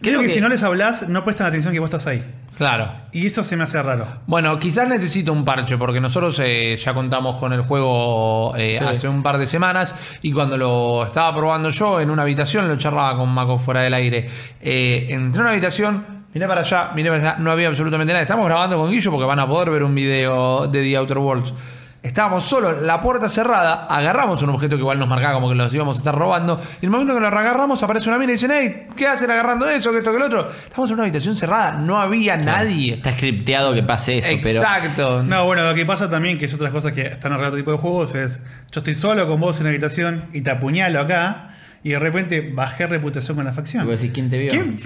Creo 0.01 0.21
que, 0.21 0.29
si 0.29 0.39
no 0.39 0.47
les 0.47 0.63
hablas, 0.63 1.09
no 1.09 1.25
prestan 1.25 1.47
atención 1.47 1.73
que 1.73 1.79
vos 1.79 1.87
estás 1.89 2.05
ahí. 2.07 2.23
Claro. 2.57 2.91
Y 3.13 3.25
eso 3.27 3.43
se 3.43 3.55
me 3.55 3.63
hace 3.63 3.81
raro. 3.81 4.05
Bueno, 4.27 4.59
quizás 4.59 4.87
necesito 4.87 5.31
un 5.31 5.45
parche 5.45 5.77
porque 5.77 6.01
nosotros 6.01 6.39
eh, 6.43 6.75
ya 6.77 6.93
contamos 6.93 7.37
con 7.37 7.53
el 7.53 7.61
juego 7.61 8.53
eh, 8.57 8.75
Sí. 8.79 8.85
hace 8.85 9.07
un 9.07 9.23
par 9.23 9.37
de 9.37 9.47
semanas 9.47 9.95
y 10.21 10.31
cuando 10.33 10.57
lo 10.57 11.05
estaba 11.05 11.33
probando 11.35 11.69
yo 11.69 12.01
en 12.01 12.09
una 12.09 12.23
habitación, 12.23 12.67
lo 12.67 12.75
charlaba 12.77 13.17
con 13.17 13.29
Maco 13.29 13.57
fuera 13.57 13.81
del 13.81 13.93
aire. 13.93 14.29
Eh, 14.61 15.07
entré 15.09 15.39
a 15.39 15.43
una 15.43 15.51
habitación, 15.51 16.25
miré 16.33 16.47
para 16.47 16.61
allá, 16.61 16.91
miré 16.95 17.09
para 17.09 17.21
allá, 17.31 17.35
no 17.39 17.49
había 17.51 17.69
absolutamente 17.69 18.11
nada. 18.11 18.23
Estamos 18.23 18.45
grabando 18.45 18.77
con 18.77 18.91
Guillo 18.91 19.09
porque 19.11 19.25
van 19.25 19.39
a 19.39 19.47
poder 19.47 19.69
ver 19.69 19.83
un 19.83 19.95
video 19.95 20.67
de 20.67 20.81
The 20.83 20.97
Outer 20.97 21.17
Worlds. 21.17 21.53
Estábamos 22.01 22.45
solos, 22.45 22.81
la 22.81 23.01
puerta 23.01 23.27
cerrada, 23.27 23.85
agarramos 23.85 24.41
un 24.41 24.51
objeto 24.51 24.77
que 24.77 24.81
igual 24.81 24.99
nos 24.99 25.09
marcaba 25.09 25.33
como 25.33 25.49
que 25.49 25.55
los 25.55 25.73
íbamos 25.73 25.97
a 25.97 25.99
estar 25.99 26.15
robando. 26.15 26.61
Y 26.81 26.85
en 26.85 26.87
el 26.87 26.89
momento 26.91 27.13
que 27.13 27.19
lo 27.19 27.27
agarramos, 27.27 27.83
aparece 27.83 28.07
una 28.07 28.17
mina 28.17 28.31
y 28.31 28.35
dicen, 28.35 28.51
hey, 28.53 28.87
¿qué 28.95 29.05
hacen 29.05 29.29
agarrando 29.29 29.67
eso, 29.67 29.91
que 29.91 29.97
esto, 29.97 30.13
que 30.13 30.19
lo 30.19 30.27
otro? 30.27 30.49
Estamos 30.63 30.89
en 30.89 30.93
una 30.93 31.03
habitación 31.03 31.35
cerrada, 31.35 31.73
no 31.73 31.99
había 31.99 32.37
nadie. 32.37 32.93
Está 32.93 33.11
scripteado 33.11 33.73
que 33.73 33.83
pase 33.83 34.19
eso, 34.19 34.29
pero. 34.41 34.61
Exacto. 34.61 35.23
No, 35.23 35.45
bueno, 35.45 35.65
lo 35.65 35.75
que 35.75 35.85
pasa 35.85 36.09
también, 36.09 36.39
que 36.39 36.45
es 36.45 36.53
otras 36.53 36.71
cosas 36.71 36.93
que 36.93 37.01
están 37.01 37.33
en 37.33 37.39
otro 37.39 37.57
tipo 37.57 37.71
de 37.71 37.77
juegos, 37.77 38.15
es 38.15 38.39
yo 38.71 38.79
estoy 38.79 38.95
solo 38.95 39.27
con 39.27 39.41
vos 39.41 39.57
en 39.57 39.65
la 39.65 39.69
habitación 39.71 40.25
y 40.31 40.39
te 40.39 40.51
apuñalo 40.51 41.01
acá 41.01 41.49
y 41.83 41.89
de 41.89 41.99
repente 41.99 42.49
bajé 42.53 42.87
reputación 42.87 43.35
con 43.35 43.43
la 43.43 43.51
facción. 43.51 43.83
Y 43.83 43.87
vos 43.87 43.99
decís, 43.99 44.13
¿quién 44.13 44.29
te 44.29 44.37
vio? 44.39 44.51
¿Quién? 44.51 44.77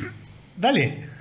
Dale. 0.58 1.13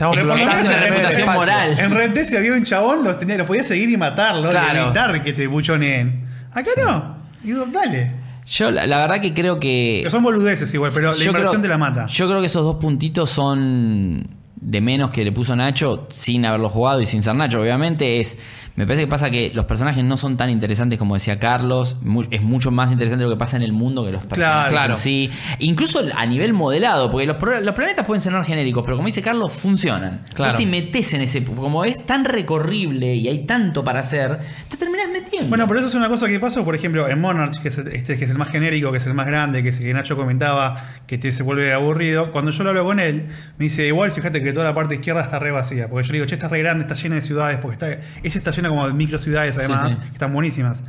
Estamos 0.00 0.16
lo 0.16 0.34
flotando 0.34 0.70
en 0.72 0.80
reputación 0.80 1.32
moral. 1.34 1.78
En 1.78 1.90
Red 1.90 2.10
Dead 2.12 2.24
si 2.24 2.36
había 2.36 2.52
un 2.54 2.64
chabón, 2.64 3.04
los, 3.04 3.18
tenía, 3.18 3.36
los 3.36 3.46
podía 3.46 3.62
seguir 3.62 3.90
y 3.90 3.96
matarlo, 3.98 4.48
Claro. 4.48 4.78
y 4.78 4.84
evitar 4.84 5.22
que 5.22 5.32
te 5.34 5.46
buchoneen. 5.46 6.26
Acá 6.52 6.70
no. 6.82 7.16
Y 7.44 7.48
digo, 7.48 7.66
dale. 7.70 8.12
Yo, 8.46 8.70
la, 8.70 8.86
la 8.86 8.98
verdad 8.98 9.20
que 9.20 9.34
creo 9.34 9.60
que. 9.60 9.98
Pero 10.02 10.10
son 10.10 10.22
boludeces 10.22 10.72
igual, 10.72 10.90
pero 10.94 11.10
la 11.12 11.16
inversión 11.24 11.34
creo- 11.52 11.60
te 11.60 11.68
la 11.68 11.76
mata. 11.78 12.06
Yo 12.06 12.26
creo 12.26 12.40
que 12.40 12.46
esos 12.46 12.64
dos 12.64 12.76
puntitos 12.76 13.28
son 13.30 14.26
de 14.56 14.80
menos 14.80 15.10
que 15.10 15.22
le 15.24 15.32
puso 15.32 15.54
Nacho 15.54 16.06
sin 16.10 16.44
haberlo 16.46 16.68
jugado 16.70 17.00
y 17.02 17.06
sin 17.06 17.22
ser 17.22 17.34
Nacho, 17.34 17.60
obviamente, 17.60 18.20
es. 18.20 18.36
Me 18.80 18.86
parece 18.86 19.02
que 19.02 19.08
pasa 19.08 19.30
que 19.30 19.52
los 19.52 19.66
personajes 19.66 20.02
no 20.02 20.16
son 20.16 20.38
tan 20.38 20.48
interesantes 20.48 20.98
como 20.98 21.12
decía 21.12 21.38
Carlos. 21.38 21.96
Es 22.30 22.40
mucho 22.40 22.70
más 22.70 22.90
interesante 22.90 23.24
lo 23.24 23.30
que 23.30 23.36
pasa 23.36 23.58
en 23.58 23.62
el 23.62 23.74
mundo 23.74 24.06
que 24.06 24.10
los 24.10 24.24
personajes 24.24 24.72
Claro. 24.72 24.94
en 24.94 24.98
sí. 24.98 25.30
Incluso 25.58 26.00
a 26.16 26.24
nivel 26.24 26.54
modelado, 26.54 27.10
porque 27.10 27.26
los, 27.26 27.36
planetas 27.36 28.06
pueden 28.06 28.22
sonar 28.22 28.42
genéricos, 28.46 28.82
pero 28.82 28.96
como 28.96 29.04
dice 29.04 29.20
Carlos, 29.20 29.52
funcionan. 29.52 30.22
Claro. 30.32 30.54
Vos 30.54 30.62
te 30.62 30.66
metes 30.66 31.12
en 31.12 31.20
ese. 31.20 31.44
Como 31.44 31.84
es 31.84 32.06
tan 32.06 32.24
recorrible 32.24 33.14
y 33.14 33.28
hay 33.28 33.44
tanto 33.44 33.84
para 33.84 34.00
hacer, 34.00 34.40
te 34.70 34.78
terminás 34.78 35.10
metiendo. 35.10 35.50
Bueno, 35.50 35.68
pero 35.68 35.80
eso 35.80 35.90
es 35.90 35.94
una 35.94 36.08
cosa 36.08 36.26
que 36.26 36.40
pasó, 36.40 36.64
por 36.64 36.74
ejemplo, 36.74 37.06
en 37.06 37.20
Monarch, 37.20 37.60
que 37.60 37.68
es, 37.68 37.76
este, 37.76 38.16
que 38.16 38.24
es 38.24 38.30
el 38.30 38.38
más 38.38 38.48
genérico, 38.48 38.92
que 38.92 38.96
es 38.96 39.06
el 39.06 39.12
más 39.12 39.26
grande, 39.26 39.62
que 39.62 39.68
es 39.68 39.76
el 39.76 39.84
que 39.84 39.92
Nacho 39.92 40.16
comentaba, 40.16 40.82
que 41.06 41.18
te, 41.18 41.34
se 41.34 41.42
vuelve 41.42 41.74
aburrido. 41.74 42.32
Cuando 42.32 42.50
yo 42.50 42.64
lo 42.64 42.70
hablo 42.70 42.84
con 42.84 42.98
él, 42.98 43.26
me 43.58 43.64
dice, 43.64 43.86
igual 43.86 44.10
fíjate 44.10 44.42
que 44.42 44.54
toda 44.54 44.64
la 44.64 44.72
parte 44.72 44.94
izquierda 44.94 45.20
está 45.20 45.38
re 45.38 45.50
vacía. 45.50 45.86
Porque 45.90 46.06
yo 46.06 46.12
le 46.12 46.18
digo, 46.20 46.26
che, 46.26 46.36
está 46.36 46.48
re 46.48 46.60
grande, 46.60 46.84
está 46.84 46.94
llena 46.94 47.16
de 47.16 47.22
ciudades, 47.22 47.58
porque 47.58 47.74
está, 47.74 47.90
ella 47.92 48.38
está 48.38 48.50
llena 48.52 48.69
como 48.70 48.86
de 48.86 48.94
micro 48.94 49.18
ciudades 49.18 49.56
además, 49.56 49.92
sí. 49.92 49.98
que 49.98 50.12
están 50.12 50.32
buenísimas. 50.32 50.82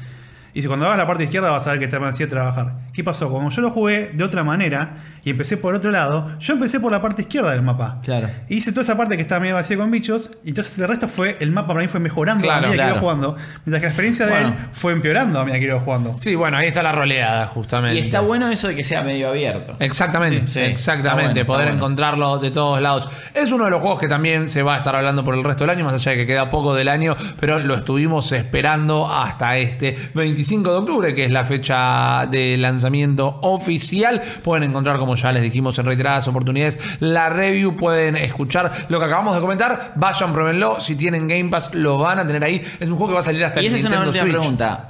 Y 0.54 0.62
si 0.62 0.68
cuando 0.68 0.86
vas 0.86 0.96
a 0.96 0.98
la 0.98 1.08
parte 1.08 1.24
izquierda 1.24 1.50
vas 1.50 1.66
a 1.68 1.72
ver 1.72 1.80
que 1.80 1.88
te 1.88 1.96
hacía 1.98 2.28
trabajar. 2.28 2.74
¿Qué 2.94 3.04
pasó? 3.04 3.30
Como 3.30 3.50
yo 3.50 3.62
lo 3.62 3.72
jugué 3.72 4.12
de 4.14 4.24
otra 4.24 4.44
manera 4.44 4.98
y 5.24 5.30
empecé 5.32 5.58
por 5.58 5.76
otro 5.76 5.92
lado, 5.92 6.38
yo 6.40 6.54
empecé 6.54 6.80
por 6.80 6.92
la 6.92 7.02
parte 7.02 7.22
izquierda 7.24 7.52
del 7.52 7.62
mapa. 7.62 8.00
Claro. 8.04 8.30
Hice 8.50 8.72
toda 8.72 8.82
esa 8.84 8.98
parte 8.98 9.16
que 9.16 9.22
estaba 9.22 9.40
medio 9.42 9.56
vacía 9.56 9.78
con 9.78 9.92
bichos, 9.92 10.32
y 10.44 10.50
entonces 10.50 10.78
el 10.80 10.88
resto 10.88 11.08
fue, 11.08 11.38
el 11.40 11.52
mapa 11.52 11.68
para 11.70 11.82
mí 11.82 11.88
fue 11.88 12.00
mejorando 12.00 12.44
Claro, 12.44 12.58
a 12.58 12.62
medida 12.62 12.72
que 12.72 12.78
claro. 12.78 12.92
iba 12.92 13.00
jugando. 13.02 13.36
Mientras 13.66 13.80
que 13.80 13.86
la 13.86 13.90
experiencia 13.92 14.26
de 14.26 14.32
Bueno. 14.32 14.48
él 14.48 14.54
fue 14.74 14.94
empeorando 14.94 15.40
a 15.40 15.44
medida 15.46 15.60
que 15.60 15.66
iba 15.66 15.80
jugando. 15.80 16.16
Sí, 16.18 16.36
bueno, 16.36 16.58
ahí 16.58 16.68
está 16.68 16.82
la 16.84 16.92
roleada, 16.92 17.46
justamente. 17.48 17.98
Y 18.00 18.04
está 18.04 18.22
bueno 18.22 18.50
eso 18.50 18.68
de 18.68 18.76
que 18.76 18.84
sea 18.84 19.02
medio 19.04 19.30
abierto. 19.30 19.76
Exactamente, 19.80 20.48
Sí, 20.48 20.54
sí, 20.54 20.60
exactamente. 20.60 21.10
está 21.10 21.14
bueno, 21.16 21.30
está 21.42 21.46
poder 21.48 21.66
bueno. 21.68 21.78
encontrarlo 21.78 22.40
de 22.40 22.52
todos 22.52 22.82
lados. 22.82 23.08
Es 23.34 23.52
uno 23.52 23.66
de 23.66 23.72
los 23.72 23.82
juegos 23.82 24.00
que 24.00 24.08
también 24.08 24.50
se 24.50 24.64
va 24.64 24.76
a 24.76 24.78
estar 24.78 24.96
hablando 24.96 25.24
por 25.24 25.36
el 25.36 25.44
resto 25.44 25.64
del 25.64 25.72
año, 25.72 25.86
más 25.86 25.94
allá 25.96 26.12
de 26.12 26.18
que 26.18 26.26
queda 26.28 26.50
poco 26.50 26.74
del 26.76 26.88
año, 26.88 27.16
pero 27.40 27.60
lo 27.60 27.76
estuvimos 27.76 28.32
esperando 28.32 29.10
hasta 29.12 29.58
este 29.58 29.98
25 30.14 30.72
de 30.72 30.78
octubre, 30.78 31.14
que 31.14 31.26
es 31.26 31.32
la 31.32 31.44
fecha 31.44 32.26
de 32.28 32.58
lanzamiento 32.58 33.40
oficial. 33.44 34.22
Pueden 34.44 34.64
encontrar, 34.70 34.98
como 34.98 35.11
ya 35.16 35.32
les 35.32 35.42
dijimos 35.42 35.78
en 35.80 35.86
reiteradas 35.86 36.28
oportunidades, 36.28 36.78
la 37.00 37.30
review, 37.30 37.76
pueden 37.76 38.16
escuchar 38.16 38.72
lo 38.90 39.00
que 39.00 39.06
acabamos 39.06 39.36
de 39.36 39.42
comentar. 39.42 39.94
Vayan, 39.96 40.34
pruébenlo. 40.34 40.80
Si 40.82 40.96
tienen 40.96 41.28
Game 41.28 41.50
Pass, 41.50 41.74
lo 41.74 41.98
van 41.98 42.20
a 42.20 42.28
tener 42.28 42.44
ahí. 42.44 42.64
Es 42.80 42.90
un 42.90 42.96
juego 42.98 43.08
que 43.10 43.14
va 43.16 43.20
a 43.20 43.24
salir 43.24 43.44
hasta 43.46 43.62
Y 43.62 43.68
el 43.68 43.74
esa 43.74 43.78
es 43.78 43.86
una 43.86 44.04
Nintendo 44.04 44.10
última 44.10 44.24
Switch. 44.24 44.36
pregunta. 44.40 44.88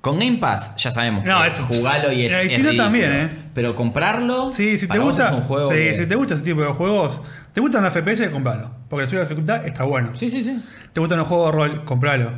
Con 0.00 0.20
Game 0.20 0.38
Pass, 0.38 0.70
ya 0.76 0.90
sabemos 0.92 1.24
No, 1.24 1.42
que 1.42 1.48
es- 1.48 1.60
jugalo 1.60 2.12
y 2.12 2.26
es. 2.26 2.32
Eh, 2.32 2.40
y 2.44 2.46
es 2.46 2.52
si 2.52 2.58
no, 2.58 2.68
ridículo. 2.68 2.84
también, 2.84 3.12
¿eh? 3.12 3.30
Pero 3.54 3.74
comprarlo. 3.74 4.52
Sí, 4.52 4.78
si 4.78 4.86
te 4.86 4.98
gusta. 5.00 5.28
es 5.30 5.32
un 5.34 5.40
juego 5.42 5.68
sí, 5.68 5.74
que- 5.76 5.94
si 5.94 6.06
te 6.06 6.14
gusta 6.14 6.34
ese 6.34 6.44
tipo 6.44 6.60
de 6.60 6.68
juegos, 6.68 7.20
te 7.52 7.60
gustan 7.60 7.82
los 7.82 7.92
FPS, 7.92 8.30
compralo. 8.30 8.70
Porque 8.88 9.02
el 9.02 9.08
subir 9.08 9.22
la 9.22 9.28
dificultad 9.28 9.66
está 9.66 9.82
bueno. 9.82 10.10
Sí, 10.14 10.30
sí, 10.30 10.44
sí. 10.44 10.62
¿Te 10.92 11.00
gustan 11.00 11.18
los 11.18 11.26
juegos 11.26 11.50
de 11.50 11.58
rol? 11.58 11.84
Compralo. 11.84 12.30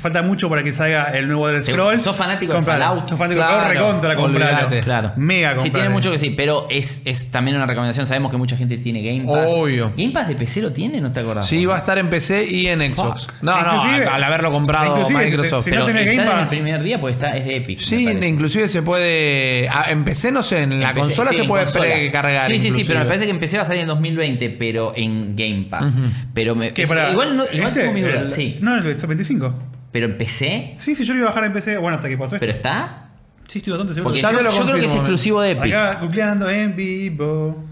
Falta 0.00 0.22
mucho 0.22 0.48
para 0.48 0.62
que 0.62 0.72
salga 0.72 1.04
el 1.16 1.26
nuevo 1.28 1.48
del 1.48 1.62
Scrolls. 1.62 2.02
sos 2.02 2.16
fanático 2.16 2.54
de. 2.54 2.62
Fallout. 2.62 3.06
Sos 3.06 3.18
fanático 3.18 3.40
Claro, 3.40 3.56
de 3.56 3.62
Fallout, 3.68 3.86
recontra, 3.86 4.16
compralo. 4.16 4.68
Claro. 4.82 5.12
Mega 5.16 5.50
Sí, 5.50 5.54
compralo. 5.56 5.72
tiene 5.72 5.88
mucho 5.90 6.10
que 6.10 6.18
sí, 6.18 6.30
pero 6.30 6.66
es, 6.70 7.02
es 7.04 7.30
también 7.30 7.56
una 7.56 7.66
recomendación. 7.66 8.06
Sabemos 8.06 8.30
que 8.30 8.36
mucha 8.38 8.56
gente 8.56 8.76
tiene 8.78 9.02
Game 9.02 9.30
Pass. 9.30 9.46
Obvio. 9.48 9.92
¿Game 9.96 10.10
Pass 10.12 10.28
de 10.28 10.34
PC 10.34 10.62
lo 10.62 10.72
tiene? 10.72 11.00
¿No 11.00 11.12
te 11.12 11.20
acordás? 11.20 11.46
Sí, 11.46 11.64
va 11.66 11.76
a 11.76 11.78
estar 11.78 11.98
en 11.98 12.08
PC 12.10 12.44
y 12.44 12.66
en 12.68 12.80
Xbox. 12.80 13.26
Fuck. 13.26 13.34
No, 13.42 13.60
no, 13.62 13.82
al, 13.82 14.08
al 14.08 14.24
haberlo 14.24 14.50
comprado 14.52 14.92
inclusive 14.96 15.24
si 15.24 15.30
te- 15.30 15.36
Microsoft. 15.36 15.64
si 15.64 15.70
no 15.70 15.84
Pero 15.84 15.86
está 15.88 16.00
Game 16.00 16.12
en 16.14 16.20
el 16.20 16.26
Pass. 16.26 16.48
primer 16.48 16.82
día 16.82 17.00
porque 17.00 17.12
está, 17.14 17.36
es 17.36 17.44
de 17.44 17.56
Epic. 17.56 17.78
Sí, 17.80 18.08
inclusive 18.22 18.68
se 18.68 18.82
puede. 18.82 19.68
ah, 19.68 19.86
En 19.90 20.04
PC 20.04 20.32
no 20.32 20.42
sé, 20.42 20.58
en 20.62 20.80
la 20.80 20.88
En 20.90 20.94
PC, 20.94 21.00
consola 21.06 21.30
sí, 21.30 21.36
se 21.36 21.42
en 21.42 21.48
puede 21.48 21.64
consola. 21.64 21.84
precargar. 21.84 22.46
Sí, 22.50 22.58
sí, 22.58 22.70
sí, 22.72 22.84
pero 22.84 23.00
me 23.00 23.06
parece 23.06 23.24
que 23.24 23.30
empecé 23.30 23.56
va 23.56 23.62
a 23.62 23.66
salir 23.66 23.82
en 23.82 23.88
2020, 23.88 24.50
pero 24.50 24.92
en 24.96 25.36
Game 25.36 25.66
Pass. 25.68 25.92
Pero 26.34 26.54
me, 26.54 26.72
¿Qué, 26.72 26.82
es- 26.84 26.88
para- 26.88 27.10
igual, 27.10 27.36
no, 27.36 27.44
igual 27.52 27.68
este? 27.68 27.80
tengo 27.80 27.92
mis 27.92 28.04
dudas, 28.04 28.22
El- 28.22 28.28
sí. 28.28 28.58
No, 28.60 28.76
el 28.76 28.82
25. 28.82 29.54
Pero 29.98 30.12
en 30.12 30.16
PC, 30.16 30.74
Sí, 30.76 30.94
sí, 30.94 31.02
yo 31.04 31.12
lo 31.12 31.18
iba 31.18 31.28
a 31.28 31.30
bajar 31.32 31.44
en 31.46 31.52
PC. 31.52 31.76
Bueno, 31.78 31.96
hasta 31.96 32.08
que 32.08 32.16
pasó 32.16 32.36
pero 32.38 32.52
esto. 32.52 32.68
está. 32.68 33.08
Sí, 33.48 33.58
estoy 33.58 33.72
bastante 33.72 33.94
seguro. 33.94 34.10
Porque 34.14 34.22
yo, 34.22 34.64
creo 34.64 34.78
que 34.78 34.84
es 34.86 34.94
exclusivo 34.94 35.40
de 35.40 35.50
Epic. 35.50 35.74
Acá 35.74 35.98
googleando 36.02 36.48
en 36.48 36.76
vivo. 36.76 37.64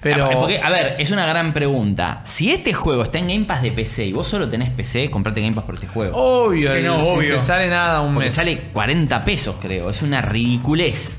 Pero. 0.00 0.26
Ah, 0.26 0.30
porque, 0.38 0.60
a 0.60 0.70
ver, 0.70 0.94
es 1.00 1.10
una 1.10 1.26
gran 1.26 1.52
pregunta. 1.52 2.20
Si 2.24 2.52
este 2.52 2.72
juego 2.72 3.02
está 3.02 3.18
en 3.18 3.26
Game 3.26 3.44
Pass 3.44 3.60
de 3.62 3.72
PC 3.72 4.04
y 4.06 4.12
vos 4.12 4.28
solo 4.28 4.48
tenés 4.48 4.70
PC, 4.70 5.10
comprate 5.10 5.40
Game 5.40 5.52
Pass 5.52 5.64
por 5.64 5.74
este 5.74 5.88
juego. 5.88 6.16
Obvio, 6.16 6.72
Que 6.74 6.82
no, 6.82 7.02
si 7.02 7.10
obvio. 7.10 7.36
te 7.38 7.42
sale 7.42 7.68
nada 7.68 8.02
un 8.02 8.14
Porque 8.14 8.26
mes. 8.28 8.34
sale 8.36 8.58
40 8.72 9.24
pesos, 9.24 9.56
creo. 9.60 9.90
Es 9.90 10.00
una 10.02 10.20
ridiculez. 10.22 11.18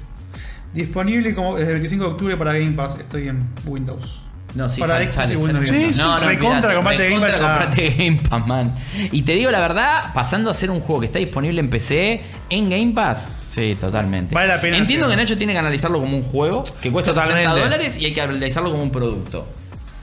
Disponible 0.74 1.36
como 1.36 1.56
desde 1.58 1.72
el 1.72 1.80
25 1.80 2.03
de 2.06 2.12
octubre 2.12 2.38
para 2.38 2.53
Game 2.53 2.72
Pass. 2.72 2.95
Estoy 2.97 3.28
en 3.28 3.45
Windows. 3.66 4.22
No, 4.56 4.70
sí, 4.70 4.80
Para 4.82 4.93
sale, 4.93 5.03
Xbox 5.06 5.16
sale, 5.16 5.34
y 5.34 5.38
Windows 5.38 5.66
sale. 5.68 5.80
Game 5.80 5.80
Sí, 5.80 5.86
Pass. 5.88 5.95
sí, 5.95 6.01
no, 6.01 6.20
no, 6.20 6.28
recontra, 6.28 6.58
olvidate, 6.58 6.76
comprate 6.76 7.10
Game 7.10 7.22
Pass. 7.22 7.32
recontra, 7.32 7.39
ya. 7.39 7.60
comprate 7.60 7.89
Game 7.97 8.20
Pass, 8.30 8.47
man. 8.47 8.76
Y 9.12 9.22
te 9.24 9.32
digo 9.34 9.51
la 9.51 9.60
verdad, 9.60 10.03
pasando 10.14 10.49
a 10.49 10.53
ser 10.53 10.72
un 10.72 10.80
juego 10.80 10.99
que 11.01 11.06
está 11.08 11.20
disponible 11.20 11.60
en 11.60 11.70
PC, 11.70 12.22
en 12.49 12.70
Game 12.70 12.93
Pass, 12.93 13.28
sí, 13.53 13.76
totalmente. 13.80 14.34
Vale 14.34 14.47
la 14.47 14.62
pena 14.62 14.78
Entiendo 14.78 15.06
hacerlo. 15.08 15.18
que 15.22 15.24
Nacho 15.30 15.38
tiene 15.38 15.53
que 15.53 15.60
analizarlo 15.60 15.99
como 15.99 16.16
un 16.18 16.24
juego 16.24 16.64
que 16.82 16.91
cuesta 16.91 17.12
Totalmente. 17.12 17.43
60 17.43 17.64
dólares 17.64 17.97
y 17.97 18.06
hay 18.06 18.14
que 18.14 18.22
analizarlo 18.22 18.72
como 18.72 18.84
un 18.84 18.91
producto. 18.91 19.47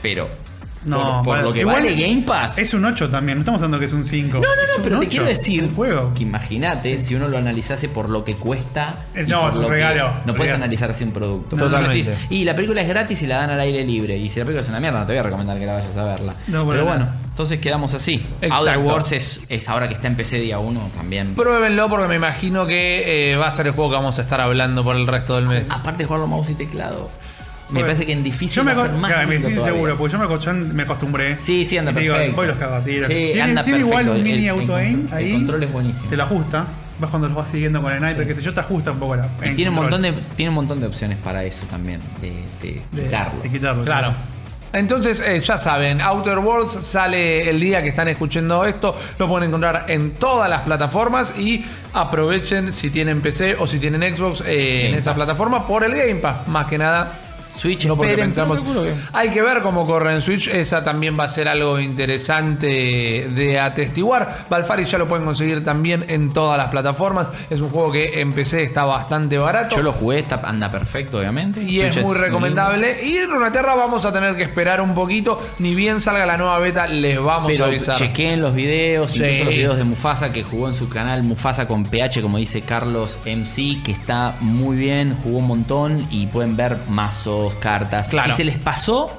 Pero, 0.02 0.28
No, 0.84 0.98
por, 0.98 1.24
por 1.24 1.26
vale. 1.36 1.42
lo 1.44 1.52
que 1.52 1.60
Igual 1.60 1.76
vale 1.82 1.94
Game 1.94 2.22
Pass. 2.22 2.58
Es 2.58 2.74
un 2.74 2.84
8 2.84 3.08
también, 3.08 3.38
no 3.38 3.42
estamos 3.42 3.60
hablando 3.60 3.78
que 3.78 3.84
es 3.86 3.92
un 3.92 4.04
5. 4.04 4.38
No, 4.38 4.40
no, 4.40 4.46
no, 4.46 4.82
pero 4.84 5.00
te 5.00 5.06
quiero 5.08 5.24
decir 5.26 5.70
juego. 5.74 6.12
que 6.14 6.22
imagínate 6.24 6.98
si 7.00 7.14
uno 7.14 7.28
lo 7.28 7.38
analizase 7.38 7.88
por 7.88 8.08
lo 8.08 8.24
que 8.24 8.34
cuesta. 8.36 8.94
Es- 9.14 9.26
y 9.26 9.30
no, 9.30 9.48
es 9.48 9.54
un 9.56 9.62
lo 9.62 9.68
que- 9.68 9.74
regalo, 9.74 10.12
No 10.26 10.34
puedes 10.34 10.52
analizar 10.52 10.90
así 10.90 11.04
un 11.04 11.12
producto. 11.12 11.56
No, 11.56 11.64
totalmente. 11.64 11.98
decís, 12.10 12.26
y 12.30 12.44
la 12.44 12.54
película 12.54 12.80
es 12.82 12.88
gratis 12.88 13.22
y 13.22 13.26
la 13.26 13.36
dan 13.38 13.50
al 13.50 13.60
aire 13.60 13.84
libre. 13.84 14.16
Y 14.16 14.28
si 14.28 14.38
la 14.40 14.44
película 14.44 14.62
es 14.62 14.68
una 14.68 14.80
mierda, 14.80 15.00
no 15.00 15.06
te 15.06 15.12
voy 15.12 15.18
a 15.20 15.22
recomendar 15.22 15.58
que 15.58 15.66
la 15.66 15.74
vayas 15.74 15.96
a 15.96 16.04
verla. 16.04 16.34
No, 16.48 16.68
pero 16.68 16.84
bueno, 16.84 17.08
entonces 17.26 17.60
quedamos 17.60 17.94
así. 17.94 18.26
Exacto. 18.40 18.90
Outer 18.90 19.16
es, 19.16 19.40
es 19.48 19.68
ahora 19.68 19.86
que 19.88 19.94
está 19.94 20.08
en 20.08 20.16
PC 20.16 20.38
día 20.38 20.58
1 20.58 20.90
también. 20.96 21.34
Pruébenlo 21.34 21.88
porque 21.88 22.08
me 22.08 22.16
imagino 22.16 22.66
que 22.66 23.32
eh, 23.32 23.36
va 23.36 23.46
a 23.46 23.50
ser 23.52 23.66
el 23.68 23.72
juego 23.72 23.90
que 23.90 23.96
vamos 23.96 24.18
a 24.18 24.22
estar 24.22 24.40
hablando 24.40 24.82
por 24.84 24.96
el 24.96 25.06
resto 25.06 25.36
del 25.36 25.46
mes. 25.46 25.70
Aparte 25.70 25.98
de 26.02 26.04
jugarlo 26.06 26.26
mouse 26.26 26.50
y 26.50 26.54
teclado. 26.54 27.08
Me 27.72 27.80
Bueno, 27.80 27.86
parece 27.86 28.06
que 28.06 28.12
en 28.12 28.22
difícil 28.22 28.54
Yo 28.56 28.64
me, 28.64 28.74
va 28.74 28.82
a 28.82 28.86
ser 28.86 28.90
aco- 28.94 29.00
más 29.00 29.10
claro, 29.12 29.28
todavía. 29.32 29.60
seguro, 29.64 29.96
porque 29.96 30.12
yo 30.12 30.18
me, 30.18 30.38
yo 30.38 30.52
me 30.74 30.82
acostumbré. 30.82 31.38
Sí, 31.38 31.64
sí, 31.64 31.78
anda 31.78 31.90
Y 31.92 31.94
digo, 31.94 32.14
perfecto. 32.14 32.36
voy 32.36 32.46
los 32.48 32.56
cago 32.58 32.74
a. 32.76 32.84
Sí, 32.84 32.92
tiene 33.06 33.42
anda 33.42 33.62
tiene 33.62 33.78
igual 33.80 34.04
perfecto. 34.04 34.18
un 34.18 34.22
mini 34.24 34.34
El- 34.36 34.42
el 34.54 34.60
auto 34.60 34.76
aim 34.76 35.00
control- 35.08 35.18
el 35.18 35.24
ahí. 35.26 35.32
control 35.32 35.62
es 35.62 35.72
buenísimo. 35.72 36.08
Te 36.10 36.16
lo 36.16 36.22
ajusta. 36.24 36.64
Vas 37.00 37.10
cuando 37.10 37.28
los 37.28 37.36
vas 37.36 37.48
siguiendo 37.48 37.82
con 37.82 37.90
el 37.92 37.98
iPad, 37.98 38.26
que 38.26 38.34
sé 38.34 38.42
yo, 38.42 38.52
te 38.54 38.60
ajusta 38.60 38.92
un 38.92 38.98
poco 38.98 39.16
la. 39.16 39.28
Y 39.44 39.54
tiene 39.54 39.70
un, 39.70 39.76
montón 39.76 40.02
de, 40.02 40.12
tiene 40.36 40.50
un 40.50 40.54
montón 40.54 40.78
de 40.80 40.86
opciones 40.86 41.18
para 41.18 41.42
eso 41.44 41.64
también, 41.70 42.00
de, 42.20 42.30
de 42.60 42.80
De- 42.92 43.02
quitarlo. 43.04 43.42
De 43.42 43.50
quitarlo. 43.50 43.84
Claro. 43.84 44.10
sí. 44.10 44.16
Entonces, 44.74 45.20
eh, 45.26 45.38
ya 45.40 45.58
saben, 45.58 46.00
Outer 46.00 46.38
Worlds 46.38 46.82
sale 46.84 47.50
el 47.50 47.60
día 47.60 47.82
que 47.82 47.90
están 47.90 48.08
escuchando 48.08 48.64
esto. 48.64 48.96
Lo 49.18 49.28
pueden 49.28 49.48
encontrar 49.48 49.84
en 49.88 50.12
todas 50.12 50.48
las 50.48 50.62
plataformas 50.62 51.38
y 51.38 51.62
aprovechen 51.92 52.72
si 52.72 52.88
tienen 52.90 53.20
PC 53.20 53.56
o 53.58 53.66
si 53.66 53.78
tienen 53.78 54.14
Xbox 54.16 54.42
eh, 54.46 54.88
en 54.88 54.94
esa 54.94 55.14
plataforma 55.14 55.66
por 55.66 55.84
el 55.84 55.92
Game 55.92 56.16
Pass. 56.16 56.48
Más 56.48 56.66
que 56.66 56.78
nada. 56.78 57.12
Switch, 57.54 57.86
No 57.86 57.96
porque 57.96 58.14
pensamos- 58.14 58.58
Hay 59.12 59.30
que 59.30 59.42
ver 59.42 59.62
cómo 59.62 59.86
corre 59.86 60.14
en 60.14 60.20
Switch. 60.20 60.48
Esa 60.48 60.82
también 60.82 61.18
va 61.18 61.24
a 61.24 61.28
ser 61.28 61.48
algo 61.48 61.78
interesante 61.78 62.66
de 63.34 63.60
atestiguar. 63.60 64.46
Valfaris 64.48 64.90
ya 64.90 64.98
lo 64.98 65.06
pueden 65.08 65.24
conseguir 65.24 65.62
también 65.64 66.04
en 66.08 66.32
todas 66.32 66.56
las 66.58 66.68
plataformas. 66.68 67.28
Es 67.50 67.60
un 67.60 67.68
juego 67.70 67.92
que 67.92 68.20
en 68.20 68.32
PC 68.32 68.62
está 68.62 68.84
bastante 68.84 69.38
barato. 69.38 69.76
Yo 69.76 69.82
lo 69.82 69.92
jugué, 69.92 70.20
está, 70.20 70.40
anda 70.44 70.70
perfecto, 70.70 71.18
obviamente. 71.18 71.62
Y 71.62 71.80
es 71.80 71.96
muy 72.02 72.16
recomendable. 72.16 72.96
Y 73.04 73.16
en 73.16 73.30
Runeterra 73.30 73.74
vamos 73.74 74.04
a 74.06 74.12
tener 74.12 74.36
que 74.36 74.42
esperar 74.44 74.80
un 74.80 74.94
poquito. 74.94 75.40
Ni 75.58 75.74
bien 75.74 76.00
salga 76.00 76.24
la 76.26 76.36
nueva 76.36 76.58
beta, 76.58 76.86
les 76.86 77.20
vamos 77.22 77.50
Pero 77.52 77.64
a 77.64 77.68
avisar. 77.68 77.96
chequeen 77.96 78.40
los 78.40 78.54
videos, 78.54 79.12
Sí. 79.12 79.18
incluso 79.22 79.44
los 79.44 79.54
videos 79.54 79.76
de 79.78 79.84
Mufasa 79.84 80.32
que 80.32 80.42
jugó 80.42 80.68
en 80.68 80.74
su 80.74 80.88
canal 80.88 81.22
Mufasa 81.22 81.66
con 81.66 81.84
PH, 81.84 82.22
como 82.22 82.38
dice 82.38 82.62
Carlos 82.62 83.18
MC, 83.24 83.78
que 83.84 83.92
está 83.92 84.34
muy 84.40 84.76
bien, 84.76 85.16
jugó 85.22 85.38
un 85.38 85.46
montón 85.48 86.06
y 86.10 86.26
pueden 86.26 86.56
ver 86.56 86.76
mazos, 86.88 87.41
cartas. 87.50 88.08
Claro. 88.08 88.30
Si 88.30 88.36
se 88.36 88.44
les 88.44 88.58
pasó, 88.58 89.10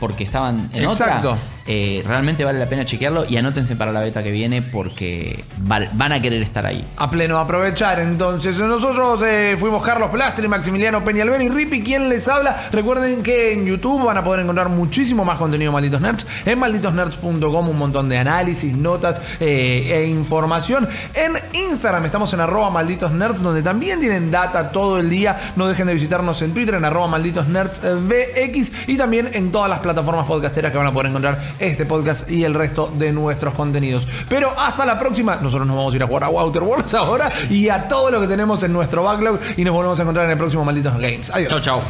porque 0.00 0.24
estaban 0.24 0.70
en 0.72 0.84
Exacto. 0.84 1.32
otra, 1.32 1.42
eh, 1.66 2.02
realmente 2.06 2.44
vale 2.44 2.58
la 2.58 2.66
pena 2.66 2.84
chequearlo 2.84 3.24
y 3.28 3.36
anótense 3.38 3.74
para 3.74 3.90
la 3.90 4.00
beta 4.00 4.22
que 4.22 4.30
viene 4.30 4.60
porque 4.60 5.44
van 5.56 6.12
a 6.12 6.20
querer 6.20 6.42
estar 6.42 6.66
ahí. 6.66 6.86
A 6.96 7.10
pleno 7.10 7.38
aprovechar. 7.38 8.00
Entonces, 8.00 8.58
nosotros 8.58 9.22
eh, 9.26 9.56
fuimos 9.58 9.82
Carlos 9.82 10.10
Plastri, 10.10 10.46
Maximiliano 10.46 11.04
Peñalver 11.04 11.40
y 11.40 11.48
Rippy, 11.48 11.82
quien 11.82 12.08
les 12.08 12.28
habla. 12.28 12.68
Recuerden 12.70 13.22
que 13.22 13.54
en 13.54 13.66
YouTube 13.66 14.04
van 14.04 14.18
a 14.18 14.24
poder 14.24 14.40
encontrar 14.40 14.68
muchísimo 14.68 15.24
más 15.24 15.38
contenido 15.38 15.70
de 15.70 15.74
Malditos 15.74 16.00
Nerds. 16.00 16.26
En 16.44 16.58
malditosnerds.com 16.58 17.68
un 17.68 17.78
montón 17.78 18.08
de 18.08 18.18
análisis, 18.18 18.76
notas 18.76 19.20
eh, 19.40 19.90
e 19.94 20.06
información. 20.06 20.86
En 21.14 21.32
Instagram 21.54 22.04
estamos 22.04 22.32
en 22.34 22.40
arroba 22.40 22.70
malditos 22.70 23.12
nerds, 23.12 23.42
donde 23.42 23.62
también 23.62 24.00
tienen 24.00 24.30
data 24.30 24.70
todo 24.70 24.98
el 24.98 25.08
día. 25.08 25.52
No 25.56 25.66
dejen 25.66 25.86
de 25.86 25.94
visitarnos 25.94 26.42
en 26.42 26.52
Twitter 26.52 26.74
en 26.74 26.84
arroba 26.84 27.06
malditos 27.06 27.48
nerds 27.48 27.80
VX 27.80 28.88
y 28.88 28.96
también 28.96 29.30
en 29.32 29.50
todas 29.50 29.70
las 29.70 29.78
plataformas 29.78 30.26
podcasteras 30.26 30.72
que 30.72 30.78
van 30.78 30.86
a 30.88 30.92
poder 30.92 31.08
encontrar 31.08 31.53
este 31.58 31.86
podcast 31.86 32.30
y 32.30 32.44
el 32.44 32.54
resto 32.54 32.92
de 32.96 33.12
nuestros 33.12 33.54
contenidos. 33.54 34.06
Pero 34.28 34.52
hasta 34.58 34.84
la 34.84 34.98
próxima. 34.98 35.36
Nosotros 35.36 35.66
nos 35.66 35.76
vamos 35.76 35.92
a 35.92 35.96
ir 35.96 36.02
a 36.02 36.06
jugar 36.06 36.24
a 36.24 36.26
Outer 36.26 36.62
Worlds 36.62 36.94
ahora 36.94 37.28
y 37.50 37.68
a 37.68 37.88
todo 37.88 38.10
lo 38.10 38.20
que 38.20 38.26
tenemos 38.26 38.62
en 38.62 38.72
nuestro 38.72 39.02
backlog 39.02 39.38
y 39.56 39.64
nos 39.64 39.74
volvemos 39.74 39.98
a 39.98 40.02
encontrar 40.02 40.26
en 40.26 40.32
el 40.32 40.38
próximo 40.38 40.64
Malditos 40.64 40.94
Games. 40.94 41.30
Adiós. 41.30 41.50
Chau, 41.50 41.60
chau. 41.60 41.80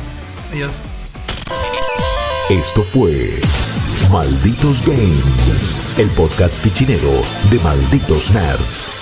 Adiós. 0.53 0.73
Esto 2.51 2.83
fue 2.83 3.41
Malditos 4.11 4.83
Games, 4.87 5.99
el 5.99 6.09
podcast 6.11 6.63
fichinero 6.63 7.11
de 7.51 7.59
Malditos 7.61 8.31
Nerds. 8.33 8.94